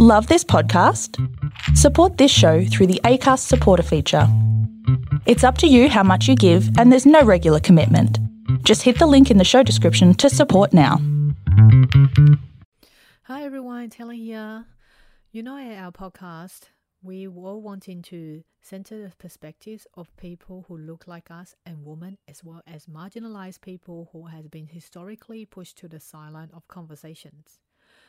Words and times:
Love 0.00 0.26
this 0.26 0.42
podcast? 0.42 1.16
Support 1.76 2.16
this 2.18 2.28
show 2.28 2.64
through 2.64 2.88
the 2.88 3.00
ACAST 3.04 3.38
supporter 3.38 3.84
feature. 3.84 4.26
It's 5.24 5.44
up 5.44 5.56
to 5.58 5.68
you 5.68 5.88
how 5.88 6.02
much 6.02 6.26
you 6.26 6.34
give, 6.34 6.76
and 6.80 6.90
there's 6.90 7.06
no 7.06 7.20
regular 7.20 7.60
commitment. 7.60 8.18
Just 8.64 8.82
hit 8.82 8.98
the 8.98 9.06
link 9.06 9.30
in 9.30 9.36
the 9.36 9.44
show 9.44 9.62
description 9.62 10.12
to 10.14 10.28
support 10.28 10.72
now. 10.72 11.00
Hi 13.22 13.44
everyone, 13.44 13.88
Taylor 13.88 14.14
here. 14.14 14.64
You 15.30 15.44
know, 15.44 15.56
at 15.56 15.78
our 15.78 15.92
podcast, 15.92 16.70
we 17.00 17.28
were 17.28 17.56
wanting 17.56 18.02
to 18.02 18.42
center 18.62 19.00
the 19.00 19.14
perspectives 19.16 19.86
of 19.94 20.16
people 20.16 20.64
who 20.66 20.76
look 20.76 21.06
like 21.06 21.30
us 21.30 21.54
and 21.64 21.84
women, 21.84 22.18
as 22.26 22.42
well 22.42 22.62
as 22.66 22.86
marginalized 22.86 23.60
people 23.60 24.08
who 24.10 24.26
has 24.26 24.48
been 24.48 24.66
historically 24.66 25.46
pushed 25.46 25.78
to 25.78 25.86
the 25.86 26.00
sideline 26.00 26.50
of 26.52 26.66
conversations. 26.66 27.60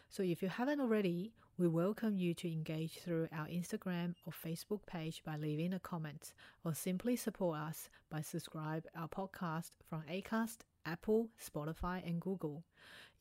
So 0.09 0.23
if 0.23 0.41
you 0.41 0.49
haven't 0.49 0.79
already, 0.79 1.33
we 1.57 1.67
welcome 1.69 2.17
you 2.17 2.33
to 2.33 2.51
engage 2.51 2.97
through 2.99 3.29
our 3.31 3.47
Instagram 3.47 4.13
or 4.25 4.33
Facebook 4.33 4.85
page 4.85 5.21
by 5.25 5.37
leaving 5.37 5.73
a 5.73 5.79
comment 5.79 6.33
or 6.65 6.73
simply 6.73 7.15
support 7.15 7.57
us 7.57 7.89
by 8.09 8.19
subscribe 8.21 8.85
our 8.97 9.07
podcast 9.07 9.71
from 9.89 10.03
Acast, 10.11 10.57
Apple, 10.85 11.29
Spotify 11.41 12.05
and 12.05 12.19
Google. 12.19 12.65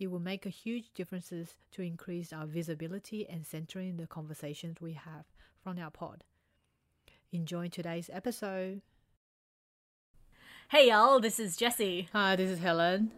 It 0.01 0.11
will 0.11 0.19
make 0.19 0.47
a 0.47 0.51
huge 0.51 0.93
differences 0.95 1.55
to 1.73 1.83
increase 1.83 2.33
our 2.33 2.47
visibility 2.47 3.25
and 3.29 3.47
centering 3.47 3.97
the 3.99 4.09
conversations 4.09 4.81
we 4.81 4.95
have 4.95 5.27
from 5.63 5.79
our 5.79 5.93
pod. 5.93 6.25
Enjoy 7.31 7.69
today's 7.69 8.11
episode. 8.13 8.81
Hey 10.71 10.89
y'all, 10.89 11.21
this 11.21 11.39
is 11.39 11.57
Jessie, 11.57 12.09
Hi, 12.13 12.35
this 12.35 12.51
is 12.51 12.59
Helen. 12.59 13.13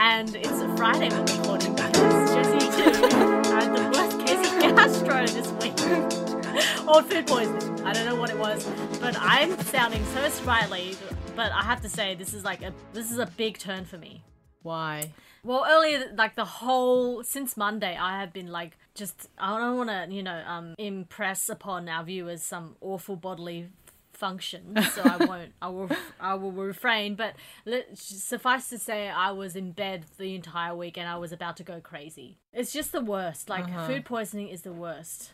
and 0.00 0.34
it's 0.34 0.48
a 0.48 0.76
Friday 0.76 1.10
we're 1.10 1.38
recording 1.38 1.74
because 1.76 2.34
Jessie 2.34 2.58
too 2.82 3.52
had 3.52 3.76
the 3.76 3.90
worst 3.94 4.17
gastro 4.78 5.26
this 5.26 5.50
week. 5.60 5.74
or 6.88 7.02
food 7.02 7.26
poisoning. 7.26 7.84
I 7.84 7.92
don't 7.92 8.06
know 8.06 8.14
what 8.14 8.30
it 8.30 8.38
was, 8.38 8.64
but 9.00 9.16
I'm 9.18 9.58
sounding 9.64 10.04
so 10.14 10.28
sprightly. 10.28 10.94
But 11.34 11.50
I 11.52 11.62
have 11.62 11.80
to 11.82 11.88
say, 11.88 12.14
this 12.14 12.32
is 12.32 12.44
like 12.44 12.62
a 12.62 12.72
this 12.92 13.10
is 13.10 13.18
a 13.18 13.26
big 13.26 13.58
turn 13.58 13.84
for 13.84 13.98
me. 13.98 14.22
Why? 14.62 15.12
Well, 15.42 15.64
earlier, 15.68 16.12
like 16.16 16.36
the 16.36 16.44
whole 16.44 17.24
since 17.24 17.56
Monday, 17.56 17.96
I 17.96 18.20
have 18.20 18.32
been 18.32 18.48
like 18.48 18.78
just 18.94 19.28
I 19.36 19.58
don't 19.58 19.76
want 19.76 19.90
to 19.90 20.14
you 20.14 20.22
know 20.22 20.42
um 20.46 20.74
impress 20.78 21.48
upon 21.48 21.88
our 21.88 22.04
viewers 22.04 22.42
some 22.42 22.76
awful 22.80 23.16
bodily 23.16 23.68
function, 24.18 24.76
so 24.92 25.02
I 25.02 25.24
won't. 25.24 25.52
I 25.62 25.68
will. 25.68 25.88
I 26.20 26.34
will 26.34 26.52
refrain. 26.52 27.14
But 27.14 27.34
let, 27.64 27.96
suffice 27.96 28.68
to 28.70 28.78
say, 28.78 29.08
I 29.08 29.30
was 29.30 29.56
in 29.56 29.72
bed 29.72 30.04
the 30.18 30.34
entire 30.34 30.74
week 30.74 30.98
and 30.98 31.08
I 31.08 31.16
was 31.16 31.32
about 31.32 31.56
to 31.58 31.64
go 31.64 31.80
crazy. 31.80 32.38
It's 32.52 32.72
just 32.72 32.92
the 32.92 33.00
worst. 33.00 33.48
Like 33.48 33.64
uh-huh. 33.64 33.86
food 33.86 34.04
poisoning 34.04 34.48
is 34.48 34.62
the 34.62 34.72
worst. 34.72 35.32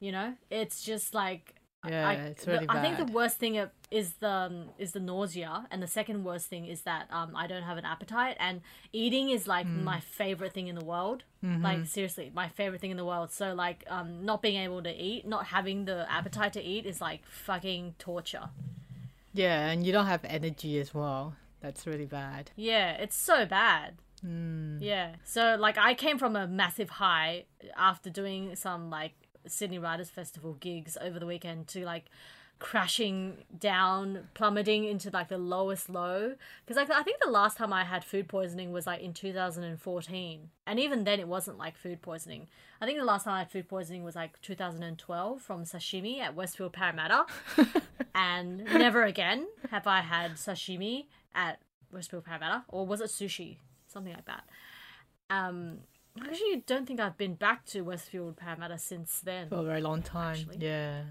You 0.00 0.12
know, 0.12 0.34
it's 0.50 0.82
just 0.82 1.14
like. 1.14 1.54
Yeah, 1.88 2.08
I, 2.08 2.12
it's 2.14 2.46
really 2.46 2.66
the, 2.66 2.72
I 2.72 2.80
think 2.80 2.96
the 2.96 3.12
worst 3.12 3.38
thing 3.38 3.60
is 3.90 4.12
the 4.20 4.28
um, 4.30 4.68
is 4.78 4.92
the 4.92 5.00
nausea, 5.00 5.66
and 5.70 5.82
the 5.82 5.88
second 5.88 6.22
worst 6.22 6.46
thing 6.46 6.66
is 6.66 6.82
that 6.82 7.08
um, 7.10 7.34
I 7.34 7.48
don't 7.48 7.64
have 7.64 7.76
an 7.76 7.84
appetite, 7.84 8.36
and 8.38 8.60
eating 8.92 9.30
is 9.30 9.48
like 9.48 9.66
Mm. 9.66 9.82
my 9.82 9.98
favorite 9.98 10.52
thing 10.52 10.68
in 10.68 10.76
the 10.76 10.84
world. 10.84 11.24
Mm-hmm. 11.44 11.62
Like 11.64 11.86
seriously, 11.86 12.30
my 12.32 12.48
favorite 12.48 12.80
thing 12.80 12.92
in 12.92 12.96
the 12.96 13.04
world. 13.04 13.32
So 13.32 13.52
like, 13.54 13.84
um, 13.88 14.24
not 14.24 14.42
being 14.42 14.62
able 14.62 14.80
to 14.82 14.94
eat, 14.94 15.26
not 15.26 15.46
having 15.46 15.84
the 15.86 16.06
appetite 16.10 16.52
to 16.52 16.62
eat 16.62 16.86
is 16.86 17.00
like 17.00 17.26
fucking 17.26 17.96
torture. 17.98 18.50
Yeah, 19.34 19.70
and 19.70 19.84
you 19.84 19.92
don't 19.92 20.06
have 20.06 20.24
energy 20.24 20.78
as 20.78 20.94
well. 20.94 21.34
That's 21.60 21.86
really 21.86 22.06
bad. 22.06 22.50
Yeah, 22.54 22.92
it's 22.92 23.16
so 23.16 23.44
bad. 23.46 23.94
Hmm. 24.20 24.78
Yeah. 24.80 25.16
So 25.24 25.56
like, 25.58 25.78
I 25.78 25.94
came 25.94 26.16
from 26.18 26.36
a 26.36 26.46
massive 26.46 26.90
high 26.90 27.46
after 27.76 28.08
doing 28.08 28.54
some 28.54 28.88
like 28.90 29.14
Sydney 29.46 29.78
Writers 29.78 30.10
Festival 30.10 30.54
gigs 30.54 30.96
over 31.00 31.18
the 31.18 31.26
weekend 31.26 31.68
to 31.68 31.84
like 31.84 32.06
crashing 32.62 33.38
down 33.58 34.28
plummeting 34.34 34.84
into 34.84 35.10
like 35.10 35.28
the 35.28 35.36
lowest 35.36 35.90
low. 35.90 36.34
Because 36.64 36.76
like 36.76 36.90
i 36.90 37.02
think 37.02 37.18
the 37.20 37.30
last 37.30 37.56
time 37.56 37.72
i 37.72 37.82
had 37.82 38.04
food 38.04 38.28
poisoning 38.28 38.70
was 38.70 38.86
like 38.86 39.00
in 39.00 39.12
2014 39.12 40.48
and 40.66 40.80
even 40.80 41.02
then 41.02 41.18
it 41.18 41.26
wasn't 41.26 41.58
like 41.58 41.76
food 41.76 42.00
poisoning. 42.00 42.46
I 42.80 42.86
think 42.86 42.98
the 42.98 43.04
last 43.04 43.24
time 43.24 43.34
i 43.34 43.40
had 43.40 43.50
food 43.50 43.68
poisoning 43.68 44.04
was 44.04 44.14
like 44.14 44.40
2012 44.42 45.42
from 45.42 45.64
sashimi 45.64 46.20
at 46.20 46.34
westfield 46.36 46.72
parramatta. 46.72 47.26
And 48.14 48.64
never 48.64 49.04
again 49.04 49.46
have 49.70 49.86
i 49.86 50.00
had 50.00 50.32
sashimi 50.32 51.06
at 51.34 51.58
westfield 51.92 52.24
parramatta. 52.24 52.64
Or 52.68 52.86
was 52.86 53.00
it 53.00 53.08
sushi? 53.08 53.56
Something 53.88 54.12
like 54.12 54.26
that. 54.26 54.44
Um 55.30 55.78
I 56.20 56.26
actually 56.26 56.62
don't 56.66 56.86
think 56.86 57.00
I've 57.00 57.16
been 57.16 57.34
back 57.34 57.64
to 57.66 57.82
Westfield 57.82 58.36
Parramatta 58.36 58.78
since 58.78 59.20
then. 59.20 59.48
For 59.48 59.56
a 59.56 59.62
very 59.62 59.80
long 59.80 60.02
time. 60.02 60.36
Actually. 60.50 60.58
Yeah. 60.66 61.02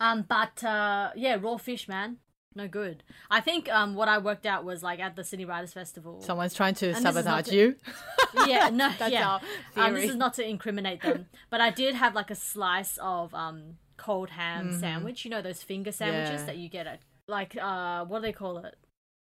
Um, 0.00 0.22
but 0.28 0.62
uh, 0.64 1.10
yeah, 1.16 1.36
raw 1.40 1.56
fish, 1.56 1.88
man, 1.88 2.18
no 2.54 2.68
good. 2.68 3.02
I 3.30 3.40
think 3.40 3.68
um, 3.70 3.94
what 3.94 4.08
I 4.08 4.18
worked 4.18 4.46
out 4.46 4.64
was 4.64 4.82
like 4.82 4.98
at 5.00 5.16
the 5.16 5.24
Sydney 5.24 5.44
Writers 5.44 5.72
Festival. 5.72 6.20
Someone's 6.22 6.54
trying 6.54 6.74
to 6.74 6.86
this 6.86 6.98
is 6.98 7.04
not 7.04 7.14
sabotage 7.14 7.46
the- 7.48 7.56
you. 7.56 7.76
yeah, 8.46 8.70
no, 8.70 8.90
That's 8.98 9.12
yeah. 9.12 9.38
Um, 9.76 9.94
this 9.94 10.10
is 10.10 10.16
not 10.16 10.34
to 10.34 10.48
incriminate 10.48 11.02
them, 11.02 11.26
but 11.50 11.60
I 11.60 11.70
did 11.70 11.94
have 11.94 12.14
like 12.14 12.30
a 12.30 12.34
slice 12.34 12.98
of 13.02 13.34
um 13.34 13.76
cold 13.96 14.30
ham 14.30 14.78
sandwich. 14.78 15.24
You 15.24 15.30
know 15.30 15.42
those 15.42 15.62
finger 15.62 15.92
sandwiches 15.92 16.28
Mm-hmm. 16.30 16.38
Yeah. 16.40 16.46
that 16.46 16.56
you 16.56 16.68
get 16.70 16.86
at 16.86 17.00
like 17.28 17.56
uh 17.60 18.04
what 18.06 18.20
do 18.20 18.22
they 18.22 18.32
call 18.32 18.58
it? 18.58 18.76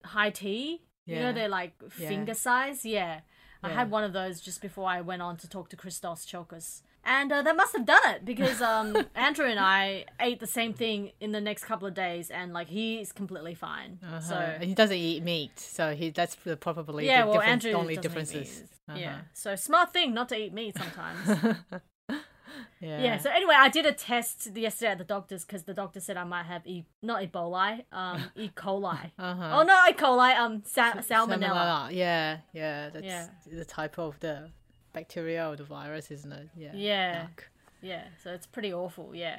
High 0.05 0.29
tea. 0.29 0.83
Yeah. 1.05 1.15
You 1.17 1.21
know 1.23 1.33
they're 1.33 1.49
like 1.49 1.73
Yeah. 1.97 2.07
finger 2.07 2.33
size. 2.33 2.85
Yeah. 2.85 3.19
I 3.61 3.69
had 3.69 3.91
one 3.91 4.03
of 4.03 4.13
those 4.13 4.39
just 4.39 4.61
before 4.61 4.87
I 4.89 5.01
went 5.01 5.21
on 5.21 5.37
to 5.37 5.49
talk 5.49 5.69
to 5.69 5.75
Christos 5.75 6.25
Tsiolkas. 6.25 6.81
And 7.05 7.31
uh, 7.31 7.41
that 7.41 7.55
must 7.55 7.73
have 7.75 7.85
done 7.85 8.01
it 8.13 8.25
because 8.25 8.61
um, 8.61 8.95
Andrew 9.15 9.45
and 9.45 9.59
I 9.59 10.05
ate 10.19 10.39
the 10.39 10.47
same 10.47 10.73
thing 10.73 11.11
in 11.21 11.31
the 11.31 11.39
next 11.41 11.63
couple 11.63 11.87
of 11.87 11.93
days, 11.93 12.29
and 12.29 12.51
like 12.53 12.67
he's 12.67 13.11
completely 13.13 13.55
fine. 13.55 13.99
Uh-huh. 14.03 14.19
So 14.19 14.35
and 14.35 14.63
he 14.63 14.73
doesn't 14.75 14.95
eat 14.97 15.23
meat, 15.23 15.57
so 15.59 15.95
he 15.95 16.09
that's 16.09 16.35
probably 16.59 17.05
yeah, 17.05 17.21
the 17.21 17.27
well, 17.29 17.39
difference, 17.39 17.65
Andrew 17.65 17.79
only 17.79 17.95
differences. 17.97 18.63
meat. 18.89 18.99
Yeah, 19.01 19.09
Uh-huh. 19.11 19.21
so 19.33 19.55
smart 19.55 19.93
thing 19.93 20.13
not 20.13 20.29
to 20.29 20.35
eat 20.37 20.53
meat 20.53 20.75
sometimes. 20.77 21.55
Yeah. 22.79 23.01
yeah. 23.01 23.17
So 23.17 23.29
anyway, 23.29 23.55
I 23.57 23.69
did 23.69 23.85
a 23.85 23.91
test 23.93 24.49
yesterday 24.55 24.91
at 24.91 24.97
the 24.97 25.03
doctor's 25.03 25.43
because 25.45 25.63
the 25.63 25.73
doctor 25.73 25.99
said 25.99 26.17
I 26.17 26.23
might 26.23 26.45
have 26.45 26.65
e 26.65 26.85
not 27.01 27.21
Ebola, 27.21 27.83
um, 27.91 28.23
E. 28.35 28.49
coli. 28.55 29.11
Uh-huh. 29.19 29.59
Oh 29.59 29.63
no, 29.63 29.75
E. 29.89 29.93
coli, 29.93 30.37
um, 30.37 30.63
sa- 30.65 30.93
salmonella. 30.93 31.39
Salmonella. 31.39 31.91
Yeah, 31.91 32.37
yeah. 32.53 32.89
That's 32.89 33.05
Yeah. 33.05 33.27
the 33.51 33.65
type 33.65 33.97
of 33.99 34.19
the 34.19 34.49
bacteria 34.93 35.49
or 35.49 35.55
the 35.55 35.63
virus, 35.63 36.09
isn't 36.11 36.31
it? 36.31 36.49
Yeah. 36.57 36.71
Yeah. 36.73 37.21
Yuck. 37.23 37.39
Yeah, 37.81 38.03
so 38.21 38.31
it's 38.31 38.45
pretty 38.47 38.73
awful. 38.73 39.15
Yeah. 39.15 39.37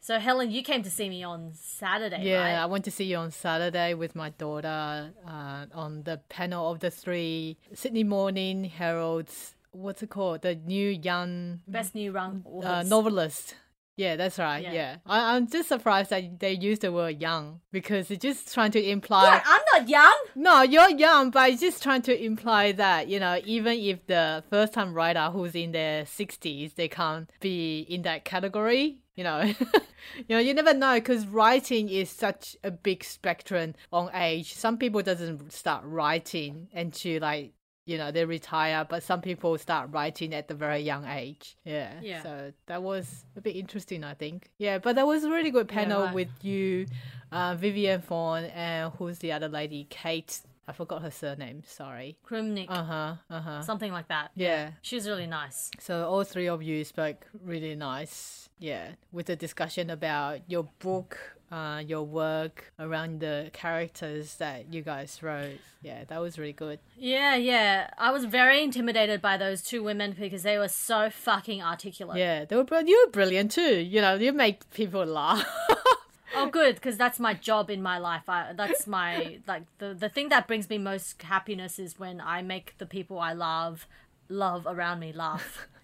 So 0.00 0.18
Helen, 0.18 0.50
you 0.50 0.64
came 0.64 0.82
to 0.82 0.90
see 0.90 1.08
me 1.08 1.22
on 1.22 1.52
Saturday, 1.54 2.16
Mm-hmm. 2.16 2.26
Yeah, 2.26 2.62
I 2.64 2.66
went 2.66 2.84
to 2.86 2.90
see 2.90 3.04
you 3.04 3.18
on 3.18 3.30
Saturday 3.30 3.94
with 3.94 4.16
my 4.16 4.30
daughter 4.30 5.12
uh, 5.24 5.66
on 5.72 6.02
the 6.02 6.18
panel 6.28 6.72
of 6.72 6.80
the 6.80 6.90
three 6.90 7.56
Sydney 7.72 8.02
Morning 8.02 8.64
Herald's. 8.64 9.54
What's 9.72 10.02
it 10.02 10.10
called? 10.10 10.42
The 10.42 10.54
new 10.54 10.88
young 10.88 11.60
Best 11.66 11.94
new 11.94 12.12
young 12.12 12.44
uh, 12.62 12.84
novelist. 12.86 13.56
Yeah, 13.96 14.16
that's 14.16 14.38
right. 14.38 14.62
Yeah. 14.62 14.72
Yeah, 14.72 14.96
I, 15.04 15.36
I'm 15.36 15.46
just 15.46 15.68
surprised 15.68 16.10
that 16.10 16.40
they 16.40 16.52
use 16.52 16.78
the 16.78 16.90
word 16.90 17.20
young 17.20 17.60
because 17.72 18.10
it's 18.10 18.22
just 18.22 18.52
trying 18.54 18.70
to 18.72 18.82
imply. 18.82 19.24
What? 19.24 19.42
I'm 19.44 19.60
not 19.72 19.88
young. 19.88 20.18
No, 20.34 20.62
you're 20.62 20.90
young, 20.90 21.30
but 21.30 21.50
it's 21.50 21.60
just 21.60 21.82
trying 21.82 22.02
to 22.02 22.24
imply 22.24 22.72
that, 22.72 23.08
you 23.08 23.20
know, 23.20 23.40
even 23.44 23.78
if 23.78 24.06
the 24.06 24.44
first 24.48 24.72
time 24.72 24.94
writer 24.94 25.28
who's 25.30 25.54
in 25.54 25.72
their 25.72 26.04
60s, 26.04 26.74
they 26.74 26.88
can't 26.88 27.30
be 27.40 27.80
in 27.80 28.02
that 28.02 28.24
category, 28.24 28.98
you 29.14 29.24
know. 29.24 29.42
you 30.16 30.24
know, 30.30 30.38
you 30.38 30.54
never 30.54 30.72
know 30.72 30.94
because 30.94 31.26
writing 31.26 31.90
is 31.90 32.08
such 32.08 32.56
a 32.64 32.70
big 32.70 33.04
spectrum 33.04 33.74
on 33.92 34.10
age. 34.14 34.54
Some 34.54 34.78
people 34.78 35.02
doesn't 35.02 35.52
start 35.52 35.84
writing 35.84 36.68
until 36.74 37.20
like 37.20 37.52
you 37.84 37.98
know 37.98 38.10
they 38.12 38.24
retire 38.24 38.86
but 38.88 39.02
some 39.02 39.20
people 39.20 39.56
start 39.58 39.88
writing 39.92 40.34
at 40.34 40.48
the 40.48 40.54
very 40.54 40.80
young 40.80 41.04
age 41.06 41.56
yeah 41.64 41.92
Yeah. 42.00 42.22
so 42.22 42.52
that 42.66 42.82
was 42.82 43.24
a 43.36 43.40
bit 43.40 43.56
interesting 43.56 44.04
i 44.04 44.14
think 44.14 44.50
yeah 44.58 44.78
but 44.78 44.96
that 44.96 45.06
was 45.06 45.24
a 45.24 45.30
really 45.30 45.50
good 45.50 45.68
panel 45.68 46.04
right. 46.04 46.14
with 46.14 46.28
you 46.42 46.86
uh, 47.32 47.54
vivian 47.56 48.00
Pham 48.02 48.50
and 48.54 48.92
who's 48.98 49.18
the 49.18 49.32
other 49.32 49.48
lady 49.48 49.86
kate 49.90 50.40
i 50.72 50.74
forgot 50.74 51.02
her 51.02 51.10
surname 51.10 51.62
sorry 51.66 52.16
Krumnik, 52.28 52.66
uh-huh 52.70 53.14
uh-huh 53.30 53.60
something 53.62 53.92
like 53.92 54.08
that. 54.08 54.30
yeah 54.34 54.70
She 54.80 54.96
was 54.96 55.06
really 55.06 55.26
nice. 55.26 55.70
so 55.78 55.92
all 56.10 56.24
three 56.24 56.48
of 56.48 56.62
you 56.62 56.82
spoke 56.84 57.20
really 57.52 57.74
nice 57.76 58.48
yeah 58.58 58.86
with 59.16 59.26
the 59.26 59.36
discussion 59.36 59.90
about 59.90 60.40
your 60.48 60.64
book 60.78 61.18
uh, 61.52 61.82
your 61.86 62.04
work 62.04 62.72
around 62.78 63.20
the 63.20 63.50
characters 63.52 64.36
that 64.36 64.72
you 64.72 64.80
guys 64.80 65.10
wrote 65.22 65.58
yeah 65.82 66.04
that 66.08 66.18
was 66.18 66.38
really 66.38 66.54
good 66.66 66.78
Yeah, 66.96 67.34
yeah. 67.36 67.90
I 67.98 68.10
was 68.16 68.24
very 68.24 68.62
intimidated 68.62 69.20
by 69.20 69.36
those 69.36 69.60
two 69.70 69.82
women 69.82 70.08
because 70.18 70.42
they 70.44 70.56
were 70.56 70.68
so 70.90 71.10
fucking 71.10 71.60
articulate. 71.62 72.16
Yeah, 72.18 72.44
they 72.46 72.56
were. 72.56 72.64
br- 72.64 72.86
You 72.92 72.96
were 73.04 73.10
brilliant 73.18 73.50
too. 73.58 73.74
You 73.94 74.00
know, 74.00 74.14
you 74.14 74.32
make 74.32 74.58
people 74.70 75.04
laugh. 75.04 75.44
Oh, 76.34 76.46
good, 76.46 76.76
because 76.76 76.96
that's 76.96 77.18
my 77.20 77.34
job 77.34 77.70
in 77.70 77.82
my 77.82 77.98
life. 77.98 78.28
I, 78.28 78.52
that's 78.54 78.86
my 78.86 79.38
like 79.46 79.64
the 79.78 79.94
the 79.94 80.08
thing 80.08 80.28
that 80.30 80.46
brings 80.46 80.68
me 80.70 80.78
most 80.78 81.22
happiness 81.22 81.78
is 81.78 81.98
when 81.98 82.20
I 82.20 82.42
make 82.42 82.76
the 82.78 82.86
people 82.86 83.18
I 83.18 83.32
love 83.32 83.86
love 84.28 84.66
around 84.66 85.00
me 85.00 85.12
laugh. 85.12 85.66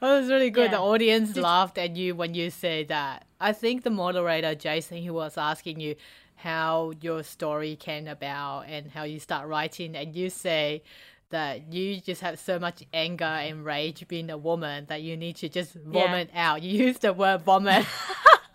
was 0.00 0.28
really 0.30 0.50
good. 0.50 0.70
The 0.70 0.76
Yeah. 0.76 0.80
audience 0.82 1.36
laughed 1.36 1.76
at 1.76 1.96
you 1.96 2.14
when 2.14 2.34
you 2.34 2.50
said 2.50 2.86
that. 2.86 3.24
I 3.40 3.52
think 3.52 3.82
the 3.82 3.90
moderator, 3.90 4.54
Jason, 4.54 4.98
he 4.98 5.10
was 5.10 5.36
asking 5.36 5.80
you 5.80 5.96
how 6.36 6.92
your 7.00 7.24
story 7.24 7.74
came 7.74 8.06
about 8.06 8.66
and 8.68 8.92
how 8.92 9.02
you 9.02 9.18
start 9.18 9.48
writing, 9.48 9.96
and 9.96 10.14
you 10.14 10.30
say 10.30 10.84
that 11.30 11.72
you 11.72 12.00
just 12.00 12.20
have 12.20 12.38
so 12.38 12.60
much 12.60 12.84
anger 12.94 13.24
and 13.24 13.64
rage 13.64 14.06
being 14.06 14.30
a 14.30 14.38
woman 14.38 14.86
that 14.86 15.02
you 15.02 15.16
need 15.16 15.34
to 15.36 15.48
just 15.48 15.74
vomit 15.74 16.30
out. 16.32 16.62
You 16.62 16.84
use 16.86 16.98
the 16.98 17.12
word 17.12 17.42
vomit 17.42 17.84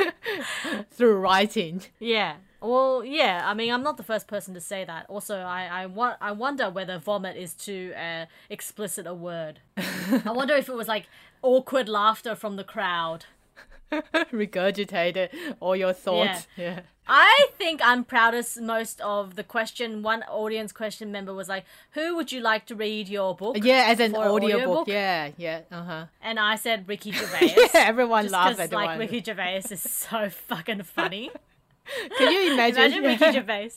through 0.90 1.18
writing. 1.18 1.82
Yeah. 1.98 2.36
Well, 2.60 3.04
yeah. 3.04 3.42
I 3.44 3.54
mean, 3.54 3.72
I'm 3.72 3.82
not 3.82 3.96
the 3.96 4.02
first 4.02 4.26
person 4.28 4.54
to 4.54 4.60
say 4.60 4.84
that. 4.84 5.06
Also, 5.08 5.38
I 5.38 5.64
I, 5.82 5.86
wa- 5.86 6.16
I 6.20 6.32
wonder 6.32 6.70
whether 6.70 6.98
vomit 6.98 7.36
is 7.36 7.54
too 7.54 7.92
uh, 7.96 8.26
explicit 8.48 9.06
a 9.06 9.14
word. 9.14 9.60
I 9.76 10.30
wonder 10.32 10.54
if 10.54 10.68
it 10.68 10.74
was 10.74 10.88
like 10.88 11.06
awkward 11.42 11.88
laughter 11.88 12.34
from 12.34 12.56
the 12.56 12.64
crowd. 12.64 13.26
Regurgitated 14.32 15.28
all 15.60 15.76
your 15.76 15.92
thoughts. 15.92 16.46
Yeah. 16.56 16.80
I 17.06 17.48
think 17.58 17.80
I'm 17.84 18.04
proudest 18.04 18.60
most 18.60 19.00
of 19.00 19.34
the 19.34 19.42
question. 19.42 20.02
One 20.02 20.22
audience 20.24 20.72
question 20.72 21.10
member 21.10 21.34
was 21.34 21.48
like, 21.48 21.64
"Who 21.92 22.14
would 22.16 22.30
you 22.30 22.40
like 22.40 22.64
to 22.66 22.76
read 22.76 23.08
your 23.08 23.34
book?" 23.34 23.56
Yeah, 23.60 23.86
as 23.88 23.98
an 23.98 24.14
audiobook. 24.14 24.42
audiobook? 24.44 24.88
Yeah, 24.88 25.30
yeah, 25.36 25.60
uh 25.70 25.82
huh. 25.82 26.06
And 26.22 26.38
I 26.38 26.54
said 26.54 26.86
Ricky 26.88 27.10
Gervais. 27.18 27.54
Yeah, 27.56 27.68
everyone 27.74 28.28
laughed 28.28 28.60
at 28.60 28.70
the 28.70 28.76
like 28.76 28.86
one. 28.90 28.98
Ricky 29.00 29.22
Gervais 29.22 29.62
is 29.70 29.80
so 30.08 30.30
fucking 30.30 30.84
funny. 30.84 31.30
Can 32.18 32.32
you 32.32 32.52
imagine? 32.54 32.78
Imagine 32.78 33.02
Ricky 33.04 33.32
Gervais 33.32 33.70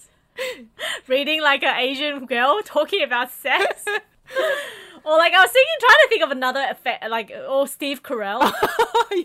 reading 1.07 1.41
like 1.41 1.63
an 1.63 1.75
Asian 1.77 2.25
girl 2.25 2.61
talking 2.63 3.01
about 3.01 3.31
sex. 3.31 3.85
or 5.03 5.17
like 5.17 5.33
I 5.33 5.41
was 5.41 5.51
thinking, 5.51 5.75
trying 5.79 5.95
to 6.03 6.07
think 6.09 6.23
of 6.23 6.31
another 6.31 6.65
effect, 6.69 7.09
like 7.09 7.31
or 7.47 7.67
Steve 7.67 8.03
Carell. 8.03 8.53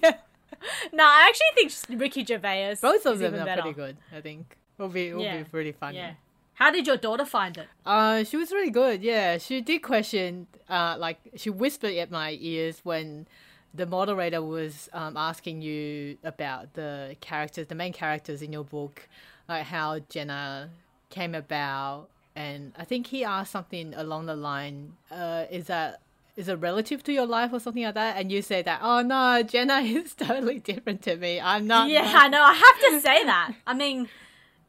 yeah. 0.02 0.16
no, 0.92 1.04
I 1.04 1.26
actually 1.28 1.68
think 1.88 2.00
Ricky 2.00 2.24
Gervais. 2.24 2.76
Both 2.82 3.06
of 3.06 3.18
them 3.18 3.34
are 3.34 3.44
better. 3.44 3.62
pretty 3.62 3.74
good. 3.76 3.96
I 4.16 4.20
think 4.20 4.56
will 4.78 4.88
be 4.88 5.12
will 5.12 5.22
Yeah. 5.22 5.38
be 5.38 5.44
pretty 5.44 5.72
funny. 5.72 5.98
Yeah. 5.98 6.12
How 6.54 6.70
did 6.70 6.86
your 6.86 6.98
daughter 6.98 7.24
find 7.24 7.56
it? 7.56 7.68
Uh, 7.86 8.22
she 8.24 8.36
was 8.36 8.52
really 8.52 8.70
good. 8.70 9.02
Yeah, 9.02 9.38
she 9.38 9.60
did 9.62 9.78
question. 9.82 10.46
Uh, 10.68 10.96
like 10.98 11.18
she 11.36 11.48
whispered 11.50 11.94
at 11.94 12.10
my 12.10 12.36
ears 12.40 12.80
when 12.82 13.26
the 13.72 13.86
moderator 13.86 14.42
was 14.42 14.88
um, 14.92 15.16
asking 15.16 15.62
you 15.62 16.18
about 16.24 16.74
the 16.74 17.16
characters, 17.20 17.68
the 17.68 17.74
main 17.74 17.92
characters 17.92 18.42
in 18.42 18.52
your 18.52 18.64
book, 18.64 19.08
like 19.48 19.64
how 19.64 20.00
Jenna 20.10 20.70
came 21.08 21.34
about, 21.34 22.08
and 22.36 22.72
I 22.76 22.84
think 22.84 23.06
he 23.06 23.24
asked 23.24 23.52
something 23.52 23.94
along 23.94 24.26
the 24.26 24.36
line, 24.36 24.92
uh, 25.10 25.44
"Is 25.50 25.66
that?" 25.68 26.00
Is 26.40 26.48
a 26.48 26.56
relative 26.56 27.02
to 27.04 27.12
your 27.12 27.26
life 27.26 27.52
or 27.52 27.60
something 27.60 27.84
like 27.84 27.94
that, 27.94 28.16
and 28.16 28.32
you 28.32 28.40
say 28.40 28.62
that, 28.62 28.80
oh 28.82 29.02
no, 29.02 29.42
Jenna 29.42 29.78
is 29.98 30.14
totally 30.14 30.58
different 30.58 31.02
to 31.02 31.16
me. 31.16 31.38
I'm 31.40 31.66
not. 31.66 31.90
yeah, 31.90 32.10
I 32.24 32.28
know. 32.28 32.42
I 32.42 32.54
have 32.54 32.78
to 32.92 33.00
say 33.00 33.24
that. 33.24 33.52
I 33.66 33.74
mean, 33.74 34.08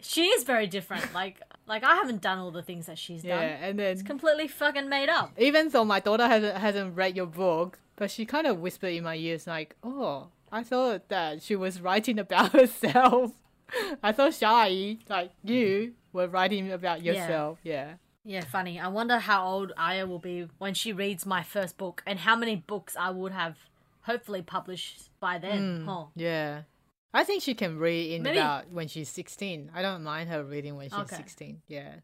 she 0.02 0.26
is 0.36 0.44
very 0.44 0.68
different. 0.68 1.14
Like, 1.14 1.36
like 1.68 1.84
I 1.84 1.96
haven't 1.96 2.22
done 2.22 2.40
all 2.40 2.52
the 2.52 2.62
things 2.70 2.88
that 2.88 2.98
she's 2.98 3.24
Yeah, 3.24 3.40
done. 3.40 3.50
and 3.64 3.80
then 3.80 3.92
It's 3.94 4.04
completely 4.04 4.48
fucking 4.50 4.90
made 4.90 5.10
up. 5.10 5.32
even 5.38 5.70
though 5.70 5.86
my 5.86 6.00
daughter 6.02 6.28
hasn't 6.28 6.58
hasn't 6.58 6.96
read 6.98 7.16
your 7.16 7.28
book, 7.28 7.80
but 7.96 8.12
she 8.12 8.26
kind 8.26 8.48
of 8.48 8.60
whispered 8.60 8.94
in 8.94 9.04
my 9.06 9.16
ears 9.16 9.48
like, 9.48 9.76
"Oh, 9.82 10.28
I 10.52 10.64
thought 10.64 11.08
that 11.08 11.42
she 11.42 11.56
was 11.56 11.80
writing 11.80 12.20
about 12.20 12.52
herself. 12.60 13.32
I 14.04 14.12
thought 14.12 14.34
Shai, 14.34 14.98
like 15.08 15.32
you, 15.44 15.94
were 16.12 16.28
writing 16.28 16.72
about 16.72 17.02
yourself." 17.04 17.60
Yeah. 17.64 17.74
Yeah, 17.74 17.94
funny. 18.50 18.80
I 18.80 18.88
wonder 18.88 19.20
how 19.20 19.46
old 19.46 19.74
Aya 19.78 20.06
will 20.06 20.20
be 20.20 20.48
when 20.58 20.74
she 20.74 20.94
reads 20.94 21.26
my 21.26 21.44
first 21.44 21.78
book 21.78 22.04
and 22.06 22.20
how 22.20 22.36
many 22.36 22.56
books 22.56 22.96
I 23.00 23.10
would 23.10 23.32
have 23.32 23.56
hopefully 24.02 24.42
published 24.42 25.10
by 25.20 25.38
then. 25.38 25.82
Hmm, 25.82 25.88
huh. 25.88 26.06
Yeah. 26.16 26.62
I 27.14 27.24
think 27.24 27.44
she 27.44 27.54
can 27.54 27.78
read 27.78 28.14
in 28.14 28.24
Maybe- 28.24 28.38
about 28.38 28.70
when 28.72 28.88
she's 28.88 29.10
16. 29.10 29.72
I 29.74 29.82
don't 29.82 30.04
mind 30.04 30.30
her 30.30 30.44
reading 30.44 30.76
when 30.78 30.90
she's 30.90 30.98
Okay. 31.00 31.16
16. 31.18 31.62
Yeah. 31.68 31.96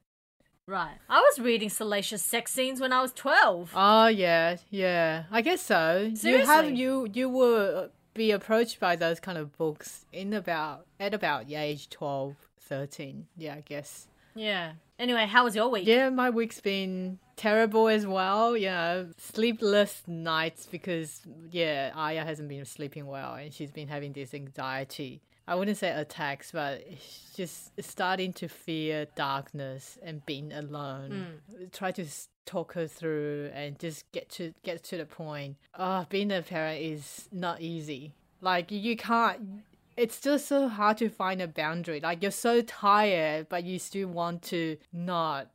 Right. 0.68 0.98
I 1.10 1.22
was 1.22 1.40
reading 1.40 1.69
salacious 1.69 2.22
sex 2.22 2.52
scenes 2.52 2.81
when 2.81 2.92
I 2.92 3.02
was 3.02 3.13
12. 3.13 3.72
Oh, 3.74 4.08
yeah. 4.08 4.58
Yeah. 4.70 5.24
I 5.31 5.42
guess 5.42 5.62
so. 5.62 6.00
You 6.02 6.10
have 6.10 6.66
Seriously. 6.66 6.75
you 6.75 7.08
you 7.13 7.30
will 7.30 7.90
be 8.13 8.31
approached 8.31 8.80
by 8.80 8.96
those 8.98 9.20
kind 9.22 9.38
of 9.38 9.58
books 9.58 10.06
in 10.12 10.34
about 10.34 10.86
at 11.00 11.13
about 11.13 11.48
yeah, 11.48 11.62
age 11.62 11.90
12, 11.90 12.36
13. 12.60 13.28
Yeah, 13.38 13.56
I 13.56 13.62
guess. 13.62 14.08
yeah. 14.36 14.74
Anyway, 15.00 15.26
how 15.26 15.44
was 15.44 15.56
your 15.56 15.70
week? 15.70 15.86
Yeah, 15.86 16.10
my 16.10 16.30
week's 16.30 16.60
been 16.60 17.20
terrible 17.36 17.88
as 17.88 18.08
well. 18.08 18.58
You 18.58 18.68
know, 18.68 19.10
sleepless 19.18 20.04
nights 20.08 20.66
because 20.66 21.22
yeah, 21.52 21.92
Aya 21.96 22.24
hasn't 22.24 22.50
been 22.50 22.66
sleeping 22.66 23.06
well 23.06 23.36
and 23.36 23.54
she's 23.54 23.72
been 23.72 23.88
having 23.88 24.14
this 24.14 24.34
anxiety. 24.34 25.22
I 25.48 25.56
wouldn't 25.56 25.78
say 25.78 25.90
attacks, 25.92 26.52
but 26.52 26.84
she's 26.90 27.32
just 27.36 27.72
starting 27.80 28.34
to 28.34 28.50
fear 28.50 29.08
darkness 29.16 29.98
and 30.04 30.26
being 30.26 30.52
alone. 30.52 31.42
Try 31.72 31.92
to 31.92 32.06
talk 32.46 32.74
her 32.74 32.88
through 32.88 33.52
and 33.54 33.80
just 33.80 34.12
get 34.12 34.30
to 34.32 34.54
get 34.64 34.84
to 34.86 34.98
the 34.98 35.06
point. 35.06 35.56
Ah, 35.74 36.06
being 36.10 36.32
a 36.32 36.42
parent 36.42 36.82
is 36.82 37.30
not 37.32 37.62
easy. 37.62 38.14
Like 38.42 38.72
you 38.72 38.98
can't 38.98 39.64
it's 39.98 40.20
just 40.22 40.48
so 40.48 40.68
hard 40.68 40.98
to 41.00 41.10
find 41.10 41.42
a 41.42 41.48
boundary. 41.48 42.00
Like 42.00 42.22
you're 42.22 42.32
so 42.32 42.62
tired, 42.62 43.50
but 43.50 43.64
you 43.64 43.80
still 43.80 44.08
want 44.10 44.42
to 44.44 44.78
not 44.94 45.50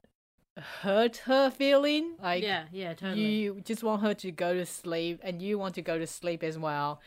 hurt 0.83 1.19
her 1.19 1.51
feeling. 1.51 2.15
Like 2.23 2.43
Yeah, 2.43 2.65
yeah, 2.73 2.95
totally. 2.95 3.23
you 3.23 3.61
just 3.65 3.83
want 3.83 4.03
her 4.03 4.15
to 4.15 4.31
go 4.31 4.53
to 4.55 4.67
sleep, 4.67 5.21
and 5.23 5.41
you 5.41 5.59
want 5.59 5.75
to 5.77 5.83
go 5.83 5.99
to 5.99 6.07
sleep 6.07 6.43
as 6.43 6.59
well. 6.59 7.01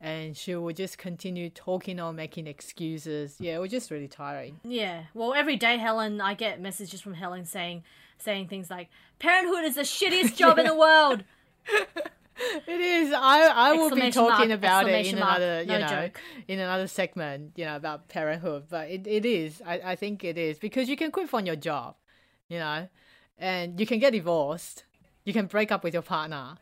And 0.00 0.36
she 0.36 0.54
will 0.54 0.74
just 0.74 0.98
continue 0.98 1.48
talking 1.48 1.98
or 1.98 2.12
making 2.12 2.46
excuses. 2.46 3.36
Yeah, 3.40 3.56
it 3.56 3.58
was 3.58 3.70
just 3.70 3.90
really 3.90 4.08
tiring. 4.08 4.60
Yeah. 4.62 5.04
Well, 5.14 5.32
every 5.32 5.56
day, 5.56 5.78
Helen, 5.78 6.20
I 6.20 6.34
get 6.34 6.60
messages 6.60 7.00
from 7.00 7.14
Helen 7.14 7.44
saying 7.46 7.84
saying 8.18 8.48
things 8.48 8.68
like, 8.70 8.88
"Parenthood 9.18 9.64
is 9.64 9.76
the 9.76 9.82
shittiest 9.82 10.36
job 10.36 10.58
in 10.58 10.66
the 10.66 10.74
world." 10.86 11.24
It 12.66 12.80
is. 12.80 13.12
I 13.12 13.42
I 13.68 13.72
will 13.72 13.90
be 13.90 14.10
talking 14.10 14.48
mark, 14.48 14.58
about 14.58 14.88
it 14.88 15.06
in 15.06 15.18
mark. 15.18 15.38
another, 15.38 15.60
you 15.62 15.66
No 15.68 15.78
know, 15.78 15.88
joke. 15.88 16.20
in 16.48 16.58
another 16.58 16.86
segment, 16.86 17.52
you 17.56 17.64
know, 17.64 17.76
about 17.76 18.08
parenthood. 18.08 18.64
But 18.68 18.88
it, 18.90 19.06
it 19.06 19.24
is. 19.24 19.62
I, 19.64 19.80
I 19.92 19.96
think 19.96 20.24
it 20.24 20.36
is 20.38 20.58
because 20.58 20.88
you 20.88 20.96
can 20.96 21.10
quit 21.10 21.28
from 21.28 21.46
your 21.46 21.56
job, 21.56 21.94
you 22.48 22.58
know, 22.58 22.88
and 23.38 23.78
you 23.78 23.86
can 23.86 23.98
get 23.98 24.12
divorced. 24.12 24.84
You 25.24 25.32
can 25.32 25.46
break 25.46 25.70
up 25.72 25.82
with 25.84 25.94
your 25.94 26.02
partner, 26.02 26.56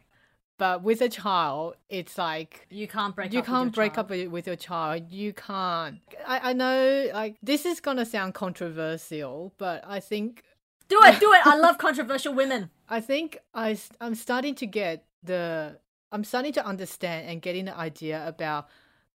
but 0.59 0.83
with 0.83 1.01
a 1.01 1.09
child, 1.09 1.75
it's 1.89 2.17
like 2.19 2.67
You 2.71 2.87
can't 2.87 3.15
break 3.17 3.33
you 3.33 3.41
up. 3.41 3.45
with 3.47 3.55
can't 3.55 3.67
your 3.67 3.73
break 3.73 3.95
child. 3.95 4.13
up 4.13 4.33
with, 4.33 4.47
your 4.47 4.57
child. 4.57 5.11
You 5.11 5.33
can't. 5.33 5.99
I, 6.27 6.51
I 6.51 6.53
know, 6.53 7.11
like 7.13 7.37
this 7.43 7.65
is 7.67 7.81
gonna 7.81 8.05
sound 8.07 8.35
controversial, 8.35 9.53
but 9.59 9.83
I 9.87 10.01
think 10.01 10.43
Do 10.89 11.01
it, 11.03 11.19
do 11.21 11.33
it. 11.33 11.47
I 11.47 11.57
love 11.57 11.79
controversial 11.79 12.35
women. 12.35 12.71
I 12.89 13.01
think 13.01 13.39
I 13.55 13.79
I 14.01 14.07
am 14.07 14.15
starting 14.15 14.55
to 14.57 14.67
get 14.67 15.05
the 15.23 15.79
I'm 16.11 16.25
starting 16.25 16.53
to 16.55 16.67
understand 16.67 17.29
and 17.31 17.41
getting 17.41 17.65
the 17.67 17.77
idea 17.77 18.27
about 18.29 18.69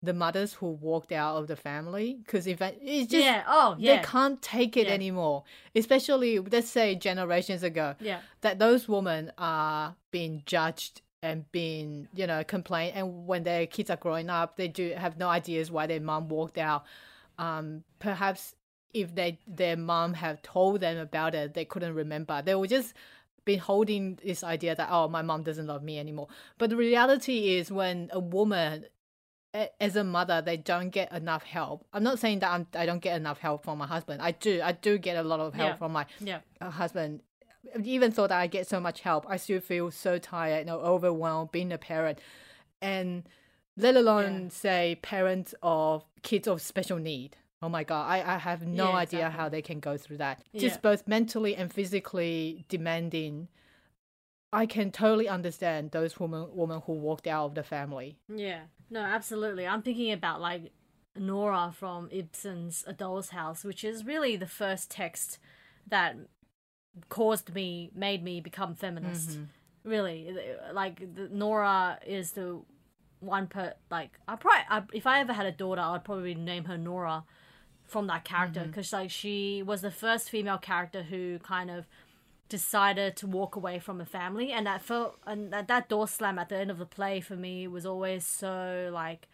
the 0.03 0.13
mothers 0.13 0.53
who 0.55 0.67
walked 0.67 1.13
out 1.13 1.37
of 1.37 1.47
the 1.47 1.55
family 1.57 2.15
because 2.25 2.47
if 2.49 2.61
I- 2.61 2.77
it's 2.83 3.11
just 3.11 3.25
yeah. 3.25 3.45
Oh, 3.47 3.77
yeah 3.79 3.97
they 3.99 4.03
can't 4.03 4.43
take 4.43 4.77
it 4.77 4.89
Yeah. 4.89 4.95
anymore. 4.95 5.45
Especially 5.75 6.39
let's 6.41 6.69
say 6.69 6.95
generations 6.97 7.63
ago 7.63 7.95
Yeah. 8.01 8.21
that 8.41 8.59
those 8.59 8.89
women 8.89 9.33
are 9.39 9.95
being 10.11 10.43
judged 10.45 11.03
and 11.23 11.51
being 11.53 12.09
you 12.15 12.27
know 12.27 12.43
complained 12.43 12.97
and 12.97 13.27
when 13.29 13.45
their 13.45 13.65
kids 13.69 13.91
are 13.91 13.97
growing 13.97 14.29
up 14.29 14.57
they 14.57 14.67
do 14.67 14.91
have 14.97 15.17
no 15.17 15.29
ideas 15.29 15.71
why 15.71 15.87
their 15.87 16.01
mom 16.01 16.29
walked 16.29 16.59
out 16.59 16.85
um 17.39 17.85
perhaps 18.01 18.57
if 18.93 19.15
they 19.15 19.39
their 19.47 19.77
mom 19.77 20.15
have 20.15 20.43
told 20.43 20.81
them 20.81 20.99
about 20.99 21.33
it 21.37 21.55
they 21.55 21.65
couldn't 21.65 21.95
remember 21.95 22.43
they 22.43 22.57
were 22.57 22.67
just 22.67 22.93
been 23.45 23.59
holding 23.59 24.19
this 24.25 24.43
idea 24.45 24.75
that 24.75 24.89
oh 24.91 25.09
my 25.09 25.23
mom 25.23 25.43
doesn't 25.43 25.67
love 25.67 25.83
me 25.83 25.99
anymore 25.99 26.29
but 26.59 26.71
the 26.71 26.77
reality 26.77 27.57
is 27.57 27.71
when 27.73 28.09
a 28.13 28.21
woman 28.21 28.85
as 29.81 29.97
a 29.97 30.05
mother 30.05 30.41
they 30.41 30.57
don't 30.57 30.91
get 30.91 31.13
enough 31.13 31.43
help 31.43 31.85
i'm 31.93 32.03
not 32.03 32.19
saying 32.19 32.39
that 32.39 32.51
I'm, 32.51 32.67
i 32.75 32.87
don't 32.87 33.01
get 33.01 33.17
enough 33.17 33.39
help 33.39 33.65
from 33.65 33.79
my 33.79 33.87
husband 33.87 34.23
i 34.23 34.31
do 34.31 34.61
i 34.65 34.73
do 34.73 34.97
get 34.97 35.17
a 35.17 35.23
lot 35.23 35.41
of 35.41 35.53
help 35.55 35.71
Yeah. 35.71 35.77
from 35.77 35.93
my 35.93 36.07
Yeah. 36.21 36.41
uh, 36.61 36.71
husband 36.71 37.21
even 37.85 38.11
though 38.11 38.27
that 38.27 38.37
I 38.41 38.49
get 38.49 38.67
so 38.67 38.81
much 38.81 39.03
help, 39.03 39.25
I 39.29 39.37
still 39.37 39.61
feel 39.61 39.93
so 39.93 40.19
tired 40.19 40.63
and 40.63 40.71
overwhelmed 40.71 41.53
being 41.53 41.73
a 41.73 41.79
parent, 41.79 42.19
and 42.81 43.23
let 43.77 43.95
alone 43.97 44.43
Yeah. 44.45 44.49
say 44.51 44.99
parents 45.01 45.55
of 45.63 46.05
kids 46.23 46.49
of 46.49 46.61
special 46.61 46.99
need. 46.99 47.37
Oh 47.63 47.69
my 47.69 47.85
god, 47.85 48.09
I, 48.11 48.35
I 48.35 48.39
have 48.39 48.67
no 48.67 48.91
Yeah, 48.91 48.97
idea 48.97 49.21
exactly. 49.21 49.39
how 49.41 49.49
they 49.49 49.63
can 49.63 49.79
go 49.81 49.97
through 49.97 50.17
that. 50.19 50.43
Yeah. 50.53 50.61
Just 50.61 50.83
both 50.83 51.07
mentally 51.07 51.55
and 51.55 51.73
physically 51.73 52.65
demanding. 52.69 53.49
I 54.53 54.67
can 54.67 54.91
totally 54.91 55.29
understand 55.29 55.93
those 55.93 56.19
women 56.19 56.49
women 56.53 56.83
who 56.87 56.93
walked 56.93 57.27
out 57.27 57.47
of 57.47 57.55
the 57.55 57.63
family. 57.63 58.17
Yeah. 58.29 58.63
No, 58.91 59.01
absolutely. 59.01 59.67
I'm 59.67 59.83
thinking 59.83 60.13
about 60.13 60.41
like 60.41 60.73
Nora 61.17 61.73
from 61.75 62.09
Ibsen's 62.11 62.85
A 62.87 62.93
Doll's 62.93 63.31
House, 63.31 63.65
which 63.65 63.85
is 63.85 64.05
really 64.05 64.37
the 64.37 64.47
first 64.47 64.91
text 64.91 65.39
that 65.89 66.17
caused 67.09 67.55
me, 67.55 67.91
made 67.95 68.23
me 68.23 68.41
become 68.41 68.75
feminist. 68.75 69.31
Mm-hmm. 69.31 69.45
Really, 69.85 70.37
like 70.73 71.15
the, 71.15 71.29
Nora 71.33 71.99
is 72.07 72.33
the 72.33 72.61
one 73.21 73.47
per 73.47 73.75
like 73.91 74.11
I 74.29 74.37
probably 74.37 74.61
I, 74.69 74.83
if 74.93 75.07
I 75.07 75.21
ever 75.21 75.33
had 75.33 75.47
a 75.47 75.53
daughter, 75.53 75.81
I'd 75.81 76.05
probably 76.05 76.35
name 76.35 76.65
her 76.65 76.77
Nora 76.77 77.25
from 77.93 78.07
that 78.09 78.25
character 78.25 78.65
because 78.67 78.89
Mm-hmm. 78.89 78.97
like 79.03 79.11
she 79.11 79.63
was 79.65 79.81
the 79.83 79.91
first 79.91 80.31
female 80.31 80.59
character 80.59 81.03
who 81.05 81.39
kind 81.41 81.71
of 81.71 81.87
decided 82.49 83.17
to 83.17 83.27
walk 83.27 83.57
away 83.57 83.79
from 83.79 84.01
a 84.01 84.05
family 84.05 84.53
and 84.53 84.67
that 84.67 84.83
felt 84.83 85.19
and 85.27 85.53
that, 85.53 85.69
that 85.69 85.89
door 85.89 86.07
slam 86.07 86.39
at 86.39 86.49
the 86.51 86.57
end 86.57 86.71
of 86.71 86.79
the 86.79 86.85
play 86.87 87.21
for 87.21 87.35
me 87.37 87.67
was 87.67 87.87
always 87.87 88.27
so 88.27 88.91
like 88.93 89.29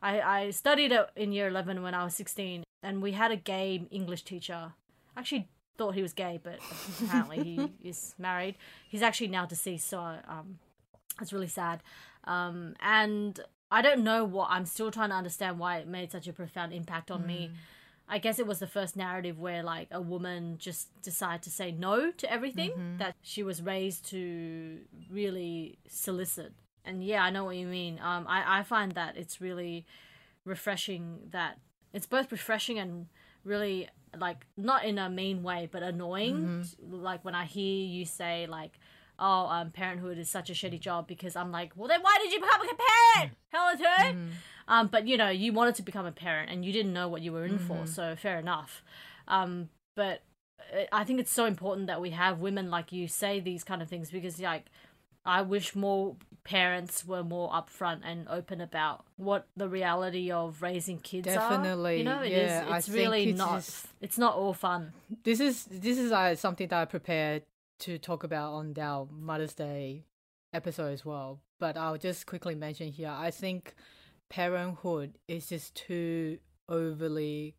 I, 0.00 0.20
I 0.20 0.50
studied 0.50 0.92
it 0.92 1.06
in 1.16 1.32
year 1.32 1.48
11 1.48 1.82
when 1.82 1.94
I 1.94 2.04
was 2.04 2.14
16 2.14 2.62
and 2.82 3.02
we 3.02 3.12
had 3.12 3.30
a 3.30 3.36
gay 3.36 3.86
English 3.90 4.22
teacher. 4.24 4.72
I 5.16 5.20
actually 5.20 5.48
thought 5.76 5.94
he 5.94 6.02
was 6.02 6.12
gay 6.12 6.38
but 6.42 6.58
apparently 7.04 7.42
he 7.42 7.72
is 7.88 8.14
married. 8.18 8.54
He's 8.88 9.02
actually 9.02 9.28
now 9.28 9.46
deceased 9.46 9.88
so 9.88 9.98
um 10.28 10.58
it's 11.20 11.32
really 11.32 11.48
sad. 11.48 11.82
Um 12.24 12.74
and 12.80 13.40
I 13.72 13.80
don't 13.82 14.04
know 14.04 14.24
what 14.24 14.48
I'm 14.50 14.66
still 14.66 14.90
trying 14.90 15.08
to 15.10 15.16
understand 15.16 15.58
why 15.58 15.78
it 15.78 15.88
made 15.88 16.12
such 16.12 16.28
a 16.28 16.32
profound 16.32 16.72
impact 16.72 17.10
on 17.10 17.26
me 17.26 17.50
I 18.08 18.18
guess 18.18 18.38
it 18.38 18.46
was 18.46 18.58
the 18.58 18.66
first 18.66 18.96
narrative 18.96 19.38
where 19.38 19.62
like 19.62 19.88
a 19.90 20.00
woman 20.00 20.56
just 20.58 20.88
decided 21.02 21.42
to 21.42 21.50
say 21.50 21.70
no 21.72 22.10
to 22.10 22.30
everything 22.30 22.72
that 22.98 23.14
she 23.22 23.42
was 23.42 23.62
raised 23.62 24.04
to 24.10 24.80
really 25.10 25.78
solicit. 25.88 26.52
And 26.84 27.02
yeah, 27.04 27.22
I 27.24 27.30
know 27.30 27.44
what 27.44 27.56
you 27.56 27.66
mean. 27.66 27.98
Um, 28.02 28.26
I 28.28 28.58
I 28.58 28.62
find 28.64 28.92
that 28.92 29.16
it's 29.16 29.40
really 29.40 29.86
refreshing 30.44 31.20
that 31.30 31.58
it's 31.92 32.06
both 32.06 32.32
refreshing 32.32 32.78
and 32.78 33.06
really 33.44 33.88
like 34.18 34.46
not 34.56 34.84
in 34.84 34.98
a 34.98 35.08
mean 35.08 35.42
way 35.42 35.68
but 35.70 35.82
annoying. 35.82 36.64
Like 36.90 37.24
when 37.24 37.34
i 37.34 37.44
hear 37.44 37.86
you 37.86 38.04
say 38.04 38.46
like 38.46 38.78
oh 39.18 39.46
um 39.46 39.70
parenthood 39.70 40.18
is 40.18 40.28
such 40.28 40.50
a 40.50 40.52
shitty 40.52 40.80
job 40.80 41.06
because 41.06 41.36
i'm 41.36 41.52
like 41.52 41.72
well 41.76 41.88
then 41.88 42.00
why 42.02 42.16
did 42.22 42.32
you 42.32 42.40
become 42.40 42.60
a 42.62 42.74
parent? 42.74 43.32
Hell 43.50 43.76
too 43.76 43.84
um 44.68 44.86
but 44.88 45.06
you 45.06 45.16
know 45.16 45.28
you 45.28 45.52
wanted 45.52 45.74
to 45.74 45.82
become 45.82 46.06
a 46.06 46.12
parent 46.12 46.50
and 46.50 46.64
you 46.64 46.72
didn't 46.72 46.92
know 46.92 47.08
what 47.08 47.22
you 47.22 47.32
were 47.32 47.44
in 47.44 47.58
for 47.58 47.86
so 47.86 48.14
fair 48.16 48.38
enough 48.38 48.82
um 49.28 49.68
but 49.96 50.22
uh, 50.76 50.84
i 50.92 51.04
think 51.04 51.18
it's 51.20 51.32
so 51.32 51.44
important 51.46 51.86
that 51.86 52.00
we 52.00 52.10
have 52.10 52.38
women 52.40 52.70
like 52.70 52.92
you 52.92 53.06
say 53.08 53.40
these 53.40 53.64
kind 53.64 53.82
of 53.82 53.88
things 53.88 54.10
because 54.10 54.38
like 54.40 54.66
I 55.24 55.40
wish 55.42 55.76
more 55.76 56.16
parents 56.42 57.06
were 57.06 57.22
more 57.22 57.48
upfront 57.52 58.00
and 58.04 58.26
open 58.28 58.60
about 58.60 59.04
what 59.16 59.46
the 59.56 59.68
reality 59.68 60.32
of 60.32 60.60
raising 60.62 60.98
kids 60.98 61.28
are. 61.28 61.34
Definitely, 61.34 61.98
you 61.98 62.02
know, 62.04 62.22
it 62.22 62.32
is. 62.32 62.50
yeah, 62.50 62.66
I 62.68 62.78
It's 62.78 62.88
think 62.88 62.98
really 62.98 63.28
it's 63.30 63.38
not. 63.38 63.54
just- 63.60 63.86
It's 64.00 64.18
not 64.18 64.34
all 64.34 64.52
fun. 64.52 64.92
this 65.22 65.38
is 65.38 65.66
this 65.66 65.96
is 65.96 66.10
uh, 66.10 66.34
something 66.34 66.66
that 66.66 66.76
I 66.82 66.84
prepared 66.86 67.44
to 67.84 67.98
talk 67.98 68.24
about 68.24 68.52
on 68.54 68.74
our 68.80 69.06
Mother's 69.12 69.54
Day 69.54 70.02
episode 70.52 70.92
as 70.92 71.04
well. 71.04 71.38
But 71.60 71.76
I'll 71.76 71.98
just 71.98 72.26
quickly 72.26 72.56
mention 72.56 72.88
here. 72.90 73.14
I 73.16 73.30
think 73.30 73.74
parenthood 74.32 75.18
is 75.28 75.48
just 75.50 75.74
too 75.74 76.38
overly 76.66 77.54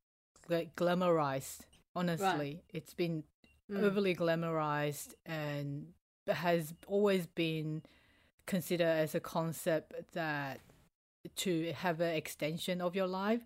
gla- 0.48 0.66
glamorized. 0.76 1.60
Honestly, 1.96 2.64
it's 2.74 2.96
been 2.96 3.24
Mm. 3.70 3.84
overly 3.84 4.16
glamorized 4.16 5.14
and 5.26 5.94
has 6.28 6.74
always 6.88 7.28
been 7.28 7.84
considered 8.46 8.88
as 9.04 9.14
a 9.16 9.20
concept 9.20 9.94
that 10.14 10.60
to 11.36 11.72
have 11.74 12.02
an 12.02 12.16
extension 12.16 12.82
of 12.82 12.96
your 12.96 13.08
life. 13.08 13.42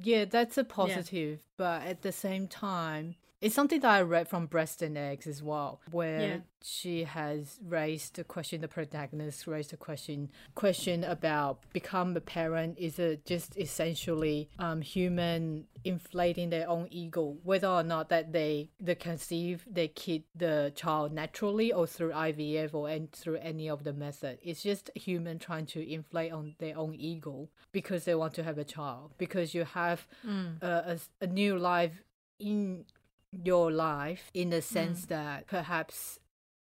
Yeah, 0.00 0.24
that's 0.24 0.56
a 0.56 0.64
positive, 0.64 1.40
but 1.56 1.82
at 1.82 2.02
the 2.02 2.12
same 2.12 2.46
time, 2.46 3.16
it's 3.40 3.54
something 3.54 3.80
that 3.80 3.90
I 3.90 4.02
read 4.02 4.28
from 4.28 4.46
Breast 4.46 4.82
and 4.82 4.98
Eggs 4.98 5.26
as 5.26 5.42
well, 5.42 5.80
where 5.90 6.20
Yeah. 6.20 6.38
she 6.62 7.04
has 7.04 7.60
raised 7.64 8.16
the 8.16 8.24
question. 8.24 8.60
The 8.62 8.68
protagonist 8.68 9.46
raised 9.46 9.70
the 9.70 9.76
question 9.76 10.30
question 10.56 11.04
about 11.04 11.60
become 11.72 12.16
a 12.16 12.20
parent 12.20 12.76
is 12.78 12.98
it 12.98 13.24
just 13.24 13.56
essentially 13.56 14.48
um, 14.58 14.80
human 14.80 15.66
inflating 15.84 16.50
their 16.50 16.68
own 16.68 16.88
ego, 16.90 17.38
whether 17.44 17.68
or 17.68 17.84
not 17.84 18.08
that 18.08 18.32
they 18.32 18.70
they 18.80 18.96
conceive 18.96 19.64
their 19.70 19.88
kid 19.88 20.24
the 20.34 20.72
child 20.74 21.12
naturally 21.12 21.72
or 21.72 21.86
through 21.86 22.10
IVF 22.10 22.74
or 22.74 22.88
and 22.88 23.12
through 23.12 23.36
any 23.36 23.68
of 23.70 23.84
the 23.84 23.92
method. 23.92 24.38
It's 24.42 24.62
just 24.64 24.90
human 24.96 25.38
trying 25.38 25.66
to 25.66 25.80
inflate 25.88 26.32
on 26.32 26.56
their 26.58 26.76
own 26.76 26.94
ego 26.96 27.48
because 27.70 28.04
they 28.04 28.16
want 28.16 28.34
to 28.34 28.42
have 28.42 28.58
a 28.58 28.64
child 28.64 29.12
because 29.18 29.54
you 29.54 29.64
have 29.64 30.06
Mm. 30.26 30.60
a, 30.62 30.94
a, 30.94 31.24
a 31.24 31.26
new 31.28 31.56
life 31.56 32.02
in 32.40 32.84
your 33.32 33.70
life 33.70 34.30
in 34.34 34.50
the 34.50 34.62
sense 34.62 35.04
Mm. 35.04 35.08
that 35.08 35.46
perhaps 35.46 36.18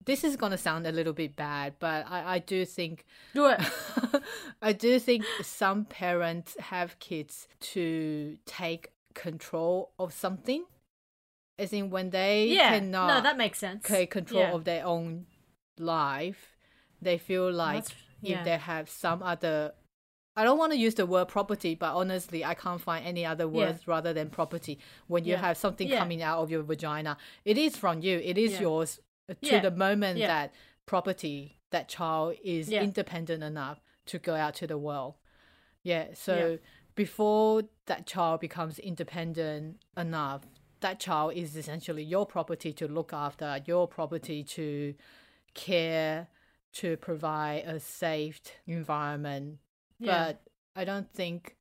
this 0.05 0.23
is 0.23 0.35
going 0.35 0.51
to 0.51 0.57
sound 0.57 0.85
a 0.87 0.91
little 0.91 1.13
bit 1.13 1.35
bad 1.35 1.73
but 1.79 2.05
I, 2.09 2.35
I 2.35 2.39
do 2.39 2.63
think 2.65 3.05
Do 3.33 3.47
it. 3.53 3.59
I 4.61 4.71
do 4.71 4.99
think 4.99 5.25
some 5.41 5.85
parents 5.85 6.55
have 6.59 6.97
kids 6.99 7.47
to 7.73 8.37
take 8.45 8.91
control 9.13 9.91
of 9.99 10.13
something 10.13 10.63
as 11.57 11.73
in 11.73 11.89
when 11.89 12.09
they 12.11 12.47
yeah. 12.47 12.69
cannot 12.71 13.07
no, 13.07 13.21
that 13.21 13.37
makes 13.37 13.59
sense. 13.59 13.83
take 13.83 14.11
control 14.11 14.41
Yeah. 14.41 14.53
of 14.53 14.63
their 14.63 14.85
own 14.85 15.25
life 15.77 16.55
they 17.01 17.17
feel 17.17 17.51
like 17.51 17.83
That's- 17.85 18.01
yeah. 18.21 18.39
if 18.39 18.45
they 18.45 18.57
have 18.57 18.89
some 18.89 19.21
other 19.23 19.73
I 20.37 20.43
don't 20.43 20.57
want 20.57 20.73
to 20.73 20.77
use 20.77 20.95
the 20.95 21.05
word 21.05 21.29
property, 21.29 21.75
but 21.75 21.95
honestly, 21.95 22.43
I 22.43 22.55
can't 22.55 22.81
find 22.81 23.05
any 23.05 23.25
other 23.25 23.45
Yeah. 23.45 23.49
words 23.49 23.87
rather 23.87 24.11
than 24.13 24.29
property. 24.29 24.79
When 25.07 25.23
you 25.23 25.33
Yeah. 25.33 25.41
have 25.41 25.57
something 25.57 25.87
Yeah. 25.87 25.99
coming 25.99 26.21
out 26.21 26.39
of 26.39 26.51
your 26.51 26.61
vagina, 26.63 27.17
it 27.45 27.57
is 27.57 27.77
from 27.77 28.01
you. 28.01 28.19
It 28.19 28.37
is 28.37 28.53
Yeah. 28.53 28.61
yours 28.61 28.99
uh, 29.29 29.33
to 29.33 29.55
Yeah. 29.55 29.59
the 29.61 29.71
moment 29.71 30.19
Yeah. 30.19 30.27
that 30.27 30.53
property, 30.85 31.59
that 31.71 31.87
child 31.89 32.35
is 32.43 32.69
Yeah. 32.69 32.83
independent 32.83 33.43
enough 33.43 33.81
to 34.07 34.19
go 34.19 34.35
out 34.35 34.53
to 34.55 34.67
the 34.67 34.77
world. 34.77 35.15
Yeah. 35.83 36.13
So 36.13 36.59
before 36.95 37.63
that 37.85 38.05
child 38.05 38.41
becomes 38.41 38.77
independent 38.77 39.81
enough, 39.97 40.43
that 40.81 40.99
child 40.99 41.33
is 41.33 41.55
essentially 41.55 42.03
your 42.03 42.25
property 42.25 42.71
to 42.73 42.87
look 42.87 43.13
after, 43.13 43.61
your 43.65 43.87
property 43.87 44.43
to 44.43 44.93
care, 45.53 46.27
to 46.73 46.97
provide 46.97 47.63
a 47.65 47.79
safe 47.79 48.41
environment. 48.67 49.59
Yeah. 49.99 50.25
But 50.27 50.41
I 50.75 50.85
don't 50.85 51.11
think 51.11 51.55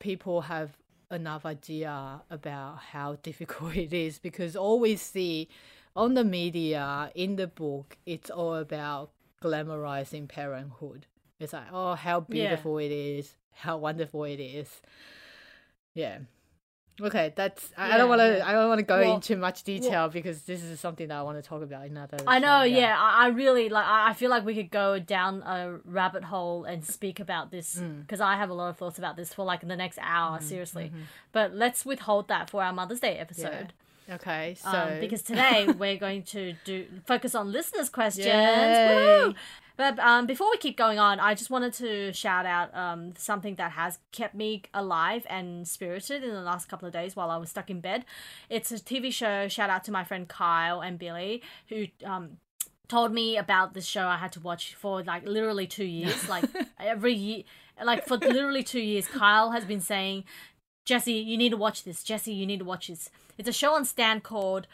people 0.00 0.42
have 0.42 0.76
enough 1.10 1.44
idea 1.44 2.22
about 2.30 2.78
how 2.78 3.16
difficult 3.22 3.76
it 3.76 3.92
is 3.92 4.18
because 4.18 4.56
all 4.56 4.80
we 4.80 4.96
see 4.96 5.48
on 5.94 6.14
the 6.14 6.24
media, 6.24 7.10
in 7.14 7.36
the 7.36 7.46
book, 7.46 7.98
it's 8.06 8.30
all 8.30 8.54
about 8.54 9.10
glamorizing 9.42 10.28
parenthood. 10.28 11.06
It's 11.38 11.52
like, 11.52 11.66
oh, 11.72 11.94
how 11.94 12.20
beautiful 12.20 12.78
it 12.78 12.92
is, 12.92 13.34
how 13.52 13.76
wonderful 13.76 14.24
it 14.24 14.40
is. 14.40 14.80
Yeah. 15.94 16.20
Okay, 17.00 17.32
that's. 17.34 17.70
I 17.76 17.96
don't 17.96 18.08
want 18.08 18.20
to. 18.20 18.36
yeah. 18.38 18.46
I 18.46 18.52
don't 18.52 18.68
want 18.68 18.78
to 18.80 18.84
go 18.84 19.00
Well- 19.00 19.14
into 19.14 19.36
much 19.36 19.62
detail 19.62 20.08
because 20.08 20.42
this 20.42 20.62
is 20.62 20.78
something 20.78 21.08
that 21.08 21.16
I 21.16 21.22
want 21.22 21.42
to 21.42 21.48
talk 21.48 21.62
about 21.62 21.86
in 21.86 21.92
another. 21.92 22.18
I 22.26 22.38
know, 22.38 22.60
show, 22.60 22.64
yeah. 22.64 22.96
I, 22.98 23.24
I 23.24 23.28
really 23.28 23.68
like. 23.70 23.84
I 23.86 24.12
feel 24.12 24.30
like 24.30 24.44
we 24.44 24.54
could 24.54 24.70
go 24.70 24.98
down 24.98 25.42
a 25.42 25.78
rabbit 25.84 26.24
hole 26.24 26.64
and 26.64 26.84
speak 26.84 27.18
about 27.18 27.50
this 27.50 27.76
Mm. 27.76 28.02
because 28.02 28.20
I 28.20 28.36
have 28.36 28.50
a 28.50 28.54
lot 28.54 28.68
of 28.68 28.76
thoughts 28.76 28.98
about 28.98 29.16
this 29.16 29.32
for 29.32 29.44
like 29.44 29.66
the 29.66 29.74
next 29.76 29.98
hour, 30.02 30.36
Mm-hmm, 30.38 30.46
seriously. 30.48 30.92
But 31.32 31.54
let's 31.54 31.84
withhold 31.86 32.28
that 32.28 32.50
for 32.50 32.62
our 32.62 32.72
Mother's 32.72 33.00
Day 33.00 33.16
episode. 33.18 33.72
Okay, 34.10 34.56
so 34.60 34.68
Um, 34.68 35.00
because 35.00 35.22
today 35.22 35.66
we're 35.78 35.96
going 35.96 36.24
to 36.24 36.54
do 36.64 36.86
focus 37.06 37.34
on 37.34 37.50
listeners' 37.52 37.88
questions. 37.88 38.26
But 39.82 39.98
um, 39.98 40.26
before 40.26 40.48
we 40.48 40.58
keep 40.58 40.76
going 40.76 41.00
on, 41.00 41.18
I 41.18 41.34
just 41.34 41.50
wanted 41.50 41.72
to 41.72 42.12
shout 42.12 42.46
out 42.46 42.72
um, 42.72 43.14
something 43.18 43.56
that 43.56 43.72
has 43.72 43.98
kept 44.12 44.32
me 44.32 44.62
alive 44.72 45.26
and 45.28 45.66
spirited 45.66 46.22
in 46.22 46.30
the 46.30 46.40
last 46.40 46.68
couple 46.68 46.86
of 46.86 46.94
days 46.94 47.16
while 47.16 47.32
I 47.32 47.36
was 47.36 47.50
stuck 47.50 47.68
in 47.68 47.80
bed. 47.80 48.04
It's 48.48 48.70
a 48.70 48.76
TV 48.76 49.12
show. 49.12 49.48
Shout 49.48 49.70
out 49.70 49.82
to 49.82 49.90
my 49.90 50.04
friend 50.04 50.28
Kyle 50.28 50.80
and 50.82 51.00
Billy 51.00 51.42
who 51.68 51.86
um, 52.04 52.36
told 52.86 53.12
me 53.12 53.36
about 53.36 53.74
this 53.74 53.84
show 53.84 54.06
I 54.06 54.18
had 54.18 54.30
to 54.34 54.40
watch 54.40 54.76
for 54.76 55.02
like 55.02 55.26
literally 55.26 55.66
two 55.66 55.84
years. 55.84 56.28
Like 56.28 56.44
every 56.78 57.14
year, 57.14 57.42
like 57.84 58.06
for 58.06 58.18
literally 58.18 58.62
two 58.62 58.78
years, 58.78 59.08
Kyle 59.08 59.50
has 59.50 59.64
been 59.64 59.80
saying, 59.80 60.22
Jesse, 60.84 61.12
you 61.12 61.36
need 61.36 61.50
to 61.50 61.56
watch 61.56 61.82
this. 61.82 62.04
Jesse, 62.04 62.32
you 62.32 62.46
need 62.46 62.60
to 62.60 62.64
watch 62.64 62.86
this. 62.86 63.10
It's 63.36 63.48
a 63.48 63.52
show 63.52 63.74
on 63.74 63.84
Stan 63.84 64.20
called 64.20 64.68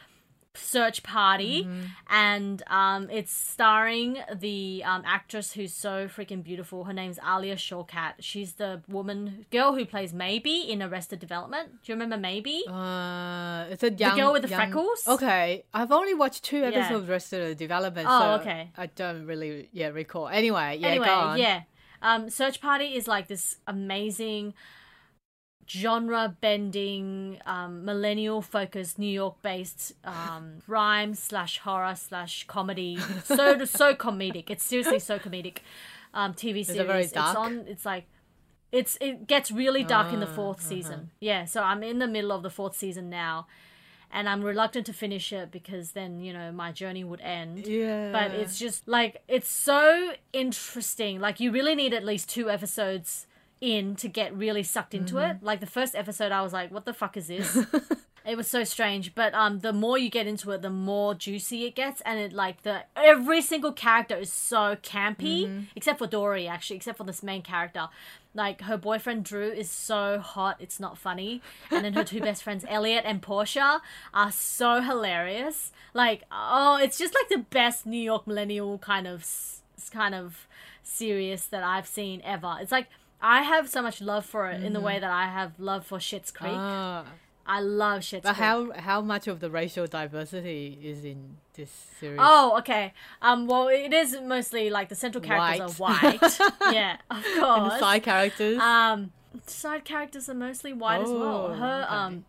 Search 0.59 1.03
Party, 1.03 1.69
and 2.09 2.63
um, 2.67 3.09
it's 3.11 3.33
starring 3.33 4.19
the 4.35 4.83
um, 4.85 5.03
actress 5.07 5.53
who's 5.53 5.73
so 5.73 6.09
freaking 6.09 6.43
beautiful. 6.43 6.85
Her 6.85 6.93
name's 6.93 7.19
Alia 7.27 7.57
Shawkat. 7.57 8.15
She's 8.21 8.55
the 8.55 8.83
woman, 8.89 9.47
girl 9.51 9.75
who 9.75 9.85
plays 9.85 10.13
Maeby 10.13 10.69
in 10.69 10.83
Arrested 10.83 11.19
Development. 11.21 11.71
Do 11.83 11.93
you 11.93 11.99
remember 11.99 12.17
Maeby? 12.17 12.61
Uh, 12.69 13.67
it's 13.71 13.83
a 13.83 13.93
young 13.93 14.17
girl 14.17 14.33
with 14.33 14.43
the 14.43 14.49
young- 14.49 14.61
freckles? 14.61 15.05
Okay, 15.07 15.65
I've 15.73 15.93
only 15.93 16.15
watched 16.15 16.45
two 16.45 16.65
episodes 16.65 17.05
of 17.05 17.11
Arrested 17.11 17.57
Development. 17.57 18.07
Oh, 18.11 18.21
so 18.21 18.43
okay. 18.43 18.71
I 18.77 18.87
don't 18.87 19.27
really 19.27 19.69
yeah 19.73 19.89
recall. 19.89 20.29
Anyway, 20.29 20.79
yeah, 20.81 20.89
anyway, 20.89 21.07
go 21.07 21.13
on. 21.15 21.39
yeah. 21.39 21.63
Um, 22.01 22.31
Search 22.31 22.61
Party 22.61 22.95
is 22.95 23.09
like 23.09 23.27
this 23.27 23.57
amazing 23.67 24.55
genre 25.69 26.37
bending, 26.41 27.39
um, 27.47 27.85
millennial 27.85 28.43
focused, 28.43 28.99
New 28.99 29.11
York 29.11 29.41
based 29.43 29.93
um, 30.05 30.55
rhyme 30.67 31.15
slash 31.15 31.59
horror 31.59 31.95
slash 31.95 32.47
comedy. 32.47 32.99
So 33.25 33.65
so 33.65 33.95
comedic. 33.95 34.51
It's 34.51 34.65
seriously 34.65 34.99
so 34.99 35.19
comedic. 35.19 35.59
Um, 36.15 36.33
TV 36.35 36.65
series. 36.65 37.13
It's 37.13 37.17
on. 37.17 37.65
It's 37.69 37.85
like. 37.87 38.07
It's 38.71 38.99
it 39.01 39.27
gets 39.27 39.51
really 39.51 39.83
dark 39.83 40.13
in 40.13 40.21
the 40.21 40.27
Ah, 40.29 40.37
4th 40.37 40.57
uh-huh. 40.59 40.69
season. 40.69 41.11
Yeah, 41.21 41.47
so 41.47 41.63
I'm 41.63 41.83
in 41.83 42.01
the 42.01 42.07
middle 42.07 42.33
of 42.33 42.43
the 42.43 42.51
fourth 42.51 42.77
season 42.77 43.09
now, 43.09 43.47
and 44.11 44.29
I'm 44.29 44.43
reluctant 44.43 44.85
to 44.87 44.93
finish 44.93 45.33
it 45.33 45.51
because 45.51 45.93
then 45.93 46.21
you 46.21 46.35
know 46.35 46.53
my 46.53 46.73
journey 46.73 47.03
would 47.03 47.23
end 47.23 47.67
Yeah. 47.67 48.13
but 48.13 48.33
it's 48.33 48.59
just 48.59 48.87
like 48.87 49.23
it's 49.27 49.49
so 49.51 50.13
interesting 50.35 51.19
like 51.21 51.41
you 51.41 51.51
really 51.51 51.75
need 51.75 51.95
at 51.95 52.05
least 52.05 52.29
two 52.29 52.51
episodes 52.51 53.27
in 53.61 53.97
to 53.97 54.09
get 54.09 54.35
really 54.37 54.63
sucked 54.63 54.95
into 54.95 55.15
Mm-hmm. 55.15 55.37
it 55.39 55.43
like 55.43 55.61
the 55.61 55.67
first 55.67 55.95
episode 55.97 56.31
i 56.33 56.43
was 56.43 56.53
like 56.53 56.71
what 56.71 56.85
the 56.85 56.95
fuck 56.95 57.17
is 57.17 57.27
this? 57.29 57.59
It 58.27 58.37
was 58.37 58.47
so 58.47 58.63
strange. 58.63 59.15
But 59.15 59.33
um 59.33 59.61
the 59.61 59.73
more 59.73 59.97
you 59.97 60.11
get 60.11 60.27
into 60.27 60.51
it 60.51 60.61
the 60.61 60.69
more 60.69 61.15
juicy 61.15 61.65
it 61.65 61.75
gets. 61.75 62.03
And 62.03 62.19
it 62.21 62.35
like 62.35 62.63
the 62.63 62.83
every 62.95 63.41
single 63.41 63.73
character 63.73 64.17
is 64.17 64.31
so 64.31 64.77
campy 64.83 65.47
Mm-hmm. 65.47 65.61
except 65.75 65.99
for 65.99 66.07
dory 66.07 66.47
actually 66.47 66.77
except 66.77 66.99
for 66.99 67.05
this 67.05 67.23
main 67.23 67.41
character. 67.41 67.89
Like 68.35 68.61
her 68.63 68.77
boyfriend 68.77 69.25
drew 69.25 69.49
is 69.51 69.71
so 69.71 70.19
hot 70.19 70.57
it's 70.61 70.79
not 70.79 70.99
funny. 70.99 71.41
And 71.71 71.83
then 71.87 71.95
her 71.95 72.05
two 72.05 72.21
best 72.21 72.43
friends 72.43 72.67
elliot 72.69 73.05
and 73.07 73.23
portia 73.23 73.81
are 74.13 74.31
so 74.31 74.83
hilarious. 74.83 75.73
Like 75.95 76.25
oh 76.31 76.77
it's 76.83 76.99
just 76.99 77.15
like 77.15 77.29
the 77.31 77.47
best 77.49 77.87
new 77.87 78.03
york 78.13 78.27
millennial 78.27 78.77
kind 78.77 79.07
of 79.07 79.25
kind 79.91 80.15
of 80.15 80.47
serious 80.83 81.47
that 81.47 81.65
i've 81.65 81.87
seen 81.87 82.21
ever. 82.25 82.59
It's 82.61 82.73
like 82.73 82.89
i 83.21 83.43
have 83.43 83.69
so 83.69 83.83
much 83.83 84.01
love 84.01 84.25
for 84.25 84.49
it 84.51 84.63
in 84.63 84.73
the 84.73 84.81
way 84.81 84.99
that 84.99 85.11
i 85.11 85.27
have 85.27 85.53
love 85.59 85.85
for 85.87 85.99
Schitt's 85.99 86.31
Creek 86.31 86.53
Ah. 86.55 87.05
i 87.47 87.61
love 87.61 88.03
Schitt's 88.03 88.23
But 88.23 88.35
creek 88.37 88.45
how 88.45 88.73
how 88.73 89.01
much 89.01 89.27
of 89.27 89.41
the 89.41 89.51
racial 89.51 89.87
diversity 89.87 90.79
is 90.83 91.05
in 91.05 91.37
this 91.55 91.71
series? 91.99 92.21
Oh, 92.23 92.57
okay. 92.61 92.93
Um, 93.21 93.49
well, 93.49 93.67
it 93.67 93.93
is 93.93 94.17
mostly 94.23 94.71
like 94.71 94.89
the 94.91 94.95
central 94.95 95.21
characters 95.25 95.73
are 95.81 95.83
white. 95.83 96.21
yeah, 96.73 96.99
of 97.11 97.17
and 97.17 97.41
course. 97.43 97.73
the 97.73 97.79
side 97.81 98.03
characters. 98.05 98.59
um, 98.61 99.11
side 99.47 99.85
characters 99.85 100.29
are 100.29 100.35
mostly 100.35 100.73
white 100.73 101.01
as 101.01 101.11
well. 101.11 101.49
Oh, 101.51 101.55
Her 101.55 101.83
okay. 101.85 101.95
um, 101.97 102.25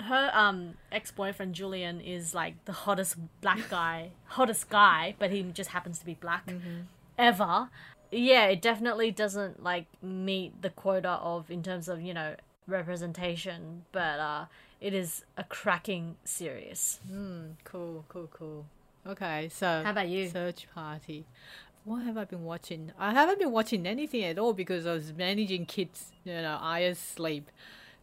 her 0.00 0.30
um 0.32 0.74
ex 0.90 1.10
boyfriend 1.10 1.54
Julian 1.54 2.00
is 2.00 2.34
like 2.34 2.54
the 2.64 2.72
hottest 2.72 3.16
black 3.42 3.68
guy, 3.68 4.12
hottest 4.38 4.70
guy, 4.70 5.14
but 5.18 5.30
he 5.30 5.42
just 5.42 5.70
happens 5.70 5.98
to 5.98 6.06
be 6.06 6.14
black 6.14 6.46
Mm-hmm. 6.46 6.82
ever. 7.18 7.68
Yeah, 8.12 8.44
it 8.46 8.60
definitely 8.60 9.10
doesn't 9.10 9.62
like 9.62 9.86
meet 10.02 10.60
the 10.60 10.70
quota 10.70 11.12
of 11.12 11.50
in 11.50 11.62
terms 11.62 11.88
of 11.88 12.00
you 12.02 12.14
know 12.14 12.36
representation, 12.66 13.84
but 13.90 14.20
uh, 14.20 14.44
it 14.80 14.94
is 14.94 15.24
a 15.36 15.44
cracking 15.44 16.16
series. 16.24 17.00
Cool, 17.64 18.04
cool, 18.08 18.28
cool. 18.32 18.66
Okay, 19.06 19.48
so 19.52 19.82
How 19.84 19.90
about 19.90 20.08
you? 20.08 20.28
Search 20.28 20.68
Party. 20.72 21.24
What 21.84 22.02
have 22.04 22.16
I 22.16 22.24
been 22.24 22.44
watching? 22.44 22.92
I 22.96 23.12
haven't 23.12 23.40
been 23.40 23.50
watching 23.50 23.86
anything 23.86 24.22
at 24.22 24.38
all 24.38 24.52
because 24.52 24.86
I 24.86 24.92
was 24.92 25.12
managing 25.12 25.66
kids, 25.66 26.12
you 26.22 26.34
know, 26.34 26.58
Aya's 26.60 26.98
sleep. 26.98 27.50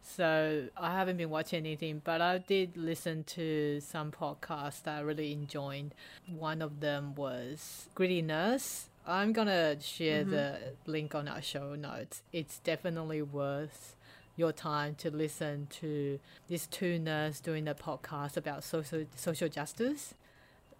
So 0.02 0.68
I 0.76 0.92
haven't 0.92 1.16
been 1.16 1.30
watching 1.30 1.60
anything, 1.60 2.02
but 2.04 2.20
I 2.20 2.38
did 2.38 2.76
listen 2.76 3.24
to 3.24 3.80
some 3.80 4.10
podcasts 4.12 4.82
that 4.82 4.98
I 4.98 5.00
really 5.00 5.32
enjoyed. 5.32 5.94
One 6.26 6.60
of 6.60 6.80
them 6.80 7.14
was 7.14 7.88
Gritty 7.94 8.20
Nurse. 8.20 8.89
I'm 9.06 9.32
gonna 9.32 9.80
share 9.80 10.24
the 10.24 10.58
link 10.86 11.14
on 11.14 11.26
our 11.28 11.42
show 11.42 11.74
notes. 11.74 12.22
It's 12.32 12.58
definitely 12.58 13.22
worth 13.22 13.96
your 14.36 14.52
time 14.52 14.94
to 14.96 15.10
listen 15.10 15.66
to 15.70 16.18
these 16.48 16.66
two 16.66 16.98
nurses 16.98 17.40
doing 17.40 17.66
a 17.68 17.74
podcast 17.74 18.36
about 18.36 18.62
social 18.64 19.04
social 19.16 19.48
justice 19.48 20.14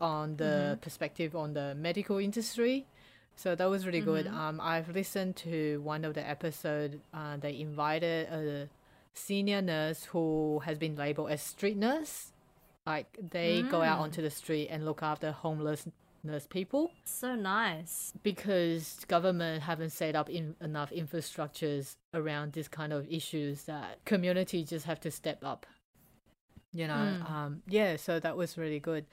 on 0.01 0.37
the 0.37 0.79
perspective 0.81 1.35
on 1.35 1.55
the 1.55 1.75
medical 1.75 2.19
industry. 2.19 2.87
So 3.37 3.55
that 3.55 3.69
was 3.71 3.87
really 3.87 4.01
good. 4.01 4.27
Um, 4.27 4.61
I've 4.63 4.91
listened 4.91 5.37
to 5.37 5.81
one 5.83 6.05
of 6.05 6.15
the 6.15 6.27
episode. 6.29 7.01
Uh, 7.13 7.37
they 7.39 7.59
invited 7.59 8.29
a 8.29 8.69
senior 9.15 9.63
nurse 9.63 10.05
who 10.05 10.61
has 10.65 10.79
been 10.79 10.95
labeled 10.95 11.31
as 11.31 11.43
street 11.43 11.77
nurse. 11.77 12.33
Like 12.87 13.17
they 13.31 13.63
go 13.63 13.83
out 13.83 13.99
onto 13.99 14.21
the 14.23 14.31
street 14.31 14.69
and 14.69 14.85
look 14.85 15.03
after 15.03 15.33
homeless 15.33 15.87
nurse 16.23 16.47
people. 16.47 16.91
So 17.05 17.35
nice. 17.35 18.13
because 18.23 19.05
government 19.09 19.63
haven't 19.63 19.91
set 19.91 20.15
up 20.15 20.29
in, 20.31 20.55
enough 20.61 20.91
infrastructures 20.91 21.97
around 22.15 22.53
this 22.53 22.69
kind 22.69 22.93
of 22.93 23.07
issues 23.11 23.65
that 23.65 24.05
community 24.05 24.65
just 24.65 24.87
have 24.87 25.01
to 25.01 25.11
step 25.11 25.45
up 25.45 25.67
you 26.73 26.87
know? 26.87 27.17
Um 27.27 27.63
yeah 27.69 27.97
so 27.97 28.21
that 28.21 28.37
was 28.37 28.57
really 28.57 28.79
good. 28.81 29.07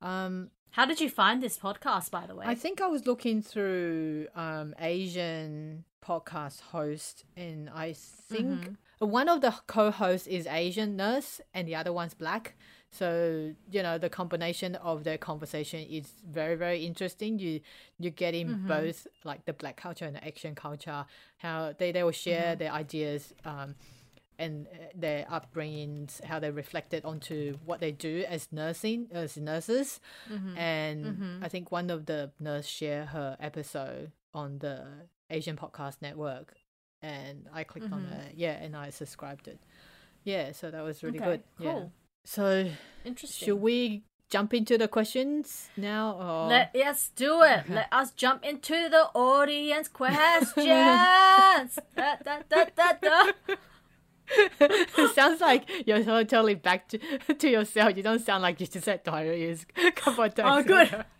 Um 0.00 0.50
How 0.70 0.86
did 0.86 1.00
you 1.00 1.10
find 1.10 1.42
this 1.42 1.58
podcast, 1.58 2.10
by 2.10 2.26
the 2.26 2.34
way? 2.34 2.46
i 2.46 2.54
think 2.54 2.80
i 2.80 2.86
was 2.86 3.06
looking 3.06 3.42
through 3.42 4.26
um 4.34 4.74
asian 4.80 5.84
podcast 6.04 6.60
host 6.60 7.24
and 7.36 7.70
i 7.70 7.92
think 7.92 8.76
one 8.98 9.28
of 9.28 9.40
the 9.40 9.54
co-hosts 9.66 10.26
is 10.26 10.46
asian 10.48 10.96
nurse 10.96 11.40
and 11.54 11.68
the 11.68 11.74
other 11.76 11.92
one's 11.92 12.14
black 12.14 12.54
so 12.92 13.54
you 13.70 13.82
know 13.82 13.96
the 13.96 14.10
combination 14.10 14.74
of 14.76 15.02
their 15.02 15.16
conversation 15.16 15.80
is 15.80 16.12
very 16.30 16.56
very 16.56 16.84
interesting. 16.84 17.38
You 17.38 17.60
you 17.98 18.10
get 18.10 18.34
in 18.34 18.48
mm-hmm. 18.48 18.68
both 18.68 19.06
like 19.24 19.46
the 19.46 19.54
black 19.54 19.76
culture 19.76 20.04
and 20.04 20.14
the 20.14 20.26
asian 20.26 20.54
culture 20.54 21.06
how 21.38 21.72
they, 21.78 21.90
they 21.90 22.02
will 22.02 22.10
share 22.12 22.50
mm-hmm. 22.50 22.58
their 22.58 22.72
ideas 22.72 23.32
um, 23.44 23.74
and 24.38 24.66
uh, 24.66 24.78
their 24.94 25.24
upbringings 25.24 26.22
how 26.24 26.38
they 26.38 26.50
reflected 26.50 27.04
onto 27.04 27.56
what 27.64 27.80
they 27.80 27.92
do 27.92 28.24
as 28.28 28.48
nursing 28.52 29.08
as 29.10 29.36
nurses. 29.38 29.98
Mm-hmm. 30.30 30.58
And 30.58 31.44
i 31.44 31.48
think 31.48 31.72
one 31.72 31.88
of 31.88 32.04
the 32.06 32.30
nurse 32.38 32.66
share 32.66 33.06
her 33.06 33.36
episode 33.40 34.12
on 34.34 34.58
the 34.58 34.84
asian 35.30 35.56
podcast 35.56 35.96
network 36.02 36.54
and 37.00 37.48
i 37.54 37.64
clicked 37.64 37.90
on 37.92 38.04
it. 38.04 38.34
Yeah 38.36 38.52
and 38.52 38.76
i 38.76 38.90
subscribed 38.90 39.48
it. 39.48 39.60
Yeah 40.24 40.52
so 40.52 40.70
that 40.70 40.84
was 40.84 41.02
really 41.02 41.18
Okay, 41.20 41.30
good. 41.30 41.42
Yeah. 41.58 41.72
cool. 41.72 41.92
So 42.24 42.68
Interesting. 43.04 43.46
should 43.46 43.60
we 43.60 44.02
jump 44.30 44.54
into 44.54 44.78
the 44.78 44.88
questions 44.88 45.68
now 45.76 46.16
or 46.18 46.48
Let 46.48 46.70
yes 46.74 47.10
do 47.14 47.42
it. 47.42 47.68
Let 47.68 47.88
us 47.92 48.12
jump 48.12 48.44
into 48.44 48.88
the 48.88 49.10
audience 49.14 49.88
questions. 50.00 50.56
da, 50.64 52.16
da, 52.24 52.38
da, 52.48 52.64
da, 52.74 52.92
da. 53.02 53.32
it 54.60 55.14
sounds 55.14 55.40
like 55.40 55.68
you're 55.86 56.02
totally 56.02 56.54
back 56.54 56.88
to, 56.88 56.98
to 57.34 57.48
yourself. 57.50 57.96
You 57.96 58.02
don't 58.02 58.20
sound 58.24 58.42
like 58.42 58.60
you 58.60 58.66
just 58.66 58.84
said 58.84 59.00
oh, 59.06 59.10
diarrhea 59.10 59.56
a 59.86 59.90
couple 59.92 60.24
of 60.24 60.34
times. 60.34 60.64
Oh, 60.64 60.66
good. 60.66 61.04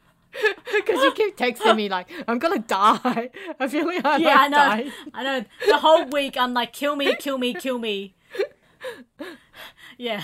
Because 0.75 1.03
you 1.05 1.13
keep 1.13 1.37
texting 1.37 1.77
me 1.77 1.91
like, 1.91 2.09
I'm 2.27 2.39
gonna 2.39 2.61
die. 2.61 3.29
I 3.61 3.69
feel 3.69 3.85
like 3.85 4.01
I'm 4.03 4.23
Yeah, 4.23 4.37
I 4.39 4.49
know. 4.49 4.57
die. 4.57 4.93
I 5.13 5.23
know. 5.25 5.45
The 5.69 5.77
whole 5.77 6.07
week 6.07 6.39
I'm 6.39 6.55
like, 6.55 6.73
kill 6.73 6.97
me, 6.97 7.15
kill 7.17 7.37
me, 7.37 7.53
kill 7.53 7.79
me. 7.79 8.15
Yeah. 10.03 10.23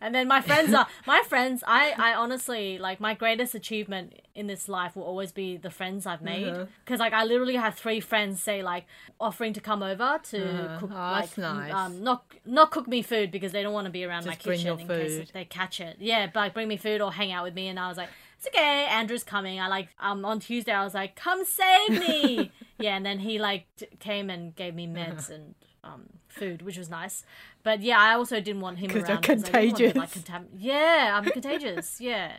And 0.00 0.14
then 0.14 0.26
my 0.28 0.40
friends 0.40 0.72
are 0.78 0.86
my 1.06 1.20
friends, 1.30 1.62
I 1.66 1.94
I 2.08 2.10
honestly 2.22 2.64
like 2.86 2.98
my 3.08 3.14
greatest 3.22 3.54
achievement 3.54 4.06
in 4.34 4.46
this 4.52 4.68
life 4.78 4.92
will 4.96 5.04
always 5.12 5.32
be 5.42 5.48
the 5.66 5.70
friends 5.70 6.06
I've 6.06 6.22
made 6.22 6.52
Uh-huh. 6.54 6.66
cuz 6.88 6.98
like 7.04 7.12
I 7.20 7.22
literally 7.24 7.56
have 7.64 7.74
three 7.84 8.00
friends 8.00 8.42
say 8.48 8.58
like 8.72 8.84
offering 9.26 9.52
to 9.58 9.60
come 9.70 9.82
over 9.92 10.10
to 10.32 10.38
Uh-huh. 10.48 10.78
cook 10.80 10.90
Oh, 10.92 11.10
like 11.18 11.30
that's 11.30 11.38
nice. 11.38 11.72
um 11.80 11.92
not 12.08 12.18
not 12.58 12.70
cook 12.74 12.86
me 12.94 13.00
food 13.12 13.28
because 13.36 13.52
they 13.52 13.62
don't 13.64 13.76
want 13.78 13.86
to 13.90 13.94
be 13.98 14.04
around 14.08 14.24
my 14.24 14.32
Just 14.34 14.44
bring 14.48 14.58
kitchen 14.58 14.80
in 14.80 14.86
case 14.88 15.30
they 15.38 15.44
catch 15.58 15.76
it. 15.88 15.96
Yeah, 16.10 16.22
but 16.32 16.40
like 16.44 16.54
bring 16.58 16.68
me 16.74 16.78
food 16.86 17.00
or 17.00 17.10
hang 17.20 17.30
out 17.36 17.44
with 17.44 17.54
me 17.60 17.68
and 17.68 17.78
I 17.84 17.88
was 17.92 17.98
like 18.02 18.10
it's 18.38 18.48
okay. 18.48 18.86
Andrew's 18.98 19.26
coming. 19.34 19.56
I 19.60 19.68
like 19.76 19.88
um 20.08 20.24
on 20.24 20.40
Tuesday. 20.40 20.72
I 20.72 20.84
was 20.88 20.94
like, 21.00 21.12
"Come 21.24 21.40
save 21.44 21.92
me!" 22.06 22.50
yeah, 22.84 22.96
and 22.96 23.04
then 23.06 23.18
he 23.20 23.38
like 23.38 23.62
t- 23.78 23.86
came 24.08 24.26
and 24.34 24.42
gave 24.62 24.74
me 24.80 24.86
meds 24.98 25.30
and 25.36 25.54
um 25.84 26.02
food, 26.32 26.62
which 26.62 26.76
was 26.78 26.88
nice. 26.90 27.24
But 27.62 27.82
yeah, 27.82 27.98
I 27.98 28.14
also 28.14 28.40
didn't 28.40 28.60
want 28.62 28.78
him 28.78 28.90
around. 28.90 29.22
'cause 29.22 29.44
I 29.44 29.66
didn't 29.66 29.72
want 29.72 29.76
to, 29.76 29.84
like, 30.00 30.12
contagious. 30.12 30.22
contam- 30.22 30.48
yeah, 30.56 31.12
I'm 31.16 31.24
contagious. 31.36 32.00
Yeah, 32.00 32.32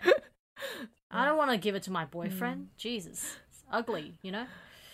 I 1.12 1.26
don't 1.26 1.38
want 1.38 1.52
to 1.52 1.58
give 1.58 1.76
it 1.76 1.84
to 1.84 1.92
my 1.92 2.06
boyfriend. 2.06 2.62
Mm. 2.66 2.78
Jesus, 2.78 3.38
it's 3.50 3.64
ugly, 3.72 4.14
you 4.22 4.32
know. 4.32 4.46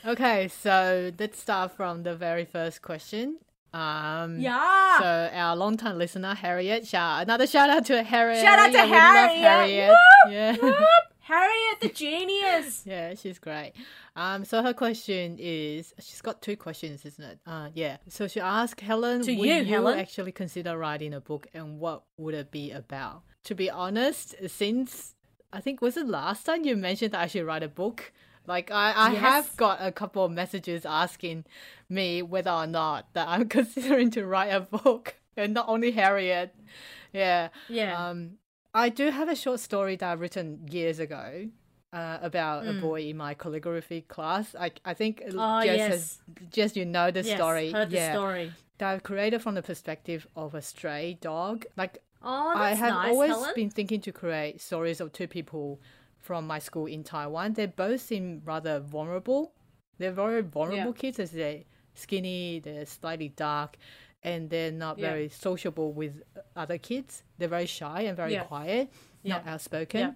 Okay, 0.05 0.47
so 0.47 1.12
let's 1.19 1.39
start 1.39 1.71
from 1.75 2.03
the 2.03 2.15
very 2.15 2.45
first 2.45 2.81
question. 2.81 3.38
Um, 3.73 4.39
Yeah. 4.39 4.97
So 4.99 5.29
our 5.33 5.55
longtime 5.55 5.97
listener 5.97 6.33
Harriet, 6.33 6.88
shout 6.88 7.21
another 7.23 7.45
shout 7.45 7.69
out 7.69 7.85
to 7.85 8.01
Harriet. 8.03 8.41
Shout 8.41 8.57
out 8.59 8.71
to 8.71 8.79
Harriet. 8.79 9.43
Harriet. 9.45 9.89
Whoop, 9.91 10.31
Yeah. 10.33 10.55
Harriet 11.29 11.77
the 11.81 11.89
genius. 11.89 12.83
Yeah, 12.85 13.13
she's 13.15 13.39
great. 13.39 13.73
Um, 14.15 14.43
so 14.45 14.63
her 14.63 14.73
question 14.73 15.37
is, 15.39 15.93
she's 15.99 16.21
got 16.21 16.41
two 16.41 16.57
questions, 16.57 17.05
isn't 17.05 17.23
it? 17.23 17.39
Uh, 17.45 17.69
yeah. 17.73 17.97
So 18.07 18.27
she 18.27 18.39
asked 18.39 18.81
Helen, 18.81 19.21
To 19.23 19.35
would 19.35 19.47
you, 19.47 19.53
you 19.55 19.65
Helen. 19.65 19.99
actually 19.99 20.31
consider 20.31 20.77
writing 20.77 21.13
a 21.13 21.21
book, 21.21 21.47
and 21.53 21.79
what 21.79 22.03
would 22.17 22.33
it 22.33 22.49
be 22.51 22.71
about? 22.71 23.21
To 23.45 23.55
be 23.55 23.69
honest, 23.69 24.35
since 24.47 25.13
I 25.53 25.61
think 25.61 25.81
was 25.81 25.97
it 25.97 26.07
last 26.07 26.45
time 26.45 26.65
you 26.65 26.75
mentioned 26.75 27.13
that 27.13 27.21
I 27.21 27.27
should 27.27 27.45
write 27.45 27.63
a 27.63 27.69
book, 27.69 28.11
Like 28.47 28.71
I, 28.71 28.91
I 28.93 29.11
Yes. 29.11 29.21
have 29.21 29.57
got 29.57 29.77
a 29.81 29.91
couple 29.91 30.25
of 30.25 30.31
messages 30.31 30.83
asking 30.85 31.45
me 31.87 32.21
whether 32.23 32.49
or 32.51 32.65
not 32.67 33.13
that 33.13 33.27
I'm 33.27 33.47
considering 33.57 34.09
to 34.11 34.25
write 34.25 34.49
a 34.49 34.61
book, 34.61 35.15
and 35.37 35.53
not 35.53 35.69
only 35.69 35.91
Harriet. 35.91 36.55
Yeah. 37.13 37.49
Yeah. 37.67 37.93
Um, 38.09 38.37
I 38.73 38.89
do 38.89 39.10
have 39.10 39.29
a 39.29 39.36
short 39.36 39.60
story 39.60 39.95
that 39.97 40.12
I've 40.12 40.19
written 40.21 40.67
years 40.69 40.99
ago. 40.99 41.49
Uh, 41.91 42.19
about 42.21 42.67
a 42.67 42.73
boy 42.73 43.01
in 43.01 43.17
my 43.17 43.34
calligraphy 43.34 44.01
class. 44.01 44.53
I 44.53 44.69
I 44.86 44.93
think 44.93 45.23
Mm. 45.25 45.34
Oh, 45.39 45.65
Jess 45.65 45.77
yes. 45.77 45.89
has 45.91 46.19
Jess, 46.51 46.75
you 46.77 46.86
know 46.86 47.10
the 47.10 47.23
yes, 47.23 47.36
story. 47.36 47.71
Heard 47.71 47.89
the 47.89 47.95
yeah, 47.95 48.13
story. 48.13 48.53
that 48.77 48.91
I've 48.93 49.01
created 49.01 49.41
from 49.41 49.55
the 49.55 49.63
perspective 49.63 50.27
of 50.36 50.53
a 50.53 50.62
stray 50.62 51.17
dog. 51.19 51.65
Like 51.75 52.03
Oh, 52.21 52.53
I 52.55 52.75
have 52.75 52.93
nice, 52.93 53.10
always 53.12 53.32
Helen. 53.32 53.53
been 53.55 53.69
thinking 53.71 54.01
to 54.01 54.12
create 54.12 54.62
stories 54.62 55.01
of 55.01 55.12
two 55.13 55.27
people 55.27 55.82
from 56.19 56.45
my 56.45 56.60
school 56.60 56.86
in 56.86 57.03
Taiwan. 57.03 57.53
They 57.53 57.65
both 57.65 58.01
seem 58.01 58.43
rather 58.45 58.79
vulnerable. 58.79 59.53
They're 59.97 60.12
very 60.12 60.43
vulnerable 60.43 60.93
kids 60.93 61.17
as 61.17 61.32
they're 61.32 61.63
skinny, 61.95 62.60
they're 62.60 62.86
slightly 62.86 63.29
dark, 63.29 63.77
and 64.23 64.49
they're 64.49 64.71
not 64.71 64.97
Yeah. 64.97 65.10
very 65.12 65.29
sociable 65.29 65.91
with 65.93 66.23
other 66.55 66.77
kids. 66.77 67.23
They're 67.38 67.47
very 67.47 67.65
shy 67.65 68.01
and 68.01 68.15
very 68.17 68.34
Yeah. 68.34 68.43
quiet, 68.43 68.91
not 69.23 69.47
outspoken. 69.47 70.15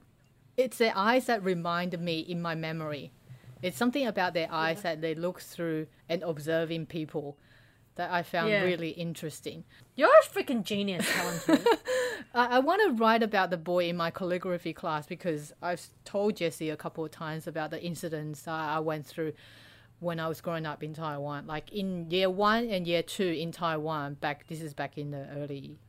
It's 0.58 0.78
their 0.78 0.94
eyes 0.96 1.26
that 1.26 1.44
remind 1.44 1.98
me 2.00 2.20
in 2.20 2.42
my 2.42 2.54
memory. 2.56 3.12
It's 3.62 3.78
something 3.78 4.06
about 4.06 4.34
their 4.34 4.50
eyes 4.52 4.82
that 4.82 5.02
they 5.02 5.16
look 5.16 5.39
through 5.42 5.88
and 6.10 6.22
observing 6.22 6.88
people 6.88 7.38
that 7.96 8.12
I 8.12 8.24
found 8.24 8.52
really 8.52 8.89
interesting. 8.89 9.63
You're 9.96 10.10
a 10.10 10.28
freaking 10.28 10.63
genius, 10.63 11.08
Helen. 11.10 11.39
I, 12.34 12.58
I 12.58 12.60
want 12.60 12.82
to 12.82 12.92
write 13.02 13.22
about 13.24 13.52
the 13.52 13.58
boy 13.58 13.88
in 13.88 13.96
my 13.96 14.10
calligraphy 14.12 14.74
class 14.74 15.06
because 15.06 15.54
I've 15.62 15.88
told 16.04 16.38
Jesse 16.38 16.70
a 16.72 16.76
couple 16.76 17.06
of 17.06 17.12
times 17.12 17.46
about 17.48 17.70
the 17.72 17.82
incidents 17.82 18.48
I 18.48 18.80
went 18.80 19.06
through 19.06 19.34
when 20.04 20.20
I 20.20 20.28
was 20.28 20.42
growing 20.42 20.66
up 20.66 20.84
in 20.84 20.94
Taiwan. 20.94 21.48
Like 21.48 21.72
in 21.72 22.10
year 22.12 22.30
one 22.30 22.70
and 22.70 22.86
year 22.86 23.02
two 23.02 23.28
in 23.28 23.52
Taiwan, 23.52 24.16
back 24.16 24.48
this 24.48 24.62
is 24.62 24.74
back 24.74 24.98
in 24.98 25.12
the 25.12 25.28
early 25.36 25.80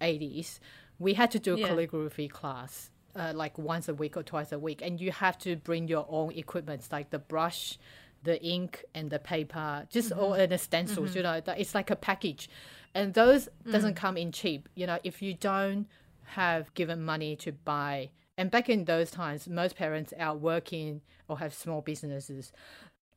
80s, 0.00 0.60
we 0.98 1.14
had 1.14 1.30
to 1.32 1.38
do 1.38 1.54
a 1.54 1.58
Yeah. 1.58 1.68
calligraphy 1.68 2.28
class. 2.28 2.90
Uh, 3.16 3.32
like 3.32 3.56
once 3.56 3.88
a 3.88 3.94
week 3.94 4.16
or 4.16 4.24
twice 4.24 4.50
a 4.50 4.58
week, 4.58 4.82
and 4.82 5.00
you 5.00 5.12
have 5.12 5.38
to 5.38 5.54
bring 5.54 5.86
your 5.86 6.04
own 6.08 6.32
equipment, 6.32 6.84
like 6.90 7.10
the 7.10 7.18
brush, 7.20 7.78
the 8.24 8.42
ink, 8.42 8.84
and 8.92 9.08
the 9.08 9.20
paper, 9.20 9.86
just 9.88 10.10
all 10.10 10.32
mm-hmm. 10.32 10.40
and 10.40 10.50
the 10.50 10.58
stencils. 10.58 11.10
Mm-hmm. 11.10 11.18
You 11.18 11.22
know, 11.22 11.40
that 11.40 11.60
it's 11.60 11.76
like 11.76 11.90
a 11.92 11.96
package, 11.96 12.50
and 12.92 13.14
those 13.14 13.48
doesn't 13.70 13.94
mm. 13.94 13.96
come 13.96 14.16
in 14.16 14.32
cheap. 14.32 14.68
You 14.74 14.88
know, 14.88 14.98
if 15.04 15.22
you 15.22 15.32
don't 15.32 15.86
have 16.24 16.74
given 16.74 17.04
money 17.04 17.36
to 17.36 17.52
buy, 17.52 18.10
and 18.36 18.50
back 18.50 18.68
in 18.68 18.84
those 18.84 19.12
times, 19.12 19.48
most 19.48 19.76
parents 19.76 20.12
are 20.18 20.34
working 20.34 21.00
or 21.28 21.38
have 21.38 21.54
small 21.54 21.82
businesses. 21.82 22.52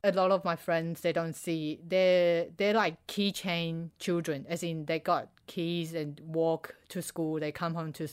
A 0.03 0.11
lot 0.11 0.31
of 0.31 0.45
my 0.45 0.55
friends, 0.55 1.01
they 1.01 1.11
don't 1.11 1.35
see 1.35 1.79
they're 1.85 2.47
they're 2.57 2.73
like 2.73 3.05
keychain 3.07 3.89
children, 3.99 4.45
as 4.47 4.63
in 4.63 4.85
they 4.85 4.99
got 4.99 5.29
keys 5.47 5.93
and 5.93 6.19
walk 6.23 6.75
to 6.89 7.01
school. 7.01 7.39
They 7.39 7.51
come 7.51 7.73
home 7.73 7.91
to 7.93 8.07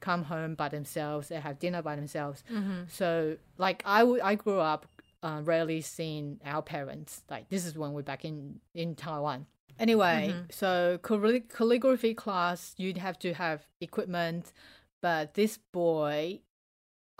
come 0.00 0.24
home 0.24 0.54
by 0.54 0.68
themselves. 0.68 1.28
They 1.28 1.40
have 1.40 1.58
dinner 1.58 1.82
by 1.82 1.94
themselves. 1.96 2.42
So 2.88 3.36
like 3.58 3.82
I 3.86 4.00
w- 4.00 4.20
I 4.22 4.34
grew 4.34 4.58
up 4.58 4.86
uh, 5.22 5.40
rarely 5.44 5.80
seeing 5.82 6.40
our 6.44 6.62
parents. 6.62 7.22
Like 7.30 7.48
this 7.48 7.64
is 7.64 7.76
when 7.78 7.92
we're 7.92 8.02
back 8.02 8.24
in 8.24 8.60
in 8.74 8.94
Taiwan. 8.94 9.46
Anyway, 9.78 10.34
so 10.50 10.98
calli- 11.02 11.48
calligraphy 11.48 12.12
class, 12.14 12.74
you'd 12.76 12.98
have 12.98 13.18
to 13.20 13.32
have 13.34 13.66
equipment, 13.80 14.52
but 15.00 15.34
this 15.34 15.58
boy, 15.72 16.40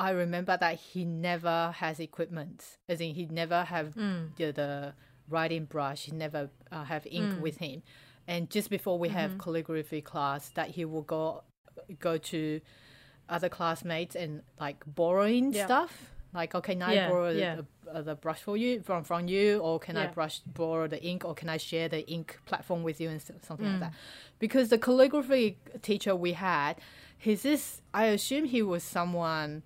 I 0.00 0.10
remember 0.10 0.56
that 0.56 0.76
he 0.76 1.04
never 1.04 1.72
has 1.76 2.00
equipment. 2.00 2.58
As 2.88 3.00
in, 3.00 3.14
he 3.14 3.26
never 3.26 3.64
have 3.64 3.94
the, 4.36 4.52
the 4.52 4.94
writing 5.28 5.64
brush. 5.66 6.04
He 6.06 6.12
never 6.12 6.50
uh, 6.72 6.84
have 6.84 7.06
ink 7.06 7.34
with 7.40 7.58
him. 7.58 7.82
And 8.26 8.48
just 8.50 8.70
before 8.70 8.98
we 8.98 9.08
have 9.10 9.38
calligraphy 9.38 10.00
class, 10.00 10.48
that 10.50 10.68
he 10.70 10.84
will 10.84 11.02
go 11.02 11.44
go 11.98 12.18
to 12.18 12.60
other 13.28 13.48
classmates 13.48 14.14
and 14.14 14.42
like 14.58 14.78
borrowing 14.86 15.52
Yeah. 15.52 15.66
stuff. 15.66 15.92
Like, 16.32 16.54
okay, 16.54 16.74
can 16.74 16.82
I 16.82 16.94
Yeah, 16.94 17.08
borrow 17.08 17.30
yeah. 17.30 17.56
the, 17.56 17.66
uh, 17.92 18.02
the 18.02 18.14
brush 18.14 18.40
for 18.40 18.56
you 18.56 18.82
from 18.82 19.02
from 19.02 19.26
you, 19.26 19.58
or 19.58 19.80
can 19.80 19.96
I 19.96 20.06
brush 20.06 20.38
borrow 20.46 20.86
the 20.86 21.02
ink, 21.02 21.24
or 21.24 21.34
can 21.34 21.48
I 21.48 21.56
share 21.56 21.88
the 21.88 22.08
ink 22.08 22.38
platform 22.46 22.84
with 22.84 23.00
you 23.00 23.08
and 23.10 23.20
something 23.20 23.66
Mm. 23.66 23.70
like 23.72 23.80
that? 23.80 23.94
Because 24.38 24.68
the 24.68 24.78
calligraphy 24.78 25.58
teacher 25.82 26.14
we 26.14 26.32
had, 26.34 26.74
he's 27.18 27.42
this. 27.42 27.82
I 27.92 28.04
assume 28.16 28.44
he 28.44 28.62
was 28.62 28.84
someone 28.84 29.64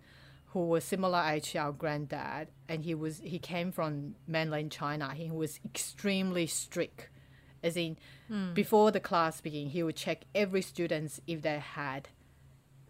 who 0.55 0.61
was 0.67 0.85
similar 0.85 1.21
age 1.29 1.51
to 1.53 1.59
our 1.59 1.73
granddad, 1.73 2.49
and 2.69 2.85
he 2.85 2.95
was 2.95 3.19
he 3.19 3.39
came 3.39 3.71
from 3.73 4.15
mainland 4.27 4.73
China. 4.73 5.13
He 5.13 5.31
was 5.31 5.61
extremely 5.65 6.47
strict, 6.47 7.11
as 7.63 7.77
in 7.77 7.99
Hmm. 8.29 8.55
before 8.55 8.91
the 8.91 9.01
class 9.01 9.43
began, 9.43 9.67
he 9.67 9.83
would 9.83 9.97
check 9.97 10.25
every 10.35 10.63
students 10.63 11.21
if 11.27 11.43
they 11.43 11.59
had 11.59 12.09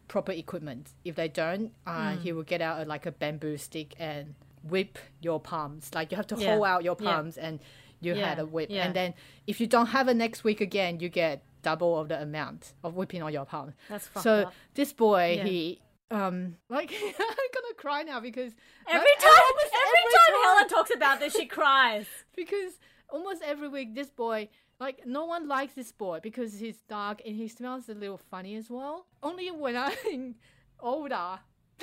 proper 0.06 0.30
equipment. 0.30 0.90
If 1.04 1.16
they 1.16 1.26
don't, 1.28 1.72
uh, 1.86 2.12
Hmm. 2.14 2.20
he 2.20 2.32
would 2.32 2.46
get 2.46 2.60
out 2.60 2.80
a, 2.80 2.84
like 2.84 3.04
a 3.06 3.10
bamboo 3.12 3.56
stick 3.56 3.94
and 3.98 4.34
whip 4.62 4.98
your 5.20 5.40
palms. 5.40 5.90
Like 5.94 6.10
you 6.12 6.16
have 6.16 6.26
to 6.28 6.36
Yeah. 6.36 6.52
hold 6.54 6.66
out 6.66 6.84
your 6.84 6.96
Yeah. 7.00 7.10
palms 7.10 7.36
and 7.38 7.58
you 8.00 8.14
had 8.14 8.38
a 8.38 8.46
whip. 8.46 8.68
Yeah. 8.70 8.84
And 8.84 8.94
then 8.94 9.14
if 9.46 9.60
you 9.60 9.66
don't 9.66 9.86
have 9.88 10.08
it 10.08 10.14
next 10.14 10.44
week 10.44 10.60
again, 10.60 11.00
you 11.00 11.08
get 11.08 11.42
double 11.62 11.98
of 11.98 12.08
the 12.08 12.20
amount 12.20 12.74
of 12.84 12.94
whipping 12.94 13.22
on 13.22 13.32
your 13.32 13.46
palms. 13.46 13.72
That's 13.88 14.06
fucked 14.06 14.22
so 14.24 14.34
up. 14.48 14.54
this 14.74 14.92
boy, 14.92 15.36
Yeah. 15.38 15.44
he 15.44 15.80
um 16.14 16.56
like 16.68 16.92
I'm 17.04 17.50
gonna 17.54 17.74
cry 17.76 18.02
now 18.02 18.20
because 18.20 18.52
Every 18.86 18.98
like, 18.98 19.18
time, 19.18 19.32
almost 19.48 19.74
every, 19.74 20.02
time, 20.14 20.42
Helen 20.44 20.68
talks 20.68 20.94
about 20.94 21.18
this, 21.20 21.34
she 21.34 21.46
cries. 21.46 22.06
because 22.36 22.74
almost 23.08 23.42
every 23.42 23.68
week 23.68 23.94
this 23.94 24.10
boy 24.10 24.48
like 24.78 25.06
no 25.06 25.24
one 25.24 25.48
likes 25.48 25.74
this 25.74 25.92
boy 25.92 26.20
because 26.22 26.58
he's 26.58 26.80
dark 26.88 27.20
and 27.26 27.36
he 27.36 27.48
smells 27.48 27.88
a 27.88 27.94
little 27.94 28.18
funny 28.30 28.54
as 28.56 28.70
well. 28.70 29.06
Only 29.22 29.50
when 29.50 29.76
i'm 29.76 30.34
older 30.80 31.40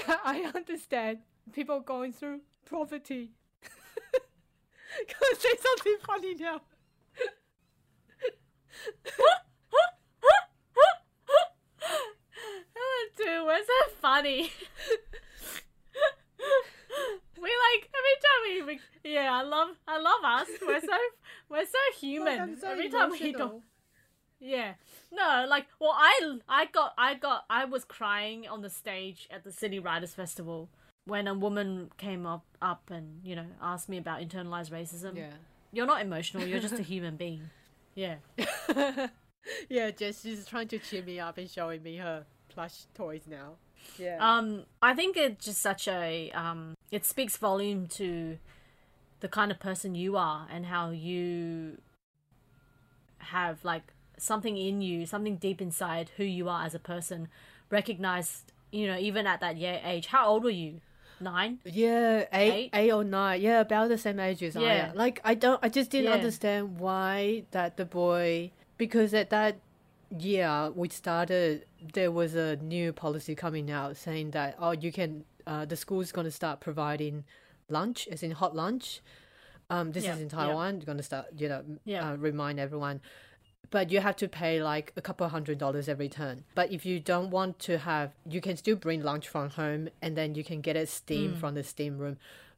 i 0.07 0.51
understand 0.55 1.19
people 1.51 1.79
going 1.81 2.13
through 2.13 2.41
poverty. 2.69 3.31
Gonna 5.07 5.39
say 5.39 5.49
something 5.61 5.97
funny 6.05 6.35
now 6.35 6.61
Helen 12.75 13.10
too, 13.23 13.45
we're 13.45 13.63
so 13.63 13.91
funny. 14.01 14.51
we 17.37 17.49
like 17.49 17.89
every 17.99 18.17
time 18.21 18.67
we, 18.67 18.79
we 19.03 19.11
yeah, 19.13 19.33
I 19.33 19.43
love 19.43 19.69
I 19.87 19.99
love 19.99 20.23
us. 20.23 20.47
We're 20.65 20.81
so 20.81 20.97
we're 21.49 21.65
so 21.65 21.77
human. 21.99 22.39
I'm 22.39 22.59
so 22.59 22.71
every 22.71 22.89
time 22.89 23.11
we 23.11 23.19
emotional. 23.19 23.49
go 23.49 23.61
Yeah. 24.39 24.73
No, 25.11 25.45
like 25.49 25.67
well 25.79 25.93
I 25.95 26.37
I 26.47 26.65
got 26.65 26.93
I 26.97 27.13
got 27.15 27.45
I 27.49 27.65
was 27.65 27.83
crying 27.85 28.47
on 28.47 28.61
the 28.61 28.69
stage 28.69 29.27
at 29.31 29.43
the 29.43 29.51
Sydney 29.51 29.79
Writers 29.79 30.13
Festival 30.13 30.69
when 31.05 31.27
a 31.27 31.33
woman 31.33 31.89
came 31.97 32.25
up 32.25 32.45
up 32.61 32.89
and, 32.91 33.21
you 33.23 33.35
know, 33.35 33.45
asked 33.61 33.89
me 33.89 33.97
about 33.97 34.21
internalized 34.21 34.71
racism. 34.71 35.15
yeah 35.17 35.31
You're 35.71 35.87
not 35.87 36.01
emotional, 36.01 36.45
you're 36.47 36.59
just 36.59 36.79
a 36.79 36.83
human 36.83 37.15
being. 37.17 37.49
Yeah. 37.93 38.15
yeah 39.69 39.91
just 39.91 40.23
she's 40.23 40.45
trying 40.45 40.69
to 40.69 40.79
cheer 40.79 41.03
me 41.03 41.19
up 41.19 41.37
and 41.37 41.49
showing 41.49 41.83
me 41.83 41.97
her 41.97 42.25
plush 42.53 42.85
toys 42.93 43.23
now 43.27 43.49
yeah 43.97 44.17
Um, 44.19 44.63
I 44.81 44.93
think 44.93 45.17
it's 45.17 45.45
just 45.45 45.61
such 45.61 45.87
a 45.87 46.31
um, 46.31 46.75
it 46.91 47.03
speaks 47.05 47.35
volume 47.37 47.87
to 47.99 48.37
the 49.21 49.27
kind 49.27 49.51
of 49.51 49.59
person 49.59 49.95
you 49.95 50.17
are 50.17 50.47
and 50.53 50.65
how 50.65 50.89
you 50.91 51.77
have 53.17 53.63
like 53.63 53.83
something 54.17 54.57
in 54.57 54.81
you, 54.81 55.05
something 55.05 55.37
deep 55.37 55.61
inside 55.61 56.11
who 56.17 56.23
you 56.23 56.49
are 56.49 56.65
as 56.65 56.75
a 56.75 56.79
person, 56.79 57.27
recognized. 57.69 58.51
You 58.71 58.87
know, 58.87 58.97
even 58.97 59.27
at 59.27 59.39
that 59.41 59.57
yeah 59.57 59.79
age. 59.87 60.07
How 60.07 60.27
old 60.27 60.43
were 60.43 60.49
you? 60.49 60.81
Nine. 61.19 61.59
Yeah, 61.65 62.25
eight, 62.33 62.53
Eight? 62.53 62.69
eight 62.73 62.91
or 62.91 63.03
nine. 63.03 63.41
Yeah, 63.41 63.59
about 63.61 63.89
the 63.89 63.97
same 63.97 64.19
age 64.19 64.41
as 64.43 64.55
I 64.55 64.61
Yeah. 64.61 64.89
am. 64.89 64.95
Like 64.95 65.19
I 65.23 65.35
don't, 65.35 65.59
I 65.61 65.69
just 65.69 65.91
didn't 65.91 66.07
Yeah. 66.07 66.13
understand 66.13 66.79
why 66.79 67.43
that 67.51 67.77
the 67.77 67.85
boy 67.85 68.51
because 68.77 69.13
at 69.13 69.29
that 69.29 69.57
year 70.17 70.71
we 70.75 70.89
started, 70.89 71.65
there 71.93 72.11
was 72.11 72.35
a 72.35 72.55
new 72.57 72.91
policy 72.93 73.35
coming 73.35 73.71
out 73.71 73.97
saying 73.97 74.31
that 74.31 74.55
oh 74.59 74.71
you 74.71 74.91
can, 74.91 75.23
uh, 75.47 75.65
the 75.65 75.75
school's 75.75 76.11
going 76.11 76.25
to 76.25 76.31
start 76.31 76.59
providing 76.59 77.23
lunch, 77.69 78.07
as 78.11 78.21
in 78.23 78.31
hot 78.31 78.55
lunch. 78.55 79.01
Um, 79.69 79.91
this 79.93 80.03
Yeah, 80.03 80.15
is 80.15 80.21
in. 80.21 80.29
Taiwan. 80.29 80.75
You're 80.77 80.85
going 80.85 80.97
to 80.97 81.03
start, 81.03 81.27
you 81.37 81.47
know, 81.47 81.63
Yeah. 81.85 82.11
uh, 82.11 82.15
remind 82.17 82.59
everyone. 82.59 82.99
But 83.69 83.89
you 83.89 84.01
have 84.01 84.17
to 84.17 84.27
pay 84.27 84.61
like 84.61 84.91
a 84.97 85.01
couple 85.01 85.25
hundred 85.29 85.57
dollars 85.57 85.87
every 85.87 86.09
turn. 86.09 86.43
But 86.55 86.73
if 86.73 86.85
you 86.85 86.99
don't 86.99 87.29
want 87.29 87.57
to 87.59 87.77
have, 87.77 88.11
you 88.29 88.41
can 88.41 88.57
still 88.57 88.75
bring 88.75 89.01
lunch 89.01 89.29
from 89.29 89.49
home 89.51 89.87
and 90.01 90.17
then 90.17 90.35
you 90.35 90.43
can 90.43 90.59
get 90.59 90.75
it 90.75 90.87
Mm. 90.89 90.91
steam 90.91 91.35
from 91.35 91.55
the 91.55 91.63
steam 91.63 91.97
room. 91.97 92.17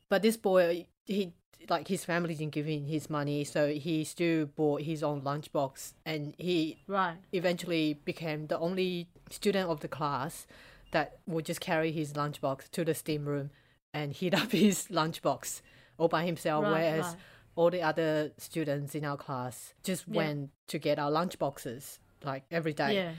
But 0.09 0.23
this 0.23 0.37
boy, 0.37 0.87
he 1.05 1.33
like 1.69 1.87
his 1.87 2.03
family 2.03 2.35
didn't 2.35 2.51
give 2.51 2.65
him 2.65 2.85
his 2.85 3.09
money, 3.09 3.43
so 3.45 3.69
he 3.69 4.03
still 4.03 4.45
bought 4.45 4.81
his 4.81 5.01
own 5.01 5.21
lunchbox, 5.21 5.93
and 6.05 6.35
he 6.37 6.77
Right. 6.87 7.15
eventually 7.31 7.93
became 7.93 8.47
the 8.47 8.59
only 8.59 9.07
student 9.29 9.69
of 9.69 9.79
the 9.79 9.87
class 9.87 10.45
that 10.91 11.19
would 11.25 11.45
just 11.45 11.61
carry 11.61 11.91
his 11.91 12.13
lunchbox 12.13 12.69
to 12.71 12.83
the 12.83 12.93
steam 12.93 13.25
room 13.25 13.49
and 13.93 14.11
heat 14.19 14.33
up 14.33 14.51
his 14.51 14.87
lunchbox 14.89 15.61
all 15.97 16.09
by 16.09 16.25
himself, 16.25 16.63
Right, 16.65 16.71
whereas 16.71 17.05
right. 17.05 17.17
all 17.55 17.69
the 17.69 17.81
other 17.81 18.31
students 18.37 18.93
in 18.93 19.05
our 19.05 19.15
class 19.17 19.73
just 19.83 20.05
Yeah. 20.07 20.17
went 20.17 20.49
to 20.67 20.77
get 20.79 20.99
our 20.99 21.11
lunchboxes 21.11 21.99
like 22.25 22.43
every 22.51 22.73
day. 22.73 22.95
Yeah. 22.95 23.13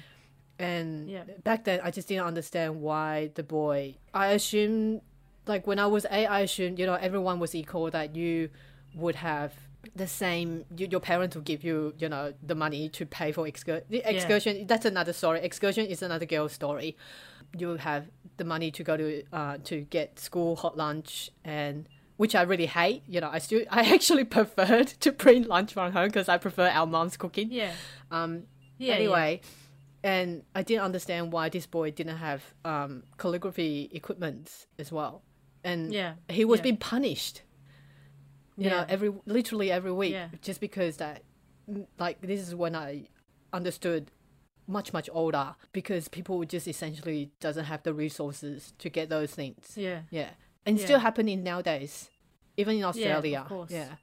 And 0.59 1.09
Yeah. 1.09 1.25
back 1.43 1.65
then, 1.65 1.81
I 1.83 1.91
just 1.91 2.09
didn't 2.09 2.27
understand 2.27 2.81
why 2.83 3.31
the 3.35 3.43
boy. 3.43 3.97
I 4.13 4.33
assumed, 4.33 5.01
like 5.47 5.67
when 5.67 5.79
I 5.79 5.87
was 5.87 6.07
eight, 6.11 6.27
I 6.27 6.41
assumed 6.41 6.79
you 6.79 6.87
know 6.87 6.95
everyone 6.95 7.39
was 7.41 7.55
equal. 7.55 7.91
That 7.91 8.15
you 8.17 8.51
would 8.95 9.17
have 9.17 9.53
the 9.95 10.07
same. 10.07 10.65
You, 10.77 10.89
your 10.91 11.01
parents 11.01 11.37
would 11.37 11.45
give 11.45 11.63
you 11.65 11.95
you 11.99 12.09
know 12.09 12.33
the 12.43 12.55
money 12.55 12.89
to 12.91 13.07
pay 13.07 13.33
for 13.33 13.47
excursion. 13.47 13.85
Excursion. 13.91 14.67
That's 14.67 14.85
another 14.87 15.13
story. 15.13 15.41
Excursion 15.41 15.87
is 15.87 16.03
another 16.03 16.27
girl's 16.27 16.53
story. 16.53 16.97
You 17.57 17.77
have 17.77 18.07
the 18.37 18.45
money 18.45 18.71
to 18.73 18.83
go 18.83 18.97
to 18.97 19.23
uh, 19.33 19.59
to 19.65 19.83
get 19.83 20.19
school 20.19 20.57
hot 20.57 20.77
lunch 20.77 21.31
and. 21.45 21.89
Which 22.17 22.37
I 22.37 22.43
really 22.43 22.67
hate, 22.67 23.03
you 23.09 23.21
know. 23.21 23.29
I 23.29 23.39
still, 23.41 23.65
I 23.71 23.93
actually 23.93 24.23
preferred 24.23 24.87
to 25.01 25.11
bring 25.11 25.49
lunch 25.49 25.73
from 25.73 25.91
home 25.91 26.07
because 26.07 26.29
I 26.29 26.39
prefer 26.39 26.69
our 26.69 26.87
mom's 26.87 27.17
cooking. 27.17 27.51
Yeah. 27.51 27.73
Um, 28.13 28.45
Yeah. 28.79 28.95
anyway, 28.95 29.41
and 30.05 30.45
I 30.55 30.63
didn't 30.63 30.85
understand 30.85 31.33
why 31.33 31.49
this 31.49 31.67
boy 31.67 31.91
didn't 31.91 32.19
have 32.19 32.43
um, 32.65 33.03
calligraphy 33.19 33.91
equipment 33.93 34.67
as 34.79 34.93
well, 34.93 35.23
and 35.65 35.93
Yeah, 35.93 36.15
he 36.29 36.45
was 36.45 36.59
yeah. 36.61 36.65
being 36.65 36.77
punished. 36.77 37.43
You 38.57 38.71
know, 38.71 38.85
every 38.89 39.13
literally 39.27 39.73
every 39.73 39.91
week, 39.91 40.13
Yeah. 40.13 40.29
just 40.41 40.61
because 40.61 40.99
that, 40.99 41.23
mm, 41.69 41.87
like 41.99 42.21
this 42.21 42.41
is 42.41 42.55
when 42.55 42.77
I 42.77 43.09
understood 43.53 44.13
much 44.69 44.93
much 44.93 45.11
older 45.13 45.57
because 45.73 46.07
people 46.09 46.43
just 46.45 46.69
essentially 46.69 47.33
doesn't 47.41 47.65
have 47.65 47.83
the 47.83 47.93
resources 47.93 48.73
to 48.79 48.89
get 48.89 49.09
those 49.09 49.35
things. 49.35 49.73
Yeah. 49.77 50.03
Yeah, 50.11 50.31
and 50.65 50.79
Yeah. 50.79 50.85
still 50.85 50.99
happening 51.01 51.43
nowadays, 51.43 52.11
even 52.57 52.77
in 52.77 52.85
Australia. 52.85 53.45
course. 53.49 53.73
Yeah. 53.73 53.97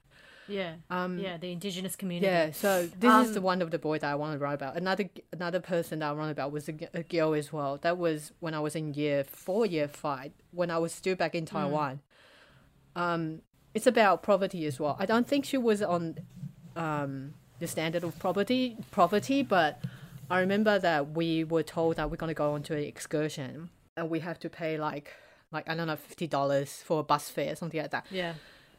Yeah. 0.48 0.74
Um, 0.90 1.18
yeah. 1.18 1.36
The 1.36 1.52
indigenous 1.52 1.96
community. 1.96 2.26
yeah, 2.26 2.50
so 2.50 2.86
this 2.86 3.26
is 3.26 3.32
the 3.32 3.38
Um, 3.38 3.44
one 3.44 3.62
of 3.62 3.70
the 3.70 3.78
boys 3.78 4.00
that 4.00 4.10
I 4.10 4.14
want 4.14 4.32
to 4.34 4.38
write 4.44 4.54
about. 4.54 4.76
Another 4.76 5.08
another 5.32 5.60
person 5.60 6.00
that 6.00 6.10
I 6.10 6.14
wrote 6.14 6.30
about 6.30 6.52
was 6.52 6.68
a 6.68 6.72
girl 6.72 7.34
as 7.34 7.52
well. 7.52 7.78
That 7.82 7.96
was 7.98 8.32
when 8.40 8.54
I 8.54 8.60
was 8.60 8.74
in 8.74 8.94
year 8.94 9.24
four, 9.24 9.66
year 9.66 9.88
five, 9.88 10.32
when 10.50 10.70
I 10.70 10.78
was 10.78 10.92
still 10.92 11.14
back 11.14 11.34
in 11.34 11.46
Taiwan. 11.46 12.00
Um, 12.96 13.42
it's 13.74 13.86
about 13.86 14.22
poverty 14.22 14.66
as 14.66 14.78
well. 14.78 14.96
I 14.98 15.06
don't 15.06 15.26
think 15.26 15.44
she 15.44 15.56
was 15.56 15.80
on 15.82 16.18
um, 16.76 17.34
the 17.58 17.66
standard 17.66 18.04
of 18.04 18.18
poverty, 18.18 18.76
poverty, 18.90 19.42
but 19.42 19.82
I 20.30 20.40
remember 20.40 20.78
that 20.78 21.12
we 21.12 21.44
were 21.44 21.62
told 21.62 21.96
that 21.96 22.10
we're 22.10 22.16
going 22.16 22.28
to 22.28 22.34
go 22.34 22.52
on 22.52 22.62
to 22.64 22.74
an 22.76 22.82
excursion 22.84 23.70
and 23.96 24.10
we 24.10 24.20
have 24.20 24.38
to 24.40 24.48
pay 24.50 24.76
like 24.78 25.12
like 25.52 25.68
I 25.68 25.74
don't 25.74 25.86
know 25.86 25.96
fifty 25.96 26.26
dollars 26.26 26.82
for 26.84 27.00
a 27.00 27.02
bus 27.02 27.28
fare, 27.30 27.54
something 27.56 27.80
like 27.80 27.90
that. 27.92 28.06
Yeah. 28.10 28.34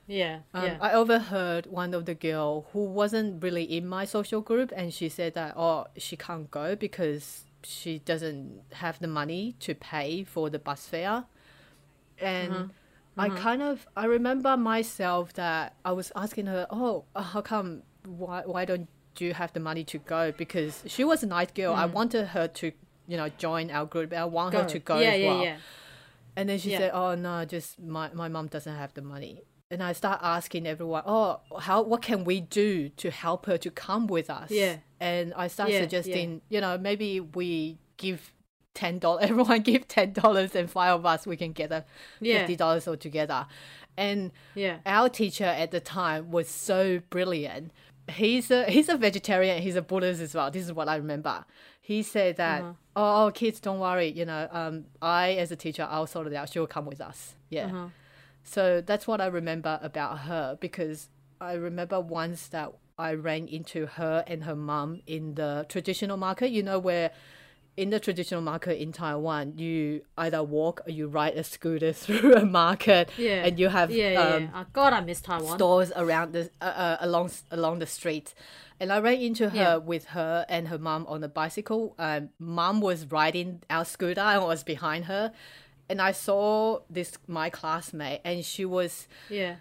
Yeah. 0.07 0.39
Um, 0.53 0.65
yeah. 0.65 0.77
I 0.81 0.91
overheard 0.93 1.65
one 1.67 1.93
of 1.93 2.05
the 2.05 2.13
girl 2.15 2.67
who 2.73 2.83
wasn't 2.85 3.41
really 3.41 3.63
in 3.63 3.87
my 3.87 4.05
social 4.05 4.41
group, 4.41 4.71
and 4.75 4.93
she 4.93 5.07
said 5.09 5.33
that 5.35 5.55
oh 5.57 5.87
she 5.97 6.15
can't 6.17 6.49
go 6.51 6.75
because 6.75 7.45
she 7.63 7.99
doesn't 7.99 8.61
have 8.73 8.99
the 8.99 9.07
money 9.07 9.55
to 9.61 9.73
pay 9.73 10.23
for 10.25 10.49
the 10.49 10.59
bus 10.59 10.85
fare, 10.87 11.23
and 12.19 12.71
I 13.17 13.29
kind 13.29 13.61
of 13.61 13.87
I 13.95 14.05
remember 14.05 14.57
myself 14.57 15.33
that 15.33 15.75
I 15.85 15.91
was 15.93 16.11
asking 16.15 16.47
her 16.47 16.67
oh 16.69 17.05
uh, 17.15 17.21
how 17.21 17.41
come 17.41 17.83
why 18.05 18.41
why 18.45 18.65
don't 18.65 18.89
you 19.19 19.33
have 19.33 19.53
the 19.53 19.59
money 19.59 19.83
to 19.85 19.99
go 19.99 20.31
because 20.31 20.83
she 20.87 21.03
was 21.03 21.21
a 21.23 21.27
nice 21.27 21.51
girl 21.51 21.73
I 21.75 21.85
wanted 21.85 22.25
her 22.29 22.47
to 22.47 22.71
you 23.07 23.15
know 23.15 23.29
join 23.37 23.69
our 23.69 23.85
group 23.85 24.11
I 24.11 24.25
want 24.25 24.55
her 24.55 24.65
to 24.65 24.79
go 24.79 24.99
yeah. 24.99 25.09
as 25.11 25.19
yeah. 25.21 25.27
well 25.29 25.43
Yeah. 25.43 25.57
and 26.35 26.49
then 26.49 26.57
she 26.57 26.71
Yeah. 26.71 26.79
said, 26.79 26.91
"Oh 26.93 27.13
no, 27.15 27.45
just 27.45 27.79
my 27.79 28.09
my 28.13 28.27
mom 28.27 28.47
doesn't 28.47 28.75
have 28.75 28.93
the 28.95 29.03
money." 29.03 29.43
And 29.73 29.81
I 29.83 29.93
start 29.93 30.19
asking 30.21 30.67
everyone, 30.67 31.03
"Oh, 31.05 31.39
how 31.59 31.81
what 31.81 32.01
can 32.01 32.23
we 32.25 32.39
do 32.41 32.89
to 32.89 33.09
help 33.09 33.45
her 33.47 33.57
to 33.57 33.69
come 33.71 34.07
with 34.07 34.29
us?" 34.29 34.51
Yeah. 34.51 34.77
And 34.99 35.33
I 35.33 35.47
start 35.47 35.71
Yeah, 35.71 35.81
suggesting, 35.81 36.41
you 36.49 36.61
know, 36.61 36.77
maybe 36.77 37.19
we 37.19 37.79
give 37.97 38.31
ten 38.75 38.99
dollars. 38.99 39.23
Everyone 39.29 39.61
give 39.61 39.87
ten 39.87 40.13
dollars, 40.13 40.55
and 40.55 40.69
five 40.69 40.93
of 40.99 41.05
us 41.05 41.25
we 41.25 41.37
can 41.37 41.51
get 41.53 41.71
a 41.71 41.85
Yeah. 42.21 42.39
fifty 42.39 42.55
dollars 42.55 42.87
all 42.87 42.97
together. 42.97 43.47
And 43.97 44.31
Yeah. 44.55 44.77
our 44.85 45.09
teacher 45.09 45.45
at 45.63 45.71
the 45.71 45.79
time 45.79 46.31
was 46.31 46.47
so 46.49 46.99
brilliant. 47.09 47.71
He's 48.09 48.51
a 48.51 48.65
he's 48.65 48.89
a 48.89 48.97
vegetarian. 48.97 49.61
He's 49.61 49.75
a 49.75 49.81
Buddhist 49.81 50.21
as 50.21 50.35
well. 50.35 50.51
This 50.51 50.63
is 50.65 50.73
what 50.73 50.87
I 50.89 50.95
remember. 50.97 51.45
He 51.81 52.01
said 52.03 52.37
that, 52.37 52.61
Uh-huh. 52.61 52.73
oh, 52.95 53.25
oh, 53.27 53.31
kids, 53.31 53.59
don't 53.59 53.79
worry. 53.79 54.07
You 54.09 54.25
know, 54.25 54.47
um, 54.51 54.85
I 55.01 55.33
as 55.33 55.51
a 55.51 55.55
teacher, 55.55 55.85
I'll 55.89 56.07
sort 56.07 56.27
it 56.27 56.33
out. 56.33 56.49
She'll 56.49 56.67
come 56.67 56.85
with 56.85 57.01
us. 57.01 57.35
Yeah. 57.49 57.65
Uh-huh. 57.67 57.87
So 58.43 58.81
that's 58.81 59.07
what 59.07 59.21
I 59.21 59.27
remember 59.27 59.79
about 59.81 60.19
her 60.19 60.57
because 60.59 61.09
I 61.39 61.53
remember 61.53 61.99
once 61.99 62.47
that 62.47 62.71
I 62.97 63.13
ran 63.13 63.47
into 63.47 63.85
her 63.87 64.23
and 64.27 64.43
her 64.43 64.55
mum 64.55 65.01
in 65.07 65.35
the 65.35 65.65
traditional 65.69 66.17
market. 66.17 66.49
You 66.51 66.61
know 66.63 66.77
where 66.79 67.11
in 67.75 67.89
the 67.89 67.99
traditional 67.99 68.41
market 68.41 68.79
in 68.79 68.91
Taiwan, 68.91 69.57
you 69.57 70.01
either 70.17 70.43
walk 70.43 70.81
or 70.85 70.91
you 70.91 71.07
ride 71.07 71.33
a 71.35 71.43
scooter 71.43 71.91
through 72.03 72.35
a 72.35 72.45
market, 72.45 73.09
Yeah. 73.17 73.45
and 73.45 73.57
you 73.59 73.69
have 73.69 73.89
Yeah. 73.89 74.11
Yeah. 74.11 74.19
um, 74.21 74.43
yeah. 74.43 74.49
Oh, 74.61 74.65
God, 74.73 74.93
I 74.93 75.01
miss 75.01 75.21
Taiwan. 75.21 75.57
stores 75.57 75.91
around 75.95 76.33
the 76.33 76.51
uh, 76.61 76.65
uh, 76.65 76.97
along 77.01 77.31
along 77.49 77.79
the 77.79 77.87
street. 77.87 78.35
And 78.79 78.91
I 78.91 78.99
ran 78.99 79.19
into 79.21 79.49
her 79.49 79.55
Yeah. 79.55 79.75
with 79.77 80.05
her 80.07 80.45
and 80.49 80.67
her 80.67 80.77
mum 80.77 81.05
on 81.07 81.23
a 81.23 81.27
bicycle. 81.29 81.95
Um, 81.97 82.29
mum 82.37 82.79
was 82.81 83.05
riding 83.11 83.63
our 83.69 83.85
scooter 83.85 84.21
I 84.21 84.37
was 84.37 84.63
behind 84.63 85.05
her. 85.05 85.31
And 85.93 86.01
I 86.01 86.11
saw 86.11 86.79
this 86.89 87.19
my 87.27 87.51
classmate, 87.51 88.21
and 88.25 88.43
she 88.43 88.65
was. 88.65 89.07
Yeah. 89.29 89.57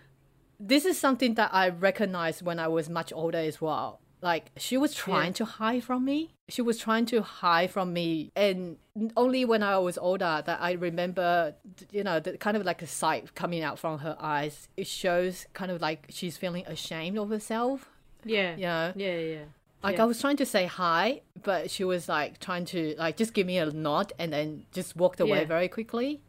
This 0.58 0.86
is 0.86 0.98
something 0.98 1.34
that 1.34 1.50
I 1.52 1.68
recognized 1.68 2.40
when 2.40 2.58
I 2.58 2.68
was 2.68 2.88
much 2.88 3.12
older 3.12 3.36
as 3.36 3.60
well. 3.60 4.00
Like 4.22 4.50
she 4.56 4.78
was 4.78 4.94
trying 4.94 5.34
to 5.34 5.44
hide 5.44 5.84
from 5.84 6.06
me. 6.06 6.32
She 6.48 6.62
was 6.62 6.78
trying 6.78 7.04
to 7.06 7.20
hide 7.20 7.70
from 7.70 7.92
me, 7.92 8.32
and 8.34 8.78
only 9.14 9.44
when 9.44 9.62
I 9.62 9.76
was 9.76 9.98
older 9.98 10.42
that 10.46 10.58
I 10.62 10.72
remember, 10.72 11.54
you 11.90 12.02
know, 12.02 12.18
the 12.18 12.38
kind 12.38 12.56
of 12.56 12.64
like 12.64 12.80
a 12.80 12.86
sight 12.86 13.34
coming 13.34 13.62
out 13.62 13.78
from 13.78 13.98
her 13.98 14.16
eyes. 14.18 14.68
It 14.74 14.86
shows 14.86 15.46
kind 15.52 15.70
of 15.70 15.82
like 15.82 16.06
she's 16.08 16.38
feeling 16.38 16.64
ashamed 16.66 17.18
of 17.18 17.28
herself. 17.28 17.90
Yeah. 18.24 18.56
You 18.56 18.66
know, 18.72 18.92
Yeah. 18.96 19.18
Yeah. 19.18 19.44
Like 19.82 19.96
Yeah. 19.96 20.02
I 20.02 20.06
was 20.06 20.20
trying 20.20 20.36
to 20.38 20.46
say 20.46 20.66
hi, 20.66 21.22
but 21.42 21.70
she 21.70 21.84
was 21.84 22.08
like 22.08 22.38
trying 22.38 22.64
to 22.66 22.94
like 22.98 23.16
just 23.16 23.34
give 23.34 23.46
me 23.46 23.58
a 23.58 23.66
nod 23.70 24.12
and 24.18 24.32
then 24.32 24.64
just 24.72 24.96
walked 24.96 25.20
away 25.20 25.40
Yeah. 25.40 25.44
very 25.44 25.68
quickly. 25.68 26.20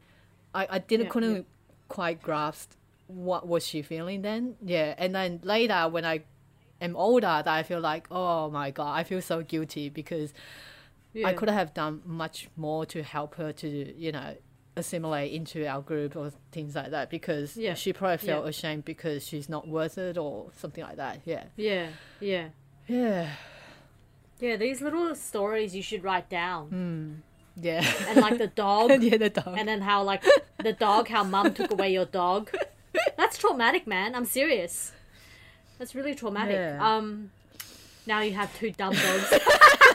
I, 0.56 0.68
I 0.70 0.80
didn't 0.80 1.06
Yeah, 1.08 1.12
couldn't 1.12 1.48
quite 1.90 2.22
grasp 2.22 2.72
what 3.08 3.48
was 3.48 3.66
she 3.66 3.82
feeling 3.82 4.22
then. 4.22 4.56
Yeah, 4.64 4.96
and 4.98 5.14
then 5.14 5.40
later 5.44 5.88
when 5.90 6.06
I 6.06 6.24
am 6.82 6.96
older, 6.96 7.42
that 7.46 7.48
I 7.48 7.64
feel 7.64 7.80
like 7.80 8.08
oh 8.12 8.50
my 8.50 8.72
god, 8.72 8.94
I 8.98 9.04
feel 9.04 9.22
so 9.22 9.42
guilty 9.44 9.90
because 9.90 10.34
Yeah. 11.14 11.28
I 11.28 11.34
could 11.34 11.50
have 11.50 11.74
done 11.74 12.02
much 12.06 12.50
more 12.56 12.86
to 12.88 13.04
help 13.04 13.36
her 13.36 13.52
to 13.54 13.68
you 13.98 14.12
know 14.12 14.36
assimilate 14.76 15.32
into 15.32 15.68
our 15.68 15.82
group 15.82 16.16
or 16.16 16.32
things 16.52 16.74
like 16.76 16.90
that 16.90 17.12
because 17.12 17.56
Yeah. 17.56 17.76
she 17.76 17.94
probably 17.94 18.18
felt 18.18 18.48
ashamed 18.48 18.84
because 18.86 19.24
she's 19.28 19.48
not 19.48 19.68
worth 19.68 20.00
it 20.00 20.18
or 20.18 20.50
something 20.56 20.84
like 20.84 20.96
that. 20.98 21.22
Yeah, 21.26 21.44
Yeah. 21.56 21.90
Yeah. 22.20 22.48
Yeah, 22.88 23.30
Yeah. 24.40 24.56
These 24.58 24.82
little 24.82 25.16
stories 25.16 25.76
you 25.76 25.82
should 25.82 26.04
write 26.04 26.30
down, 26.30 26.68
Hmm. 26.70 27.64
yeah. 27.64 27.84
and 28.08 28.20
like 28.22 28.38
the 28.38 28.48
dog. 28.48 28.92
yeah, 29.02 29.18
the 29.18 29.30
dog. 29.30 29.56
and 29.58 29.68
then 29.68 29.82
how 29.82 30.04
like 30.04 30.24
the 30.64 30.74
dog 30.74 31.08
how 31.08 31.24
mum 31.24 31.54
took 31.54 31.72
away 31.72 31.92
your 31.94 32.06
dog 32.06 32.50
that's 33.18 33.38
traumatic 33.38 33.86
man 33.88 34.14
i'm 34.16 34.24
serious 34.26 34.92
that's 35.78 35.94
really 35.96 36.14
traumatic 36.16 36.56
Yeah. 36.56 36.78
um 36.98 37.32
now 38.06 38.20
you 38.22 38.34
have 38.34 38.50
two 38.58 38.72
dumb 38.72 38.94
dogs 38.94 39.28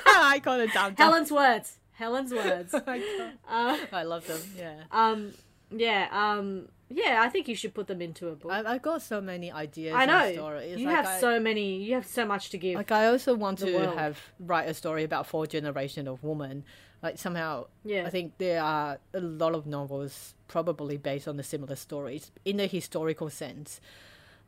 I 0.06 0.40
got 0.42 0.60
it 0.60 0.72
down. 0.74 0.94
helen's 0.96 1.30
words 1.30 1.78
helen's 1.94 2.32
words 2.32 2.74
uh, 2.74 3.76
I 3.92 4.02
love 4.02 4.26
them. 4.26 4.40
Yeah. 4.56 4.74
um 4.90 5.32
yeah 5.70 6.08
um 6.12 6.68
yeah 6.90 7.20
i 7.22 7.28
think 7.28 7.46
you 7.48 7.54
should 7.54 7.74
put 7.74 7.86
them 7.86 8.00
into 8.00 8.28
a 8.28 8.34
book 8.34 8.50
I, 8.52 8.74
I 8.74 8.78
got 8.78 9.02
so 9.02 9.20
many 9.20 9.52
ideas. 9.52 9.94
i 9.96 10.06
know 10.06 10.32
stories. 10.32 10.78
you 10.78 10.86
Like, 10.86 10.96
have 10.96 11.06
I, 11.06 11.20
so 11.20 11.38
many 11.40 11.82
you 11.82 11.94
have 11.94 12.06
so 12.06 12.24
much 12.24 12.50
to 12.50 12.58
give 12.58 12.76
Like 12.76 12.90
I 12.92 13.06
also 13.06 13.34
want 13.34 13.58
to 13.60 13.72
world. 13.74 13.98
have 13.98 14.18
write 14.40 14.68
a 14.68 14.74
story 14.74 15.04
about 15.04 15.26
four 15.26 15.46
generation 15.46 16.08
of 16.08 16.22
women. 16.22 16.64
Like 17.02 17.16
somehow, 17.18 17.66
Yeah. 17.84 18.06
I 18.06 18.10
think 18.10 18.38
there 18.38 18.60
are 18.60 18.98
a 19.14 19.20
lot 19.20 19.54
of 19.54 19.66
novels 19.66 20.34
probably 20.48 20.96
based 20.96 21.28
on 21.28 21.36
the 21.36 21.44
similar 21.44 21.76
stories 21.76 22.32
in 22.44 22.56
the 22.56 22.66
historical 22.66 23.30
sense. 23.30 23.80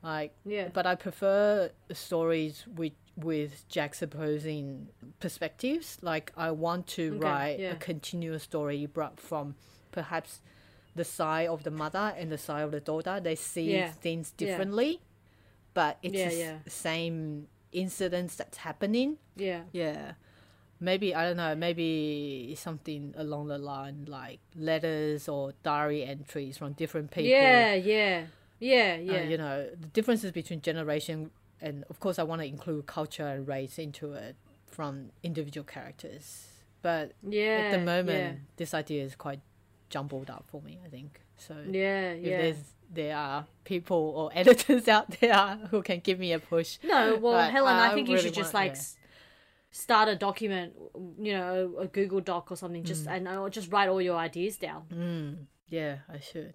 Like, 0.03 0.33
Yeah. 0.45 0.69
But 0.73 0.85
I 0.87 0.95
prefer 0.97 1.71
stories 1.93 2.65
with 2.75 2.95
with 3.17 3.69
juxtaposing 3.69 4.87
perspectives. 5.21 5.99
Like 6.03 6.33
I 6.37 6.51
want 6.51 6.87
to 6.99 7.15
Okay, 7.17 7.25
write 7.25 7.59
yeah. 7.61 7.73
a 7.73 7.77
continuous 7.77 8.43
story 8.45 8.87
brought 8.87 9.21
from 9.21 9.55
perhaps 9.93 10.41
the 10.95 11.05
side 11.05 11.49
of 11.49 11.63
the 11.63 11.71
mother 11.71 12.15
and 12.19 12.31
the 12.33 12.39
side 12.39 12.63
of 12.63 12.71
the 12.73 12.81
daughter. 12.81 13.21
They 13.21 13.37
see 13.37 13.73
Yeah. 13.75 13.93
things 13.93 14.33
Yeah. 14.39 14.47
differently, 14.49 15.01
but 15.75 15.99
it's 16.03 16.15
Yeah, 16.15 16.29
the 16.29 16.35
s- 16.35 16.39
yeah. 16.39 16.59
same 16.69 17.49
incidents 17.73 18.35
that's 18.37 18.59
happening. 18.59 19.19
yeah 19.37 19.63
Yeah. 19.73 20.15
Maybe 20.83 21.15
I 21.15 21.25
don't 21.29 21.37
know, 21.37 21.55
maybe 21.55 22.55
something 22.57 23.15
along 23.17 23.49
the 23.49 23.59
line 23.59 24.07
like 24.09 24.41
letters 24.57 25.29
or 25.29 25.53
diary 25.63 26.03
entries 26.05 26.57
from 26.59 26.73
different 26.73 27.11
people. 27.11 27.31
yeah 27.31 27.75
yeah 27.75 28.27
Yeah, 28.59 28.97
Uh, 28.99 29.13
yeah. 29.13 29.23
you 29.23 29.39
know, 29.39 29.69
the 29.71 29.87
differences 29.89 30.33
between 30.33 30.61
generation 30.61 31.31
and 31.63 31.85
of 31.89 32.01
course 32.01 32.19
I 32.19 32.25
want 32.25 32.41
to 32.43 32.47
include 32.47 32.87
culture 32.87 33.27
and 33.27 33.47
race 33.49 33.79
into 33.79 34.13
it 34.13 34.37
from 34.67 35.11
individual 35.23 35.65
characters. 35.65 36.49
But 36.83 37.13
yeah. 37.23 37.61
at 37.65 37.71
the 37.73 37.85
moment 37.85 38.35
yeah. 38.37 38.41
this 38.57 38.73
idea 38.75 39.05
is 39.05 39.15
quite 39.15 39.41
jumbled 39.91 40.31
up 40.31 40.45
for 40.47 40.63
me, 40.63 40.81
I 40.85 40.89
think. 40.89 41.21
So 41.37 41.55
Yeah, 41.71 42.11
if 42.13 42.25
yeah. 42.27 42.39
there's 42.43 42.57
there 42.93 43.17
are 43.17 43.47
people 43.65 43.97
or 44.17 44.31
editors 44.35 44.89
out 44.89 45.11
there 45.21 45.59
who 45.71 45.83
can 45.83 46.01
give 46.01 46.19
me 46.19 46.33
a 46.33 46.39
push. 46.39 46.79
No, 46.83 47.17
well, 47.21 47.35
But 47.35 47.53
Helen, 47.53 47.75
I, 47.75 47.91
I 47.91 47.95
think 47.95 48.09
you 48.09 48.15
really 48.15 48.27
should 48.27 48.35
just 48.35 48.53
want- 48.55 48.69
like 48.69 48.77
yeah. 48.77 48.83
start 49.71 50.09
a 50.09 50.17
document, 50.17 50.73
you 51.19 51.33
know, 51.33 51.75
a 51.79 51.87
Google 51.87 52.21
Doc 52.21 52.51
or 52.51 52.57
something, 52.57 52.83
just 52.85 53.07
Mm. 53.07 53.17
and 53.17 53.29
uh, 53.29 53.49
just 53.49 53.71
write 53.73 53.89
all 53.89 54.03
your 54.03 54.17
ideas 54.17 54.57
down. 54.57 54.87
Mm, 54.93 55.47
yeah, 55.69 55.99
I 56.09 56.19
should. 56.19 56.55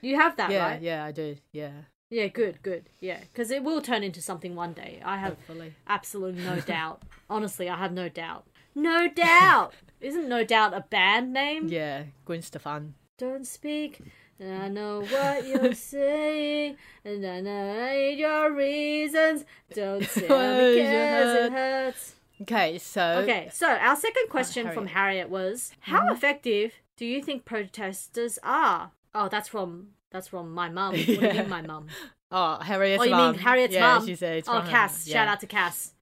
You 0.00 0.16
have 0.16 0.36
that, 0.36 0.50
yeah, 0.50 0.66
right? 0.66 0.82
yeah, 0.82 1.04
I 1.04 1.12
do. 1.12 1.36
Yeah, 1.52 1.70
Yeah, 2.10 2.26
good, 2.28 2.62
good. 2.62 2.88
Yeah, 3.00 3.20
because 3.20 3.50
it 3.50 3.62
will 3.64 3.80
turn 3.80 4.02
into 4.02 4.20
something 4.20 4.54
one 4.56 4.72
day. 4.72 5.00
I 5.04 5.16
have 5.18 5.34
hopefully. 5.34 5.74
absolutely 5.88 6.42
no 6.42 6.60
doubt. 6.74 7.02
Honestly, 7.30 7.68
I 7.68 7.76
have 7.76 7.92
no 7.92 8.08
doubt. 8.08 8.44
No 8.74 9.08
doubt. 9.24 9.72
Isn't 10.06 10.28
no 10.28 10.44
doubt 10.44 10.72
a 10.74 10.80
band 10.88 11.32
name? 11.32 11.68
Yeah, 11.68 12.04
Gwen 12.24 12.40
Stefani. 12.42 12.92
Don't 13.18 13.46
speak. 13.46 14.00
And 14.38 14.62
I 14.62 14.68
know 14.68 15.00
what 15.02 15.46
you're 15.46 15.72
saying, 15.96 16.76
and 17.04 17.26
I 17.26 17.40
know 17.40 17.90
your 17.90 18.52
reasons. 18.52 19.44
Don't 19.74 20.02
Close 20.06 20.22
me 20.22 20.80
it 20.80 21.52
hurts. 21.52 22.14
Okay, 22.42 22.76
so 22.78 23.02
Okay, 23.24 23.48
so 23.52 23.66
our 23.66 23.96
second 23.96 24.28
question 24.28 24.70
from 24.70 24.86
Harriet 24.86 25.28
was: 25.30 25.72
How 25.80 26.00
Mm-hmm. 26.02 26.12
effective 26.16 26.72
do 26.96 27.04
you 27.06 27.22
think 27.22 27.44
protesters 27.46 28.38
are? 28.42 28.92
Oh, 29.14 29.28
that's 29.28 29.48
from 29.48 29.88
that's 30.10 30.28
from 30.28 30.52
my 30.52 30.68
mum. 30.68 30.92
What 30.92 31.06
do 31.06 31.12
you 31.14 31.20
mean, 31.20 31.48
my 31.58 31.62
mum? 31.62 31.86
Oh, 32.30 32.58
Harriet's 32.60 33.00
mum. 33.00 33.08
Oh, 33.08 33.10
you 33.10 33.16
mum. 33.16 33.32
mean 33.32 33.40
Harriet's 33.40 33.74
yeah, 33.74 33.94
mum? 33.94 34.06
She 34.06 34.14
said 34.16 34.44
Oh, 34.46 34.62
Cass! 34.68 35.06
mum. 35.06 35.12
Shout 35.12 35.28
out 35.28 35.40
to 35.40 35.46
Cass. 35.46 35.92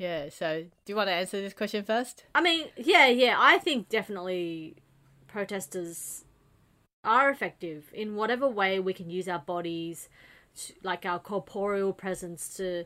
Yeah. 0.00 0.30
So, 0.30 0.62
do 0.62 0.92
you 0.92 0.96
want 0.96 1.08
to 1.08 1.12
answer 1.12 1.42
this 1.42 1.52
question 1.52 1.84
first? 1.84 2.24
I 2.34 2.40
mean, 2.40 2.68
yeah, 2.78 3.06
yeah. 3.08 3.36
I 3.38 3.58
think 3.58 3.90
definitely 3.90 4.76
protesters 5.28 6.24
are 7.04 7.28
effective 7.30 7.90
in 7.92 8.14
whatever 8.14 8.48
way 8.48 8.80
we 8.80 8.94
can 8.94 9.10
use 9.10 9.28
our 9.28 9.40
bodies, 9.40 10.08
to, 10.56 10.72
like 10.82 11.04
our 11.04 11.18
corporeal 11.18 11.92
presence, 11.92 12.56
to 12.56 12.84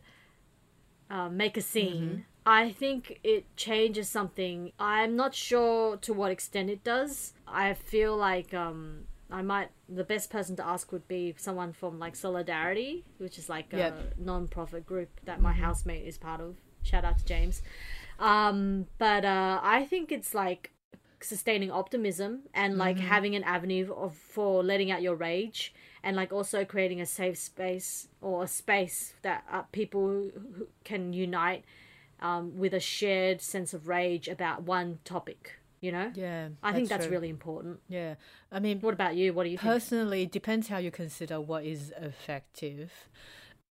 uh, 1.08 1.28
make 1.28 1.56
a 1.56 1.60
scene. 1.60 2.24
I 2.44 2.72
think 2.72 3.20
it 3.22 3.44
changes 3.56 4.08
something. 4.08 4.72
I'm 4.80 5.14
not 5.14 5.36
sure 5.36 5.96
to 5.98 6.12
what 6.12 6.32
extent 6.32 6.68
it 6.68 6.82
does. 6.82 7.32
I 7.46 7.74
feel 7.74 8.16
like 8.16 8.52
um, 8.52 9.04
I 9.30 9.40
might. 9.40 9.70
The 9.88 10.02
best 10.02 10.30
person 10.30 10.56
to 10.56 10.66
ask 10.66 10.90
would 10.90 11.06
be 11.06 11.32
someone 11.36 11.72
from 11.72 12.00
like 12.00 12.16
Solidarity, 12.16 13.04
which 13.18 13.38
is 13.38 13.48
like 13.48 13.72
a 13.72 13.94
non-profit 14.18 14.84
group 14.84 15.10
that 15.24 15.40
my 15.40 15.52
housemate 15.52 16.04
is 16.04 16.18
part 16.18 16.40
of. 16.40 16.56
Shout 16.84 17.04
out 17.04 17.18
to 17.18 17.24
James. 17.24 17.62
Um, 18.20 18.86
but 18.98 19.24
uh, 19.24 19.58
I 19.62 19.84
think 19.84 20.12
it's 20.12 20.34
like 20.34 20.70
sustaining 21.20 21.70
optimism 21.70 22.42
and 22.52 22.76
like 22.76 22.98
having 22.98 23.34
an 23.34 23.42
avenue 23.44 23.92
of 23.94 24.14
for 24.14 24.62
letting 24.62 24.90
out 24.90 25.00
your 25.02 25.14
rage 25.16 25.74
and 26.02 26.14
like 26.16 26.32
also 26.32 26.64
creating 26.66 27.00
a 27.00 27.06
safe 27.06 27.38
space 27.38 28.08
or 28.20 28.44
a 28.44 28.46
space 28.46 29.14
that 29.22 29.42
uh, 29.50 29.62
people 29.72 30.30
who 30.56 30.68
can 30.84 31.14
unite 31.14 31.64
um, 32.20 32.56
with 32.58 32.74
a 32.74 32.80
shared 32.80 33.40
sense 33.40 33.72
of 33.72 33.88
rage 33.88 34.28
about 34.28 34.62
one 34.64 34.98
topic 35.04 35.58
you 35.80 35.90
know 35.90 36.12
Yeah. 36.14 36.48
i 36.62 36.72
think 36.72 36.90
that's 36.90 37.06
true. 37.06 37.14
really 37.14 37.30
important 37.30 37.80
Yeah. 37.88 38.14
I 38.52 38.58
mean, 38.60 38.80
what 38.80 38.92
about 38.94 39.16
you 39.16 39.32
what 39.32 39.44
do 39.44 39.50
you 39.50 39.56
think 39.58 39.72
personally, 39.72 40.22
it 40.24 40.30
depends 40.32 40.68
how 40.68 40.76
you 40.78 40.90
consider 40.90 41.40
what 41.40 41.64
is 41.64 41.92
effective. 42.00 42.92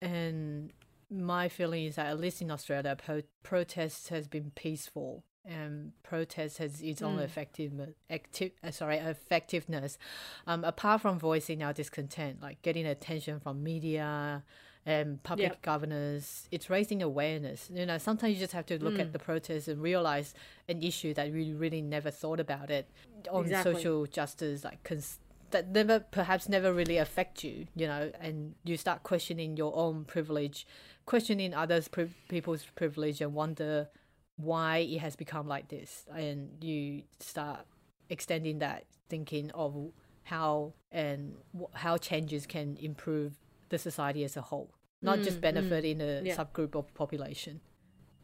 And 0.01 0.71
my 1.11 1.49
feeling 1.49 1.85
is 1.85 1.95
that 1.95 2.07
at 2.07 2.19
least 2.19 2.41
in 2.41 2.49
Australia, 2.49 2.95
pro- 2.95 3.21
protest 3.43 4.07
has 4.09 4.27
been 4.27 4.51
peaceful. 4.55 5.23
And 5.43 5.93
protest 6.03 6.59
has 6.59 6.81
its 6.81 7.01
own 7.01 7.17
Mm. 7.17 7.23
effective, 7.23 7.73
active, 8.11 8.51
uh, 8.63 8.69
sorry, 8.69 8.97
effectiveness. 8.97 9.97
Um, 10.45 10.63
apart 10.63 11.01
from 11.01 11.17
voicing 11.17 11.63
our 11.63 11.73
discontent, 11.73 12.41
like 12.41 12.61
getting 12.61 12.85
attention 12.85 13.39
from 13.39 13.63
media 13.63 14.43
and 14.85 15.21
public 15.23 15.49
Yep. 15.53 15.61
governors, 15.63 16.47
it's 16.51 16.69
raising 16.69 17.01
awareness. 17.01 17.71
You 17.73 17.87
know, 17.87 17.97
sometimes 17.97 18.35
you 18.35 18.39
just 18.39 18.53
have 18.53 18.67
to 18.67 18.81
look 18.83 18.93
Mm. 18.95 18.99
at 19.01 19.13
the 19.13 19.19
protest 19.19 19.67
and 19.67 19.81
realize 19.81 20.35
an 20.69 20.83
issue 20.83 21.11
that 21.15 21.31
we 21.31 21.53
really 21.53 21.81
never 21.81 22.11
thought 22.11 22.39
about 22.39 22.69
it 22.69 22.87
on 23.29 23.45
Exactly. 23.45 23.73
social 23.73 24.05
justice, 24.05 24.63
like 24.63 24.83
cons- 24.83 25.19
that 25.51 25.69
never 25.69 25.99
perhaps 25.99 26.47
never 26.49 26.73
really 26.73 26.97
affect 26.97 27.43
you, 27.43 27.67
you 27.75 27.87
know, 27.87 28.11
and 28.19 28.55
you 28.63 28.77
start 28.77 29.03
questioning 29.03 29.57
your 29.57 29.75
own 29.75 30.05
privilege, 30.05 30.65
questioning 31.05 31.53
others' 31.53 31.87
pri- 31.87 32.09
people's 32.29 32.65
privilege, 32.75 33.21
and 33.21 33.33
wonder 33.33 33.89
why 34.37 34.77
it 34.79 34.99
has 34.99 35.15
become 35.15 35.47
like 35.47 35.67
this, 35.69 36.05
and 36.15 36.63
you 36.63 37.03
start 37.19 37.59
extending 38.09 38.59
that 38.59 38.85
thinking 39.09 39.51
of 39.51 39.91
how 40.23 40.73
and 40.91 41.35
wh- 41.57 41.73
how 41.75 41.97
changes 41.97 42.45
can 42.45 42.77
improve 42.77 43.33
the 43.69 43.77
society 43.77 44.23
as 44.23 44.35
a 44.37 44.41
whole, 44.41 44.73
not 45.01 45.19
Mm, 45.19 45.23
just 45.23 45.37
mm. 45.37 45.41
benefiting 45.41 46.01
a 46.01 46.21
Yeah. 46.23 46.35
subgroup 46.35 46.75
of 46.75 46.93
population. 46.93 47.61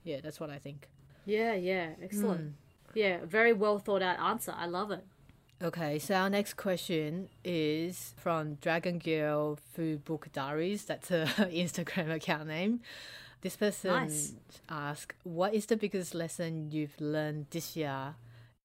Yeah, 0.04 0.22
that's 0.22 0.40
what 0.40 0.50
I 0.50 0.60
think. 0.60 0.88
yeah 1.26 1.54
yeah 1.56 1.90
excellent 2.02 2.42
Mm. 2.42 2.54
yeah 2.94 3.18
very 3.26 3.52
well 3.52 3.80
thought 3.80 4.02
out 4.02 4.18
answer 4.18 4.54
i 4.56 4.66
love 4.66 4.92
it 4.92 5.04
Okay, 5.62 5.98
so 5.98 6.14
our 6.14 6.30
next 6.30 6.54
question 6.54 7.30
is 7.44 8.14
from 8.18 8.56
Dragon 8.56 9.00
Girl 9.00 9.58
Food 9.74 10.06
Book 10.06 10.28
Diaries. 10.32 10.86
That's 10.86 11.10
her 11.10 11.26
Instagram 11.52 12.14
account 12.14 12.48
name. 12.48 12.82
This 13.42 13.56
person 13.56 13.92
Nice. 13.92 14.34
asked, 14.70 15.16
"What 15.24 15.56
is 15.56 15.66
the 15.66 15.76
biggest 15.76 16.14
lesson 16.14 16.70
you've 16.70 17.00
learned 17.02 17.48
this 17.50 17.76
year 17.76 18.16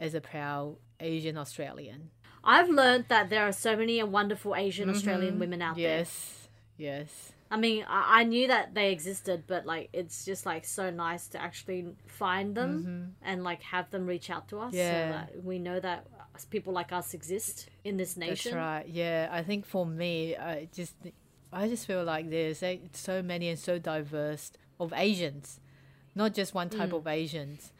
as 0.00 0.14
a 0.14 0.20
proud 0.20 0.76
Asian 1.00 1.38
Australian?" 1.38 2.10
i've 2.44 2.68
learned 2.68 3.04
that 3.06 3.30
there 3.30 3.46
are 3.46 3.52
so 3.52 3.76
many 3.76 4.02
wonderful 4.02 4.56
asian 4.56 4.90
australian 4.90 5.38
women 5.38 5.62
out 5.62 5.76
there 5.76 5.98
Yes, 5.98 6.48
yes, 6.76 7.32
I 7.52 7.58
mean, 7.58 7.84
I, 7.86 8.20
I 8.20 8.24
knew 8.24 8.48
that 8.48 8.72
they 8.74 8.92
existed, 8.92 9.44
but 9.46 9.66
like, 9.66 9.90
it's 9.92 10.24
just 10.24 10.46
like 10.46 10.64
so 10.64 10.88
nice 10.88 11.28
to 11.28 11.40
actually 11.40 11.84
find 12.06 12.54
them 12.54 13.14
and 13.20 13.44
like 13.44 13.60
have 13.62 13.90
them 13.90 14.06
reach 14.06 14.30
out 14.30 14.48
to 14.48 14.58
us. 14.58 14.72
Mm-hmm. 14.72 14.76
Yeah. 14.78 15.10
So 15.10 15.16
that 15.34 15.44
we 15.44 15.58
know 15.58 15.78
that 15.78 16.06
people 16.50 16.72
like 16.72 16.92
us 16.92 17.14
exist 17.14 17.68
in 17.84 17.96
this 17.96 18.16
nation. 18.16 18.52
that's 18.52 18.56
right. 18.56 18.88
Yeah, 18.88 19.28
I 19.30 19.42
think 19.42 19.66
for 19.66 19.84
me, 19.86 20.36
I 20.36 20.68
just, 20.74 20.94
I 21.52 21.68
just 21.68 21.86
feel 21.86 22.04
like 22.04 22.30
there's 22.30 22.62
so 22.92 23.22
many 23.22 23.48
and 23.48 23.58
so 23.58 23.78
diverse 23.78 24.52
of 24.80 24.92
Asians, 24.96 25.60
not 26.14 26.34
just 26.34 26.54
one 26.54 26.68
Mm. 26.70 26.78
type 26.78 26.92
of 26.92 27.06
Asians. 27.06 27.72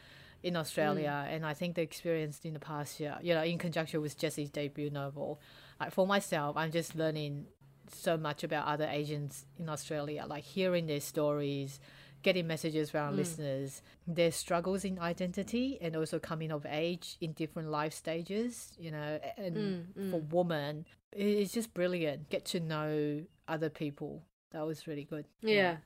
in 0.44 0.56
Australia, 0.56 1.24
and 1.30 1.46
I 1.46 1.54
think 1.54 1.76
the 1.76 1.82
experience 1.82 2.40
in 2.42 2.52
the 2.52 2.58
past 2.58 2.98
year, 2.98 3.16
you 3.22 3.32
know, 3.32 3.44
in 3.44 3.58
conjunction 3.58 4.00
with 4.02 4.18
Jesse's 4.18 4.50
debut 4.50 4.90
novel, 4.90 5.40
like 5.78 5.92
for 5.92 6.04
myself, 6.04 6.56
I'm 6.56 6.72
just 6.72 6.96
learning 6.96 7.46
so 7.92 8.16
much 8.16 8.42
about 8.42 8.66
other 8.66 8.88
Asians 8.90 9.46
in 9.60 9.68
Australia, 9.68 10.24
like 10.26 10.42
hearing 10.42 10.88
their 10.88 10.98
stories, 11.00 11.78
getting 12.22 12.46
messages 12.46 12.90
from 12.90 13.00
our 13.00 13.12
mm. 13.12 13.16
listeners, 13.16 13.82
their 14.06 14.30
struggles 14.30 14.84
in 14.84 14.98
identity, 14.98 15.78
and 15.80 15.96
also 15.96 16.18
coming 16.18 16.50
of 16.50 16.66
age 16.68 17.16
in 17.20 17.32
different 17.32 17.70
life 17.70 17.92
stages, 17.92 18.72
you 18.78 18.90
know, 18.90 19.18
and 19.36 19.56
mm, 19.56 20.10
for 20.10 20.20
mm. 20.20 20.32
women, 20.32 20.86
it's 21.12 21.52
just 21.52 21.74
brilliant. 21.74 22.30
Get 22.30 22.44
to 22.46 22.60
know 22.60 23.22
other 23.48 23.68
people. 23.68 24.22
That 24.52 24.66
was 24.66 24.86
really 24.86 25.04
good. 25.04 25.26
Yeah. 25.40 25.76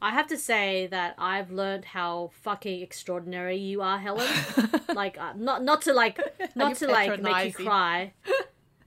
I 0.00 0.10
have 0.10 0.28
to 0.28 0.36
say 0.36 0.86
that 0.88 1.16
I've 1.18 1.50
learned 1.50 1.84
how 1.84 2.30
fucking 2.42 2.82
extraordinary 2.82 3.56
you 3.56 3.82
are, 3.82 3.98
Helen. 3.98 4.28
like, 4.94 5.18
uh, 5.18 5.32
not 5.36 5.64
not 5.64 5.82
to 5.82 5.92
like, 5.92 6.20
not 6.54 6.76
to 6.76 6.86
like 6.86 7.20
make 7.20 7.46
you 7.46 7.52
cry. 7.52 8.12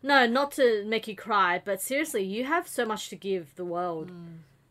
No, 0.04 0.26
not 0.26 0.54
to 0.54 0.84
make 0.88 1.08
you 1.08 1.16
cry, 1.16 1.62
but 1.64 1.80
seriously, 1.80 2.24
you 2.24 2.44
have 2.46 2.68
so 2.68 2.86
much 2.86 3.10
to 3.10 3.16
give 3.16 3.54
the 3.56 3.66
world. 3.66 4.12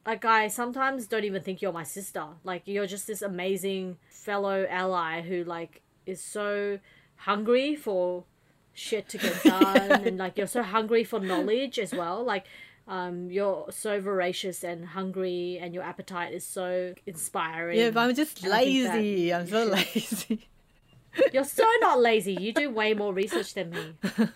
Like, 0.06 0.24
I 0.24 0.48
sometimes 0.48 1.06
don't 1.06 1.24
even 1.24 1.42
think 1.42 1.60
you're 1.60 1.72
my 1.72 1.84
sister. 1.84 2.24
Like, 2.44 2.62
you're 2.64 2.86
just 2.86 3.06
this 3.06 3.22
amazing 3.22 3.98
fellow 4.08 4.66
ally 4.68 5.22
who 5.22 5.44
like 5.44 5.82
is 6.06 6.22
so 6.22 6.78
hungry 7.16 7.74
for 7.76 8.24
shit 8.72 9.08
to 9.10 9.18
get 9.18 9.42
done, 9.44 10.06
and 10.06 10.18
like 10.18 10.38
you're 10.38 10.46
so 10.46 10.62
hungry 10.62 11.04
for 11.04 11.20
knowledge 11.20 11.78
as 11.78 11.92
well. 11.92 12.25
Like, 12.25 12.46
um, 12.88 13.31
you're 13.31 13.66
so 13.70 14.00
voracious 14.00 14.64
and 14.64 14.85
hungry, 14.85 15.58
and 15.60 15.75
your 15.75 15.83
appetite 15.83 16.33
is 16.33 16.46
so 16.46 16.94
inspiring. 17.06 17.79
Yeah, 17.79 17.90
but 17.90 18.00
I'm 18.00 18.14
just 18.14 18.42
And 18.42 18.52
I 18.52 18.64
think 18.64 18.85
that 18.85 18.94
lazy. 18.96 19.35
I'm 19.35 19.46
so 19.46 19.64
lazy. 19.64 20.48
You're 21.33 21.44
so 21.44 21.68
not 21.81 21.98
lazy. 21.98 22.35
You 22.35 22.52
do 22.52 22.70
way 22.70 22.94
more 22.94 23.12
research 23.12 23.54
than 23.54 23.70
me. 23.70 23.94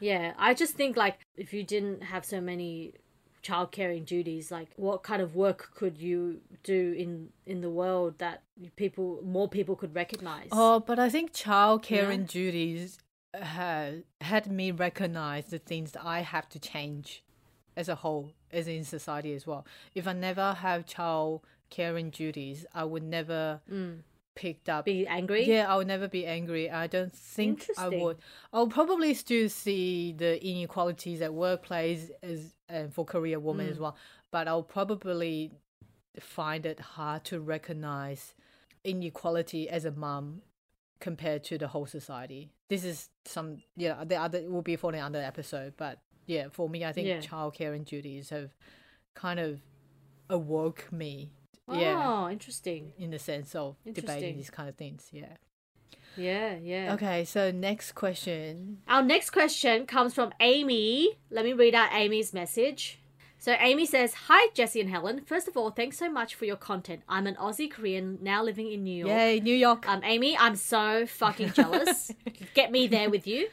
Yeah, 0.00 0.32
I 0.38 0.54
just 0.54 0.74
think 0.74 0.96
like 0.96 1.18
if 1.36 1.52
you 1.52 1.62
didn't 1.62 2.02
have 2.02 2.24
so 2.24 2.40
many 2.40 2.94
child 3.42 3.72
caring 3.72 4.04
duties, 4.04 4.50
like 4.50 4.68
what 4.76 5.02
kind 5.02 5.22
of 5.22 5.34
work 5.34 5.70
could 5.74 5.98
you 5.98 6.40
do 6.62 6.94
in 6.96 7.30
in 7.46 7.60
the 7.60 7.70
world 7.70 8.18
that 8.18 8.42
people 8.76 9.20
more 9.24 9.48
people 9.48 9.76
could 9.76 9.94
recognize? 9.94 10.48
Oh, 10.52 10.80
but 10.80 10.98
I 10.98 11.08
think 11.08 11.32
child 11.32 11.82
Yeah. 11.82 12.00
caring 12.02 12.24
duties 12.24 12.98
uh, 13.32 13.44
had 13.44 14.04
had 14.20 14.50
me 14.50 14.70
recognize 14.70 15.46
the 15.46 15.58
things 15.58 15.92
that 15.92 16.04
I 16.04 16.20
have 16.20 16.48
to 16.50 16.58
change. 16.58 17.22
as 17.76 17.88
a 17.88 17.94
whole, 17.94 18.32
as 18.52 18.66
in 18.66 18.84
society 18.84 19.32
as 19.32 19.46
well. 19.46 19.64
If 19.94 20.06
I 20.06 20.12
never 20.12 20.54
have 20.54 20.84
child 20.86 21.40
caring 21.70 22.10
duties, 22.10 22.66
I 22.74 22.84
would 22.84 23.04
never 23.04 23.60
mm. 23.70 24.00
Picked 24.34 24.68
up. 24.68 24.84
Be 24.84 25.06
angry. 25.06 25.44
Yeah, 25.46 25.66
I'll 25.68 25.84
never 25.84 26.08
be 26.08 26.24
angry. 26.26 26.70
I 26.70 26.86
don't 26.86 27.12
think 27.12 27.66
I 27.76 27.88
would. 27.88 28.18
I'll 28.52 28.68
probably 28.68 29.14
still 29.14 29.48
see 29.48 30.12
the 30.12 30.42
inequalities 30.44 31.20
at 31.20 31.34
workplace 31.34 32.10
as 32.22 32.54
and 32.68 32.92
for 32.94 33.04
career 33.04 33.38
women 33.40 33.66
Mm. 33.66 33.70
as 33.70 33.78
well. 33.78 33.96
But 34.30 34.46
I'll 34.48 34.62
probably 34.62 35.52
find 36.18 36.64
it 36.66 36.80
hard 36.80 37.24
to 37.24 37.40
recognize 37.40 38.34
inequality 38.84 39.68
as 39.68 39.84
a 39.84 39.90
mom 39.92 40.42
compared 41.00 41.44
to 41.44 41.58
the 41.58 41.68
whole 41.68 41.86
society. 41.86 42.50
This 42.68 42.84
is 42.84 43.08
some 43.24 43.62
yeah, 43.76 44.04
the 44.04 44.16
other 44.16 44.42
will 44.48 44.62
be 44.62 44.76
for 44.76 44.92
the 44.92 44.98
episode. 44.98 45.74
But 45.76 45.98
yeah, 46.26 46.48
for 46.50 46.68
me 46.68 46.84
I 46.84 46.92
think 46.92 47.08
Yeah. 47.08 47.18
childcare 47.18 47.74
and 47.74 47.84
duties 47.84 48.30
have 48.30 48.54
kind 49.14 49.40
of 49.40 49.60
awoke 50.28 50.92
me. 50.92 51.32
Oh, 51.70 51.78
Yeah. 51.80 52.30
interesting. 52.30 52.92
In 52.98 53.10
the 53.10 53.18
sense 53.18 53.54
of 53.54 53.76
debating 53.84 54.36
these 54.36 54.50
kind 54.50 54.68
of 54.68 54.76
things. 54.76 55.08
Yeah. 55.12 55.36
Yeah, 56.16 56.56
yeah. 56.56 56.94
Okay, 56.94 57.24
so 57.24 57.50
next 57.50 57.92
question. 57.92 58.78
Our 58.88 59.02
next 59.02 59.30
question 59.30 59.86
comes 59.86 60.12
from 60.12 60.32
Amy. 60.40 61.18
Let 61.30 61.44
me 61.44 61.52
read 61.52 61.74
out 61.74 61.90
Amy's 61.92 62.32
message. 62.34 62.98
So 63.38 63.52
Amy 63.58 63.86
says, 63.86 64.12
"Hi 64.28 64.48
Jesse 64.52 64.80
and 64.80 64.90
Helen. 64.90 65.22
First 65.24 65.48
of 65.48 65.56
all, 65.56 65.70
thanks 65.70 65.96
so 65.96 66.10
much 66.10 66.34
for 66.34 66.44
your 66.44 66.56
content. 66.56 67.02
I'm 67.08 67.26
an 67.26 67.36
Aussie 67.36 67.70
Korean 67.70 68.18
now 68.20 68.42
living 68.42 68.70
in 68.70 68.82
New 68.84 69.06
York. 69.06 69.08
Yay, 69.10 69.40
New 69.40 69.54
York. 69.54 69.88
Um, 69.88 70.02
Amy, 70.04 70.36
I'm 70.36 70.56
so 70.56 71.06
fucking 71.06 71.52
jealous. 71.54 72.10
Get 72.54 72.70
me 72.70 72.86
there 72.86 73.08
with 73.08 73.26
you. 73.26 73.48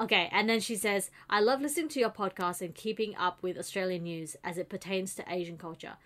Okay, 0.00 0.28
and 0.32 0.48
then 0.48 0.58
she 0.58 0.74
says, 0.74 1.10
I 1.30 1.38
love 1.40 1.60
listening 1.60 1.88
to 1.90 2.00
your 2.00 2.10
podcast 2.10 2.62
and 2.62 2.74
keeping 2.74 3.14
up 3.16 3.42
with 3.42 3.58
Australian 3.58 4.04
news 4.04 4.34
as 4.42 4.56
it 4.58 4.68
pertains 4.70 5.14
to 5.16 5.24
Asian 5.28 5.58
culture. 5.58 5.96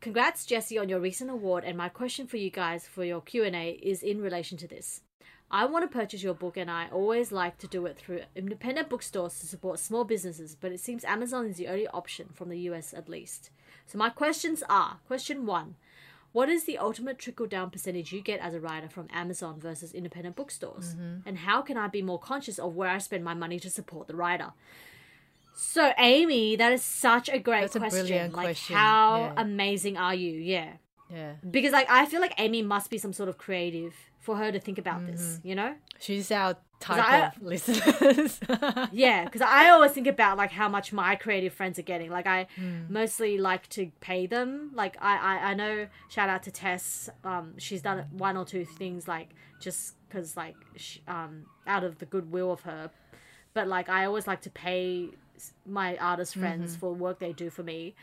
Congrats, 0.00 0.46
Jesse, 0.46 0.78
on 0.78 0.88
your 0.88 1.00
recent 1.00 1.30
award. 1.30 1.64
And 1.64 1.76
my 1.76 1.88
question 1.88 2.26
for 2.26 2.36
you 2.36 2.50
guys 2.50 2.86
for 2.86 3.04
your 3.04 3.20
Q 3.20 3.44
and 3.44 3.56
A 3.56 3.70
is 3.70 4.02
in 4.02 4.20
relation 4.20 4.58
to 4.58 4.68
this. 4.68 5.02
I 5.50 5.64
want 5.64 5.88
to 5.88 5.98
purchase 5.98 6.24
your 6.24 6.34
book, 6.34 6.56
and 6.56 6.68
I 6.70 6.88
always 6.90 7.30
like 7.30 7.58
to 7.58 7.68
do 7.68 7.86
it 7.86 7.96
through 7.96 8.22
independent 8.34 8.88
bookstores 8.88 9.38
to 9.38 9.46
support 9.46 9.78
small 9.78 10.04
businesses. 10.04 10.56
But 10.60 10.72
it 10.72 10.80
seems 10.80 11.04
Amazon 11.04 11.46
is 11.46 11.56
the 11.56 11.68
only 11.68 11.86
option 11.88 12.30
from 12.34 12.48
the 12.48 12.58
US, 12.70 12.92
at 12.92 13.08
least. 13.08 13.50
So 13.86 13.96
my 13.96 14.08
questions 14.08 14.62
are: 14.68 14.98
Question 15.06 15.46
one. 15.46 15.76
What 16.32 16.50
is 16.50 16.64
the 16.64 16.76
ultimate 16.76 17.18
trickle 17.18 17.46
down 17.46 17.70
percentage 17.70 18.12
you 18.12 18.20
get 18.20 18.40
as 18.40 18.52
a 18.52 18.60
writer 18.60 18.90
from 18.90 19.08
Amazon 19.10 19.58
versus 19.58 19.94
independent 19.94 20.36
bookstores? 20.36 20.94
Mm-hmm. 20.94 21.26
And 21.26 21.38
how 21.38 21.62
can 21.62 21.78
I 21.78 21.88
be 21.88 22.02
more 22.02 22.18
conscious 22.18 22.58
of 22.58 22.76
where 22.76 22.90
I 22.90 22.98
spend 22.98 23.24
my 23.24 23.32
money 23.32 23.58
to 23.60 23.70
support 23.70 24.06
the 24.06 24.16
writer? 24.16 24.52
So, 25.58 25.92
Amy, 25.98 26.56
that 26.56 26.72
is 26.72 26.82
such 26.82 27.28
a 27.30 27.38
great 27.38 27.62
That's 27.62 27.76
a 27.76 27.78
question. 27.80 28.00
brilliant 28.06 28.34
like, 28.34 28.44
question, 28.48 28.76
how 28.76 29.32
yeah. 29.34 29.42
amazing 29.42 29.96
are 29.96 30.14
you? 30.14 30.32
Yeah. 30.32 30.72
yeah. 31.10 31.32
Because, 31.50 31.72
like, 31.72 31.88
I 31.90 32.04
feel 32.06 32.20
like 32.20 32.34
Amy 32.38 32.60
must 32.62 32.90
be 32.90 32.98
some 32.98 33.12
sort 33.14 33.28
of 33.30 33.38
creative 33.38 33.94
for 34.20 34.36
her 34.36 34.52
to 34.52 34.60
think 34.60 34.76
about 34.78 35.00
Mm-hmm. 35.00 35.12
this, 35.12 35.40
you 35.42 35.54
know? 35.54 35.74
She's 35.98 36.30
our 36.30 36.56
type 36.78 37.02
I- 37.08 37.26
of 37.28 37.42
listeners. 37.52 38.38
Yeah, 38.92 39.24
because 39.24 39.40
I 39.40 39.70
always 39.70 39.92
think 39.92 40.06
about 40.06 40.36
like 40.36 40.50
how 40.50 40.68
much 40.68 40.92
my 40.92 41.16
creative 41.16 41.54
friends 41.54 41.78
are 41.78 41.82
getting. 41.82 42.10
Like 42.10 42.26
I 42.26 42.48
Hmm. 42.56 42.92
mostly 42.92 43.38
like 43.38 43.66
to 43.70 43.90
pay 44.00 44.26
them. 44.26 44.72
Like 44.74 44.96
I, 45.00 45.16
I, 45.16 45.50
I 45.50 45.54
know. 45.54 45.86
Shout 46.10 46.28
out 46.28 46.42
to 46.42 46.50
Tess. 46.50 47.08
Um, 47.24 47.54
she's 47.56 47.80
done 47.80 48.04
one 48.10 48.36
or 48.36 48.44
two 48.44 48.64
things 48.66 49.08
like 49.08 49.30
just 49.60 49.94
because 50.08 50.36
like 50.36 50.56
sh 50.76 50.98
um 51.08 51.46
out 51.66 51.82
of 51.82 51.98
the 51.98 52.04
goodwill 52.06 52.52
of 52.52 52.60
her. 52.62 52.90
But 53.54 53.68
like 53.68 53.88
I 53.88 54.04
always 54.04 54.26
like 54.26 54.42
to 54.42 54.50
pay 54.50 55.10
my 55.64 55.96
artist 55.98 56.34
friends 56.34 56.72
Mm-hmm. 56.72 56.80
for 56.80 56.92
work 56.94 57.18
they 57.18 57.32
do 57.32 57.50
for 57.50 57.62
me. 57.62 57.94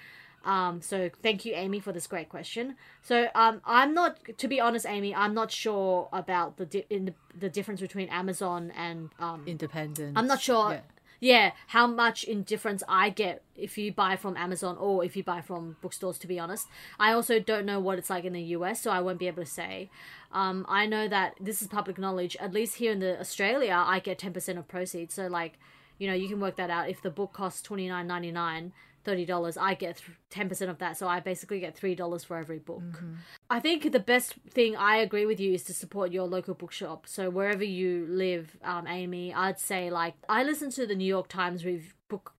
Um, 0.45 0.81
so 0.81 1.09
thank 1.21 1.45
you, 1.45 1.53
Amy, 1.55 1.79
for 1.79 1.93
this 1.93 2.05
great 2.05 2.27
question. 2.27 2.75
So 3.01 3.27
um, 3.34 3.61
I'm 3.65 3.93
not, 3.93 4.17
to 4.38 4.47
be 4.49 4.59
honest, 4.59 4.86
Amy, 4.86 5.15
I'm 5.15 5.34
not 5.34 5.51
sure 5.51 6.09
about 6.11 6.57
the 6.57 6.65
di- 6.65 6.86
in 6.89 7.05
the, 7.05 7.13
the 7.39 7.49
difference 7.49 7.79
between 7.79 8.09
Amazon 8.09 8.71
and 8.75 9.09
um, 9.19 9.43
Independent. 9.47 10.17
I'm 10.17 10.27
not 10.27 10.41
sure. 10.41 10.71
Yeah. 10.71 10.81
Yeah. 11.21 11.51
how 11.67 11.88
much 11.88 12.25
indifference 12.25 12.84
I 12.89 13.09
get 13.09 13.41
if 13.55 13.77
you 13.77 13.93
buy 13.93 14.17
from 14.17 14.36
Amazon 14.36 14.75
or 14.77 15.05
if 15.05 15.15
you 15.15 15.23
buy 15.23 15.39
from 15.39 15.77
bookstores. 15.81 16.17
To 16.17 16.27
be 16.27 16.38
honest, 16.38 16.67
I 16.99 17.13
also 17.13 17.39
don't 17.39 17.65
know 17.65 17.79
what 17.79 17.97
it's 17.97 18.09
like 18.09 18.25
in 18.25 18.34
the 18.34 18.41
US, 18.57 18.81
so 18.81 18.91
I 18.91 18.99
won't 18.99 19.19
be 19.19 19.27
able 19.27 19.43
to 19.45 19.49
say. 19.49 19.89
Um, 20.34 20.65
I 20.67 20.86
know 20.86 21.07
that 21.07 21.36
this 21.39 21.61
is 21.61 21.69
public 21.69 21.97
knowledge. 21.97 22.36
At 22.41 22.51
least 22.51 22.75
here 22.75 22.91
in 22.91 22.99
the 22.99 23.17
Australia, 23.17 23.81
I 23.88 23.99
get 24.01 24.19
ten 24.19 24.34
percent 24.34 24.57
of 24.59 24.67
proceeds. 24.67 25.13
So 25.13 25.27
like, 25.27 25.53
you 25.98 26.08
know, 26.08 26.14
you 26.14 26.28
can 26.28 26.39
work 26.39 26.56
that 26.58 26.70
out. 26.70 26.89
If 26.89 27.02
the 27.02 27.10
book 27.10 27.34
costs 27.34 27.62
twenty 27.62 27.88
nine 27.88 28.08
ninety 28.08 28.32
nine. 28.32 28.74
Thirty 29.06 29.26
dollars, 29.26 29.58
I 29.58 29.74
get 29.74 30.02
ten 30.30 30.48
percent 30.48 30.72
of 30.72 30.78
that, 30.78 30.98
so 30.98 31.10
I 31.10 31.20
basically 31.20 31.60
get 31.60 31.76
three 31.76 31.94
dollars 31.94 32.24
for 32.24 32.38
every 32.38 32.60
book. 32.60 33.04
I 33.50 33.60
think 33.60 33.91
the 33.91 34.00
best 34.00 34.36
thing 34.50 34.78
I 34.78 34.96
agree 34.96 35.26
with 35.26 35.41
you 35.41 35.52
is 35.52 35.66
to 35.66 35.74
support 35.74 36.14
your 36.14 36.26
local 36.26 36.54
bookshop. 36.54 37.06
So 37.06 37.30
wherever 37.30 37.66
you 37.66 38.08
live, 38.10 38.56
um, 38.64 38.88
Amy, 38.88 39.34
I'd 39.34 39.60
say 39.60 39.89
like 39.89 40.14
I 40.30 40.44
listen 40.44 40.70
to 40.72 40.88
the 40.88 40.96
New 40.96 41.04
York 41.04 41.28
Times 41.28 41.66
rev- 41.66 41.94
book 42.10 42.32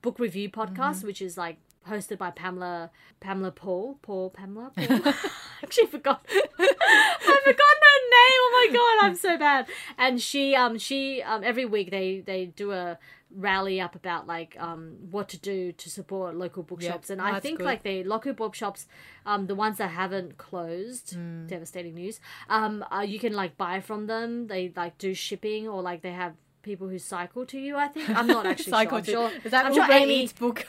book 0.00 0.20
review 0.20 0.48
podcast, 0.48 1.02
which 1.02 1.20
is 1.20 1.36
like 1.36 1.56
hosted 1.88 2.18
by 2.18 2.30
Pamela 2.30 2.92
Pamela 3.18 3.50
Paul 3.50 3.98
Paul 4.00 4.30
Pamela. 4.30 4.70
Paul? 4.76 5.12
Actually 5.64 5.86
forgot. 5.86 6.24
I 6.58 7.40
forgot 7.44 7.76
her 7.88 7.98
name. 8.16 8.40
Oh 8.44 8.68
my 8.68 8.72
god, 8.72 9.06
I'm 9.06 9.16
so 9.16 9.38
bad. 9.38 9.66
And 9.98 10.20
she 10.20 10.54
um 10.54 10.78
she 10.78 11.22
um 11.22 11.42
every 11.44 11.64
week 11.64 11.90
they 11.90 12.20
they 12.20 12.46
do 12.46 12.72
a 12.72 12.98
rally 13.34 13.80
up 13.80 13.94
about 13.94 14.26
like 14.26 14.56
um 14.60 14.96
what 15.10 15.26
to 15.26 15.38
do 15.38 15.72
to 15.72 15.88
support 15.88 16.36
local 16.36 16.62
bookshops 16.62 17.08
and 17.08 17.18
i 17.22 17.40
think 17.40 17.56
good. 17.60 17.64
like 17.64 17.82
the 17.82 18.04
local 18.04 18.34
bookshops 18.34 18.86
um 19.24 19.46
the 19.46 19.54
ones 19.54 19.78
that 19.78 19.88
haven't 19.88 20.36
closed 20.36 21.14
Hmm. 21.14 21.46
devastating 21.46 21.94
news 21.94 22.20
um 22.50 22.84
uh, 22.92 23.00
you 23.00 23.18
can 23.18 23.32
like 23.32 23.56
buy 23.56 23.80
from 23.80 24.06
them 24.06 24.48
they 24.48 24.70
like 24.76 24.98
do 24.98 25.14
shipping 25.14 25.66
or 25.66 25.80
like 25.80 26.02
they 26.02 26.12
have 26.12 26.34
people 26.62 26.88
who 26.88 26.98
cycle 26.98 27.46
to 27.46 27.58
you 27.58 27.74
i 27.76 27.88
think 27.88 28.06
i'm 28.10 28.26
not 28.26 28.44
actually 28.52 28.70
Cycle 28.72 29.02
sure, 29.02 29.24
I'm 29.24 29.30
sure 29.30 29.40
Is 29.44 29.50
that 29.52 29.64
I'm 29.64 29.72
sure 29.72 29.90
Amy, 29.90 30.24
Eats 30.24 30.34
book? 30.34 30.66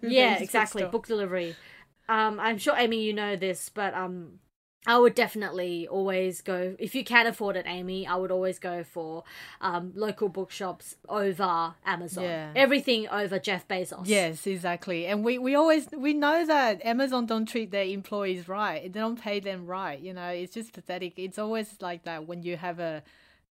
Yeah 0.00 0.38
exactly 0.38 0.84
book 0.84 1.06
delivery 1.06 1.56
um 2.08 2.38
i'm 2.40 2.58
sure 2.58 2.74
amy 2.76 3.02
you 3.02 3.12
know 3.12 3.36
this 3.36 3.68
but 3.68 3.94
um 3.94 4.38
I 4.84 4.98
would 4.98 5.14
definitely 5.14 5.86
always 5.86 6.40
go 6.40 6.74
if 6.78 6.94
you 6.96 7.04
can 7.04 7.28
afford 7.28 7.56
it, 7.56 7.66
Amy. 7.68 8.04
I 8.04 8.16
would 8.16 8.32
always 8.32 8.58
go 8.58 8.82
for 8.82 9.22
um, 9.60 9.92
local 9.94 10.28
bookshops 10.28 10.96
over 11.08 11.74
Amazon. 11.86 12.24
Yeah. 12.24 12.50
Everything 12.56 13.06
over 13.08 13.38
Jeff 13.38 13.68
Bezos. 13.68 14.06
Yes, 14.06 14.44
exactly. 14.44 15.06
And 15.06 15.24
we, 15.24 15.38
we 15.38 15.54
always 15.54 15.88
we 15.92 16.14
know 16.14 16.44
that 16.46 16.84
Amazon 16.84 17.26
don't 17.26 17.46
treat 17.46 17.70
their 17.70 17.84
employees 17.84 18.48
right. 18.48 18.92
They 18.92 18.98
don't 18.98 19.20
pay 19.20 19.38
them 19.38 19.66
right. 19.66 20.00
You 20.00 20.14
know, 20.14 20.28
it's 20.28 20.54
just 20.54 20.72
pathetic. 20.72 21.12
It's 21.16 21.38
always 21.38 21.76
like 21.80 22.02
that 22.02 22.26
when 22.26 22.42
you 22.42 22.56
have 22.56 22.80
a 22.80 23.04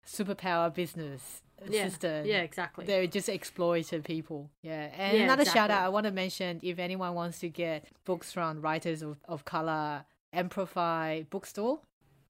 superpower 0.06 0.74
business 0.74 1.44
yeah, 1.70 1.90
system. 1.90 2.26
yeah, 2.26 2.42
exactly. 2.42 2.86
They're 2.86 3.08
just 3.08 3.30
exploit 3.30 3.88
the 3.88 4.00
people. 4.00 4.50
Yeah. 4.62 4.90
And 4.98 5.18
Yeah, 5.18 5.24
another 5.24 5.46
shout 5.46 5.70
out 5.72 5.84
I 5.84 5.90
want 5.90 6.06
to 6.06 6.12
mention 6.12 6.60
if 6.64 6.80
anyone 6.80 7.14
wants 7.14 7.40
to 7.40 7.50
get 7.50 7.86
books 8.06 8.32
from 8.32 8.62
writers 8.62 9.02
of, 9.02 9.18
of 9.28 9.46
color, 9.46 10.06
Amplify 10.34 11.24
bookstore. 11.30 11.80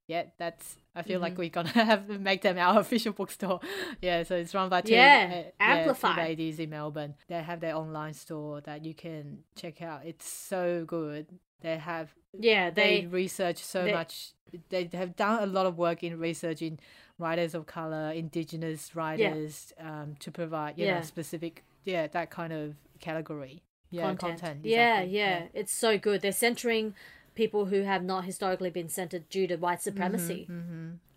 Yeah, 0.08 0.24
that's 0.38 0.76
I 0.94 1.04
feel 1.04 1.16
Mm-hmm. 1.16 1.24
like 1.24 1.38
we're 1.38 1.50
gonna 1.50 1.70
have 1.92 2.08
to 2.08 2.20
make 2.20 2.42
them 2.42 2.58
our 2.58 2.80
official 2.86 3.14
bookstore. 3.14 3.62
Yeah, 4.02 4.24
so 4.24 4.36
it's 4.36 4.54
run 4.54 4.70
by 4.70 4.82
two, 4.82 4.94
Yeah, 4.94 5.44
uh, 5.60 5.64
Amplify. 5.64 6.16
two 6.16 6.20
ladies 6.22 6.60
in 6.60 6.70
Melbourne. 6.72 7.16
They 7.28 7.42
have 7.42 7.60
their 7.62 7.76
online 7.78 8.14
store 8.14 8.60
that 8.62 8.84
you 8.84 8.94
can 8.94 9.40
check 9.56 9.82
out. 9.82 10.02
It's 10.06 10.28
so 10.28 10.84
good. 10.86 11.28
They 11.62 11.78
have 11.78 12.10
yeah, 12.38 12.72
they, 12.72 13.02
they 13.02 13.08
research 13.08 13.58
so 13.60 13.84
they- 13.86 13.94
much. 13.94 14.32
They 14.70 14.90
have 14.94 15.16
done 15.16 15.42
a 15.44 15.46
lot 15.46 15.66
of 15.66 15.78
work 15.78 16.04
in 16.04 16.20
researching 16.20 16.78
writers 17.22 17.54
of 17.56 17.66
color, 17.68 18.12
indigenous 18.12 18.96
writers, 18.96 19.74
um, 19.80 20.16
to 20.20 20.32
provide 20.32 20.78
you 20.78 20.86
Yeah. 20.86 20.96
know 20.96 21.02
specific 21.06 21.64
yeah 21.86 22.08
that 22.08 22.30
kind 22.30 22.52
of 22.54 22.76
category. 23.00 23.62
Yeah, 23.90 24.04
content. 24.04 24.40
content. 24.40 24.60
Yeah, 24.66 25.00
exactly. 25.00 25.18
yeah, 25.18 25.44
It's 25.54 25.74
so 25.74 25.98
good. 25.98 26.22
They're 26.22 26.32
centering 26.32 26.96
people 27.36 27.66
who 27.66 27.82
have 27.84 28.04
not 28.04 28.24
historically 28.24 28.70
been 28.70 28.88
centered 28.88 29.28
due 29.30 29.48
to 29.48 29.56
white 29.58 29.82
supremacy. 29.82 30.48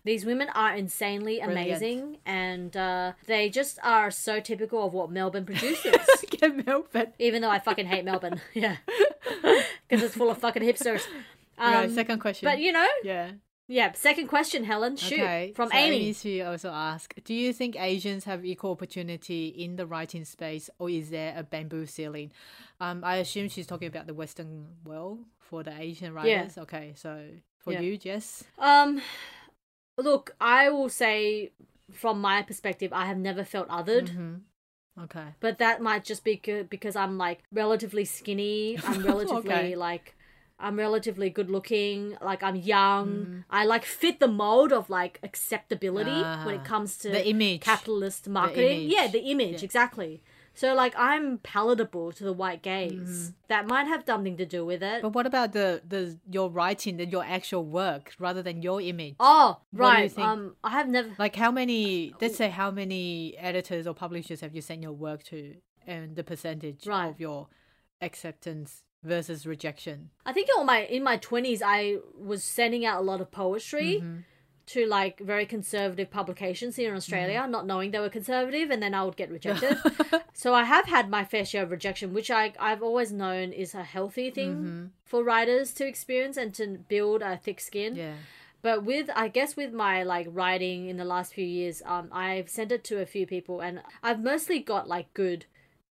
These 0.03 0.25
women 0.25 0.49
are 0.53 0.75
insanely 0.75 1.37
Mm-hmm, 1.39 1.45
Brilliant. 1.51 1.67
amazing 1.81 2.17
and 2.25 2.75
uh, 2.77 3.13
they 3.27 3.49
just 3.49 3.79
are 3.81 4.11
so 4.11 4.39
typical 4.39 4.85
of 4.85 4.93
what 4.93 5.09
Melbourne 5.09 5.45
produces. 5.45 5.95
Get 6.29 6.65
Melbourne. 6.65 7.13
Even 7.17 7.41
though 7.41 7.49
I 7.49 7.59
fucking 7.59 7.87
hate 7.87 8.03
Melbourne. 8.05 8.39
Yeah. 8.53 8.75
Because 9.87 10.03
it's 10.03 10.15
full 10.15 10.29
of 10.29 10.37
fucking 10.37 10.61
hipsters. 10.63 11.01
Um, 11.57 11.89
second 11.93 12.19
question. 12.19 12.45
but 12.45 12.59
you 12.59 12.71
know, 12.71 12.87
yeah. 13.03 13.31
Yeah, 13.67 13.91
second 13.93 14.27
question, 14.27 14.63
Helen. 14.63 14.95
Shoot. 14.95 15.19
Okay. 15.19 15.53
From 15.55 15.69
so 15.69 15.77
Amy. 15.77 16.13
she 16.13 16.41
also 16.41 16.69
asked, 16.69 17.23
do 17.23 17.33
you 17.33 17.51
think 17.53 17.75
Asians 17.79 18.23
have 18.25 18.45
equal 18.45 18.71
opportunity 18.71 19.47
in 19.47 19.75
the 19.75 19.85
writing 19.87 20.25
space, 20.25 20.69
or 20.79 20.89
is 20.89 21.09
there 21.09 21.33
a 21.37 21.43
bamboo 21.43 21.85
ceiling? 21.85 22.31
Um, 22.79 23.03
I 23.03 23.17
assume 23.17 23.49
she's 23.49 23.67
talking 23.67 23.87
about 23.87 24.07
the 24.07 24.13
Western 24.13 24.67
world 24.83 25.19
for 25.39 25.63
the 25.63 25.73
Asian 25.79 26.13
writers. 26.13 26.57
Okay, 26.57 26.93
so 26.95 27.25
for 27.57 27.73
Yeah. 27.73 27.81
you, 27.81 27.97
Jess. 27.97 28.43
Um, 28.59 29.01
look, 29.97 30.35
I 30.39 30.69
will 30.69 30.89
say 30.89 31.51
from 31.91 32.19
my 32.21 32.41
perspective, 32.41 32.91
I 32.93 33.05
have 33.05 33.17
never 33.17 33.43
felt 33.43 33.67
othered. 33.69 34.09
Mm-hmm. 34.09 34.35
Okay. 35.03 35.25
but 35.41 35.57
that 35.57 35.81
might 35.81 36.05
just 36.05 36.23
be 36.23 36.37
good 36.37 36.69
because 36.69 36.95
I'm 36.95 37.17
like 37.17 37.43
relatively 37.51 38.05
skinny. 38.05 38.77
I'm 38.81 39.03
relatively 39.11 39.51
Okay. 39.51 39.75
like 39.75 40.15
I'm 40.59 40.77
relatively 40.77 41.29
good 41.29 41.49
looking. 41.49 42.17
Like 42.21 42.41
I'm 42.43 42.55
young. 42.55 43.07
Mm-hmm. 43.09 43.39
I 43.49 43.65
like 43.65 43.83
fit 43.85 44.19
the 44.19 44.27
mold 44.27 44.71
of 44.71 44.89
like 44.89 45.19
acceptability 45.23 46.11
when 46.11 46.23
Ah. 46.23 46.47
it 46.49 46.63
comes 46.63 46.97
to 46.99 47.09
The 47.09 47.27
image. 47.27 47.61
capitalist 47.61 48.27
marketing. 48.29 48.83
image. 48.83 48.93
Yeah, 48.93 49.07
the 49.07 49.19
image 49.31 49.63
exactly. 49.63 50.21
So 50.57 50.73
like 50.73 50.93
I'm 50.97 51.39
palatable 51.39 52.13
to 52.13 52.23
the 52.23 52.31
white 52.31 52.61
gaze. 52.61 52.93
Mm-hmm. 52.93 53.33
That 53.49 53.67
might 53.67 53.87
have 53.87 54.03
something 54.05 54.37
to 54.37 54.45
do 54.45 54.65
with 54.65 54.81
it. 54.81 55.01
But 55.01 55.09
what 55.13 55.25
about 55.27 55.51
the 55.51 55.81
the 55.85 56.17
your 56.31 56.49
writing, 56.49 56.95
the, 56.95 57.05
your 57.05 57.25
actual 57.25 57.65
work, 57.65 58.13
rather 58.19 58.41
than 58.41 58.61
your 58.61 58.79
image? 58.81 59.15
oh, 59.19 59.59
What 59.71 59.95
do 59.97 60.01
you 60.03 60.07
right. 60.07 60.19
Um, 60.19 60.55
I 60.63 60.69
have 60.69 60.87
never. 60.87 61.09
Like 61.19 61.35
how 61.35 61.51
many? 61.51 62.13
Let's 62.21 62.37
say 62.37 62.47
how 62.49 62.71
many 62.71 63.35
editors 63.37 63.85
or 63.85 63.93
publishers 63.93 64.39
have 64.39 64.55
you 64.55 64.61
sent 64.61 64.81
your 64.81 64.93
work 64.93 65.23
to, 65.23 65.55
and 65.85 66.15
the 66.15 66.23
percentage 66.23 66.87
Right. 66.87 67.09
of 67.09 67.19
your 67.19 67.49
acceptance 68.01 68.83
versus 69.05 69.45
rejection? 69.45 70.09
I 70.25 70.33
think 70.33 70.49
in 70.59 70.65
my 70.65 70.79
in 70.97 71.03
my 71.03 71.17
twenties, 71.17 71.61
I 71.65 71.97
was 72.17 72.43
sending 72.43 72.85
out 72.85 72.99
a 72.99 73.03
lot 73.11 73.21
of 73.21 73.31
poetry 73.31 73.99
Mm-hmm. 74.01 74.19
to 74.67 74.85
like 74.87 75.19
very 75.19 75.45
conservative 75.45 76.09
publications 76.09 76.75
here 76.75 76.89
in 76.91 76.97
Australia, 76.97 77.39
Mm-hmm. 77.41 77.51
not 77.51 77.65
knowing 77.67 77.91
they 77.91 77.99
were 77.99 78.09
conservative, 78.09 78.71
and 78.71 78.81
then 78.83 78.93
I 78.93 79.03
would 79.05 79.15
get 79.15 79.29
rejected. 79.31 79.77
so 80.33 80.53
I 80.53 80.63
have 80.63 80.85
had 80.95 81.09
my 81.09 81.23
fair 81.23 81.45
share 81.45 81.63
of 81.63 81.71
rejection, 81.71 82.13
which 82.13 82.29
I 82.31 82.53
I've 82.59 82.83
always 82.83 83.11
known 83.11 83.53
is 83.53 83.75
a 83.75 83.83
healthy 83.83 84.29
thing 84.31 84.53
Mm-hmm. 84.55 84.85
for 85.05 85.23
writers 85.23 85.73
to 85.75 85.85
experience 85.87 86.35
and 86.37 86.53
to 86.55 86.65
build 86.89 87.21
a 87.21 87.37
thick 87.37 87.59
skin. 87.61 87.95
Yeah. 87.95 88.15
But 88.61 88.83
with 88.83 89.07
I 89.23 89.27
guess 89.27 89.55
with 89.55 89.71
my 89.73 90.01
like 90.01 90.27
writing 90.31 90.89
in 90.89 90.97
the 90.97 91.05
last 91.05 91.33
few 91.35 91.45
years, 91.45 91.83
um, 91.85 92.09
I've 92.11 92.49
sent 92.49 92.71
it 92.71 92.83
to 92.85 92.99
a 92.99 93.05
few 93.05 93.27
people, 93.27 93.61
and 93.61 93.75
I've 94.01 94.21
mostly 94.31 94.59
got 94.59 94.87
like 94.87 95.13
good. 95.13 95.45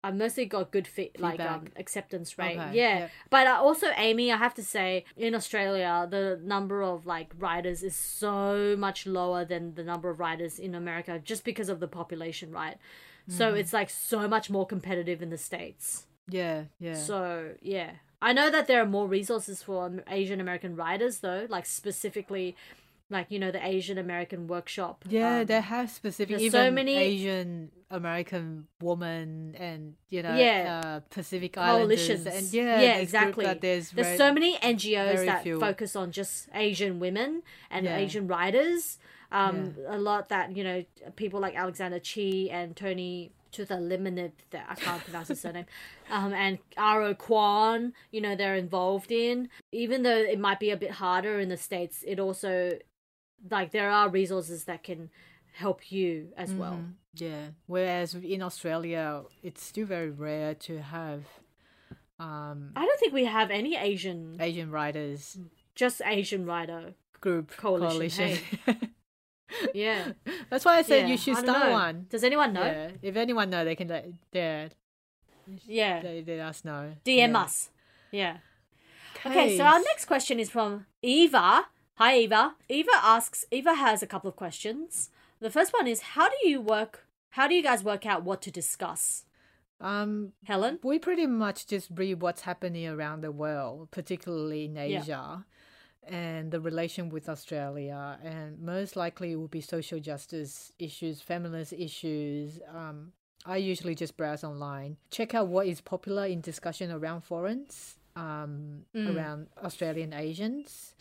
I've 0.07 0.15
mostly 0.15 0.47
got 0.47 0.71
good 0.71 0.87
fit, 0.87 1.19
like 1.21 1.41
um, 1.41 1.65
acceptance 1.77 2.39
rate. 2.39 2.59
Okay, 2.59 2.77
yeah, 2.77 2.99
yep. 2.99 3.11
but 3.29 3.47
uh, 3.47 3.59
also 3.61 3.89
Amy, 3.97 4.31
I 4.31 4.37
have 4.37 4.55
to 4.55 4.63
say, 4.63 5.05
in 5.17 5.35
Australia, 5.35 6.07
the 6.09 6.39
number 6.45 6.83
of 6.83 7.07
like 7.07 7.29
writers 7.39 7.83
is 7.83 7.97
so 7.97 8.77
much 8.79 9.07
lower 9.07 9.45
than 9.45 9.75
the 9.75 9.83
number 9.83 10.09
of 10.09 10.21
writers 10.21 10.59
in 10.59 10.75
America, 10.75 11.21
just 11.33 11.43
because 11.45 11.69
of 11.69 11.81
the 11.81 11.89
population, 11.89 12.53
right? 12.53 12.77
So 13.29 13.49
Mm-hmm. 13.49 13.57
it's 13.61 13.73
like 13.73 13.91
so 13.91 14.29
much 14.29 14.49
more 14.51 14.67
competitive 14.67 15.21
in 15.21 15.31
the 15.31 15.39
states. 15.39 16.07
Yeah. 16.29 16.65
Yeah. 16.79 16.95
So 16.95 17.55
yeah, 17.61 17.91
I 18.23 18.33
know 18.33 18.51
that 18.51 18.67
there 18.69 18.81
are 18.81 18.87
more 18.87 19.09
resources 19.09 19.63
for 19.63 19.91
Asian 20.09 20.41
American 20.41 20.77
writers, 20.77 21.19
though, 21.19 21.47
like 21.49 21.67
specifically, 21.67 22.55
like 23.11 23.27
you 23.31 23.39
know 23.39 23.51
the 23.51 23.65
Asian 23.65 23.99
American 23.99 24.47
Workshop. 24.47 25.05
yeah, 25.09 25.41
um, 25.41 25.47
they 25.47 25.61
have 25.61 25.91
specific 25.91 26.39
even 26.41 26.51
so 26.51 26.71
many- 26.71 26.97
Asian 26.97 27.71
American 27.91 28.67
woman 28.81 29.55
and 29.59 29.95
you 30.09 30.23
know 30.23 30.35
Yeah. 30.37 30.81
uh, 30.85 31.01
Pacific 31.11 31.57
Islanders 31.57 32.01
coalitions 32.07 32.27
and 32.27 32.53
yeah, 32.53 32.81
yeah, 32.81 32.97
exactly 32.97 33.45
that 33.45 33.61
there's 33.61 33.91
there's 33.91 34.07
very- 34.09 34.19
so 34.19 34.33
many 34.33 34.57
ngos 34.59 35.25
that 35.27 35.43
few. 35.45 35.61
focus 35.61 35.95
on 35.95 36.11
just 36.11 36.49
asian 36.53 36.99
women 36.99 37.43
and 37.71 37.85
Yeah. 37.87 37.97
asian 37.97 38.27
writers 38.27 38.99
um 39.31 39.77
a 39.87 39.99
lot 39.99 40.29
that 40.31 40.57
you 40.57 40.65
know 40.65 40.85
people 41.15 41.39
like 41.41 41.55
alexander 41.55 42.01
chee 42.01 42.51
and 42.51 42.75
tony 42.77 43.31
Liminid, 43.59 44.33
that 44.51 44.67
I 44.69 44.75
can't 44.75 45.03
pronounce 45.03 45.29
his 45.29 45.41
surname, 45.41 45.65
um, 46.11 46.35
and 46.35 46.59
R.O. 46.77 47.15
Kwon, 47.15 47.93
you 48.11 48.21
know, 48.21 48.37
they're 48.37 48.55
involved 48.55 49.11
in. 49.11 49.49
Even 49.73 50.03
though 50.03 50.19
it 50.19 50.39
might 50.39 50.61
be 50.61 50.69
a 50.71 50.77
bit 50.77 50.91
harder 50.91 51.41
in 51.41 51.49
the 51.49 51.57
States, 51.57 52.05
it 52.07 52.21
also, 52.21 52.79
like, 53.51 53.71
there 53.73 53.91
are 53.91 54.09
resources 54.09 54.65
that 54.65 54.83
can 54.83 55.11
help 55.53 55.91
you 55.91 56.33
as 56.37 56.53
well. 56.53 56.73
Mhm. 56.75 56.93
Yeah. 57.15 57.47
Whereas 57.67 58.15
in 58.15 58.43
Australia, 58.43 59.23
it's 59.43 59.63
still 59.65 59.87
very 59.87 60.11
rare 60.11 60.55
to 60.55 60.83
have 60.83 61.25
um, 62.19 62.73
I 62.75 62.87
don't 62.87 62.99
think 62.99 63.13
we 63.13 63.27
have 63.27 63.51
any 63.51 63.77
Asian, 63.77 64.39
Asian 64.41 64.71
writers 64.71 65.37
just 65.75 66.01
Asian 66.05 66.47
writer. 66.47 66.95
group 67.21 67.55
Coalition, 67.57 68.39
Yeah. 69.75 70.13
That's 70.51 70.65
why 70.65 70.77
I 70.79 70.83
said 70.83 71.01
Yeah, 71.03 71.07
you 71.09 71.19
should 71.19 71.37
start 71.37 71.67
know. 71.67 71.73
one. 71.73 72.07
Does 72.11 72.25
anyone 72.25 72.53
know? 72.53 72.65
Yeah. 72.65 72.91
If 73.03 73.17
anyone 73.17 73.51
know, 73.51 73.65
they 73.65 73.77
can 73.77 73.89
let 73.89 74.07
yeah, 74.33 74.69
Yeah. 75.67 76.01
they 76.03 76.25
let 76.27 76.41
us 76.41 76.65
know. 76.65 76.93
DM 77.05 77.33
yeah. 77.33 77.39
us. 77.39 77.71
Yeah. 78.11 78.37
Okay, 79.25 79.57
so 79.57 79.65
our 79.65 79.79
next 79.81 80.05
question 80.07 80.39
is 80.41 80.51
from 80.51 80.87
Eva. 81.03 81.67
Hi, 81.99 82.19
Eva. 82.19 82.55
Eva 82.69 82.91
asks, 83.03 83.47
Eva 83.51 83.75
has 83.75 84.03
a 84.03 84.07
couple 84.07 84.29
of 84.29 84.37
questions. 84.37 85.09
The 85.41 85.51
first 85.51 85.73
one 85.73 85.87
is, 85.87 86.01
how 86.01 86.29
do 86.29 86.37
you 86.47 86.61
work, 86.61 87.07
how 87.31 87.49
do 87.49 87.55
you 87.55 87.63
guys 87.63 87.83
work 87.83 88.05
out 88.05 88.23
what 88.23 88.43
to 88.43 88.51
discuss? 88.51 89.25
um 89.81 90.33
Helen? 90.45 90.79
we 90.83 90.99
pretty 90.99 91.27
much 91.27 91.67
just 91.67 91.89
read 91.95 92.21
what's 92.23 92.43
happening 92.43 92.87
around 92.87 93.21
the 93.23 93.31
world, 93.31 93.91
particularly 93.91 94.67
in 94.67 94.77
Asia, 94.77 95.45
and 96.07 96.51
the 96.51 96.61
relation 96.61 97.09
with 97.09 97.29
Australia, 97.29 98.19
and 98.23 98.59
most 98.61 98.95
likely 98.97 99.33
it 99.33 99.37
will 99.37 99.49
be 99.49 99.61
social 99.61 100.01
justice 100.01 100.73
issues, 100.79 101.21
feminist 101.23 101.73
issues. 101.73 102.61
Um, 102.75 103.13
I 103.45 103.57
usually 103.57 103.95
just 103.95 104.17
browse 104.17 104.45
online, 104.45 104.97
check 105.11 105.35
out 105.35 105.49
what 105.49 105.67
is 105.67 105.81
popular 105.81 106.27
in 106.27 106.41
discussion 106.41 106.91
around 106.91 107.23
foreigners, 107.23 107.97
um, 108.17 108.85
around 108.95 109.49
Australian 109.63 110.13
Asians. 110.13 110.95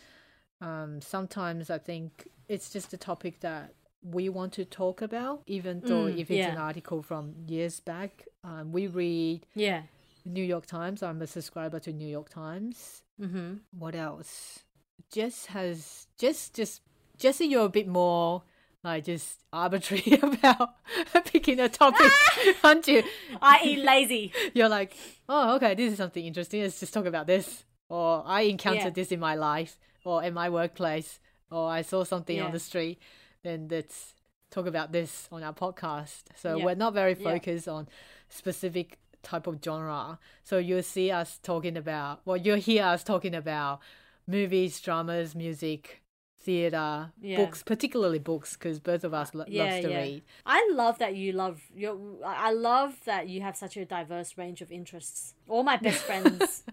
Um, 0.69 1.01
sometimes 1.01 1.69
I 1.69 1.77
think 1.89 2.27
it's 2.53 2.69
just 2.75 2.93
a 2.93 2.97
topic 2.97 3.39
that 3.41 3.73
we 4.03 4.29
want 4.29 4.51
to 4.53 4.65
talk 4.65 5.01
about, 5.09 5.41
even 5.47 5.81
though 5.81 6.05
Mm, 6.05 6.13
if 6.21 6.29
it's 6.31 6.37
yeah. 6.45 6.51
an 6.51 6.57
article 6.57 7.01
from 7.09 7.23
years 7.47 7.79
back. 7.79 8.11
Um, 8.43 8.71
we 8.71 8.83
read 8.87 9.45
Yeah. 9.55 9.81
New 10.25 10.43
York 10.43 10.65
Times. 10.65 11.01
I'm 11.03 11.21
a 11.21 11.27
subscriber 11.27 11.79
to 11.81 11.91
New 11.93 12.07
York 12.17 12.29
Times. 12.29 13.03
Mm-hmm. 13.21 13.49
What 13.77 13.95
else? 13.95 14.63
Jess 15.11 15.45
has 15.47 16.07
just 16.17 16.55
just 16.55 16.81
Jessie, 17.17 17.45
you're 17.45 17.65
a 17.65 17.69
bit 17.69 17.87
more 17.87 18.43
like 18.83 19.05
just 19.05 19.39
arbitrary 19.53 20.19
about 20.29 20.69
picking 21.25 21.59
a 21.59 21.69
topic, 21.69 22.11
aren't 22.63 22.87
you? 22.87 23.03
I.e. 23.41 23.77
lazy. 23.77 24.31
You're 24.53 24.69
like, 24.69 24.91
oh, 25.29 25.55
okay, 25.55 25.73
this 25.75 25.91
is 25.93 25.97
something 25.97 26.25
interesting. 26.25 26.61
Let's 26.61 26.79
just 26.79 26.93
talk 26.93 27.05
about 27.05 27.25
this. 27.27 27.63
Or 27.89 28.23
I 28.25 28.41
encountered 28.41 28.83
Yeah. 28.97 29.01
this 29.01 29.11
in 29.11 29.19
my 29.19 29.35
life, 29.35 29.77
or 30.05 30.23
in 30.23 30.33
my 30.33 30.49
workplace, 30.49 31.19
or 31.51 31.69
I 31.69 31.81
saw 31.81 32.03
something 32.05 32.39
on 32.41 32.51
the 32.51 32.59
street. 32.59 32.99
Then 33.43 33.67
let's 33.69 34.13
talk 34.51 34.67
about 34.67 34.91
this 34.93 35.27
on 35.31 35.43
our 35.43 35.53
podcast. 35.53 36.23
So 36.35 36.55
Yeah. 36.57 36.65
we're 36.65 36.75
not 36.75 36.93
very 36.93 37.13
Yeah. 37.13 37.31
focused 37.31 37.67
on 37.67 37.89
specific 38.29 38.97
type 39.23 39.47
of 39.47 39.59
genre. 39.63 40.19
So 40.43 40.57
you'll 40.59 40.83
see 40.83 41.11
us 41.11 41.39
talking 41.41 41.75
about, 41.75 42.21
well, 42.25 42.37
you'll 42.37 42.57
hear 42.57 42.83
us 42.85 43.03
talking 43.03 43.35
about 43.35 43.79
movies, 44.27 44.79
dramas, 44.79 45.35
music, 45.35 46.01
theater, 46.37 47.11
Yeah. 47.19 47.37
books, 47.37 47.63
particularly 47.63 48.19
books, 48.19 48.53
because 48.55 48.79
both 48.79 49.03
of 49.03 49.13
us 49.15 49.33
lo- 49.33 49.43
uh, 49.43 49.47
Yeah, 49.47 49.63
loves 49.63 49.85
to 49.85 49.89
yeah. 49.91 49.97
read. 49.97 50.23
I 50.45 50.69
love 50.73 50.99
that 50.99 51.15
you 51.15 51.31
love 51.31 51.63
your. 51.73 51.97
I 52.23 52.51
love 52.51 53.03
that 53.05 53.27
you 53.27 53.41
have 53.41 53.57
such 53.57 53.77
a 53.77 53.85
diverse 53.85 54.37
range 54.37 54.61
of 54.61 54.71
interests. 54.71 55.33
All 55.47 55.63
my 55.63 55.77
best 55.77 56.03
friends 56.09 56.63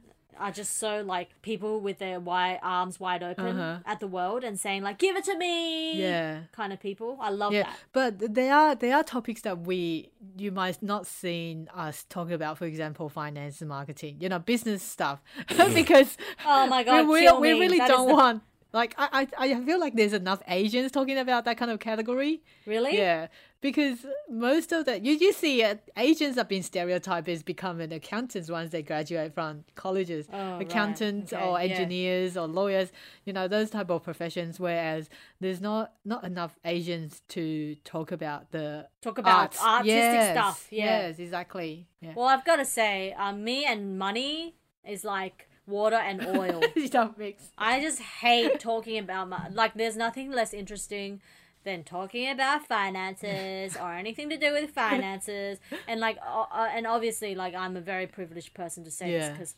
are 0.43 0.51
just 0.53 0.73
so 0.79 0.93
like 1.15 1.29
people 1.43 1.81
with 1.87 1.99
their 1.99 2.19
wide 2.21 2.59
arms 2.63 2.95
wide 3.01 3.23
open 3.23 3.57
Uh-huh. 3.59 3.79
at 3.93 3.99
the 4.01 4.07
world 4.17 4.43
and 4.45 4.55
saying 4.65 4.83
like, 4.83 4.99
"Give 4.99 5.15
it 5.17 5.25
to 5.31 5.37
me," 5.39 6.01
Yeah. 6.01 6.41
kind 6.53 6.73
of 6.73 6.79
people. 6.81 7.11
I 7.21 7.31
love 7.31 7.53
yeah, 7.53 7.63
that. 7.63 7.77
but 7.93 8.35
there 8.35 8.53
are 8.61 8.75
there 8.75 8.95
are 8.99 9.05
topics 9.05 9.43
that 9.43 9.57
we 9.69 10.11
you 10.37 10.51
might 10.53 10.83
not 10.83 11.07
seen 11.07 11.69
us 11.87 12.05
talking 12.09 12.35
about. 12.41 12.59
For 12.59 12.67
example, 12.67 13.09
finance 13.09 13.61
and 13.63 13.69
marketing. 13.69 14.17
You 14.21 14.29
know, 14.29 14.39
business 14.39 14.83
stuff, 14.83 15.19
because 15.81 16.17
Oh 16.45 16.67
my 16.67 16.83
god, 16.85 17.07
we, 17.07 17.21
we, 17.31 17.39
we 17.45 17.61
really 17.61 17.79
That 17.79 17.89
don't 17.89 18.09
the- 18.09 18.15
want. 18.15 18.43
Like 18.73 18.95
I, 18.97 19.29
I 19.37 19.53
I 19.55 19.65
feel 19.65 19.79
like 19.79 19.95
there's 19.95 20.15
enough 20.15 20.43
Asians 20.49 20.91
talking 20.93 21.19
about 21.19 21.45
that 21.45 21.59
kind 21.59 21.71
of 21.71 21.79
category. 21.79 22.43
Really? 22.67 22.97
Yeah, 22.97 23.27
because 23.61 24.07
most 24.31 24.73
of 24.73 24.87
the 24.87 24.99
you 24.99 25.13
you 25.13 25.33
see 25.35 25.63
uh, 25.63 25.75
Asians 25.97 26.37
have 26.37 26.49
been 26.49 26.63
stereotyped 26.63 27.29
as 27.29 27.43
becoming 27.43 27.93
accountants 27.93 28.51
once 28.51 28.71
they 28.71 28.83
graduate 28.83 29.35
from 29.35 29.65
colleges, 29.75 30.27
Oh, 30.33 30.53
right. 30.53 30.63
accountants 30.63 31.33
Okay, 31.35 31.43
or 31.45 31.59
yeah. 31.59 31.65
engineers 31.67 32.37
or 32.37 32.47
lawyers, 32.47 32.93
you 33.27 33.33
know 33.35 33.47
those 33.47 33.69
type 33.69 33.91
of 33.91 34.03
professions. 34.03 34.59
Whereas 34.59 35.11
there's 35.39 35.61
not 35.61 35.93
not 36.07 36.25
enough 36.25 36.59
Asians 36.65 37.21
to 37.29 37.75
talk 37.85 38.11
about 38.11 38.53
the 38.53 38.89
Talk 39.03 39.19
about 39.19 39.41
arts. 39.43 39.63
artistic 39.63 39.95
Yes, 39.97 40.31
stuff, 40.33 40.69
yeah. 40.71 40.85
Yes, 41.09 41.19
exactly. 41.19 41.89
Yeah. 42.01 42.13
Well, 42.17 42.27
I've 42.27 42.45
got 42.47 42.57
to 42.57 42.65
say, 42.65 43.13
um, 43.19 43.45
me 43.45 43.67
and 43.67 43.99
money 43.99 44.55
is 44.89 45.05
like 45.05 45.49
water 45.67 45.97
and 45.97 46.25
oil. 46.39 46.63
you 46.77 46.89
don't 46.89 47.17
mix. 47.19 47.51
I 47.59 47.81
just 47.81 48.01
hate 48.01 48.61
talking 48.61 48.99
about 48.99 49.29
my 49.29 49.49
like. 49.51 49.75
There's 49.75 49.97
nothing 49.97 50.31
less 50.31 50.53
interesting 50.53 51.21
than 51.65 51.85
talking 51.85 52.29
about 52.29 52.67
finances 52.67 53.77
or 53.77 53.93
anything 53.93 54.29
to 54.31 54.37
do 54.37 54.53
with 54.53 54.71
finances. 54.71 55.59
And 55.89 56.01
like, 56.01 56.19
uh, 56.27 56.45
uh, 56.51 56.69
and 56.73 56.87
obviously, 56.87 57.35
like, 57.35 57.55
I'm 57.55 57.77
a 57.77 57.81
very 57.81 58.07
privileged 58.07 58.55
person 58.55 58.85
to 58.85 58.91
say 58.91 59.11
this 59.11 59.31
because 59.31 59.55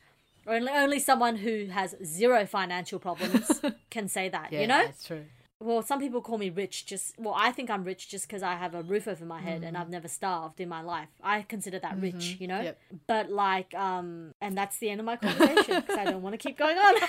only 0.46 0.72
only 0.72 0.98
someone 0.98 1.36
who 1.36 1.66
has 1.66 1.94
zero 2.04 2.46
financial 2.46 2.98
problems 2.98 3.60
can 3.90 4.08
say 4.08 4.28
that. 4.28 4.52
Yeah, 4.52 4.60
you 4.60 4.66
know, 4.66 4.84
that's 4.84 5.06
true. 5.06 5.24
Well, 5.64 5.82
some 5.82 5.98
people 5.98 6.20
call 6.20 6.36
me 6.36 6.50
rich 6.50 6.84
just, 6.84 7.18
well, 7.18 7.34
I 7.36 7.50
think 7.50 7.70
I'm 7.70 7.84
rich 7.84 8.08
just 8.08 8.26
because 8.28 8.42
I 8.42 8.54
have 8.54 8.74
a 8.74 8.82
roof 8.82 9.08
over 9.08 9.24
my 9.24 9.40
head 9.40 9.62
and 9.64 9.76
I've 9.78 9.88
never 9.88 10.08
starved 10.08 10.60
in 10.60 10.68
my 10.68 10.82
life. 10.82 11.08
I 11.22 11.42
consider 11.42 11.78
that 11.78 11.98
rich, 11.98 12.36
you 12.38 12.46
know? 12.46 12.60
Yep. 12.60 12.78
But 13.06 13.30
like, 13.30 13.72
um, 13.74 14.34
and 14.42 14.56
that's 14.56 14.78
the 14.78 14.90
end 14.90 15.00
of 15.00 15.06
my 15.06 15.16
conversation 15.16 15.80
because 15.80 15.96
I 15.96 16.04
don't 16.04 16.20
want 16.20 16.34
to 16.34 16.38
keep 16.38 16.58
going 16.58 16.76
on. 16.76 16.94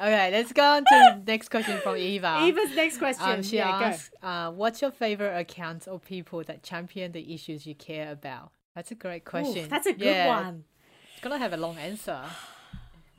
Okay, 0.00 0.30
let's 0.30 0.52
go 0.52 0.62
on 0.62 0.84
to 0.84 1.22
the 1.24 1.32
next 1.32 1.50
question 1.50 1.78
from 1.78 1.96
Eva. 1.96 2.40
Eva's 2.42 2.74
next 2.74 2.98
question. 2.98 3.28
Um, 3.28 3.42
she 3.42 3.56
yeah, 3.56 3.68
asks, 3.68 4.10
uh, 4.22 4.50
"What's 4.50 4.80
your 4.80 4.90
favorite 4.90 5.36
account 5.38 5.86
of 5.88 6.02
people 6.04 6.42
that 6.44 6.62
champion 6.62 7.12
the 7.12 7.34
issues 7.34 7.66
you 7.66 7.74
care 7.74 8.10
about?" 8.10 8.50
That's 8.74 8.90
a 8.90 8.94
great 8.94 9.24
question. 9.24 9.64
Ooh, 9.64 9.68
that's 9.68 9.86
a 9.86 9.92
good 9.92 10.04
Yeah, 10.06 10.28
one. 10.28 10.64
It's 11.12 11.20
gonna 11.22 11.38
have 11.38 11.52
a 11.52 11.58
long 11.58 11.76
answer. 11.76 12.22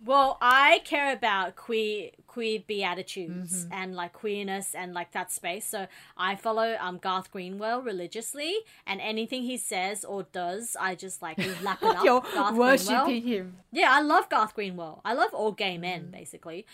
Well, 0.04 0.40
I 0.42 0.82
care 0.84 1.14
about 1.14 1.56
queer 1.56 2.12
queer 2.36 2.60
beatitudes 2.66 3.66
Mm-hmm. 3.66 3.74
and 3.80 3.96
like 4.02 4.14
queerness 4.14 4.68
and 4.82 4.94
like 4.94 5.12
that 5.12 5.32
space. 5.32 5.66
So 5.74 5.88
I 6.18 6.36
follow 6.36 6.70
um 6.80 6.98
Garth 6.98 7.30
Greenwell 7.32 7.82
religiously, 7.92 8.54
and 8.86 9.02
anything 9.02 9.42
he 9.44 9.58
says 9.58 10.06
or 10.06 10.24
does, 10.32 10.76
I 10.80 10.96
just 10.96 11.22
like 11.22 11.38
lap 11.68 11.80
it 11.84 11.96
up. 11.98 12.04
You're 12.06 12.22
Garth 12.34 12.56
worshipping 12.56 13.24
Greenwell. 13.24 13.34
him. 13.34 13.58
Yeah, 13.72 13.90
I 13.92 14.02
love 14.02 14.30
Garth 14.30 14.54
Greenwell. 14.56 15.02
I 15.04 15.14
love 15.14 15.34
all 15.34 15.52
gay 15.52 15.78
men, 15.78 16.02
Mm. 16.08 16.12
basically. 16.20 16.66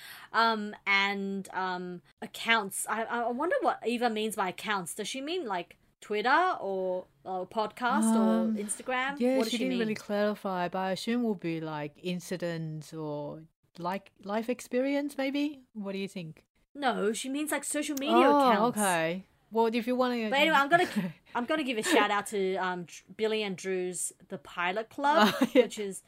Um, 0.44 0.76
and 0.86 1.50
um, 1.54 2.02
accounts. 2.22 2.86
I 2.90 3.04
I 3.04 3.32
wonder 3.32 3.56
what 3.62 3.80
Eva 3.86 4.10
means 4.10 4.36
by 4.36 4.50
accounts. 4.50 4.94
Does 4.94 5.08
she 5.08 5.22
mean 5.22 5.46
like 5.48 5.70
Twitter 6.02 6.44
or, 6.62 7.06
or 7.24 7.48
podcast 7.48 8.04
Um, 8.16 8.28
or 8.58 8.62
Instagram? 8.64 9.12
Yeah, 9.20 9.38
what 9.38 9.46
she 9.48 9.52
she, 9.52 9.58
didn't 9.58 9.70
mean? 9.72 9.80
really 9.80 9.96
clarify, 9.96 10.68
but 10.74 10.80
I 10.80 10.92
assume 10.92 11.24
will 11.24 11.42
be 11.52 11.60
like 11.60 11.94
incidents 12.04 12.94
or 12.94 13.42
like 13.80 14.12
life 14.24 14.50
experience, 14.50 15.18
maybe. 15.18 15.62
What 15.74 15.94
do 15.94 15.98
you 15.98 16.08
think? 16.08 16.44
No, 16.76 17.12
she 17.14 17.30
means 17.30 17.52
like 17.52 17.64
social 17.64 17.96
media 18.00 18.16
oh, 18.16 18.50
accounts. 18.52 18.78
okay. 18.78 19.26
Well, 19.52 19.68
if 19.68 19.88
you 19.88 19.96
want 19.96 20.14
to, 20.14 20.30
But 20.30 20.40
anyway, 20.40 20.58
I'm 20.58 20.70
gonna 20.70 20.88
I'm 21.36 21.46
gonna 21.46 21.64
give 21.64 21.78
a 21.78 21.84
shout 21.84 22.12
out 22.12 22.28
to 22.28 22.56
um 22.56 22.86
Billy 23.16 23.44
and 23.44 23.56
Drew's 23.56 24.12
the 24.30 24.38
Pilot 24.38 24.90
Club, 24.90 25.34
Oh, 25.42 25.48
yeah. 25.54 25.64
which 25.64 25.80
is 25.80 26.04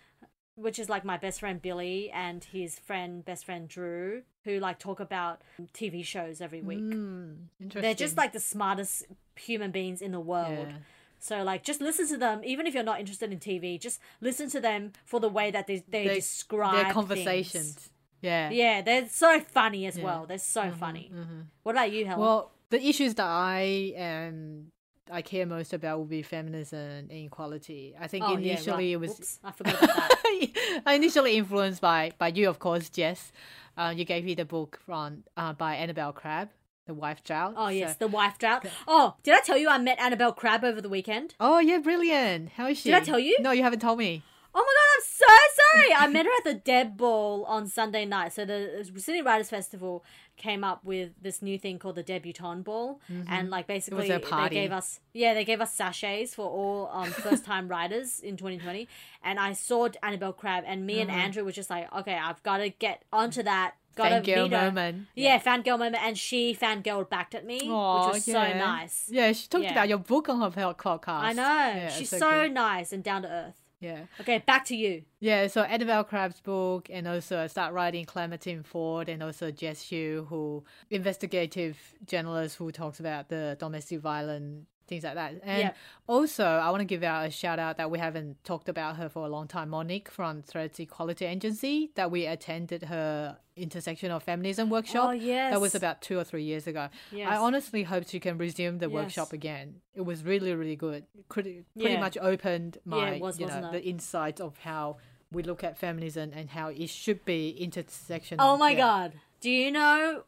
which 0.55 0.77
is 0.77 0.89
like 0.89 1.05
my 1.05 1.17
best 1.17 1.39
friend 1.39 1.61
Billy 1.61 2.11
and 2.11 2.43
his 2.43 2.77
friend 2.77 3.23
best 3.23 3.45
friend 3.45 3.67
Drew, 3.67 4.23
who 4.43 4.59
like 4.59 4.77
talk 4.77 4.99
about 4.99 5.41
TV 5.73 6.03
shows 6.03 6.41
every 6.41 6.61
week. 6.61 6.79
Mm, 6.79 7.35
interesting. 7.61 7.81
They're 7.81 7.93
just 7.93 8.17
like 8.17 8.33
the 8.33 8.39
smartest 8.41 9.05
human 9.35 9.71
beings 9.71 10.01
in 10.01 10.11
the 10.11 10.19
world. 10.19 10.67
Yeah. 10.69 10.77
So 11.19 11.43
like 11.43 11.63
just 11.63 11.81
listen 11.81 12.07
to 12.09 12.17
them, 12.17 12.41
even 12.43 12.65
if 12.67 12.73
you're 12.73 12.83
not 12.83 12.99
interested 12.99 13.31
in 13.31 13.39
TV, 13.39 13.79
just 13.79 13.99
listen 14.21 14.49
to 14.51 14.59
them 14.59 14.93
for 15.05 15.19
the 15.19 15.29
way 15.29 15.51
that 15.51 15.67
they 15.67 15.83
they, 15.87 16.07
They- 16.07 16.15
describe 16.15 16.73
their 16.73 16.83
things. 16.85 16.93
conversations. 16.93 17.89
Yeah. 18.21 18.49
Yeah, 18.49 18.81
they're 18.81 19.07
so 19.09 19.39
funny 19.39 19.85
as 19.85 19.97
Yeah. 19.97 20.03
well. 20.03 20.25
They're 20.25 20.37
so 20.39 20.63
Mhm, 20.63 20.75
funny. 20.75 21.11
mhm. 21.13 21.45
What 21.63 21.75
about 21.75 21.91
you, 21.91 22.05
Helen? 22.05 22.19
Well, 22.21 22.51
the 22.69 22.81
issues 22.85 23.13
that 23.15 23.27
I 23.27 23.93
um 23.97 24.71
I 25.11 25.23
care 25.23 25.45
most 25.47 25.73
about 25.73 25.97
will 25.97 26.05
be 26.05 26.21
feminism 26.21 27.09
and 27.09 27.11
equality. 27.11 27.95
I 27.99 28.07
think 28.07 28.23
oh, 28.25 28.31
yeah, 28.37 28.53
initially 28.53 28.85
right. 28.85 28.93
it 28.93 28.97
was 28.97 29.11
Oops, 29.19 29.39
I 29.43 29.51
forgot 29.51 29.79
that. 29.81 30.83
initially 30.87 31.37
influenced 31.37 31.81
by 31.81 32.11
by 32.17 32.27
you, 32.29 32.47
of 32.49 32.59
course, 32.59 32.89
Jess. 32.89 33.31
Uh, 33.77 33.93
you 33.95 34.03
gave 34.05 34.23
me 34.25 34.35
the 34.35 34.45
book 34.45 34.79
from 34.85 35.23
uh, 35.37 35.53
by 35.53 35.75
Annabelle 35.75 36.11
Crabb, 36.13 36.49
The 36.89 36.95
Wife 36.95 37.23
Drought. 37.23 37.53
Oh 37.55 37.67
yes, 37.67 37.91
So- 37.91 37.97
the 37.99 38.07
wife 38.07 38.39
drought. 38.39 38.65
Oh, 38.87 39.13
did 39.21 39.35
I 39.35 39.41
tell 39.41 39.57
you 39.57 39.69
I 39.69 39.77
met 39.77 39.99
Annabelle 39.99 40.33
Crabb 40.33 40.63
over 40.63 40.81
the 40.81 40.89
weekend? 40.89 41.35
Oh 41.39 41.59
yeah, 41.59 41.77
brilliant. 41.77 42.49
How 42.57 42.65
is 42.65 42.79
she? 42.79 42.89
Did 42.89 42.95
I 42.95 43.05
tell 43.05 43.19
you? 43.19 43.37
No, 43.41 43.51
you 43.51 43.61
haven't 43.61 43.79
told 43.79 43.99
me. 43.99 44.23
Oh 44.55 44.57
my 44.57 44.63
god, 44.63 44.95
I'm 44.95 45.03
so 45.05 45.53
sorry. 45.77 45.93
I 45.93 46.07
met 46.11 46.25
her 46.25 46.31
at 46.39 46.43
the 46.43 46.55
Deb 46.55 46.97
Ball 46.97 47.45
on 47.45 47.67
Sunday 47.67 48.05
night. 48.05 48.33
So 48.33 48.43
the 48.45 48.89
Sydney 48.97 49.21
Writers 49.21 49.47
Festival 49.51 50.03
came 50.37 50.63
up 50.63 50.83
with 50.83 51.11
this 51.21 51.41
new 51.43 51.59
thing 51.59 51.77
called 51.77 51.95
the 51.95 52.01
Debutante 52.03 52.63
Ball, 52.63 52.99
and 53.27 53.51
like 53.51 53.67
basically 53.67 54.07
they 54.09 54.19
gave 54.49 54.71
us 54.71 54.99
yeah 55.13 55.35
they 55.35 55.45
gave 55.45 55.61
us 55.61 55.75
sachets 55.75 56.33
for 56.33 56.47
all 56.49 56.89
um, 56.91 57.11
first 57.11 57.45
time 57.45 57.67
writers 57.67 58.19
in 58.21 58.35
2020. 58.37 58.87
And 59.23 59.39
I 59.39 59.53
saw 59.53 59.87
Annabelle 60.01 60.33
Crabb, 60.33 60.63
and 60.65 60.87
me 60.87 60.99
and 61.01 61.11
Andrew 61.11 61.43
were 61.45 61.51
just 61.51 61.69
like, 61.69 61.93
okay, 61.95 62.17
I've 62.17 62.41
got 62.41 62.57
to 62.57 62.69
get 62.69 63.03
onto 63.13 63.43
that. 63.43 63.75
Got 63.99 64.23
Fangirl 64.23 64.43
meet 64.43 64.53
her. 64.53 64.65
moment. 64.71 65.07
Yeah, 65.15 65.39
fangirl 65.39 65.77
moment, 65.79 66.03
and 66.03 66.17
she 66.17 66.55
fangirled 66.55 67.09
backed 67.09 67.35
at 67.35 67.45
me, 67.45 67.69
Aw, 67.69 68.05
which 68.07 68.13
was 68.15 68.25
so 68.25 68.31
nice. 68.33 69.07
Yeah, 69.11 69.31
she 69.33 69.47
talked 69.47 69.65
Yeah. 69.65 69.71
about 69.73 69.89
your 69.89 69.97
book 69.99 70.29
on 70.29 70.39
her 70.41 70.49
podcast. 70.73 71.07
I 71.07 71.33
know. 71.33 71.43
Yeah, 71.43 71.89
She's 71.89 72.11
it's 72.13 72.19
so 72.21 72.47
nice 72.47 72.91
and 72.91 73.03
down 73.03 73.21
to 73.23 73.29
earth. 73.29 73.55
Yeah. 73.81 74.01
Okay, 74.19 74.39
back 74.45 74.65
to 74.65 74.75
you. 74.75 75.03
Yeah, 75.21 75.47
so 75.47 75.61
Annabelle 75.61 76.03
Crabb's 76.03 76.41
book, 76.41 76.89
and 76.89 77.07
also 77.07 77.39
I 77.41 77.47
start 77.47 77.73
writing 77.73 78.03
Clementine 78.03 78.61
Ford, 78.63 79.07
and 79.07 79.23
also 79.23 79.51
Jess 79.51 79.89
Hill, 79.89 80.25
who 80.25 80.65
investigative 80.89 81.77
journalist 82.05 82.57
who 82.57 82.71
talks 82.71 82.99
about 82.99 83.29
the 83.29 83.55
domestic 83.59 83.99
violence, 84.01 84.65
things 84.89 85.03
like 85.03 85.15
that. 85.15 85.35
And 85.43 85.61
Yeah. 85.61 85.73
also, 86.07 86.43
I 86.45 86.69
want 86.71 86.81
to 86.81 86.85
give 86.85 87.03
out 87.03 87.25
a 87.27 87.31
shout 87.31 87.59
out 87.59 87.77
that 87.77 87.89
we 87.89 87.99
haven't 87.99 88.43
talked 88.43 88.67
about 88.67 88.97
her 88.97 89.07
for 89.07 89.25
a 89.25 89.29
long 89.29 89.47
time, 89.47 89.69
Monique 89.69 90.09
from 90.09 90.41
Threads 90.41 90.79
Equality 90.79 91.25
Agency, 91.25 91.91
that 91.95 92.11
we 92.11 92.25
attended 92.25 92.83
her 92.83 93.37
intersectional 93.57 94.21
feminism 94.21 94.67
oh, 94.69 94.71
workshop. 94.71 95.09
Oh, 95.09 95.11
yes. 95.11 95.53
That 95.53 95.61
was 95.61 95.75
about 95.75 96.01
two 96.01 96.17
or 96.17 96.23
three 96.23 96.43
years 96.43 96.65
ago. 96.67 96.89
Yes. 97.11 97.29
I 97.29 97.37
honestly 97.37 97.83
hope 97.83 98.07
she 98.07 98.19
can 98.19 98.37
resume 98.37 98.79
the 98.79 98.87
Yes. 98.89 98.93
workshop 98.93 99.33
again. 99.33 99.81
It 99.93 100.01
was 100.01 100.23
really, 100.23 100.53
really 100.55 100.75
good. 100.75 101.05
Pretty, 101.29 101.63
pretty 101.77 101.93
Yeah. 101.93 101.99
much 101.99 102.17
opened 102.17 102.79
my, 102.85 103.11
it 103.11 103.21
was, 103.21 103.39
you 103.39 103.47
know, 103.47 103.67
it? 103.69 103.71
the 103.71 103.83
insight 103.83 104.41
of 104.41 104.57
how 104.59 104.97
we 105.31 105.43
look 105.43 105.63
at 105.63 105.77
feminism 105.77 106.31
and 106.33 106.49
how 106.49 106.69
it 106.69 106.89
should 106.89 107.23
be 107.23 107.55
intersectional. 107.61 108.37
Oh 108.39 108.57
my 108.57 108.71
Yeah. 108.71 108.77
god. 108.77 109.13
Do 109.41 109.49
you 109.49 109.71
know 109.71 110.23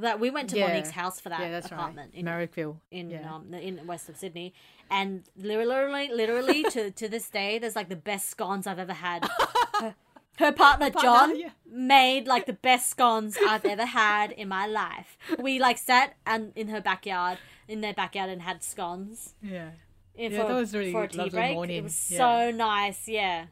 that 0.00 0.20
we 0.20 0.30
went 0.30 0.50
to 0.50 0.58
Yeah. 0.58 0.68
Monique's 0.68 0.90
house 0.90 1.20
for 1.20 1.28
that 1.28 1.40
Yeah, 1.40 1.50
that's 1.50 1.66
apartment 1.66 2.12
right. 2.14 2.18
in 2.18 2.26
Merrickville. 2.26 2.76
in 2.90 3.10
yeah. 3.10 3.34
um 3.34 3.52
in 3.54 3.86
west 3.86 4.08
of 4.08 4.16
Sydney, 4.16 4.54
and 4.90 5.24
literally, 5.36 6.08
literally 6.12 6.62
to 6.64 6.90
to 7.00 7.08
this 7.08 7.28
day, 7.30 7.58
there's 7.58 7.76
like 7.76 7.88
the 7.88 7.96
best 7.96 8.28
scones 8.30 8.66
I've 8.66 8.78
ever 8.78 8.92
had. 8.94 9.28
Her, 9.80 9.94
her 10.38 10.52
partner 10.52 10.90
John 10.90 11.38
yeah. 11.38 11.50
made 11.66 12.26
like 12.26 12.46
the 12.46 12.52
best 12.54 12.88
scones 12.90 13.36
I've 13.48 13.64
ever 13.64 13.84
had 13.86 14.32
in 14.32 14.48
my 14.48 14.66
life. 14.66 15.16
We 15.38 15.58
like 15.58 15.78
sat 15.78 16.14
and 16.26 16.52
in 16.56 16.68
her 16.68 16.80
backyard, 16.80 17.38
in 17.68 17.80
their 17.80 17.94
backyard, 17.94 18.30
and 18.30 18.42
had 18.42 18.62
scones. 18.62 19.34
yeah. 19.42 19.70
Yeah, 20.18 20.30
for, 20.30 20.48
that 20.48 20.54
was 20.54 20.74
really 20.74 20.92
for 20.92 21.04
a 21.04 21.08
tea 21.08 21.18
lovely 21.18 21.30
break. 21.30 21.54
morning. 21.54 21.76
It 21.76 21.82
was 21.84 21.94
so 21.94 22.50
nice. 22.50 23.06
Yeah. 23.06 23.46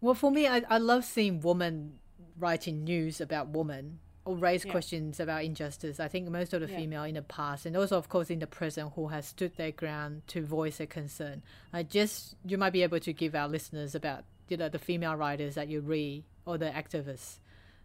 Well, 0.00 0.14
for 0.14 0.30
me, 0.30 0.46
I, 0.46 0.62
I 0.68 0.78
love 0.78 1.04
seeing 1.04 1.40
women 1.40 1.98
writing 2.38 2.84
news 2.84 3.20
about 3.20 3.48
women 3.48 3.98
or 4.26 4.36
raise 4.36 4.64
Yeah. 4.64 4.72
questions 4.72 5.20
about 5.20 5.44
injustice. 5.44 6.00
I 6.00 6.08
think 6.08 6.28
most 6.28 6.52
of 6.52 6.60
the 6.60 6.68
Yeah. 6.68 6.76
female 6.76 7.04
in 7.04 7.14
the 7.14 7.22
past 7.22 7.64
and 7.64 7.76
also, 7.76 7.96
of 7.96 8.08
course, 8.08 8.28
in 8.28 8.40
the 8.40 8.46
present 8.46 8.92
who 8.94 9.08
has 9.08 9.26
stood 9.26 9.56
their 9.56 9.70
ground 9.72 10.26
to 10.28 10.44
voice 10.44 10.80
a 10.80 10.86
concern. 10.86 11.42
I 11.72 11.84
just, 11.84 12.34
you 12.44 12.58
might 12.58 12.72
be 12.72 12.82
able 12.82 13.00
to 13.00 13.12
give 13.12 13.34
our 13.34 13.48
listeners 13.48 13.94
about, 13.94 14.24
you 14.48 14.56
know, 14.56 14.68
the 14.68 14.78
female 14.78 15.14
writers 15.14 15.54
that 15.54 15.68
you 15.68 15.80
read 15.80 16.24
or 16.44 16.58
the 16.58 16.70
activists 16.70 17.38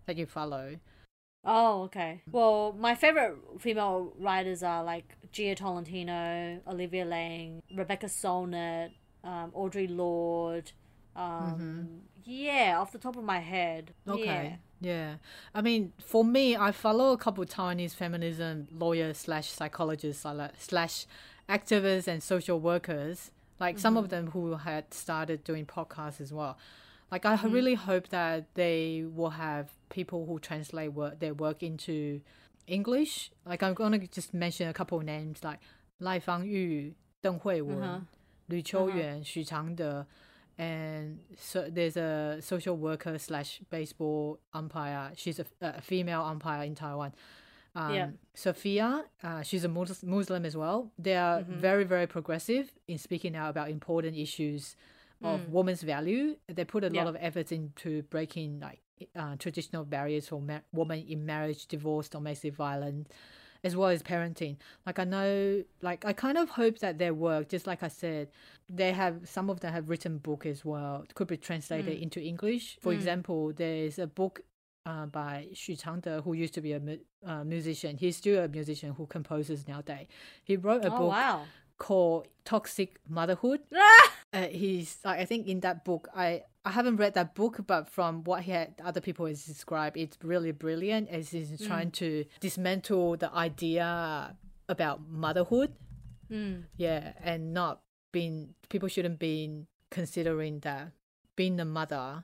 that 0.08 0.18
you 0.18 0.26
follow. 0.26 0.80
Oh, 1.44 1.84
okay. 1.84 2.22
Well, 2.32 2.74
my 2.74 2.94
favorite 2.96 3.36
female 3.60 4.14
writers 4.20 4.62
are 4.62 4.84
like 4.84 5.18
Jia 5.34 5.56
Tolentino, 5.56 6.62
Olivia 6.68 7.06
Laing, 7.06 7.64
Rebecca 7.76 8.06
Solnit, 8.08 8.92
um, 9.24 9.52
Audre 9.52 9.88
Lorde. 9.90 10.72
Um, 11.16 12.02
Yeah, 12.24 12.78
off 12.80 12.92
the 12.92 12.98
top 13.00 13.16
of 13.18 13.24
my 13.24 13.40
head. 13.40 13.94
Mm-hmm. 14.08 14.20
Okay. 14.22 14.58
Yeah. 14.80 14.92
Yeah. 14.94 15.16
I 15.54 15.62
mean, 15.62 15.94
for 16.00 16.24
me, 16.24 16.56
I 16.56 16.72
follow 16.72 17.12
a 17.14 17.18
couple 17.18 17.44
Taiwanese 17.46 17.94
feminism 17.96 18.68
lawyers 18.72 19.18
slash 19.18 19.50
psychologists 19.50 20.26
slash 20.60 21.06
activists 21.50 22.08
and 22.08 22.22
social 22.24 22.60
workers. 22.60 23.32
Like 23.60 23.78
some 23.80 23.94
Mm-hmm. 23.96 24.04
of 24.04 24.10
them 24.10 24.28
who 24.32 24.56
had 24.56 24.94
started 24.94 25.44
doing 25.44 25.66
podcasts 25.66 26.20
as 26.22 26.32
well. 26.34 26.58
Like 27.12 27.26
I 27.26 27.36
Mm. 27.38 27.54
really 27.54 27.76
hope 27.76 28.08
that 28.10 28.46
they 28.56 29.04
will 29.18 29.32
have 29.32 29.70
people 29.90 30.26
who 30.26 30.40
translate 30.40 30.94
work, 30.94 31.20
their 31.20 31.34
work 31.34 31.62
into 31.62 32.22
English. 32.68 33.32
Like 33.46 33.62
I'm 33.64 33.74
gonna 33.74 34.00
just 34.08 34.34
mention 34.34 34.68
a 34.70 34.74
couple 34.74 34.98
of 35.00 35.04
names 35.04 35.44
like 35.44 35.60
Lai 36.00 36.20
Fangyu, 36.20 36.94
Deng 37.24 37.42
Huiwen, 37.42 37.84
Uh-huh. 37.84 38.00
Lu 38.50 38.62
Qiuyuan, 38.64 39.22
Xu 39.24 39.46
Changde, 39.48 40.06
and 40.66 41.20
so 41.50 41.58
there's 41.78 41.98
a 41.98 42.38
social 42.52 42.76
worker 42.88 43.18
slash 43.28 43.50
baseball 43.76 44.40
umpire. 44.54 45.06
She's 45.22 45.40
a, 45.40 45.46
a 45.62 45.82
female 45.82 46.22
umpire 46.34 46.64
in 46.70 46.76
Taiwan. 46.76 47.12
Um, 47.80 47.94
Yeah. 47.98 48.08
Sophia, 48.46 48.90
uh, 49.28 49.42
she's 49.50 49.64
a 49.64 49.72
Muslim 50.18 50.44
as 50.46 50.56
well. 50.64 50.80
They 51.06 51.16
are 51.28 51.40
Mm-hmm. 51.42 51.60
very, 51.68 51.86
very 51.96 52.08
progressive 52.16 52.66
in 52.88 52.98
speaking 53.08 53.34
out 53.36 53.50
about 53.50 53.68
important 53.70 54.16
issues 54.28 54.76
of 55.24 55.38
women's 55.58 55.84
value. 55.84 56.26
They 56.58 56.66
put 56.66 56.84
a 56.84 56.90
Mm. 56.90 56.96
Yeah. 56.96 57.04
lot 57.04 57.10
of 57.16 57.18
effort 57.28 57.52
into 57.52 57.90
breaking 58.14 58.60
like 58.68 58.82
uh, 59.22 59.36
traditional 59.46 59.84
barriers 59.96 60.26
for 60.30 60.40
ma- 60.50 60.66
women 60.80 61.00
in 61.14 61.20
marriage, 61.34 61.62
divorce, 61.76 62.08
domestic 62.18 62.54
violence, 62.68 63.08
as 63.64 63.76
well 63.76 63.90
as 63.90 64.02
parenting. 64.04 64.58
Like 64.86 65.00
I 65.00 65.04
know, 65.04 65.64
like 65.82 66.04
I 66.06 66.14
kind 66.14 66.38
of 66.38 66.50
hope 66.52 66.80
that 66.80 66.98
their 66.98 67.14
work, 67.14 67.50
just 67.50 67.68
like 67.68 67.84
I 67.84 67.88
said, 67.90 68.30
they 68.70 68.92
have 68.92 69.28
some 69.30 69.50
of 69.50 69.60
them 69.60 69.72
have 69.74 69.90
written 69.90 70.18
book 70.18 70.46
as 70.46 70.66
well. 70.66 71.04
It 71.08 71.14
Could 71.16 71.28
be 71.28 71.38
translated 71.38 71.98
Mm. 71.98 72.02
into 72.04 72.22
English. 72.22 72.78
For 72.82 72.92
example, 72.94 73.54
there 73.54 73.76
is 73.86 74.00
a 74.00 74.08
book 74.08 74.42
uh, 74.88 75.06
by 75.06 75.48
Xu 75.54 75.80
Changde, 75.80 76.24
who 76.24 76.34
used 76.34 76.56
to 76.56 76.62
be 76.62 76.74
a 76.74 76.80
mu- 76.80 76.98
uh, 77.24 77.44
musician. 77.44 77.98
He's 77.98 78.18
still 78.18 78.44
a 78.44 78.48
musician 78.48 78.94
who 78.94 79.06
composes 79.06 79.68
nowadays. 79.68 80.08
He 80.44 80.56
wrote 80.58 80.84
a 80.84 80.88
Oh 80.92 80.98
book 80.98 81.10
wow. 81.12 81.46
called 81.78 82.28
Toxic 82.46 83.00
Motherhood. 83.08 83.60
Uh, 84.34 84.48
he's 84.48 84.98
like 85.04 85.20
I 85.20 85.26
think 85.26 85.48
in 85.48 85.60
that 85.62 85.84
book 85.84 86.08
I 86.16 86.44
I 86.64 86.72
haven't 86.72 86.98
read 86.98 87.16
that 87.16 87.34
book, 87.34 87.60
but 87.66 87.90
from 87.90 88.24
what 88.24 88.44
he 88.44 88.52
had 88.52 88.76
other 88.84 89.02
people 89.02 89.26
has 89.26 89.44
described, 89.46 89.98
it's 89.98 90.18
really 90.24 90.52
brilliant 90.52 91.10
as 91.10 91.32
he's 91.32 91.66
trying 91.66 91.92
to 91.92 92.26
dismantle 92.40 93.18
the 93.18 93.34
idea 93.34 94.36
about 94.70 95.02
motherhood. 95.10 95.74
Mm. 96.32 96.64
Yeah, 96.78 97.14
and 97.24 97.54
not 97.54 97.82
being 98.12 98.54
people 98.70 98.88
shouldn't 98.88 99.20
be 99.20 99.66
considering 99.90 100.60
that 100.60 100.92
being 101.36 101.60
a 101.60 101.66
mother 101.66 102.24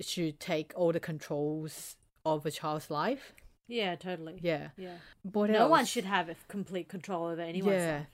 should 0.00 0.38
take 0.38 0.72
all 0.76 0.92
the 0.92 1.00
controls 1.00 1.96
of 2.24 2.46
a 2.46 2.50
child's 2.50 2.90
life. 2.90 3.34
Yeah, 3.66 3.96
totally. 3.96 4.38
Yeah. 4.42 4.68
Yeah. 4.76 4.96
What 5.22 5.50
No 5.50 5.68
one 5.68 5.84
should 5.84 6.04
have 6.04 6.34
complete 6.48 6.88
control 6.88 7.26
over 7.26 7.42
anyone's 7.42 7.82
yeah. 7.82 7.96
life. 7.98 8.06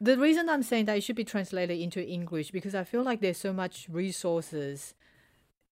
The 0.00 0.16
reason 0.16 0.48
I'm 0.48 0.62
saying 0.62 0.84
that 0.86 0.96
it 0.96 1.00
should 1.02 1.16
be 1.16 1.24
translated 1.24 1.78
into 1.78 2.04
English 2.04 2.50
because 2.52 2.74
I 2.74 2.84
feel 2.84 3.02
like 3.02 3.20
there's 3.20 3.38
so 3.38 3.52
much 3.52 3.88
resources 3.90 4.94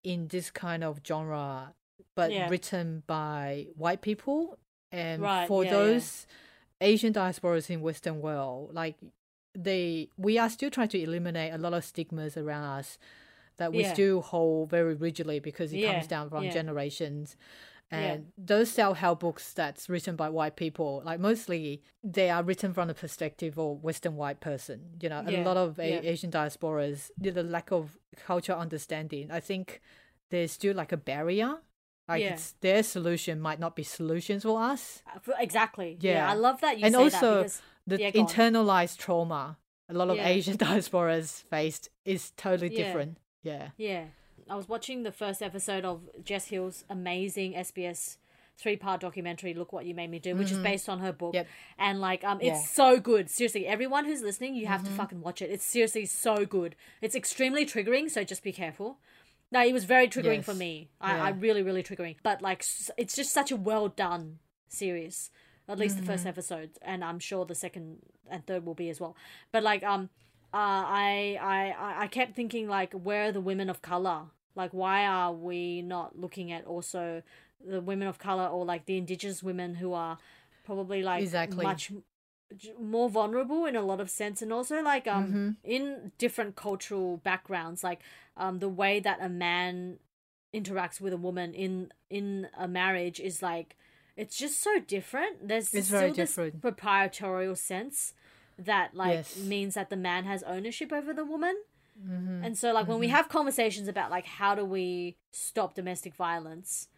in 0.03 0.29
this 0.29 0.51
kind 0.51 0.83
of 0.83 1.01
genre, 1.07 1.75
but 2.15 2.33
Yeah. 2.33 2.49
written 2.49 3.03
by 3.07 3.69
white 3.77 4.03
people. 4.03 4.59
And 4.93 5.23
Right, 5.23 5.47
for 5.47 5.65
yeah, 5.65 5.71
yeah. 5.71 5.77
those 5.77 6.27
Asian 6.81 7.13
diasporas 7.13 7.71
in 7.71 7.81
Western 7.83 8.21
world, 8.21 8.75
like 8.75 8.97
they, 9.55 10.11
we 10.17 10.39
are 10.39 10.51
still 10.51 10.71
trying 10.71 10.89
to 10.89 11.01
eliminate 11.01 11.53
a 11.53 11.59
lot 11.59 11.73
of 11.73 11.85
stigmas 11.85 12.37
around 12.37 12.65
us 12.65 12.99
that 13.57 13.73
we 13.73 13.83
Yeah. 13.83 13.93
still 13.93 14.21
hold 14.21 14.71
very 14.71 14.95
rigidly 14.95 15.39
because 15.41 15.73
it 15.73 15.79
Yeah, 15.79 15.93
comes 15.93 16.07
down 16.07 16.29
from 16.31 16.45
yeah. 16.45 16.51
Generations. 17.91 18.25
Yeah. 18.37 18.37
And 18.37 18.47
those 18.49 18.71
self-help 18.71 19.21
books 19.21 19.53
that's 19.53 19.89
written 19.89 20.17
by 20.17 20.29
white 20.29 20.57
people, 20.57 21.03
like 21.05 21.21
mostly 21.21 21.83
they 22.03 22.31
are 22.31 22.43
written 22.43 22.73
from 22.75 22.89
the 22.89 22.95
perspective 22.95 23.59
of 23.59 23.83
Western 23.83 24.17
white 24.17 24.41
person. 24.41 24.81
You 25.01 25.09
know, 25.09 25.23
a 25.27 25.43
lot 25.45 25.57
of 25.57 25.79
a- 25.79 25.91
yeah. 26.03 26.11
Asian 26.11 26.31
diasporas, 26.31 27.11
the 27.19 27.31
the 27.31 27.43
lack 27.43 27.71
of 27.73 27.99
cultural 28.27 28.59
understanding. 28.59 29.31
I 29.31 29.41
think 29.41 29.81
there's 30.31 30.53
still 30.53 30.75
like 30.75 30.93
a 30.93 30.97
barrier. 30.97 31.59
Like 32.09 32.23
Yeah. 32.23 32.35
it's 32.35 32.53
their 32.61 32.83
solution 32.83 33.41
might 33.41 33.59
not 33.59 33.75
be 33.75 33.83
solutions 33.83 34.43
for 34.45 34.61
us. 34.63 35.03
Uh, 35.15 35.33
Exactly. 35.41 35.97
Yeah. 36.01 36.13
Yeah. 36.13 36.31
I 36.31 36.35
love 36.35 36.61
that 36.61 36.79
you 36.79 36.87
and 36.87 36.95
also 36.97 37.35
that 37.35 37.43
because 37.43 37.63
the 37.87 38.01
Yeah, 38.01 38.11
go 38.11 38.21
on. 38.21 38.27
internalized 38.27 38.99
trauma 38.99 39.59
a 39.89 39.95
lot 39.95 40.11
of 40.11 40.17
Yeah. 40.17 40.29
Asian 40.29 40.57
diasporas 40.67 41.43
faced 41.45 41.91
is 42.05 42.33
totally 42.37 42.71
Yeah. 42.75 42.83
different. 42.85 43.19
Yeah. 43.43 43.71
Yeah. 43.77 44.05
I 44.49 44.55
was 44.57 44.69
watching 44.69 45.03
the 45.03 45.13
first 45.13 45.43
episode 45.43 45.85
of 45.85 46.03
Jess 46.25 46.47
Hill's 46.49 46.85
amazing 46.89 47.55
SBS 47.55 48.17
three 48.59 48.77
part 48.77 49.01
documentary, 49.03 49.53
Look 49.55 49.73
What 49.73 49.85
You 49.85 49.95
Made 49.95 50.11
Me 50.11 50.19
Do, 50.19 50.35
which 50.35 50.51
is 50.51 50.59
based 50.59 50.89
on 50.89 51.01
her 51.01 51.13
book. 51.13 51.31
Mm-hmm. 51.31 51.37
Yep. 51.37 51.47
And 51.79 52.01
like 52.01 52.25
um 52.25 52.39
it's 52.41 52.47
Yeah. 52.47 52.53
Mm-hmm. 52.55 52.67
so 52.95 53.01
good. 53.01 53.31
Seriously, 53.31 53.67
everyone 53.67 54.05
who's 54.07 54.23
listening, 54.23 54.55
you 54.55 54.67
have 54.67 54.83
to 54.85 54.91
fucking 54.91 55.21
watch 55.21 55.43
it. 55.43 55.51
It's 55.51 55.65
seriously 55.65 56.07
so 56.07 56.47
good. 56.47 56.75
It's 57.03 57.15
extremely 57.15 57.67
triggering, 57.67 58.11
so 58.11 58.25
just 58.25 58.43
be 58.43 58.53
careful. 58.53 58.99
No, 59.53 59.61
it 59.65 59.73
was 59.73 59.85
very 59.85 60.09
triggering 60.09 60.43
for 60.43 60.55
me. 60.55 60.89
I, 61.01 61.19
I 61.19 61.29
really, 61.31 61.63
really 61.63 61.83
triggering. 61.83 62.17
But 62.23 62.41
like 62.43 62.65
it's 62.97 63.15
just 63.15 63.33
such 63.33 63.51
a 63.53 63.57
well 63.57 63.89
done 63.89 64.39
series. 64.69 65.31
At 65.69 65.79
least 65.81 65.97
the 65.97 66.03
Mm-hmm. 66.03 66.13
first 66.13 66.27
episode. 66.27 66.71
And 66.83 67.03
I'm 67.05 67.19
sure 67.19 67.45
the 67.45 67.55
second 67.57 67.99
and 68.31 68.47
third 68.47 68.65
will 68.65 68.75
be 68.75 68.89
as 68.89 69.01
well. 69.01 69.17
But 69.53 69.65
like 69.65 69.83
um 69.83 70.09
uh, 70.55 70.57
I, 70.87 71.39
I 71.43 71.75
I 71.79 72.03
I 72.05 72.07
kept 72.07 72.35
thinking 72.37 72.69
like, 72.69 72.93
where 72.95 73.29
are 73.29 73.33
the 73.33 73.41
women 73.41 73.69
of 73.69 73.83
color? 73.83 74.27
Like, 74.57 74.73
why 74.73 75.07
are 75.07 75.33
we 75.33 75.83
not 75.83 76.19
looking 76.19 76.51
at 76.51 76.65
also 76.65 77.23
the 77.65 77.81
women 77.81 78.09
of 78.09 78.19
color 78.19 78.47
or 78.47 78.65
like 78.65 78.87
the 78.87 78.97
indigenous 78.97 79.43
women 79.43 79.77
who 79.77 79.93
are 79.93 80.19
probably 80.65 81.03
like 81.03 81.23
Exactly. 81.23 81.65
much 81.65 81.93
more 82.81 83.09
vulnerable 83.11 83.67
in 83.67 83.75
a 83.77 83.83
lot 83.83 84.01
of 84.01 84.09
sense, 84.11 84.41
and 84.43 84.53
also 84.53 84.81
like 84.83 85.07
um 85.07 85.25
Mm-hmm. 85.25 85.51
in 85.65 86.13
different 86.19 86.57
cultural 86.57 87.17
backgrounds, 87.19 87.83
like 87.85 88.01
um 88.37 88.59
the 88.61 88.69
way 88.69 89.01
that 89.01 89.19
a 89.21 89.29
man 89.29 89.99
interacts 90.55 91.01
with 91.01 91.13
a 91.13 91.17
woman 91.17 91.53
in 91.55 91.93
in 92.09 92.49
a 92.57 92.67
marriage 92.69 93.21
is 93.21 93.43
like 93.43 93.77
it's 94.17 94.39
just 94.39 94.63
so 94.63 94.79
different. 94.81 95.49
There's 95.49 95.75
It's 95.75 95.89
still 95.89 95.99
very 96.01 96.11
this 96.13 96.31
different. 96.31 96.63
proprietorial 96.63 97.57
sense 97.57 98.15
that 98.59 98.95
like 98.95 99.15
Yes. 99.17 99.37
means 99.37 99.75
that 99.75 99.91
the 99.91 99.97
man 99.97 100.25
has 100.25 100.43
ownership 100.45 100.93
over 100.93 101.13
the 101.13 101.25
woman. 101.25 101.57
Mm-hmm. 102.05 102.45
And 102.45 102.59
so 102.59 102.73
like 102.73 102.89
when 102.89 102.99
we 102.99 103.09
have 103.09 103.29
conversations 103.29 103.89
about 103.89 104.11
like 104.11 104.27
how 104.27 104.55
do 104.55 104.65
we 104.65 105.17
stop 105.33 105.75
domestic 105.75 106.15
violence, 106.15 106.89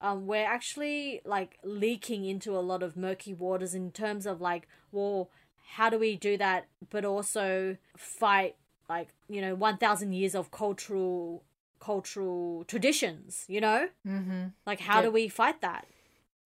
um, 0.00 0.26
we're 0.26 0.46
actually 0.46 1.20
like 1.24 1.58
leaking 1.62 2.24
into 2.24 2.56
a 2.56 2.60
lot 2.60 2.82
of 2.82 2.96
murky 2.96 3.34
waters 3.34 3.74
in 3.74 3.90
terms 3.90 4.26
of 4.26 4.40
like, 4.40 4.66
well, 4.92 5.30
how 5.74 5.90
do 5.90 5.98
we 5.98 6.16
do 6.16 6.36
that, 6.36 6.66
but 6.88 7.04
also 7.04 7.76
fight 7.96 8.56
like 8.88 9.08
you 9.28 9.40
know 9.40 9.54
one 9.54 9.76
thousand 9.76 10.12
years 10.12 10.34
of 10.34 10.50
cultural 10.50 11.44
cultural 11.78 12.64
traditions, 12.64 13.44
you 13.48 13.60
know? 13.60 13.88
Mm-hmm. 14.06 14.48
Like 14.66 14.80
how 14.80 15.00
do 15.00 15.10
we 15.10 15.28
fight 15.28 15.60
that? 15.60 15.86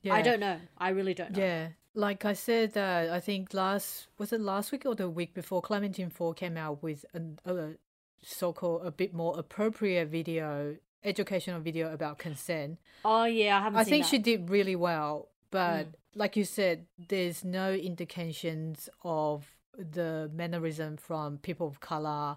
Yeah. 0.03 0.15
I 0.15 0.23
don't 0.23 0.41
know. 0.41 0.61
I 0.79 0.91
really 0.91 1.15
don't 1.15 1.33
know. 1.33 1.43
Yeah, 1.43 1.69
like 1.95 2.25
I 2.25 2.35
said, 2.35 2.77
uh, 2.77 3.09
I 3.13 3.21
think 3.21 3.55
last 3.55 4.09
was 4.19 4.33
it 4.33 4.41
last 4.41 4.73
week 4.73 4.85
or 4.85 4.95
the 4.95 5.09
week 5.09 5.33
before 5.33 5.63
Clementine 5.63 6.11
Ford 6.11 6.37
came 6.37 6.57
out 6.57 6.83
with 6.83 7.05
an, 7.15 7.39
a 7.47 7.71
so-called 8.25 8.87
a 8.87 8.91
bit 8.91 9.13
more 9.15 9.39
appropriate 9.39 10.09
video, 10.09 10.77
educational 11.03 11.61
video 11.61 11.93
about 11.93 12.19
consent. 12.19 12.79
Oh 13.05 13.25
yeah, 13.25 13.59
I 13.59 13.63
haven't. 13.63 13.79
I 13.81 13.85
think 13.85 14.05
that. 14.05 14.11
she 14.11 14.19
did 14.19 14.51
really 14.51 14.77
well, 14.77 15.29
but 15.51 15.87
Mm. 15.87 15.95
like 16.15 16.37
you 16.37 16.45
said, 16.45 16.87
there's 17.09 17.45
no 17.45 17.73
indications 17.73 18.89
of 19.03 19.47
the 19.77 20.31
mannerism 20.33 20.97
from 20.97 21.39
people 21.39 21.67
of 21.67 21.81
color 21.81 22.37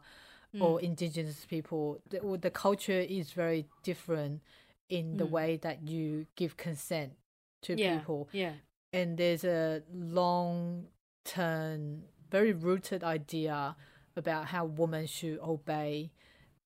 Mm. 0.53 0.61
or 0.61 0.81
indigenous 0.81 1.45
people. 1.45 2.01
The, 2.09 2.19
the 2.41 2.49
culture 2.51 2.99
is 2.99 3.31
very 3.33 3.65
different 3.83 4.41
in 4.89 5.17
the 5.17 5.25
Mm. 5.25 5.31
way 5.31 5.57
that 5.57 5.87
you 5.87 6.25
give 6.35 6.55
consent 6.57 7.13
to 7.63 7.75
yeah, 7.77 7.97
people 7.99 8.29
Yeah. 8.31 8.53
and 8.93 9.17
there's 9.17 9.43
a 9.43 9.83
long 9.91 10.87
term 11.25 12.03
very 12.31 12.53
rooted 12.53 13.03
idea 13.03 13.75
about 14.17 14.45
how 14.47 14.65
women 14.65 15.05
should 15.07 15.39
obey 15.39 16.11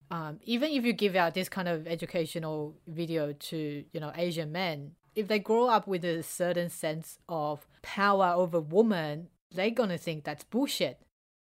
um, 0.10 0.40
even 0.44 0.72
if 0.72 0.84
you 0.86 0.92
give 0.94 1.16
out 1.16 1.34
this 1.34 1.48
kind 1.48 1.68
of 1.68 1.88
educational 1.88 2.76
video 2.88 3.34
to 3.34 3.84
you 3.92 4.00
know 4.00 4.12
asian 4.16 4.52
men 4.52 4.92
if 5.16 5.28
they 5.28 5.40
grow 5.40 5.68
up 5.68 5.88
with 5.88 6.04
a 6.06 6.22
certain 6.24 6.70
sense 6.70 7.20
of 7.30 7.68
power 7.82 8.34
over 8.36 8.60
women 8.60 9.28
they're 9.54 9.70
gonna 9.70 9.98
think 9.98 10.24
that's 10.24 10.44
bullshit 10.46 11.00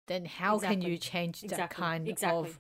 then 0.08 0.26
how 0.26 0.60
can 0.60 0.82
you 0.82 0.97
change 0.97 1.41
that 1.41 1.51
Exactly. 1.51 1.82
kind 1.84 2.08
Exactly. 2.08 2.49
of 2.49 2.60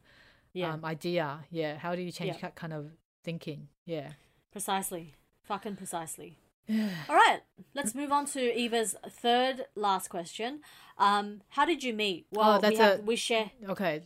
Yeah. 0.53 0.73
um, 0.73 0.85
idea 0.85 1.39
yeah 1.51 1.77
how 1.77 1.95
do 1.95 2.01
you 2.01 2.11
change 2.11 2.35
Yeah. 2.35 2.41
that 2.41 2.55
kind 2.55 2.73
of 2.73 2.91
thinking 3.23 3.67
yeah 3.85 4.11
Precisely. 4.51 5.15
Fucking 5.45 5.75
precisely. 5.77 6.37
All 7.09 7.15
right, 7.15 7.39
let's 7.73 7.93
move 7.93 8.11
on 8.11 8.25
to 8.27 8.39
Eva's 8.57 8.95
third 9.09 9.65
last 9.75 10.09
question. 10.09 10.61
Um, 10.97 11.41
how 11.49 11.65
did 11.65 11.83
you 11.83 11.93
meet? 11.93 12.27
Well, 12.31 12.57
Oh, 12.57 12.61
that's 12.61 12.73
we, 12.77 12.83
have, 12.83 12.99
a- 12.99 13.01
we 13.03 13.15
share 13.15 13.51
okay 13.69 14.01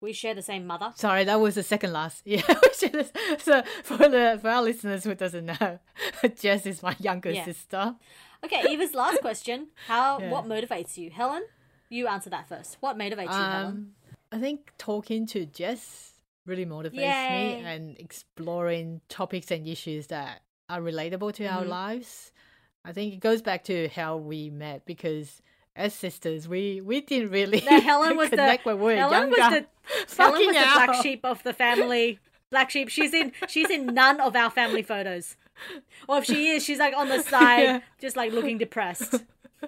we 0.00 0.12
share 0.12 0.34
the 0.34 0.42
same 0.42 0.66
mother. 0.66 0.92
Sorry, 0.94 1.24
that 1.24 1.40
was 1.40 1.54
the 1.54 1.62
second 1.62 1.92
last. 1.92 2.22
Yeah, 2.26 2.42
so 3.38 3.62
for 3.82 3.96
the 4.08 4.38
for 4.40 4.48
our 4.50 4.62
listeners 4.62 5.04
who 5.04 5.14
doesn't 5.14 5.46
know, 5.46 5.78
Jess 6.38 6.66
is 6.66 6.82
my 6.82 6.94
younger 7.00 7.30
Yeah. 7.30 7.44
sister. 7.46 7.96
Okay, 8.44 8.62
Eva's 8.70 8.94
last 8.94 9.20
question. 9.20 9.68
How 9.88 10.18
Yeah. 10.20 10.30
what 10.30 10.44
motivates 10.44 10.96
you, 10.98 11.10
Helen? 11.10 11.44
You 11.88 12.06
answer 12.08 12.30
that 12.30 12.48
first. 12.48 12.76
What 12.80 12.96
motivates 12.98 13.32
you, 13.32 13.44
Helen? 13.44 13.66
Um, 13.66 13.90
I 14.30 14.38
think 14.38 14.72
talking 14.76 15.26
to 15.28 15.46
Jess 15.46 16.12
really 16.44 16.66
motivates 16.66 16.94
Yay. 16.96 17.56
me 17.60 17.64
and 17.64 17.96
exploring 17.98 19.00
topics 19.08 19.50
and 19.50 19.66
issues 19.66 20.08
that 20.08 20.42
are 20.68 20.80
relatable 20.80 21.32
to 21.34 21.46
our 21.46 21.64
Mhm. 21.64 21.68
lives. 21.68 22.32
I 22.84 22.92
think 22.92 23.14
it 23.14 23.20
goes 23.20 23.42
back 23.42 23.64
to 23.64 23.88
how 23.88 24.16
we 24.16 24.50
met 24.50 24.84
because 24.86 25.42
as 25.74 25.92
sisters, 25.94 26.48
we 26.48 26.80
we 26.80 27.00
didn't 27.00 27.30
really 27.30 27.60
No, 27.68 27.80
Helen 27.80 28.16
was 28.22 28.30
the 28.30 28.58
when 28.64 28.78
we 28.78 28.82
were 28.84 28.96
Helen 28.96 29.30
younger. 29.32 29.36
was 29.40 29.50
the 30.16 30.16
Helen 30.22 30.46
was 30.46 30.54
the 30.56 30.62
black 30.86 31.02
sheep 31.02 31.20
of 31.24 31.42
the 31.42 31.52
family. 31.52 32.18
Black 32.50 32.70
sheep. 32.70 32.88
She's 32.88 33.12
in 33.12 33.32
she's 33.48 33.70
in 33.70 33.86
none 33.86 34.20
of 34.20 34.36
our 34.36 34.50
family 34.50 34.82
photos. 34.82 35.36
Or 36.08 36.18
if 36.18 36.24
she 36.24 36.48
is, 36.50 36.64
she's 36.64 36.78
like 36.78 36.94
on 36.94 37.08
the 37.08 37.22
side, 37.22 37.62
Yeah. 37.62 37.80
just 38.00 38.16
like 38.16 38.32
looking 38.32 38.58
depressed. 38.58 39.14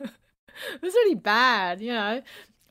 it 0.00 0.82
was 0.82 0.94
really 0.94 1.14
bad, 1.14 1.80
you 1.80 1.92
know. 1.92 2.22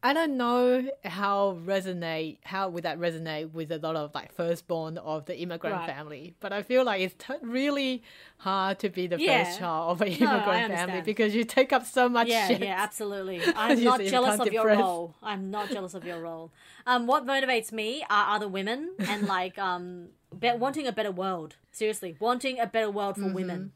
I 0.05 0.11
don't 0.11 0.35
know 0.35 0.85
how 1.05 1.57
resonate 1.65 2.39
how 2.43 2.67
would 2.67 2.83
that 2.83 2.99
resonate 2.99 3.53
with 3.53 3.71
a 3.71 3.77
lot 3.77 3.95
of 3.95 4.13
like 4.13 4.33
firstborn 4.33 4.97
of 4.97 5.25
the 5.25 5.37
immigrant 5.39 5.77
Right. 5.77 5.89
family, 5.89 6.35
but 6.41 6.51
I 6.51 6.61
feel 6.61 6.83
like 6.83 6.99
it's 7.01 7.15
t- 7.17 7.33
really 7.41 8.03
hard 8.39 8.79
to 8.79 8.89
be 8.89 9.07
the 9.07 9.17
Yeah. 9.17 9.45
first 9.45 9.59
child 9.59 9.91
of 9.91 10.01
an 10.01 10.09
No, 10.09 10.13
immigrant 10.35 10.73
family 10.73 11.01
because 11.01 11.33
you 11.33 11.45
take 11.45 11.71
up 11.71 11.85
so 11.85 12.09
much 12.09 12.27
Yeah, 12.27 12.47
shit. 12.49 12.59
yeah, 12.61 12.75
absolutely. 12.77 13.41
I'm 13.55 13.81
not 13.81 14.01
jealous 14.01 14.39
of 14.41 14.51
your 14.51 14.67
role. 14.67 15.15
I'm 15.23 15.49
not 15.49 15.69
jealous 15.71 15.93
of 15.93 16.03
your 16.05 16.19
role. 16.19 16.51
Um, 16.85 17.07
what 17.07 17.25
motivates 17.25 17.71
me 17.71 18.03
are 18.09 18.35
other 18.35 18.49
women 18.49 18.91
and 19.07 19.25
like 19.37 19.57
um 19.57 20.09
be- 20.37 20.51
wanting 20.51 20.85
a 20.85 20.91
better 20.91 21.11
world. 21.11 21.55
Seriously, 21.71 22.17
wanting 22.19 22.59
a 22.59 22.67
better 22.67 22.91
world 22.91 23.15
for 23.15 23.29
women. 23.29 23.71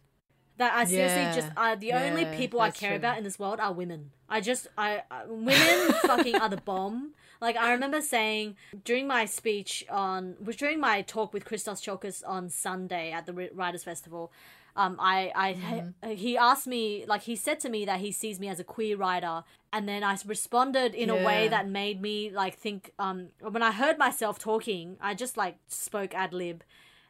That 0.58 0.74
I 0.74 0.86
seriously 0.86 1.24
Yeah, 1.24 1.36
just 1.36 1.51
uh, 1.55 1.76
the 1.76 1.93
only 1.93 2.26
people 2.26 2.60
I 2.60 2.72
care 2.72 2.89
true. 2.91 2.97
about 2.97 3.18
in 3.18 3.24
this 3.24 3.38
world 3.38 3.60
are 3.60 3.72
women. 3.74 4.12
I 4.28 4.41
just 4.41 4.68
I, 4.78 5.03
I 5.12 5.26
women 5.28 5.93
fucking 6.05 6.36
are 6.36 6.49
the 6.49 6.58
bomb. 6.58 7.14
Like 7.39 7.55
I 7.55 7.72
remember 7.72 8.01
saying 8.01 8.55
during 8.84 9.05
my 9.08 9.26
speech 9.26 9.86
on 9.89 10.36
was 10.43 10.55
during 10.55 10.80
my 10.80 11.03
talk 11.03 11.34
with 11.34 11.45
Christos 11.45 11.82
Tsiolkas 11.82 12.24
on 12.26 12.49
Sunday 12.49 13.12
at 13.12 13.26
the 13.28 13.34
Writers 13.53 13.84
Festival. 13.84 14.32
Um, 14.76 14.97
I, 14.99 15.32
I, 15.36 15.53
Mm-hmm. 15.53 16.12
he 16.12 16.38
asked 16.38 16.68
me, 16.68 17.03
like, 17.08 17.24
he 17.24 17.36
said 17.36 17.60
to 17.62 17.70
me 17.70 17.84
that 17.86 17.99
he 17.99 18.12
sees 18.12 18.39
me 18.39 18.47
as 18.47 18.60
a 18.60 18.64
queer 18.64 18.95
writer, 18.95 19.43
and 19.74 19.89
then 19.89 20.03
I 20.03 20.16
responded 20.24 20.93
in 20.93 21.10
a 21.10 21.16
way 21.16 21.47
that 21.47 21.68
made 21.68 21.99
me 21.99 22.30
like 22.30 22.53
think. 22.55 22.91
Um, 22.99 23.30
when 23.41 23.64
I 23.64 23.72
heard 23.72 23.97
myself 23.97 24.38
talking, 24.38 24.97
I 25.01 25.16
just 25.16 25.36
like 25.36 25.58
spoke 25.68 26.14
ad 26.14 26.32
lib, 26.32 26.64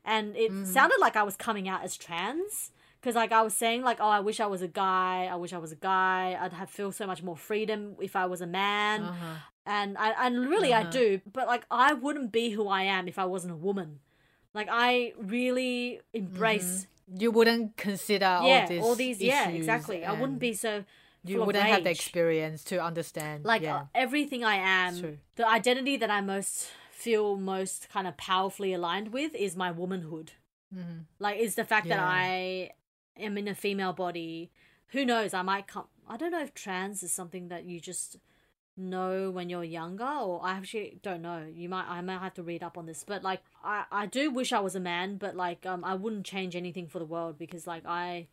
and 0.06 0.34
it 0.38 0.52
Mm. 0.52 0.66
sounded 0.66 0.98
like 1.02 1.18
I 1.18 1.24
was 1.24 1.36
coming 1.36 1.68
out 1.68 1.84
as 1.84 1.98
trans 1.98 2.72
because 3.08 3.16
like 3.16 3.32
I 3.32 3.42
was 3.42 3.54
saying 3.54 3.84
like 3.84 4.00
oh 4.02 4.10
I 4.10 4.20
wish 4.20 4.40
I 4.42 4.48
was 4.48 4.62
a 4.62 4.68
guy 4.68 5.30
I 5.32 5.36
wish 5.44 5.54
I 5.54 5.58
was 5.66 5.72
a 5.72 5.76
guy 5.94 6.38
I'd 6.42 6.52
have 6.52 6.70
feel 6.70 6.92
so 6.92 7.08
much 7.08 7.24
more 7.24 7.38
freedom 7.38 7.96
if 8.02 8.16
I 8.18 8.26
was 8.26 8.42
a 8.42 8.48
man 8.48 9.04
Uh-huh. 9.04 9.36
and 9.66 9.98
I 9.98 10.10
and 10.28 10.50
really 10.50 10.74
I 10.74 10.84
do 10.84 11.22
but 11.38 11.48
like 11.48 11.64
I 11.72 11.94
wouldn't 11.94 12.32
be 12.34 12.50
who 12.50 12.68
I 12.68 12.84
am 12.84 13.08
if 13.08 13.18
I 13.18 13.26
wasn't 13.26 13.54
a 13.54 13.62
woman 13.70 14.00
like 14.54 14.68
I 14.70 15.14
really 15.18 16.02
embrace 16.14 16.88
You 17.24 17.32
wouldn't 17.32 17.78
consider 17.78 18.26
yeah 18.26 18.62
all, 18.64 18.68
this 18.68 18.84
all 18.84 18.96
these 18.96 19.22
yeah 19.22 19.48
exactly 19.50 20.04
I 20.04 20.12
wouldn't 20.20 20.40
be 20.40 20.54
so 20.54 20.84
You 21.24 21.44
wouldn't 21.46 21.66
have 21.76 21.84
the 21.86 21.92
experience 22.00 22.60
to 22.72 22.76
understand. 22.90 23.46
like 23.46 23.62
yeah. 23.62 23.76
uh, 23.78 23.86
everything 24.04 24.42
I 24.44 24.58
am, 24.84 24.92
True. 25.00 25.18
the 25.40 25.46
identity 25.60 25.96
that 26.02 26.12
I 26.18 26.20
most 26.34 26.54
feel 27.04 27.38
most 27.56 27.80
kind 27.96 28.08
of 28.08 28.14
powerfully 28.18 28.72
aligned 28.74 29.10
with 29.18 29.32
is 29.36 29.56
my 29.64 29.70
womanhood. 29.82 30.28
Mhm. 30.74 31.06
Like, 31.20 31.38
is 31.46 31.56
the 31.56 31.64
fact 31.74 31.88
that 31.92 32.00
I 32.00 32.72
am 33.20 33.38
in 33.38 33.48
a 33.48 33.56
female 33.56 33.94
body. 33.94 34.52
Who 34.90 35.06
knows? 35.06 35.34
I 35.34 35.42
might 35.42 35.68
come. 35.68 35.86
I 36.08 36.18
don't 36.18 36.32
know 36.32 36.42
if 36.42 36.54
trans 36.54 37.04
is 37.04 37.12
something 37.12 37.50
that 37.50 37.66
you 37.66 37.80
just 37.80 38.18
know 38.78 39.32
when 39.32 39.50
you're 39.50 39.64
younger, 39.64 40.06
or 40.06 40.40
I 40.44 40.54
actually 40.54 41.00
don't 41.02 41.22
know. 41.22 41.46
You 41.52 41.68
might. 41.70 41.86
I 41.88 42.02
might 42.02 42.20
have 42.20 42.36
to 42.36 42.44
read 42.44 42.64
up 42.64 42.78
on 42.78 42.86
this. 42.86 43.04
But 43.06 43.24
like, 43.24 43.42
I 43.64 43.86
I 43.92 44.06
do 44.06 44.32
wish 44.32 44.54
I 44.54 44.60
was 44.60 44.76
a 44.76 44.80
man, 44.80 45.18
but 45.18 45.36
like, 45.36 45.66
um, 45.66 45.84
I 45.84 45.96
wouldn't 45.96 46.26
change 46.26 46.56
anything 46.56 46.88
for 46.88 47.00
the 47.00 47.06
world 47.06 47.38
because 47.38 47.68
like 47.68 47.86
I, 47.86 48.28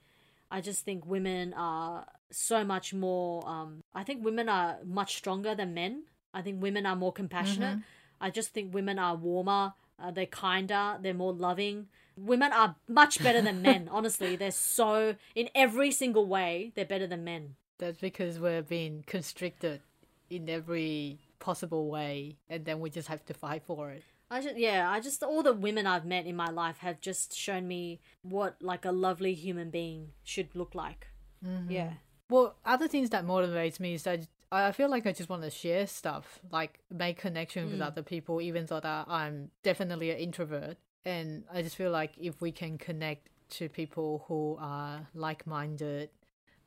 I 0.51 0.61
just 0.61 0.85
think 0.85 1.07
women 1.07 1.55
are 1.55 2.07
so 2.31 2.65
much 2.65 2.95
more. 2.95 3.47
Um, 3.49 3.83
I 3.95 4.05
think 4.05 4.25
women 4.25 4.49
are 4.49 4.79
much 4.85 5.17
stronger 5.17 5.55
than 5.55 5.75
men. 5.75 6.05
I 6.33 6.43
think 6.43 6.63
women 6.63 6.85
are 6.87 6.97
more 6.97 7.13
compassionate. 7.13 7.79
I 8.21 8.31
just 8.31 8.51
think 8.53 8.75
women 8.75 8.99
are 8.99 9.17
warmer. 9.17 9.73
Uh, 9.99 10.11
they're 10.11 10.27
kinder. 10.27 10.99
They're 11.01 11.15
more 11.15 11.33
loving. 11.33 11.87
Women 12.17 12.53
are 12.53 12.77
much 12.89 13.23
better 13.23 13.43
than 13.43 13.63
men. 13.63 13.89
Honestly, 13.93 14.37
they're 14.37 14.51
so 14.51 15.17
in 15.35 15.49
every 15.55 15.91
single 15.91 16.27
way. 16.27 16.73
They're 16.75 16.85
better 16.85 17.07
than 17.07 17.25
men. 17.25 17.57
That's 17.79 17.99
because 17.99 18.39
we're 18.39 18.63
being 18.63 19.05
constricted 19.07 19.81
in 20.31 20.49
every 20.49 21.19
possible 21.39 21.89
way, 21.91 22.37
and 22.49 22.65
then 22.65 22.81
we 22.81 22.91
just 22.91 23.09
have 23.09 23.25
to 23.27 23.35
fight 23.35 23.63
for 23.67 23.91
it. 23.91 24.03
I 24.31 24.41
just 24.41 24.57
yeah. 24.57 24.91
I 24.91 25.01
just 25.01 25.23
all 25.23 25.43
the 25.43 25.53
women 25.53 25.87
I've 25.87 26.07
met 26.07 26.27
in 26.27 26.37
my 26.37 26.51
life 26.51 26.79
have 26.79 27.01
just 27.01 27.37
shown 27.37 27.69
me 27.69 28.01
what 28.23 28.57
like 28.61 28.85
a 28.85 28.93
lovely 28.93 29.35
human 29.35 29.71
being 29.71 30.11
should 30.23 30.55
look 30.55 30.75
like. 30.75 31.09
Mm-hmm. 31.45 31.71
Yeah. 31.71 31.93
Well, 32.31 32.57
other 32.65 32.89
things 32.89 33.11
that 33.11 33.27
motivates 33.27 33.79
me 33.79 33.95
is 33.95 34.05
that 34.05 34.27
I 34.51 34.73
feel 34.73 34.89
like 34.89 35.07
I 35.07 35.13
just 35.13 35.29
want 35.29 35.43
to 35.43 35.51
share 35.51 35.87
stuff, 35.87 36.39
like 36.51 36.79
make 36.91 37.19
connection 37.19 37.71
with 37.71 37.81
mm. 37.81 37.87
other 37.87 38.03
people, 38.03 38.41
even 38.41 38.67
though 38.67 38.81
that 38.81 39.07
I'm 39.09 39.51
definitely 39.63 40.11
an 40.11 40.19
introvert. 40.19 40.79
And 41.05 41.45
I 41.53 41.63
just 41.63 41.77
feel 41.77 41.91
like 41.91 42.13
if 42.19 42.41
we 42.41 42.51
can 42.53 42.79
connect 42.79 43.29
to 43.51 43.69
people 43.69 44.25
who 44.27 44.57
are 44.61 45.07
like-minded, 45.15 46.11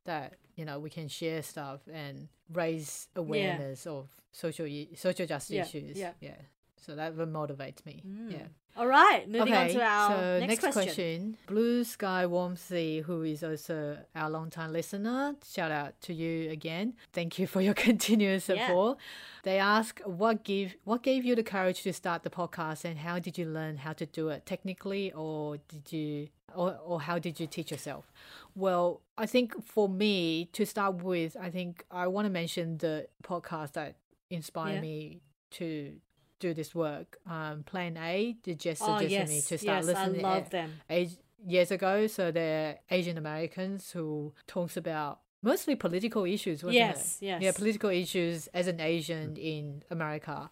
that 0.06 0.36
you 0.56 0.64
know 0.66 0.80
we 0.80 0.90
can 0.90 1.08
share 1.08 1.42
stuff 1.44 1.82
and 1.92 2.28
raise 2.54 3.08
awareness 3.16 3.86
of 3.88 4.10
social 4.32 4.68
social 4.96 5.26
justice 5.26 5.52
Yeah, 5.56 5.64
issues. 5.64 5.98
yeah. 5.98 6.14
yeah. 6.22 6.36
So 6.80 6.96
that 6.96 7.16
will 7.16 7.26
motivate 7.26 7.86
me. 7.86 8.04
Mm. 8.08 8.32
Yeah. 8.32 8.48
All 8.78 8.88
right. 8.88 9.28
Moving 9.28 9.54
on 9.54 9.64
Okay, 9.66 9.74
to 9.74 9.82
our 9.82 10.10
so 10.12 10.40
next, 10.46 10.60
question. 10.72 11.36
Blue 11.48 11.84
Sky 11.84 12.26
Warm 12.28 12.56
Sea, 12.56 13.02
who 13.02 13.24
is 13.24 13.44
also 13.44 13.98
our 14.16 14.30
longtime 14.30 14.72
listener. 14.72 15.36
Shout 15.44 15.72
out 15.72 16.00
to 16.02 16.14
you 16.14 16.52
again. 16.52 16.94
Thank 17.12 17.40
you 17.40 17.48
for 17.48 17.60
your 17.62 17.74
continuous 17.90 18.48
Yeah. 18.48 18.68
support. 18.68 19.00
They 19.44 19.58
ask 19.58 20.00
what 20.06 20.44
give 20.44 20.76
what 20.84 21.02
gave 21.02 21.26
you 21.26 21.36
the 21.36 21.44
courage 21.44 21.82
to 21.84 21.94
start 21.94 22.22
the 22.24 22.30
podcast 22.30 22.86
and 22.86 23.00
how 23.00 23.18
did 23.18 23.38
you 23.38 23.46
learn 23.46 23.78
how 23.78 23.94
to 23.94 24.06
do 24.06 24.30
it 24.30 24.46
technically 24.46 25.12
or 25.14 25.58
did 25.68 25.92
you 25.92 26.28
or, 26.56 26.78
or 26.86 27.02
how 27.02 27.18
did 27.20 27.40
you 27.40 27.48
teach 27.48 27.72
yourself? 27.72 28.12
Well, 28.56 29.02
I 29.18 29.26
think 29.26 29.64
for 29.66 29.90
me 29.90 30.50
to 30.54 30.66
start 30.66 31.04
with, 31.04 31.36
I 31.40 31.50
think 31.50 31.84
I 31.92 32.08
want 32.08 32.26
to 32.26 32.32
mention 32.32 32.78
the 32.78 33.08
podcast 33.24 33.74
that 33.74 33.96
inspired 34.30 34.76
Yeah. 34.76 34.82
me 34.82 35.22
to 35.52 35.94
do 36.40 36.54
this 36.54 36.74
work. 36.76 37.18
Um, 37.30 37.64
Plan 37.64 37.98
A 37.98 38.34
did 38.44 38.60
just 38.60 38.82
Oh 38.82 38.98
suggest 39.00 39.12
yes, 39.12 39.30
me 39.30 39.42
to 39.42 39.58
start 39.58 39.86
yes, 39.86 39.96
I 39.96 40.04
listening. 40.08 40.22
love 40.22 40.50
them. 40.50 40.74
age, 40.90 41.12
years 41.46 41.72
ago. 41.72 42.08
So 42.08 42.32
they're 42.32 42.80
Asian 42.90 43.18
Americans 43.18 43.92
who 43.92 44.34
talks 44.48 44.78
about 44.78 45.20
mostly 45.42 45.76
political 45.76 46.26
issues, 46.26 46.64
wasn't 46.64 46.76
Yes, 46.76 47.18
it? 47.22 47.26
yes. 47.26 47.42
Yeah, 47.42 47.52
political 47.54 47.90
issues 47.90 48.48
as 48.48 48.68
an 48.68 48.80
Asian 48.80 49.36
in 49.38 49.84
America. 49.90 50.50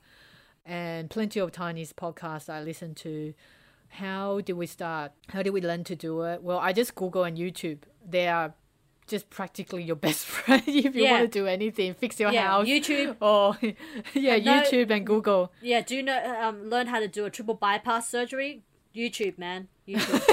And 0.66 1.10
plenty 1.10 1.40
of 1.40 1.52
Chinese 1.52 1.94
podcasts 1.94 2.50
I 2.50 2.62
listen 2.64 2.96
to. 2.96 3.34
How 3.90 4.42
did 4.42 4.54
we 4.54 4.66
start? 4.66 5.12
How 5.30 5.44
did 5.44 5.52
we 5.52 5.62
learn 5.62 5.84
to 5.86 5.96
do 5.96 6.22
it? 6.24 6.42
Well, 6.42 6.58
I 6.58 6.74
just 6.74 6.96
Google 6.96 7.24
and 7.24 7.38
YouTube. 7.38 7.80
They 8.08 8.28
are 8.28 8.54
just 9.08 9.30
practically 9.30 9.84
your 9.84 9.96
best 9.96 10.26
friend 10.36 10.64
if 10.68 10.96
you 10.96 11.04
Yeah. 11.04 11.12
want 11.20 11.32
to 11.32 11.40
do 11.40 11.48
anything, 11.48 11.94
fix 11.94 12.20
your 12.20 12.32
Yeah, 12.32 12.48
house. 12.48 12.68
YouTube. 12.68 13.16
Or 13.22 13.58
yeah, 14.14 14.38
no- 14.38 14.62
YouTube 14.64 14.90
and 14.92 15.06
Google. 15.06 15.52
Yeah, 15.62 15.82
do 15.82 15.96
you 15.96 16.04
know 16.04 16.20
um 16.42 16.70
learn 16.70 16.88
how 16.88 17.00
to 17.00 17.08
do 17.08 17.26
a 17.26 17.30
triple 17.30 17.56
bypass 17.56 18.10
surgery? 18.10 18.64
YouTube, 18.96 19.38
man. 19.38 19.68
YouTube. 19.88 20.24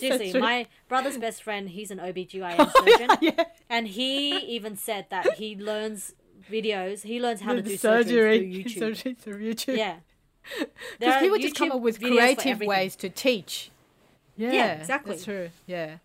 Seriously, 0.00 0.40
my 0.40 0.66
brother's 0.88 1.16
best 1.18 1.42
friend, 1.42 1.68
he's 1.70 1.90
an 1.90 1.98
OBGYN 1.98 2.72
surgeon. 2.72 3.10
Yeah. 3.20 3.44
And 3.68 3.86
he 3.88 4.36
even 4.38 4.76
said 4.76 5.06
that 5.10 5.34
he 5.34 5.54
learns 5.56 6.14
videos, 6.50 7.02
he 7.02 7.20
learns 7.20 7.40
how 7.42 7.54
to 7.54 7.62
do 7.62 7.76
surgery, 7.76 8.12
surgery 8.12 8.38
through 8.38 8.62
YouTube. 8.62 8.78
surgery 8.78 9.14
through 9.14 9.54
YouTube. 9.54 9.76
Yeah. 9.76 9.96
Because 10.98 11.20
people 11.22 11.38
just 11.38 11.54
come 11.56 11.72
up 11.72 11.80
with 11.80 12.00
creative 12.00 12.60
ways 12.60 12.96
to 12.96 13.08
teach. 13.08 13.70
Yeah, 14.36 14.72
exactly. 14.74 15.12
That's 15.12 15.24
true. 15.24 15.50
Yeah. 15.66 15.96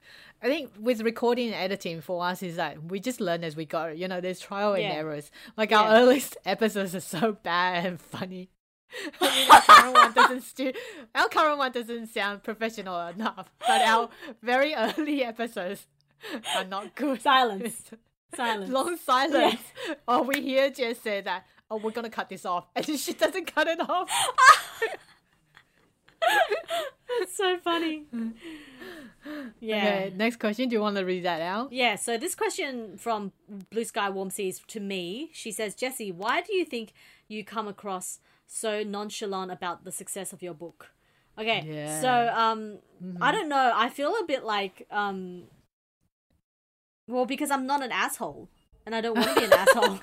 I 0.43 0.47
think 0.47 0.71
with 0.79 1.01
recording 1.01 1.47
and 1.47 1.55
editing 1.55 2.01
for 2.01 2.23
us 2.25 2.41
is 2.41 2.55
that 2.55 2.83
we 2.85 2.99
just 2.99 3.21
learn 3.21 3.43
as 3.43 3.55
we 3.55 3.65
go. 3.65 3.87
You 3.87 4.07
know, 4.07 4.21
there's 4.21 4.39
trial 4.39 4.73
and 4.73 4.81
Yeah. 4.83 4.93
errors. 4.93 5.29
Like 5.55 5.71
our 5.71 5.85
Yeah. 5.93 6.01
earliest 6.01 6.37
episodes 6.45 6.95
are 6.95 6.99
so 6.99 7.33
bad 7.33 7.85
and 7.85 8.01
funny. 8.01 8.49
I 9.21 9.35
mean, 9.35 9.49
our 9.51 9.61
current 9.67 9.93
one 9.95 10.13
doesn't 10.13 10.41
stu- 10.41 10.73
our 11.15 11.29
current 11.29 11.57
one 11.59 11.71
doesn't 11.71 12.07
sound 12.07 12.43
professional 12.43 13.07
enough, 13.07 13.51
but 13.59 13.81
our 13.83 14.09
very 14.41 14.73
early 14.73 15.23
episodes 15.23 15.87
are 16.55 16.65
not 16.65 16.95
good. 16.95 17.21
Silence. 17.21 17.91
Silence. 18.35 18.69
Long 18.71 18.97
silence. 18.97 19.61
Oh, 20.07 20.23
we 20.23 20.41
hear 20.41 20.69
Jess 20.69 20.99
say 20.99 21.21
that. 21.21 21.45
Oh, 21.69 21.77
we're 21.77 21.91
gonna 21.91 22.09
cut 22.09 22.29
this 22.29 22.45
off, 22.45 22.67
and 22.75 22.85
she 22.85 23.13
doesn't 23.13 23.53
cut 23.53 23.67
it 23.67 23.79
off. 23.89 24.09
That's 27.19 27.35
so 27.35 27.57
funny. 27.59 28.05
Yeah. 29.59 29.75
Okay, 29.77 30.13
next 30.15 30.39
question. 30.39 30.69
Do 30.69 30.75
you 30.75 30.81
want 30.81 30.97
to 30.97 31.03
read 31.05 31.23
that 31.23 31.41
out? 31.41 31.71
Yeah, 31.71 31.95
so 31.95 32.17
this 32.17 32.35
question 32.35 32.97
from 32.97 33.31
Blue 33.69 33.83
Sky 33.83 34.09
Warm 34.09 34.29
Seas 34.29 34.61
to 34.67 34.79
me, 34.79 35.29
she 35.33 35.51
says, 35.51 35.75
Jesse, 35.75 36.11
why 36.11 36.41
do 36.41 36.53
you 36.55 36.65
think 36.65 36.93
you 37.27 37.43
come 37.43 37.67
across 37.67 38.19
so 38.47 38.83
nonchalant 38.83 39.51
about 39.51 39.83
the 39.85 39.91
success 39.91 40.33
of 40.33 40.41
your 40.41 40.53
book? 40.53 40.91
Okay, 41.39 41.63
Yeah. 41.65 42.01
so 42.01 42.33
um, 42.35 42.79
I 43.21 43.31
don't 43.31 43.47
know. 43.49 43.71
I 43.75 43.89
feel 43.89 44.13
a 44.21 44.25
bit 44.25 44.43
like 44.43 44.85
um, 44.91 45.43
well, 47.07 47.25
because 47.25 47.51
I'm 47.51 47.65
not 47.65 47.81
an 47.83 47.91
asshole, 47.91 48.49
and 48.85 48.95
I 48.95 49.01
don't 49.01 49.15
want 49.17 49.29
to 49.29 49.35
be 49.35 49.45
an 49.45 49.53
asshole. 49.63 49.99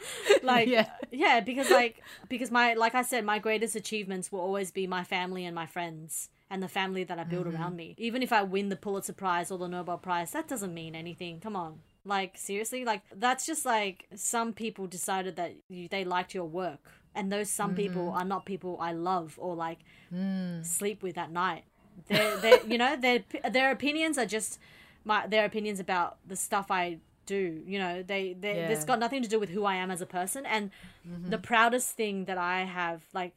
like 0.44 0.68
Yeah. 0.68 0.86
yeah 1.10 1.40
because 1.40 1.68
like 1.70 2.00
because 2.28 2.52
my 2.52 2.74
like 2.74 2.94
i 2.94 3.02
said 3.02 3.24
my 3.24 3.40
greatest 3.40 3.74
achievements 3.74 4.30
will 4.30 4.38
always 4.38 4.70
be 4.70 4.86
my 4.86 5.02
family 5.02 5.44
and 5.44 5.56
my 5.56 5.66
friends 5.66 6.28
and 6.50 6.62
the 6.62 6.68
family 6.68 7.04
that 7.04 7.18
i 7.18 7.24
build 7.24 7.46
mm-hmm. 7.46 7.56
around 7.56 7.76
me. 7.76 7.94
Even 7.98 8.22
if 8.22 8.32
i 8.32 8.42
win 8.42 8.68
the 8.68 8.76
pulitzer 8.76 9.12
prize 9.12 9.50
or 9.50 9.58
the 9.58 9.68
nobel 9.68 9.98
prize 9.98 10.32
that 10.32 10.48
doesn't 10.48 10.74
mean 10.74 10.94
anything. 10.94 11.40
Come 11.40 11.56
on. 11.56 11.80
Like 12.04 12.36
seriously? 12.36 12.84
Like 12.84 13.02
that's 13.14 13.46
just 13.46 13.64
like 13.66 14.06
some 14.14 14.52
people 14.52 14.86
decided 14.86 15.36
that 15.36 15.54
you, 15.68 15.88
they 15.88 16.04
liked 16.04 16.34
your 16.34 16.44
work. 16.44 16.80
And 17.14 17.32
those 17.32 17.50
some 17.50 17.74
people 17.74 18.06
mm-hmm. 18.06 18.18
are 18.18 18.24
not 18.24 18.46
people 18.46 18.78
i 18.80 18.92
love 18.92 19.34
or 19.38 19.54
like 19.54 19.78
mm. 20.14 20.64
sleep 20.64 21.02
with 21.02 21.18
at 21.18 21.30
night. 21.30 21.64
They're, 22.08 22.36
they're 22.38 22.66
you 22.66 22.78
know 22.78 22.96
their 22.96 23.24
their 23.50 23.70
opinions 23.70 24.18
are 24.18 24.26
just 24.26 24.58
my 25.04 25.26
their 25.26 25.44
opinions 25.44 25.80
about 25.80 26.18
the 26.26 26.36
stuff 26.36 26.70
i 26.70 26.98
do 27.28 27.62
you 27.66 27.78
know? 27.78 28.02
They, 28.02 28.32
they 28.32 28.56
Yeah. 28.56 28.84
got 28.86 28.98
nothing 28.98 29.22
to 29.22 29.28
do 29.28 29.38
with 29.38 29.50
who 29.50 29.64
i 29.64 29.74
am 29.76 29.90
as 29.90 30.00
a 30.00 30.06
person. 30.06 30.46
And 30.46 30.70
mm-hmm. 31.06 31.28
the 31.28 31.38
proudest 31.38 31.94
thing 31.94 32.24
that 32.24 32.38
i 32.38 32.64
have 32.64 33.02
like 33.12 33.34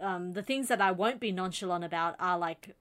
um, 0.00 0.32
the 0.32 0.42
things 0.42 0.68
that 0.68 0.80
I 0.80 0.92
won't 0.92 1.20
be 1.20 1.32
nonchalant 1.32 1.84
about 1.84 2.16
are 2.18 2.38
like 2.38 2.74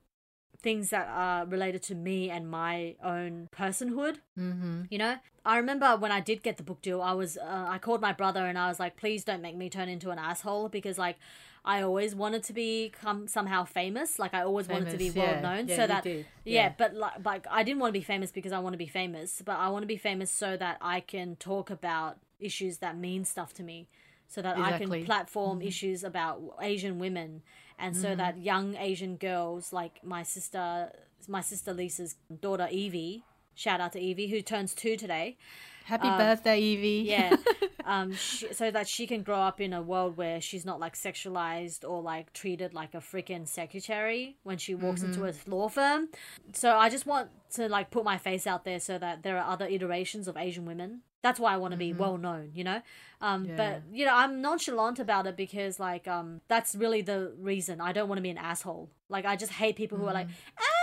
things 0.62 0.90
that 0.90 1.08
are 1.08 1.46
related 1.46 1.84
to 1.84 1.96
me 1.96 2.30
and 2.30 2.50
my 2.50 2.96
own 3.04 3.50
personhood. 3.56 4.18
Mm-hmm. 4.38 4.84
You 4.90 4.98
know, 4.98 5.16
I 5.46 5.58
remember 5.58 5.96
when 5.96 6.12
I 6.12 6.20
did 6.22 6.42
get 6.42 6.58
the 6.58 6.64
book 6.64 6.82
deal, 6.82 7.02
I 7.02 7.14
was 7.14 7.38
uh, 7.38 7.66
I 7.70 7.78
called 7.78 8.02
my 8.02 8.14
brother 8.14 8.46
and 8.46 8.58
I 8.58 8.68
was 8.68 8.80
like, 8.80 8.98
please 8.98 9.24
don't 9.24 9.42
make 9.42 9.56
me 9.56 9.70
turn 9.70 9.90
into 9.90 10.10
an 10.10 10.18
asshole 10.18 10.70
because 10.70 10.98
like 10.98 11.18
I 11.64 11.82
always 11.82 12.16
wanted 12.16 12.44
to 12.44 12.54
become 12.54 13.28
somehow 13.28 13.64
famous. 13.66 14.18
Like 14.20 14.34
I 14.34 14.42
always 14.44 14.68
wanted 14.68 14.92
to 14.92 14.98
be 14.98 15.10
Famous, 15.10 15.16
well 15.16 15.36
yeah. 15.36 15.42
known, 15.42 15.68
Yeah, 15.68 15.76
so 15.76 15.88
that 15.88 16.06
yeah, 16.06 16.24
Yeah. 16.46 16.74
but 16.78 16.94
like, 16.96 17.26
like 17.26 17.46
I 17.50 17.64
didn't 17.64 17.80
want 17.80 17.94
to 17.94 18.00
be 18.00 18.04
famous 18.04 18.32
because 18.32 18.52
I 18.52 18.60
want 18.60 18.74
to 18.74 18.78
be 18.78 18.88
famous, 18.88 19.42
but 19.46 19.58
I 19.58 19.70
want 19.70 19.84
to 19.84 19.88
be 19.88 19.98
famous 19.98 20.32
so 20.32 20.58
that 20.58 20.78
I 20.82 21.00
can 21.00 21.36
talk 21.36 21.70
about 21.70 22.18
issues 22.40 22.80
that 22.80 22.98
mean 22.98 23.26
stuff 23.26 23.54
to 23.56 23.64
me, 23.64 23.88
so 24.28 24.42
that 24.42 24.58
I 24.58 24.78
can 24.78 25.06
platform 25.06 25.60
Mm-hmm. 25.60 25.68
issues 25.68 26.04
about 26.04 26.42
Asian 26.62 27.00
women, 27.00 27.42
and 27.78 27.96
so 27.96 28.16
that 28.16 28.38
young 28.40 28.76
Asian 28.76 29.16
girls 29.18 29.72
like 29.74 30.04
my 30.04 30.24
sister, 30.24 30.92
my 31.28 31.42
sister 31.42 31.74
Lisa's 31.74 32.16
daughter 32.42 32.68
Evie, 32.72 33.24
shout 33.54 33.80
out 33.82 33.94
to 33.94 34.00
Evie 34.00 34.28
who 34.28 34.42
turns 34.42 34.74
two 34.74 34.96
today. 34.98 35.38
Happy 35.86 36.08
birthday, 36.10 36.60
Evie. 36.60 37.06
Yeah. 37.08 37.36
um, 37.86 38.12
she, 38.14 38.52
so 38.54 38.72
that 38.72 38.88
she 38.88 39.06
can 39.06 39.22
grow 39.22 39.40
up 39.40 39.62
in 39.62 39.72
a 39.72 39.82
world 39.84 40.18
where 40.18 40.42
she's 40.42 40.66
not 40.66 40.80
like 40.80 40.96
sexualized 40.96 41.88
or 41.88 42.02
like 42.02 42.34
treated 42.34 42.74
like 42.74 42.96
a 42.96 42.98
freaking 42.98 43.48
secretary 43.48 44.38
when 44.44 44.58
she 44.58 44.74
walks 44.74 45.04
into 45.04 45.26
a 45.28 45.34
law 45.48 45.70
firm. 45.70 46.10
So 46.54 46.76
I 46.76 46.90
just 46.90 47.06
want 47.06 47.30
to 47.54 47.70
like 47.70 47.92
put 47.92 48.04
my 48.04 48.18
face 48.18 48.48
out 48.48 48.66
there 48.66 48.80
so 48.80 48.98
that 48.98 49.22
there 49.24 49.38
are 49.38 49.52
other 49.52 49.68
iterations 49.68 50.28
of 50.28 50.36
Asian 50.38 50.66
women. 50.66 51.02
That's 51.22 51.40
why 51.40 51.54
I 51.54 51.58
want 51.58 51.72
to 51.72 51.78
be 51.78 51.92
well 51.92 52.18
known, 52.18 52.52
you 52.54 52.64
know. 52.64 52.82
Um, 53.22 53.46
Yeah. 53.46 53.56
but 53.56 53.82
you 53.92 54.06
know, 54.06 54.14
I'm 54.16 54.42
nonchalant 54.42 55.00
about 55.00 55.26
it 55.28 55.36
because 55.36 55.80
like 55.80 56.08
um, 56.08 56.42
that's 56.48 56.76
really 56.76 57.02
the 57.02 57.34
reason. 57.40 57.80
I 57.82 57.94
don't 57.94 58.08
want 58.10 58.18
to 58.18 58.24
be 58.24 58.30
an 58.30 58.38
asshole. 58.38 58.90
Like 59.10 59.26
I 59.26 59.36
just 59.36 59.52
hate 59.54 59.76
people 59.76 59.98
who 59.98 60.06
are 60.06 60.14
like, 60.14 60.28
yeah, 60.28 60.34
my 60.60 60.75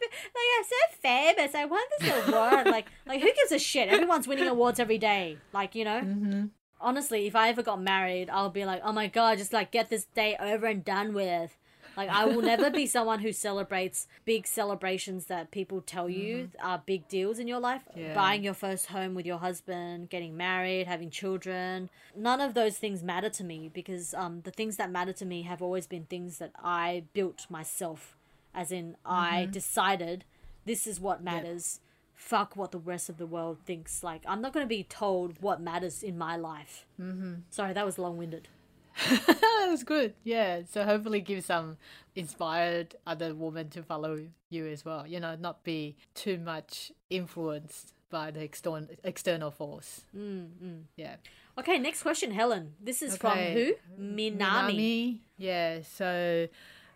like 0.00 0.48
I'm 0.58 0.64
so 0.64 0.96
famous. 1.00 1.54
I 1.54 1.64
won 1.64 1.80
this 1.98 2.28
award. 2.28 2.66
like 2.66 2.86
like 3.06 3.20
who 3.20 3.32
gives 3.32 3.52
a 3.52 3.58
shit? 3.58 3.88
Everyone's 3.88 4.28
winning 4.28 4.48
awards 4.48 4.80
every 4.80 4.98
day. 4.98 5.38
Like 5.52 5.74
you 5.74 5.84
know. 5.84 6.00
Mm-hmm. 6.00 6.44
Honestly, 6.78 7.26
if 7.26 7.34
I 7.34 7.48
ever 7.48 7.62
got 7.62 7.80
married, 7.80 8.28
I'll 8.28 8.50
be 8.50 8.66
like, 8.66 8.82
oh 8.84 8.92
my 8.92 9.06
god, 9.06 9.38
just 9.38 9.52
like 9.52 9.70
get 9.70 9.88
this 9.88 10.04
day 10.14 10.36
over 10.38 10.66
and 10.66 10.84
done 10.84 11.14
with. 11.14 11.56
Like 11.96 12.10
I 12.10 12.26
will 12.26 12.42
never 12.42 12.70
be 12.70 12.86
someone 12.86 13.20
who 13.20 13.32
celebrates 13.32 14.06
big 14.24 14.46
celebrations 14.46 15.26
that 15.26 15.50
people 15.50 15.80
tell 15.80 16.08
you 16.08 16.50
are 16.62 16.82
big 16.84 17.08
deals 17.08 17.38
in 17.38 17.48
your 17.48 17.60
life. 17.60 17.82
Yeah. 17.96 18.14
Buying 18.14 18.44
your 18.44 18.54
first 18.54 18.86
home 18.86 19.14
with 19.14 19.26
your 19.26 19.38
husband, 19.38 20.10
getting 20.10 20.36
married, 20.36 20.86
having 20.86 21.10
children. 21.10 21.88
None 22.14 22.40
of 22.40 22.54
those 22.54 22.76
things 22.76 23.02
matter 23.02 23.30
to 23.30 23.44
me 23.44 23.70
because 23.72 24.12
um, 24.14 24.42
the 24.42 24.50
things 24.50 24.76
that 24.76 24.90
matter 24.90 25.12
to 25.14 25.24
me 25.24 25.42
have 25.42 25.62
always 25.62 25.86
been 25.86 26.04
things 26.04 26.38
that 26.38 26.52
I 26.62 27.04
built 27.14 27.46
myself. 27.48 28.16
As 28.56 28.72
in, 28.72 28.96
I 29.04 29.44
decided 29.44 30.24
this 30.64 30.86
is 30.86 30.98
what 30.98 31.22
matters. 31.22 31.78
Fuck 32.14 32.56
what 32.56 32.72
the 32.72 32.78
rest 32.78 33.10
of 33.10 33.18
the 33.18 33.26
world 33.26 33.58
thinks. 33.66 34.02
Like, 34.02 34.22
I'm 34.26 34.40
not 34.40 34.52
going 34.54 34.64
to 34.64 34.68
be 34.68 34.82
told 34.82 35.40
what 35.42 35.60
matters 35.60 36.02
in 36.02 36.16
my 36.16 36.36
life. 36.36 36.86
Mm-hmm. 37.00 37.34
Sorry, 37.50 37.74
that 37.74 37.84
was 37.84 37.98
long 37.98 38.16
winded. 38.16 38.48
that 39.10 39.66
was 39.70 39.84
good. 39.84 40.14
Yeah. 40.24 40.62
So 40.70 40.84
hopefully 40.84 41.20
give 41.20 41.44
some 41.44 41.76
inspired 42.14 42.96
other 43.06 43.34
women 43.34 43.68
to 43.70 43.82
follow 43.82 44.26
you 44.48 44.66
as 44.66 44.82
well. 44.86 45.06
You 45.06 45.20
know, 45.20 45.36
not 45.38 45.62
be 45.62 45.96
too 46.14 46.38
much 46.38 46.90
influenced 47.10 47.92
by 48.08 48.30
the 48.30 48.40
external 48.40 48.86
external 49.04 49.50
force. 49.50 50.00
Mm, 50.16 50.84
Yeah. 50.96 51.16
Okay, 51.58 51.78
next 51.78 52.02
question, 52.02 52.30
Helen. 52.30 52.72
This 52.82 53.02
is 53.02 53.16
from 53.18 53.32
Okay. 53.32 53.52
who? 53.98 54.02
Minami. 54.02 55.18
Yeah. 55.38 55.80
So 55.82 56.48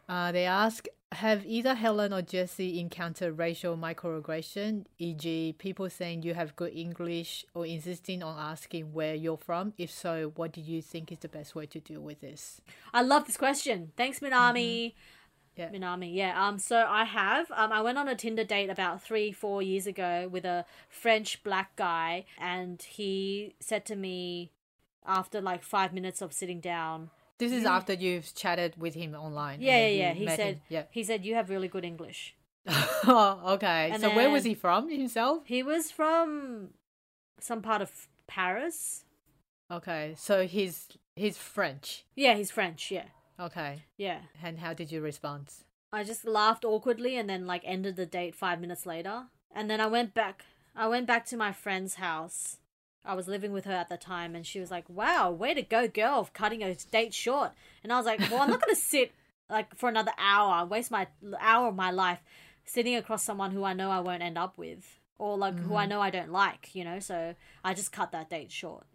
uh, 0.09 0.33
they 0.33 0.47
ask 0.47 0.87
Have 1.13 1.45
either 1.45 1.75
Helen 1.75 2.13
or 2.13 2.23
Jesse 2.23 2.79
encountered 2.79 3.37
racial 3.37 3.77
microaggression, 3.77 4.85
e.g., 4.99 5.57
people 5.59 5.91
saying 5.91 6.23
you 6.23 6.35
have 6.35 6.55
good 6.55 6.73
English 6.73 7.45
or 7.53 7.67
insisting 7.67 8.23
on 8.23 8.39
asking 8.39 8.93
where 8.93 9.17
you're 9.17 9.37
from? 9.37 9.73
If 9.77 9.91
so, 9.91 10.33
what 10.37 10.53
do 10.53 10.61
you 10.61 10.81
think 10.81 11.11
is 11.11 11.19
the 11.19 11.29
best 11.29 11.57
way 11.57 11.67
to 11.67 11.81
deal 11.81 12.01
with 12.01 12.21
this? 12.21 12.61
I 12.95 13.03
love 13.03 13.27
this 13.27 13.37
question. 13.37 13.91
Thanks, 13.97 14.21
Minami. 14.21 14.95
Yeah. 15.57 15.71
Minami, 15.71 16.15
yeah. 16.15 16.47
Um, 16.47 16.59
so 16.59 16.87
I 16.89 17.05
have. 17.05 17.51
Um, 17.51 17.73
I 17.73 17.83
went 17.83 17.99
on 17.99 18.09
a 18.09 18.15
Tinder 18.15 18.45
date 18.45 18.71
about 18.71 19.03
three, 19.03 19.33
four 19.33 19.63
years 19.63 19.87
ago 19.87 20.29
with 20.31 20.45
a 20.45 20.65
French 20.89 21.43
black 21.43 21.75
guy, 21.77 22.25
and 22.39 22.81
he 22.81 23.55
said 23.59 23.85
to 23.87 23.97
me 23.97 24.53
after 25.05 25.41
like 25.41 25.63
five 25.63 25.93
minutes 25.93 26.23
of 26.23 26.33
sitting 26.33 26.61
down, 26.61 27.11
This 27.41 27.53
is 27.53 27.65
after 27.65 27.95
you've 27.95 28.33
chatted 28.35 28.75
with 28.79 28.95
him 28.95 29.15
online. 29.15 29.61
yeah, 29.61 29.87
yeah, 29.87 29.99
yeah. 30.03 30.13
He 30.13 30.27
said, 30.29 30.55
him. 30.55 30.61
Yeah. 30.69 30.83
he 30.91 31.03
said 31.03 31.25
you 31.25 31.35
have 31.35 31.51
really 31.51 31.69
good 31.69 31.85
English. 31.85 32.37
oh, 32.69 33.41
okay. 33.55 33.91
And 33.93 34.01
so 34.01 34.15
where 34.15 34.31
was 34.31 34.45
he 34.45 34.55
from 34.55 34.89
himself? 34.91 35.43
He 35.47 35.63
was 35.63 35.91
from 35.91 36.69
some 37.41 37.63
part 37.63 37.83
of 37.83 37.91
Paris. 38.27 39.05
Okay, 39.71 40.15
so 40.19 40.47
he's 40.47 40.89
he's 41.17 41.39
French. 41.39 42.05
Yeah, 42.15 42.35
he's 42.35 42.51
French. 42.51 42.91
Yeah, 42.91 43.07
Okay, 43.41 43.85
yeah. 43.97 44.21
and 44.43 44.59
how 44.59 44.75
did 44.75 44.93
you 44.93 45.01
respond? 45.01 45.49
I 45.93 46.05
just 46.05 46.25
laughed 46.25 46.65
awkwardly 46.65 47.17
and 47.17 47.29
then 47.29 47.47
like 47.47 47.63
ended 47.65 47.97
the 47.97 48.07
date 48.07 48.35
five 48.35 48.61
minutes 48.61 48.85
later. 48.87 49.25
And 49.55 49.69
then 49.71 49.81
I 49.81 49.87
went 49.87 50.15
back. 50.15 50.45
I 50.77 50.87
went 50.87 51.07
back 51.07 51.25
to 51.27 51.37
my 51.37 51.53
friend's 51.53 51.95
house. 51.97 52.59
I 53.05 53.15
was 53.15 53.29
living 53.29 53.53
with 53.53 53.65
her 53.65 53.73
at 53.73 53.89
the 53.89 53.97
time, 53.97 54.35
and 54.35 54.47
she 54.47 54.61
was 54.61 54.71
like, 54.71 54.89
"Wow, 54.89 55.31
way 55.31 55.55
to 55.55 55.63
go, 55.63 55.89
girl, 55.89 56.29
cutting 56.33 56.63
a 56.63 56.75
date 56.75 57.15
short." 57.15 57.53
And 57.83 57.93
I 57.93 57.97
was 57.97 58.07
like, 58.07 58.21
"Well, 58.31 58.41
I'm 58.41 58.51
not 58.51 58.61
gonna 58.61 58.75
sit 58.95 59.13
like 59.49 59.75
for 59.77 59.89
another 59.89 60.13
hour, 60.19 60.67
waste 60.67 60.91
my 60.91 61.09
hour 61.41 61.69
of 61.69 61.75
my 61.75 61.91
life 61.91 62.21
sitting 62.65 62.95
across 62.95 63.25
someone 63.25 63.51
who 63.51 63.65
I 63.65 63.73
know 63.73 63.91
I 63.91 64.01
won't 64.01 64.23
end 64.23 64.39
up 64.39 64.57
with, 64.59 65.01
or 65.19 65.37
like 65.37 65.59
who 65.59 65.75
I 65.77 65.87
know 65.87 66.01
I 66.01 66.11
don't 66.11 66.31
like, 66.31 66.75
you 66.75 66.85
know." 66.85 66.99
So 67.01 67.35
I 67.65 67.75
just 67.75 67.93
cut 67.93 68.13
that 68.13 68.31
date 68.31 68.53
short. 68.53 68.87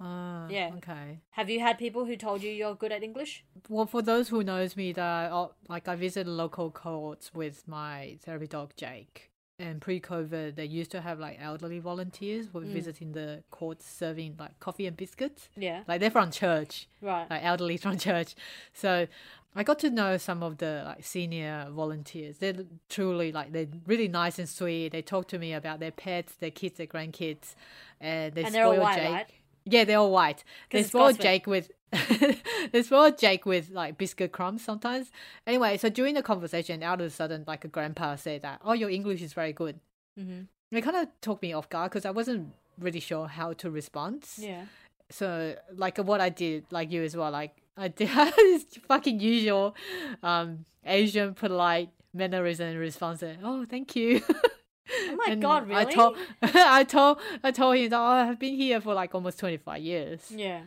Ah, 0.00 0.48
Yeah. 0.48 0.72
Okay. 0.78 1.20
Have 1.30 1.50
you 1.50 1.60
had 1.60 1.78
people 1.78 2.04
who 2.06 2.16
told 2.16 2.42
you 2.42 2.50
you're 2.50 2.74
good 2.74 2.92
at 2.92 3.02
English? 3.02 3.44
Well, 3.68 3.86
for 3.86 4.02
those 4.02 4.28
who 4.28 4.42
knows 4.42 4.76
me, 4.76 4.92
that 4.92 5.32
oh, 5.32 5.54
like 5.68 5.88
I 5.88 5.96
visit 5.96 6.26
local 6.26 6.70
courts 6.70 7.32
with 7.34 7.66
my 7.68 8.18
therapy 8.24 8.46
dog 8.46 8.72
Jake. 8.76 9.31
And 9.62 9.80
pre-COVID, 9.80 10.56
they 10.56 10.64
used 10.80 10.90
to 10.90 11.00
have 11.00 11.18
like 11.26 11.38
elderly 11.40 11.78
volunteers 11.78 12.46
who 12.52 12.58
were 12.58 12.64
Mm. 12.66 12.72
visiting 12.80 13.12
the 13.12 13.28
courts, 13.50 13.84
serving 13.86 14.30
like 14.38 14.58
coffee 14.66 14.86
and 14.86 14.96
biscuits. 14.96 15.48
Yeah. 15.56 15.78
Like 15.88 16.00
they're 16.00 16.10
from 16.18 16.30
church. 16.30 16.88
Right. 17.00 17.26
like 17.30 17.42
elderly 17.44 17.76
from 17.76 17.96
church. 18.08 18.34
So 18.72 19.06
I 19.54 19.62
got 19.62 19.78
to 19.80 19.90
know 19.90 20.16
some 20.16 20.42
of 20.42 20.58
the 20.58 20.82
like 20.84 21.04
senior 21.04 21.66
volunteers. 21.70 22.38
They're 22.38 22.64
truly 22.88 23.30
like 23.32 23.52
they're 23.52 23.68
really 23.86 24.08
nice 24.08 24.38
and 24.38 24.48
sweet. 24.48 24.90
They 24.92 25.02
talk 25.02 25.28
to 25.28 25.38
me 25.38 25.52
about 25.60 25.78
their 25.78 25.92
pets, 25.92 26.34
their 26.42 26.50
kids, 26.50 26.78
their 26.78 26.86
grandkids, 26.94 27.54
and 28.00 28.34
they 28.34 28.44
And 28.44 28.54
they're 28.54 28.64
all 28.66 28.72
spoil 28.72 28.82
white, 28.84 28.96
Jake. 28.98 29.12
right? 29.12 29.30
Yeah, 29.64 29.84
they're 29.84 29.98
all 29.98 30.10
white. 30.10 30.42
They 30.70 30.82
spoil 30.82 31.12
Jake 31.12 31.46
with 31.46 31.70
they 32.72 32.82
spoil 32.82 33.10
Jake 33.12 33.44
with 33.46 33.70
like 33.70 33.98
biscuit 33.98 34.32
crumbs 34.32 34.64
sometimes. 34.64 35.10
Anyway, 35.46 35.76
so 35.76 35.88
during 35.88 36.14
the 36.14 36.22
conversation, 36.22 36.82
out 36.82 37.00
of 37.00 37.06
a 37.06 37.10
sudden, 37.10 37.44
like 37.46 37.64
a 37.64 37.68
grandpa 37.68 38.16
said 38.16 38.42
that, 38.42 38.60
"Oh, 38.64 38.72
your 38.72 38.90
English 38.90 39.22
is 39.22 39.32
very 39.34 39.52
good." 39.52 39.78
Mm-hmm. 40.18 40.42
It 40.76 40.82
kind 40.82 40.96
of 40.96 41.08
took 41.20 41.42
me 41.42 41.52
off 41.52 41.68
guard 41.68 41.90
because 41.90 42.06
I 42.06 42.10
wasn't 42.10 42.52
really 42.78 43.00
sure 43.00 43.26
how 43.28 43.52
to 43.52 43.70
respond 43.70 44.26
Yeah. 44.38 44.64
so 45.10 45.54
like 45.74 45.98
what 45.98 46.20
I 46.22 46.30
did, 46.30 46.64
like 46.70 46.90
you 46.90 47.02
as 47.02 47.14
well, 47.16 47.30
like 47.30 47.54
I 47.76 47.88
did 47.88 48.08
this 48.36 48.64
fucking 48.88 49.20
usual 49.20 49.76
um 50.22 50.64
Asian 50.84 51.34
polite 51.34 51.90
mannerism 52.14 52.68
and 52.68 52.78
response. 52.78 53.20
like, 53.22 53.38
Oh, 53.42 53.64
thank 53.68 53.94
you. 53.96 54.22
Oh 54.94 55.16
my 55.16 55.32
And 55.32 55.40
God, 55.40 55.70
I 55.72 55.84
told 55.84 56.16
I 56.42 56.84
told 56.84 57.18
I 57.42 57.50
told 57.50 57.76
him 57.76 57.88
that 57.90 57.98
oh, 57.98 58.28
I've 58.30 58.38
been 58.38 58.56
here 58.56 58.78
for 58.80 58.92
like 58.92 59.14
almost 59.14 59.38
twenty 59.38 59.56
five 59.56 59.80
years. 59.80 60.30
Yeah. 60.30 60.62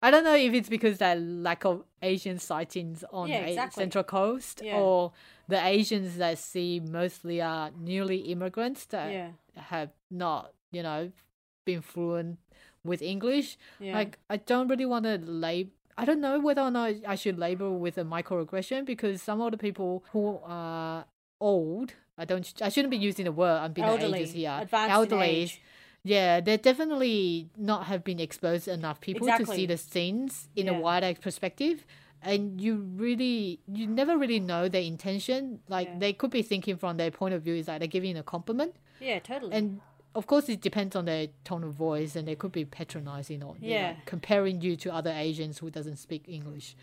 I 0.00 0.10
don't 0.12 0.22
know 0.24 0.36
if 0.36 0.54
it's 0.54 0.68
because 0.68 0.98
that 0.98 1.20
lack 1.20 1.64
of 1.64 1.82
Asian 2.02 2.38
sightings 2.38 3.02
on 3.12 3.28
Yeah, 3.28 3.42
the 3.42 3.48
exactly. 3.48 3.80
Central 3.82 4.04
Coast 4.04 4.62
Yeah. 4.64 4.78
or 4.78 5.12
the 5.48 5.64
Asians 5.64 6.16
that 6.18 6.38
see 6.38 6.78
mostly 6.80 7.40
are 7.40 7.70
newly 7.76 8.18
immigrants 8.30 8.86
that 8.86 9.10
Yeah. 9.10 9.30
have 9.56 9.90
not, 10.10 10.52
you 10.70 10.82
know, 10.84 11.10
been 11.64 11.80
fluent 11.82 12.38
with 12.84 13.02
English. 13.02 13.58
Yeah. 13.80 13.94
Like 13.94 14.18
I 14.30 14.36
don't 14.36 14.68
really 14.68 14.86
want 14.86 15.04
to 15.04 15.18
label. 15.18 15.72
I 15.96 16.04
don't 16.04 16.20
know 16.20 16.38
whether 16.38 16.62
or 16.62 16.70
not 16.70 16.92
I 17.04 17.16
should 17.16 17.36
label 17.38 17.76
with 17.76 17.98
a 17.98 18.04
microaggression 18.04 18.84
because 18.84 19.20
some 19.20 19.40
of 19.40 19.50
the 19.50 19.58
people 19.58 20.04
who 20.12 20.38
are 20.44 21.06
old, 21.40 21.94
I 22.16 22.24
don't. 22.24 22.46
I 22.62 22.68
shouldn't 22.68 22.92
be 22.92 22.96
using 22.96 23.24
the 23.24 23.32
word. 23.32 23.58
I'm 23.58 23.72
being 23.72 23.86
Elderly, 23.88 24.20
ages 24.20 24.32
here. 24.32 24.58
advanced 24.62 24.92
Elderly. 24.92 25.52
Yeah, 26.04 26.40
they 26.40 26.56
definitely 26.56 27.50
not 27.56 27.86
have 27.86 28.04
been 28.04 28.20
exposed 28.20 28.68
enough 28.68 29.00
people 29.00 29.26
to 29.26 29.46
see 29.46 29.66
the 29.66 29.76
scenes 29.76 30.48
in 30.56 30.68
a 30.68 30.74
wider 30.74 31.14
perspective. 31.20 31.84
And 32.22 32.60
you 32.60 32.76
really, 32.96 33.60
you 33.72 33.86
never 33.86 34.18
really 34.18 34.40
know 34.40 34.68
their 34.68 34.82
intention. 34.82 35.60
Like 35.68 35.86
Yeah. 35.88 35.98
they 35.98 36.12
could 36.12 36.30
be 36.30 36.42
thinking 36.42 36.76
from 36.76 36.96
their 36.96 37.10
point 37.12 37.34
of 37.34 37.42
view 37.42 37.54
is 37.54 37.68
like 37.68 37.78
they're 37.78 37.86
giving 37.88 38.16
a 38.16 38.22
compliment, 38.24 38.74
Yeah, 39.00 39.20
totally. 39.20 39.54
and 39.56 39.80
of 40.16 40.26
course 40.26 40.48
it 40.48 40.60
depends 40.60 40.96
on 40.96 41.04
their 41.04 41.28
tone 41.44 41.62
of 41.62 41.74
voice, 41.74 42.16
and 42.16 42.26
they 42.26 42.34
could 42.34 42.50
be 42.50 42.64
patronizing 42.64 43.42
or 43.44 43.54
you 43.60 43.68
know, 43.68 43.74
Yeah. 43.74 43.94
comparing 44.04 44.60
you 44.62 44.74
to 44.76 44.92
other 44.92 45.10
Asians 45.12 45.58
who 45.58 45.70
doesn't 45.70 45.96
speak 45.96 46.24
English. 46.26 46.74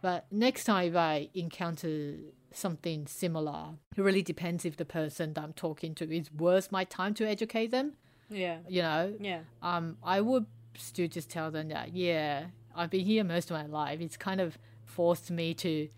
But 0.00 0.26
next 0.30 0.62
time 0.64 0.86
if 0.90 0.94
I 0.96 1.28
encounter 1.34 2.14
something 2.52 3.08
similar, 3.08 3.70
it 3.96 4.00
really 4.00 4.22
depends 4.22 4.64
if 4.64 4.76
the 4.76 4.84
person 4.84 5.32
that 5.34 5.42
I'm 5.42 5.54
talking 5.54 5.92
to 5.96 6.04
is 6.14 6.32
worth 6.32 6.70
my 6.70 6.84
time 6.84 7.14
to 7.14 7.26
educate 7.26 7.72
them. 7.72 7.94
Yeah. 8.30 8.58
You 8.68 8.82
know, 8.82 9.14
Yeah. 9.20 9.40
um, 9.62 9.96
I 10.02 10.20
would 10.20 10.46
still 10.76 11.08
just 11.08 11.30
tell 11.30 11.50
them 11.50 11.68
that 11.68 11.92
yeah, 11.94 12.46
I've 12.74 12.90
been 12.90 13.04
here 13.06 13.24
most 13.24 13.50
of 13.50 13.56
my 13.56 13.66
life. 13.66 14.00
It's 14.00 14.16
kind 14.16 14.40
of 14.40 14.58
forced 14.84 15.30
me 15.30 15.54
to 15.54 15.88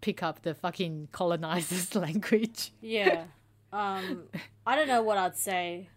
pick 0.00 0.22
up 0.22 0.42
the 0.42 0.54
fucking 0.54 1.08
colonizers' 1.12 1.94
language. 2.06 2.72
Yeah. 2.80 3.24
Um, 3.72 4.24
I 4.66 4.76
don't 4.76 4.88
know 4.88 5.02
what 5.02 5.18
I'd 5.18 5.36
say. 5.36 5.88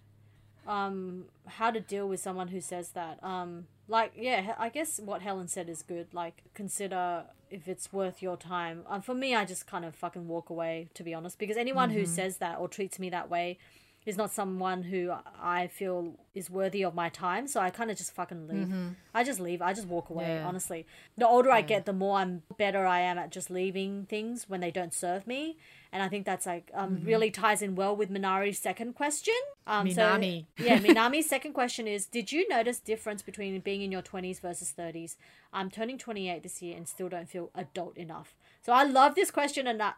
Um, 0.68 1.26
how 1.46 1.72
to 1.72 1.80
deal 1.80 2.08
with 2.08 2.20
someone 2.20 2.48
who 2.50 2.62
says 2.62 2.90
that. 2.92 3.22
Um, 3.24 3.68
like, 3.88 4.14
yeah, 4.16 4.56
I 4.58 4.70
guess 4.70 5.00
what 5.00 5.22
Helen 5.22 5.48
said 5.48 5.68
is 5.70 5.82
good. 5.82 6.14
Like, 6.14 6.44
consider 6.54 7.26
if 7.50 7.68
it's 7.68 7.92
worth 7.92 8.22
your 8.22 8.38
time. 8.38 8.84
Um, 8.88 9.02
for 9.02 9.14
me, 9.14 9.36
I 9.36 9.44
just 9.46 9.68
kind 9.68 9.84
of 9.86 9.94
fucking 9.96 10.28
walk 10.28 10.50
away, 10.50 10.88
to 10.94 11.04
be 11.04 11.14
honest, 11.14 11.38
because 11.38 11.58
anyone 11.58 11.90
who 11.90 12.06
says 12.06 12.38
that 12.38 12.60
or 12.60 12.68
treats 12.70 12.98
me 12.98 13.10
that 13.10 13.30
way 13.30 13.58
is 14.06 14.18
not 14.18 14.32
someone 14.32 14.84
who 14.84 15.14
I 15.41 15.68
feel 15.68 16.16
is 16.34 16.49
worthy 16.49 16.84
of 16.84 16.93
my 16.95 17.10
time. 17.10 17.47
So 17.47 17.60
I 17.62 17.70
kind 17.70 17.91
of 17.91 17.97
just 17.97 18.14
fucking 18.14 18.47
leave. 18.47 18.74
I 19.14 19.24
just 19.24 19.39
leave. 19.39 19.62
I 19.62 19.74
just 19.74 19.88
walk 19.88 20.10
away, 20.10 20.26
Yeah. 20.28 20.47
honestly. 20.47 20.86
The 21.18 21.28
older 21.28 21.51
I 21.51 21.62
get, 21.62 21.86
the 21.86 21.93
more 21.93 22.18
I'm 22.18 22.41
better 22.58 22.86
I 22.86 23.01
am 23.01 23.18
at 23.18 23.30
just 23.32 23.49
leaving 23.49 24.06
things 24.08 24.49
when 24.49 24.60
they 24.62 24.72
don't 24.72 24.93
serve 24.93 25.28
me. 25.28 25.58
And 25.91 26.01
I 26.01 26.10
think 26.10 26.26
that's 26.26 26.47
like 26.47 26.72
um, 26.74 27.01
really 27.04 27.30
ties 27.30 27.62
in 27.62 27.76
well 27.76 27.95
with 27.95 28.10
Minari's 28.10 28.58
second 28.58 28.95
question. 28.95 29.36
Um, 29.68 29.88
Minami. 29.88 30.45
So, 30.58 30.64
yeah, 30.66 30.80
Minami's 30.80 31.30
second 31.30 31.54
question 31.54 31.88
is 31.88 32.08
Did 32.08 32.32
you 32.32 32.49
notice 32.49 32.80
difference 32.80 33.22
between 33.22 33.60
being 33.60 33.84
in 33.84 33.91
your 33.91 34.01
20s 34.01 34.39
versus 34.41 34.74
30s? 34.78 35.16
I'm 35.54 35.70
turning 35.70 35.99
28 35.99 36.41
this 36.41 36.64
year 36.64 36.76
and 36.76 36.88
still 36.88 37.10
don't 37.10 37.30
feel 37.30 37.51
adult 37.54 37.95
enough. 37.95 38.34
So 38.66 38.74
I 38.74 38.84
love 38.86 39.14
this 39.14 39.30
question, 39.30 39.68
and 39.68 39.82
uh, 39.82 39.91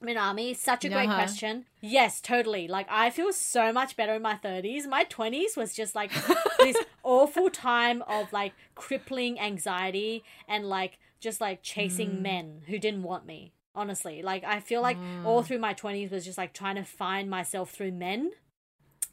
Minami. 0.00 0.56
Such 0.56 0.84
a 0.84 0.88
great 0.88 1.06
Uh-huh. 1.08 1.14
question. 1.16 1.66
Yes, 1.80 2.20
totally. 2.20 2.68
Like 2.68 2.86
I 2.90 3.10
feel 3.10 3.32
so 3.32 3.72
much 3.72 3.96
better 3.96 4.14
in 4.14 4.22
my 4.22 4.34
30s. 4.36 4.86
My 4.86 5.04
20s 5.04 5.56
was 5.56 5.74
just 5.74 5.94
like 5.94 6.10
this 6.58 6.76
awful 7.02 7.50
time 7.50 8.02
of 8.02 8.32
like 8.32 8.52
crippling 8.74 9.38
anxiety 9.38 10.24
and 10.48 10.68
like 10.68 10.98
just 11.20 11.40
like 11.40 11.62
chasing 11.62 12.20
men 12.22 12.62
who 12.66 12.78
didn't 12.78 13.02
want 13.04 13.26
me. 13.26 13.52
Honestly, 13.74 14.22
like 14.22 14.44
I 14.44 14.60
feel 14.60 14.82
like 14.82 14.98
all 15.24 15.42
through 15.42 15.58
my 15.58 15.72
20s 15.72 16.10
was 16.10 16.24
just 16.24 16.36
like 16.36 16.52
trying 16.52 16.76
to 16.76 16.84
find 16.84 17.30
myself 17.30 17.70
through 17.70 17.92
men. 17.92 18.32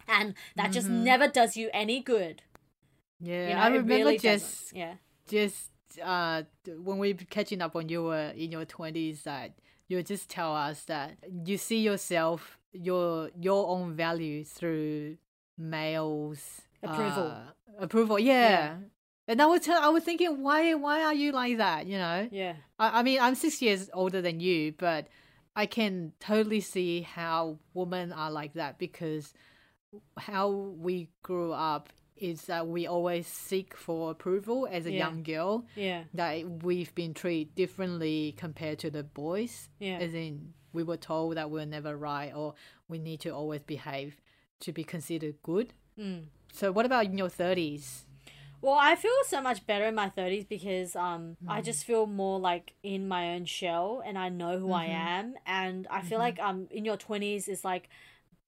And 0.08 0.34
that 0.56 0.72
just 0.72 0.90
never 0.90 1.28
does 1.28 1.56
you 1.56 1.70
any 1.72 2.02
good. 2.02 2.42
Yeah, 3.22 3.50
You 3.50 3.54
know, 3.56 3.62
I 3.62 3.68
remember 3.68 3.94
really 3.94 4.18
just 4.18 4.46
doesn't. 4.74 4.78
yeah. 4.78 4.94
just 5.28 5.70
uh 6.04 6.44
when 6.68 6.98
we 6.98 7.14
were 7.14 7.20
catching 7.30 7.62
up 7.62 7.74
when 7.76 7.90
you 7.90 8.04
were 8.04 8.30
in 8.36 8.52
your 8.52 8.66
twenties 8.66 9.24
that 9.24 9.52
you 9.90 10.02
just 10.04 10.30
tell 10.30 10.56
us 10.56 10.84
that 10.86 11.18
you 11.46 11.58
see 11.58 11.80
yourself 11.82 12.58
your 12.72 13.30
your 13.38 13.68
own 13.68 13.94
value 13.96 14.46
through 14.46 15.18
males 15.58 16.62
Approval. 16.82 17.28
uh, 17.28 17.42
approval 17.80 18.18
yeah. 18.20 18.50
Yeah. 18.50 18.76
and 19.28 19.42
I 19.42 19.46
was 19.48 19.62
tell, 19.62 19.82
I 19.82 19.90
was 19.90 20.04
thinking 20.04 20.42
why 20.42 20.74
why 20.76 21.04
are 21.04 21.14
you 21.14 21.32
like 21.34 21.58
that 21.58 21.88
you 21.88 21.98
know 21.98 22.30
Yeah. 22.32 22.54
I, 22.78 23.00
I 23.00 23.04
mean 23.04 23.20
I'm 23.20 23.36
six 23.36 23.62
years 23.62 23.90
older 23.94 24.22
than 24.22 24.40
you 24.40 24.74
but 24.78 25.08
I 25.56 25.66
can 25.66 26.14
totally 26.20 26.62
see 26.62 27.02
how 27.02 27.58
women 27.74 28.14
are 28.14 28.32
like 28.32 28.54
that 28.54 28.78
because 28.78 29.34
how 30.18 30.50
we 30.50 31.10
grew 31.24 31.52
up 31.52 31.90
is 32.22 32.46
that 32.46 32.68
we 32.68 32.86
always 32.88 33.26
seek 33.28 33.76
for 33.76 34.12
approval 34.12 34.68
as 34.72 34.86
a 34.86 34.92
Yeah. 34.92 34.98
young 34.98 35.24
girl 35.24 35.66
Yeah. 35.76 36.04
that 36.14 36.64
we've 36.64 36.94
been 36.96 37.14
treated 37.14 37.56
differently 37.56 38.34
compared 38.38 38.80
to 38.80 38.90
the 38.90 39.04
boys 39.04 39.70
Yeah. 39.80 39.98
as 40.00 40.14
in 40.14 40.54
we 40.74 40.84
were 40.84 40.98
told 40.98 41.36
that 41.38 41.50
we're 41.50 41.66
never 41.66 41.98
right 41.98 42.34
or 42.36 42.54
we 42.88 43.00
need 43.00 43.20
to 43.22 43.30
always 43.30 43.64
behave 43.64 44.22
to 44.62 44.72
be 44.72 44.84
considered 44.84 45.36
good 45.44 45.74
Mm. 45.98 46.26
so 46.54 46.72
what 46.72 46.86
about 46.86 47.06
in 47.06 47.18
your 47.18 47.30
30s 47.30 48.06
Well, 48.62 48.76
I 48.78 48.96
feel 48.96 49.14
so 49.26 49.40
much 49.42 49.66
better 49.66 49.86
in 49.86 49.96
my 49.96 50.10
30s 50.10 50.44
because 50.48 50.94
um 50.96 51.38
I 51.48 51.62
just 51.62 51.86
feel 51.86 52.06
more 52.06 52.40
like 52.40 52.74
in 52.84 53.08
my 53.08 53.34
own 53.36 53.46
shell 53.46 54.04
and 54.06 54.18
I 54.18 54.28
know 54.30 54.60
who 54.60 54.72
I 54.74 54.86
am 54.88 55.36
and 55.46 55.88
I 55.90 56.02
feel 56.02 56.20
like 56.20 56.40
um 56.40 56.68
in 56.70 56.84
your 56.84 56.98
20s 56.98 57.48
is 57.48 57.64
like 57.64 57.90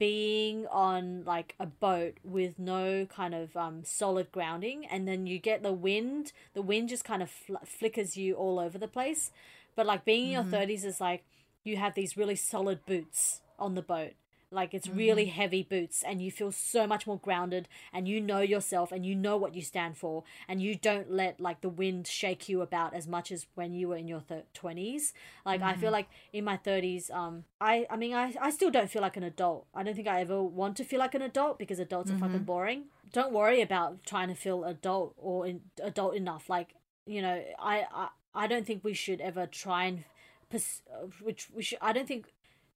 being 0.02 0.66
on 0.72 1.24
like 1.26 1.54
a 1.60 1.66
boat 1.68 2.16
with 2.24 2.58
no 2.58 3.06
kind 3.06 3.36
of 3.36 3.56
um 3.56 3.84
solid 3.84 4.32
grounding 4.32 4.84
and 4.88 5.08
then 5.08 5.28
you 5.28 5.38
get 5.38 5.62
the 5.62 5.72
wind 5.72 6.32
the 6.56 6.62
wind 6.64 6.90
just 6.90 7.04
kind 7.06 7.22
of 7.22 7.30
fl- 7.30 7.64
flickers 7.64 8.18
you 8.18 8.34
all 8.34 8.58
over 8.58 8.80
the 8.80 8.88
place. 8.88 9.30
But 9.76 9.86
like 9.86 10.04
being 10.04 10.26
in 10.26 10.32
your 10.32 10.44
30s 10.44 10.84
is 10.86 11.00
like 11.00 11.24
you 11.64 11.78
have 11.78 11.94
these 11.94 12.18
really 12.18 12.36
solid 12.36 12.84
boots 12.88 13.42
on 13.60 13.76
the 13.76 13.84
boat 13.84 14.14
like 14.52 14.74
it's 14.74 14.88
really 14.88 15.26
heavy 15.26 15.64
boots 15.64 16.04
and 16.04 16.22
you 16.22 16.30
feel 16.30 16.52
so 16.52 16.86
much 16.86 17.08
more 17.08 17.18
grounded 17.18 17.68
and 17.94 18.08
you 18.08 18.20
know 18.20 18.42
yourself 18.42 18.92
and 18.92 19.06
you 19.06 19.16
know 19.16 19.38
what 19.38 19.56
you 19.56 19.62
stand 19.62 19.98
for 19.98 20.24
and 20.48 20.62
you 20.62 20.76
don't 20.76 21.10
let 21.12 21.40
like 21.40 21.62
the 21.62 21.70
wind 21.70 22.06
shake 22.06 22.50
you 22.50 22.62
about 22.62 22.94
as 22.94 23.08
much 23.08 23.32
as 23.32 23.48
when 23.56 23.74
you 23.74 23.88
were 23.88 23.96
in 23.96 24.08
your 24.08 24.24
20s 24.54 25.14
like 25.46 25.62
i 25.62 25.74
feel 25.76 25.92
like 25.92 26.08
in 26.34 26.44
my 26.44 26.58
30s 26.58 27.10
um 27.12 27.44
i 27.60 27.86
i 27.90 27.96
mean 27.96 28.14
I, 28.14 28.34
I 28.42 28.52
still 28.52 28.70
don't 28.70 28.90
feel 28.90 29.02
like 29.02 29.18
an 29.18 29.24
adult. 29.24 29.68
I 29.74 29.84
don't 29.84 29.96
think 29.96 30.08
i 30.08 30.22
ever 30.22 30.44
want 30.44 30.76
to 30.78 30.84
feel 30.84 31.00
like 31.00 31.16
an 31.16 31.22
adult 31.22 31.58
because 31.58 31.80
adults 31.80 32.12
are 32.12 32.18
fucking 32.18 32.44
boring. 32.44 32.86
Don't 33.14 33.32
worry 33.34 33.62
about 33.62 34.04
trying 34.06 34.28
to 34.30 34.36
feel 34.36 34.64
adult 34.64 35.14
or 35.18 35.48
in, 35.48 35.62
adult 35.82 36.16
enough. 36.16 36.50
Like 36.50 36.76
you 37.06 37.22
know 37.22 37.44
I, 37.60 37.86
I 37.94 38.08
i 38.34 38.48
don't 38.48 38.66
think 38.66 38.84
we 38.84 38.94
should 38.94 39.22
ever 39.22 39.48
try 39.48 39.86
and 39.86 40.04
uh, 40.54 41.08
which 41.22 41.48
we 41.54 41.64
should 41.64 41.78
i 41.82 41.94
don't 41.94 42.08
think 42.08 42.26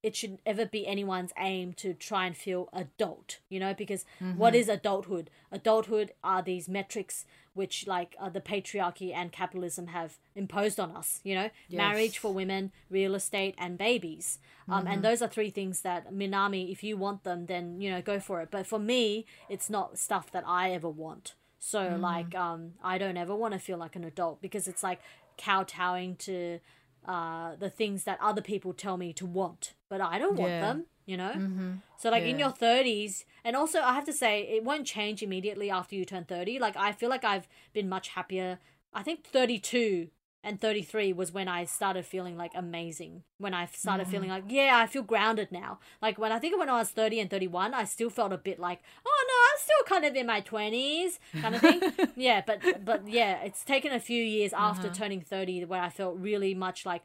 it 0.05 0.15
should 0.15 0.37
ever 0.45 0.65
be 0.67 0.85
anyone's 0.85 1.31
aim 1.39 1.73
to 1.73 1.93
try 1.95 2.27
and 2.27 2.37
feel 2.37 2.69
adult 2.73 3.39
you 3.49 3.59
know 3.59 3.73
because 3.73 4.05
what 4.37 4.53
is 4.53 4.69
adulthood? 4.69 5.29
Adulthood 5.51 6.11
are 6.23 6.43
these 6.43 6.69
metrics 6.69 7.25
which 7.55 7.87
like 7.87 8.15
uh, 8.19 8.29
the 8.29 8.41
patriarchy 8.41 9.13
and 9.13 9.31
capitalism 9.31 9.87
have 9.87 10.19
imposed 10.35 10.79
on 10.79 10.91
us 10.95 11.21
you 11.23 11.33
know? 11.33 11.49
Marriage 11.77 12.17
for 12.19 12.31
women 12.31 12.71
real 12.89 13.15
estate 13.15 13.55
and 13.57 13.77
babies. 13.77 14.37
Um, 14.69 14.85
and 14.87 15.03
those 15.03 15.21
are 15.23 15.27
three 15.27 15.49
things 15.49 15.81
that 15.81 16.13
minami 16.13 16.71
if 16.71 16.83
you 16.83 16.97
want 16.97 17.23
them 17.23 17.47
then 17.47 17.81
you 17.81 17.89
know 17.89 18.01
go 18.01 18.19
for 18.19 18.41
it. 18.41 18.49
But 18.51 18.67
for 18.67 18.79
me 18.79 19.25
it's 19.49 19.69
not 19.69 19.97
stuff 19.97 20.31
that 20.31 20.43
i 20.45 20.71
ever 20.71 20.89
want. 21.05 21.33
So 21.59 21.97
like 21.99 22.35
um 22.35 22.73
i 22.83 22.99
don't 22.99 23.17
ever 23.17 23.35
want 23.35 23.53
to 23.55 23.59
feel 23.59 23.79
like 23.79 23.95
an 23.95 24.03
adult 24.03 24.39
because 24.39 24.67
it's 24.67 24.83
like 24.83 24.99
kowtowing 25.37 26.15
to 26.17 26.59
uh, 27.07 27.55
the 27.55 27.69
things 27.69 28.03
that 28.05 28.17
other 28.19 28.41
people 28.41 28.73
tell 28.73 28.97
me 28.97 29.13
to 29.13 29.25
want, 29.25 29.73
but 29.89 30.01
I 30.01 30.19
don't 30.19 30.35
want 30.35 30.51
Yeah. 30.51 30.61
them, 30.61 30.85
you 31.05 31.17
know? 31.17 31.33
Mm-hmm. 31.35 31.73
So, 31.97 32.09
like 32.09 32.23
in 32.23 32.39
your 32.39 32.51
30s, 32.51 33.25
and 33.43 33.55
also 33.55 33.81
I 33.81 33.93
have 33.93 34.05
to 34.05 34.13
say, 34.13 34.41
it 34.43 34.63
won't 34.63 34.85
change 34.85 35.21
immediately 35.23 35.69
after 35.69 35.95
you 35.95 36.05
turn 36.05 36.25
30. 36.25 36.59
Like, 36.59 36.75
I 36.77 36.91
feel 36.91 37.09
like 37.09 37.23
I've 37.23 37.47
been 37.73 37.89
much 37.89 38.09
happier. 38.09 38.59
I 38.93 39.03
think 39.03 39.25
32 39.25 40.09
and 40.45 40.61
33 40.61 41.11
was 41.11 41.33
when 41.33 41.47
I 41.47 41.65
started 41.65 42.05
feeling 42.05 42.37
like 42.37 42.51
amazing. 42.53 43.23
When 43.39 43.55
I 43.55 43.65
started 43.65 44.07
feeling 44.07 44.29
mm-hmm. 44.29 44.45
like, 44.47 44.53
yeah, 44.53 44.77
I 44.77 44.85
feel 44.85 45.01
grounded 45.01 45.51
now. 45.51 45.79
Like, 46.03 46.19
when 46.19 46.31
I 46.31 46.37
think 46.37 46.53
of 46.53 46.59
when 46.59 46.69
I 46.69 46.77
was 46.77 46.91
30 46.91 47.19
and 47.19 47.29
31, 47.29 47.73
I 47.73 47.83
still 47.83 48.11
felt 48.11 48.31
a 48.31 48.37
bit 48.37 48.59
like, 48.59 48.81
oh 49.05 49.25
no, 49.27 49.33
I'm 49.51 49.59
still 49.59 49.83
kind 49.87 50.05
of 50.05 50.15
in 50.15 50.27
my 50.27 50.41
20s, 50.41 51.17
kind 51.41 51.55
of 51.55 51.61
thing. 51.61 51.81
yeah, 52.15 52.43
but, 52.45 52.85
but 52.85 53.07
yeah, 53.07 53.41
it's 53.41 53.63
taken 53.63 53.91
a 53.91 53.99
few 53.99 54.23
years 54.23 54.53
after 54.53 54.87
uh-huh. 54.87 54.95
turning 54.95 55.21
30 55.21 55.65
where 55.65 55.81
I 55.81 55.89
felt 55.89 56.15
really 56.19 56.53
much 56.53 56.85
like, 56.85 57.01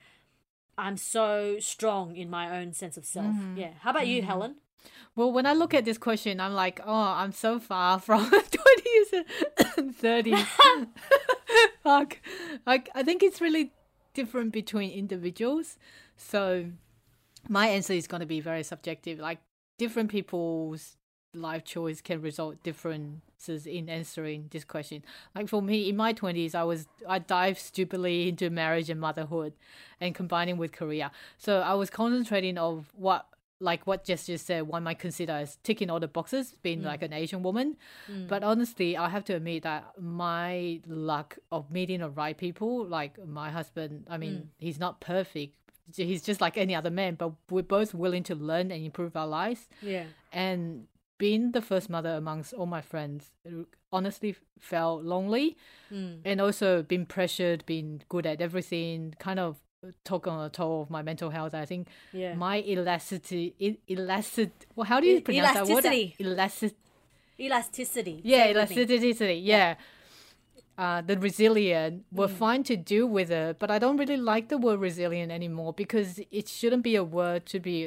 I'm 0.79 0.97
so 0.97 1.57
strong 1.61 2.17
in 2.17 2.31
my 2.31 2.59
own 2.59 2.73
sense 2.73 2.97
of 2.97 3.05
self. 3.05 3.27
Mm-hmm. 3.27 3.57
Yeah. 3.59 3.73
How 3.81 3.91
about 3.91 4.07
you, 4.07 4.19
mm-hmm. 4.19 4.29
Helen? 4.29 4.55
Well, 5.17 5.33
when 5.33 5.45
I 5.47 5.53
look 5.53 5.75
at 5.75 5.85
this 5.85 5.99
question, 5.99 6.41
I'm 6.41 6.55
like, 6.55 6.81
oh, 6.85 6.93
I'm 6.93 7.33
so 7.33 7.59
far 7.59 7.99
from 7.99 8.31
20s 8.31 9.25
and 9.77 9.97
30s. 10.01 10.47
Fuck. 11.83 12.19
Like, 12.67 12.91
I 12.95 13.03
think 13.03 13.23
it's 13.23 13.41
really 13.41 13.73
different 14.15 14.53
between 14.53 14.91
individuals. 14.91 15.77
So 16.17 16.67
my 17.49 17.69
answer 17.69 17.93
is 17.93 18.07
going 18.07 18.21
to 18.21 18.27
be 18.27 18.41
very 18.41 18.63
subjective. 18.63 19.19
Like, 19.19 19.39
different 19.79 20.11
people's 20.11 20.97
life 21.35 21.65
choice 21.65 22.01
can 22.01 22.21
result 22.21 22.63
differences 22.63 23.67
in 23.67 23.89
answering 23.89 24.49
this 24.51 24.65
question. 24.65 25.05
Like 25.35 25.49
for 25.49 25.63
me, 25.63 25.89
in 25.89 25.97
my 25.97 26.13
twenties, 26.13 26.55
I 26.55 26.65
was 26.65 26.87
I 27.09 27.19
dived 27.19 27.59
stupidly 27.59 28.29
into 28.29 28.51
marriage 28.51 28.91
and 28.91 29.01
motherhood, 29.01 29.53
and 30.01 30.15
combining 30.15 30.57
with 30.57 30.73
career. 30.73 31.11
So 31.39 31.61
I 31.61 31.75
was 31.75 31.91
concentrating 31.91 32.59
of 32.59 32.93
what 32.95 33.27
like 33.61 33.87
what 33.87 34.05
Jess 34.05 34.27
just 34.27 34.47
said, 34.47 34.67
one 34.67 34.83
might 34.83 34.99
consider 34.99 35.33
as 35.33 35.59
ticking 35.63 35.91
all 35.91 36.01
the 36.01 36.09
boxes, 36.09 36.57
being 36.63 36.81
mm. 36.81 36.87
like 36.87 37.03
an 37.03 37.13
Asian 37.13 37.43
woman. 37.43 37.77
Mm. 38.11 38.27
But 38.27 38.43
honestly, 38.43 38.97
I 38.97 39.11
have 39.11 39.25
to 39.27 39.35
admit 39.35 39.65
that 39.65 39.93
my 40.01 40.81
luck 40.87 41.39
of 41.53 41.71
meeting 41.71 42.01
the 42.01 42.09
right 42.09 42.37
people, 42.37 42.87
like 42.87 43.25
my 43.27 43.51
husband, 43.51 44.07
I 44.09 44.17
mean, 44.17 44.33
mm. 44.33 44.47
he's 44.59 44.79
not 44.81 45.01
perfect. 45.01 45.57
He's 45.95 46.23
just 46.23 46.41
like 46.41 46.57
any 46.57 46.75
other 46.75 46.91
man, 46.91 47.17
but 47.17 47.33
we're 47.51 47.63
both 47.63 47.93
willing 47.93 48.23
to 48.25 48.35
learn 48.35 48.71
and 48.71 48.83
improve 48.85 49.17
our 49.17 49.27
lives 49.27 49.69
Yeah. 49.83 50.05
and 50.33 50.87
being 51.25 51.53
the 51.53 51.63
first 51.71 51.87
mother 51.97 52.13
amongst 52.23 52.53
all 52.59 52.67
my 52.77 52.83
friends 52.93 53.21
honestly 53.99 54.33
felt 54.73 54.99
lonely 55.15 55.47
Mm. 55.93 56.21
and 56.25 56.37
also 56.41 56.69
being 56.93 57.07
pressured, 57.17 57.61
being 57.75 57.89
good 58.15 58.27
at 58.33 58.41
everything, 58.41 59.15
kind 59.19 59.39
of 59.49 59.51
took 60.05 60.27
on 60.33 60.39
a 60.47 60.51
toll 60.59 60.83
of 60.85 60.89
my 60.97 61.03
mental 61.11 61.31
health. 61.37 61.55
I 61.55 61.67
think 61.71 61.83
Yeah. 62.13 62.35
my 62.35 62.57
elasticity, 62.73 63.55
el- 63.67 63.81
elastic. 63.95 64.51
Well, 64.77 64.87
how 64.93 64.99
do 65.01 65.07
you 65.13 65.19
E- 65.19 65.21
pronounce 65.29 65.55
that 65.59 65.67
word? 65.75 65.85
elasticity. 65.85 66.15
Elastic. 66.25 66.73
Elasticity. 67.47 68.21
Yeah, 68.25 68.51
elasticity. 68.53 69.35
Yeah. 69.55 69.75
Uh, 70.79 71.01
the 71.11 71.17
resilient 71.19 72.05
were 72.13 72.29
Mm. 72.29 72.39
fine 72.45 72.63
to 72.71 72.77
deal 72.77 73.07
with 73.07 73.31
it, 73.31 73.59
but 73.59 73.71
I 73.71 73.79
don't 73.79 73.99
really 73.99 74.17
like 74.33 74.49
the 74.49 74.57
word 74.59 74.81
resilient 74.81 75.31
anymore 75.33 75.73
because 75.75 76.21
it 76.31 76.49
shouldn't 76.49 76.83
be 76.91 76.95
a 76.97 77.05
word 77.05 77.45
to 77.53 77.59
be 77.61 77.79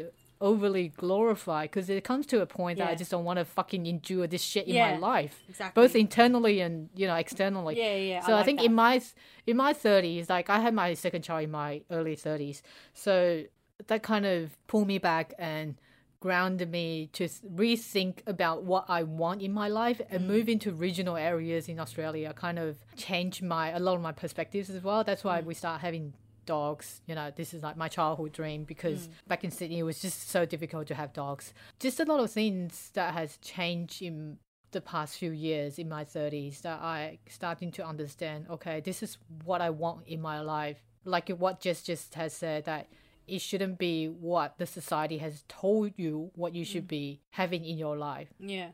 overly 0.49 0.90
glorified 0.90 1.72
because 1.72 1.90
it 1.90 2.03
comes 2.03 2.26
to 2.28 2.41
a 2.41 2.45
point 2.45 2.78
that 2.80 2.90
I 2.90 2.95
just 2.95 3.10
don't 3.11 3.24
want 3.30 3.40
to 3.40 3.45
fucking 3.45 3.86
endure 3.88 4.28
this 4.28 4.44
shit 4.44 4.68
in 4.68 4.76
Yeah, 4.76 4.91
my 4.91 4.98
life, 4.98 5.36
exactly. 5.49 5.82
both 5.82 5.95
internally 5.95 6.60
and 6.60 6.90
you 6.95 7.07
know 7.07 7.15
externally. 7.15 7.78
Yeah, 7.80 7.95
yeah, 7.95 8.20
So 8.26 8.34
I, 8.34 8.36
like 8.38 8.45
think 8.45 8.60
that. 8.60 8.65
in 8.65 8.74
my 8.76 9.02
in 9.48 9.57
my 9.57 9.74
thirties, 9.74 10.30
like 10.30 10.49
I 10.49 10.60
had 10.60 10.74
my 10.74 10.94
second 11.06 11.22
child 11.24 11.44
in 11.45 11.52
my 11.52 11.82
early 11.90 12.15
thirties, 12.15 12.61
so 12.94 13.44
that 13.88 14.03
kind 14.03 14.26
of 14.26 14.41
pulled 14.68 14.88
me 14.88 14.98
back 14.99 15.34
and 15.40 15.76
grounded 16.20 16.70
me 16.72 17.10
to 17.11 17.26
rethink 17.64 18.20
about 18.26 18.64
what 18.64 18.86
I 18.88 19.03
want 19.03 19.41
in 19.41 19.52
my 19.52 19.68
life 19.68 19.99
Mm. 19.99 20.07
and 20.11 20.28
move 20.34 20.48
into 20.48 20.72
regional 20.72 21.18
areas 21.18 21.68
in 21.68 21.80
Australia. 21.80 22.34
Kind 22.34 22.60
of 22.60 22.78
changed 22.95 23.41
my 23.44 23.65
a 23.72 23.80
lot 23.80 23.95
of 23.95 24.02
my 24.02 24.14
perspectives 24.14 24.70
as 24.70 24.82
well. 24.84 25.03
That's 25.03 25.22
Mm. 25.24 25.26
why 25.30 25.38
we 25.41 25.53
start 25.53 25.82
having 25.82 26.14
dogs. 26.45 27.02
You 27.07 27.15
know, 27.15 27.32
this 27.36 27.53
is 27.53 27.61
like 27.64 27.78
my 27.78 27.88
childhood 27.88 28.32
dream 28.34 28.64
because 28.64 29.07
Mm. 29.07 29.11
back 29.28 29.44
in 29.44 29.52
Sydney 29.52 29.80
it 29.80 29.84
was 29.84 30.02
just 30.02 30.30
so 30.30 30.45
difficult 30.45 30.88
to 30.88 30.95
have 30.95 31.14
dogs. 31.14 31.53
Just 31.80 31.99
a 31.99 32.06
lot 32.06 32.20
of 32.20 32.32
things 32.32 32.90
that 32.94 33.14
has 33.14 33.38
changed 33.38 34.02
in 34.02 34.38
the 34.72 34.82
past 34.82 35.18
few 35.18 35.32
years 35.32 35.78
in 35.78 35.88
my 35.88 36.03
30s 36.03 36.61
that 36.61 36.80
I 36.82 37.20
starting 37.30 37.72
to 37.74 37.86
understand 37.86 38.48
okay 38.49 38.80
this 38.80 39.03
is 39.03 39.20
what 39.45 39.61
I 39.61 39.70
want 39.70 40.07
in 40.07 40.20
my 40.20 40.40
life 40.41 40.82
like 41.06 41.30
what 41.30 41.60
Jess 41.60 41.84
just 41.84 42.15
has 42.15 42.34
said 42.34 42.65
that 42.65 42.88
it 43.28 43.40
shouldn't 43.40 43.78
be 43.78 44.07
what 44.07 44.57
the 44.57 44.65
society 44.65 45.20
has 45.20 45.44
told 45.48 45.91
you 45.98 46.32
what 46.34 46.56
you 46.56 46.65
should 46.65 46.88
be 46.88 47.22
having 47.30 47.64
in 47.64 47.78
your 47.78 47.95
life 47.95 48.30
Yeah. 48.40 48.70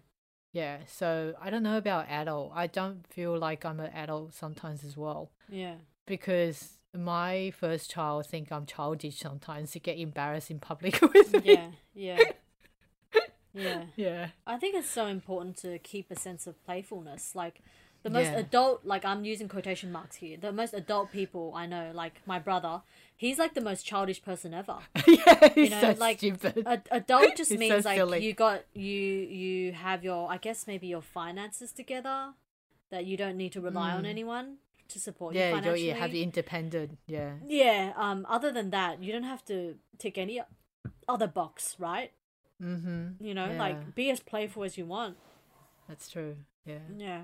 yeah 0.53 0.77
so 0.87 1.33
I 1.41 1.49
don't 1.49 1.63
know 1.63 1.77
about 1.77 2.07
adult 2.07 2.53
I 2.55 2.67
don't 2.67 3.05
feel 3.05 3.37
like 3.37 3.65
I'm 3.65 3.81
an 3.81 3.91
adult 3.93 4.33
sometimes 4.33 4.85
as 4.85 4.95
well 4.95 5.31
Yeah. 5.49 5.75
because 6.07 6.78
my 6.97 7.51
first 7.57 7.91
child 7.91 8.25
think 8.25 8.51
I'm 8.51 8.65
childish 8.65 9.19
sometimes 9.19 9.71
to 9.71 9.79
get 9.79 9.97
embarrassed 9.99 10.49
in 10.49 10.59
public 10.59 11.01
with 11.13 11.33
me 11.33 11.53
Yeah. 11.53 11.67
Yeah. 11.93 12.19
yeah. 13.53 13.83
yeah 13.95 14.27
I 14.47 14.57
think 14.57 14.75
it's 14.75 14.89
so 14.89 15.05
important 15.05 15.57
to 15.57 15.77
keep 15.79 16.09
a 16.11 16.15
sense 16.15 16.47
of 16.47 16.63
playfulness. 16.65 17.35
Like 17.35 17.61
the 18.01 18.09
most 18.09 18.27
Yeah. 18.31 18.39
adult, 18.39 18.85
like 18.85 19.03
I'm 19.05 19.25
using 19.25 19.47
quotation 19.49 19.91
marks 19.91 20.15
here. 20.17 20.37
The 20.37 20.51
most 20.51 20.73
adult 20.73 21.11
people 21.11 21.53
I 21.55 21.65
know, 21.65 21.91
like 21.93 22.21
my 22.25 22.39
brother, 22.39 22.81
he's 23.15 23.37
like 23.37 23.53
the 23.53 23.61
most 23.61 23.85
childish 23.85 24.21
person 24.23 24.53
ever. 24.53 24.77
yeah 25.07 25.45
You 25.55 25.63
he's 25.63 25.71
know, 25.71 25.81
so 25.81 25.95
like 25.99 26.17
stupid 26.19 26.63
a, 26.65 26.81
adult 26.91 27.35
just 27.35 27.51
so 27.51 27.57
means 27.57 27.85
like 27.85 27.97
silly. 27.97 28.25
you 28.25 28.33
got 28.33 28.63
you 28.73 28.83
you 28.93 29.73
have 29.73 30.03
your 30.03 30.31
I 30.31 30.37
guess 30.37 30.65
maybe 30.65 30.87
your 30.87 31.01
finances 31.01 31.71
together 31.71 32.33
that 32.89 33.05
you 33.05 33.15
don't 33.17 33.37
need 33.37 33.51
to 33.51 33.61
rely 33.61 33.91
on 33.91 34.03
mm. 34.03 34.07
anyone 34.09 34.57
to 34.89 34.99
support 34.99 35.33
you 35.33 35.39
yeah, 35.39 35.49
you 35.49 35.55
financially. 35.55 35.87
you 35.87 35.93
have 35.93 36.11
the 36.11 36.23
independent. 36.23 36.97
Yeah, 37.07 37.33
Yeah. 37.47 37.93
Um. 37.95 38.25
Other 38.29 38.51
than 38.51 38.69
that, 38.71 39.01
you 39.03 39.11
don't 39.11 39.23
have 39.23 39.43
to 39.45 39.75
tick 39.97 40.17
any 40.17 40.41
other 41.07 41.27
box, 41.27 41.75
right? 41.79 42.11
mm-hmm. 42.61 43.23
You 43.23 43.33
know, 43.33 43.47
Yeah. 43.51 43.57
like 43.57 43.95
be 43.95 44.09
as 44.11 44.19
playful 44.19 44.63
as 44.63 44.77
you 44.77 44.85
want. 44.85 45.17
that's 45.87 46.09
true. 46.09 46.35
Yeah. 46.65 46.79
Yeah. 46.97 47.21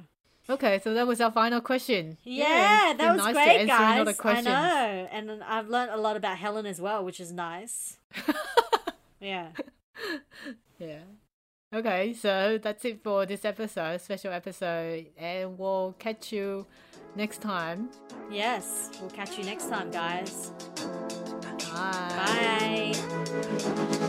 Okay, 0.48 0.80
so 0.84 0.94
that 0.94 1.08
was 1.08 1.20
our 1.22 1.32
final 1.32 1.60
question. 1.60 2.18
Yeah, 2.24 2.92
it's 2.92 3.00
that 3.00 3.16
was 3.16 3.24
nice 3.26 3.34
great, 3.34 3.62
answer 3.62 3.74
a 3.74 3.98
lot 3.98 4.08
of 4.08 4.18
guys. 4.18 4.46
I 4.48 4.50
know, 4.50 5.08
and 5.12 5.44
I've 5.44 5.68
learned 5.70 5.92
a 5.92 5.98
lot 5.98 6.16
about 6.16 6.38
Helen 6.38 6.66
as 6.68 6.80
well, 6.80 7.04
which 7.04 7.20
is 7.20 7.32
nice. 7.32 7.98
yeah. 9.20 9.50
Yeah. 10.78 11.00
Okay, 11.74 12.14
so 12.14 12.60
that's 12.62 12.84
it 12.86 13.02
for 13.04 13.26
this 13.26 13.44
episode, 13.46 14.00
special 14.02 14.32
episode, 14.32 15.08
and 15.18 15.58
we'll 15.58 15.96
catch 15.98 16.32
you 16.32 16.66
next 17.16 17.42
time. 17.42 17.90
Yes, 18.30 18.92
we'll 19.00 19.10
catch 19.10 19.38
you 19.38 19.44
next 19.44 19.70
time, 19.70 19.92
guys. 19.92 20.52
Bye. 21.72 22.94
Bye. 22.96 24.02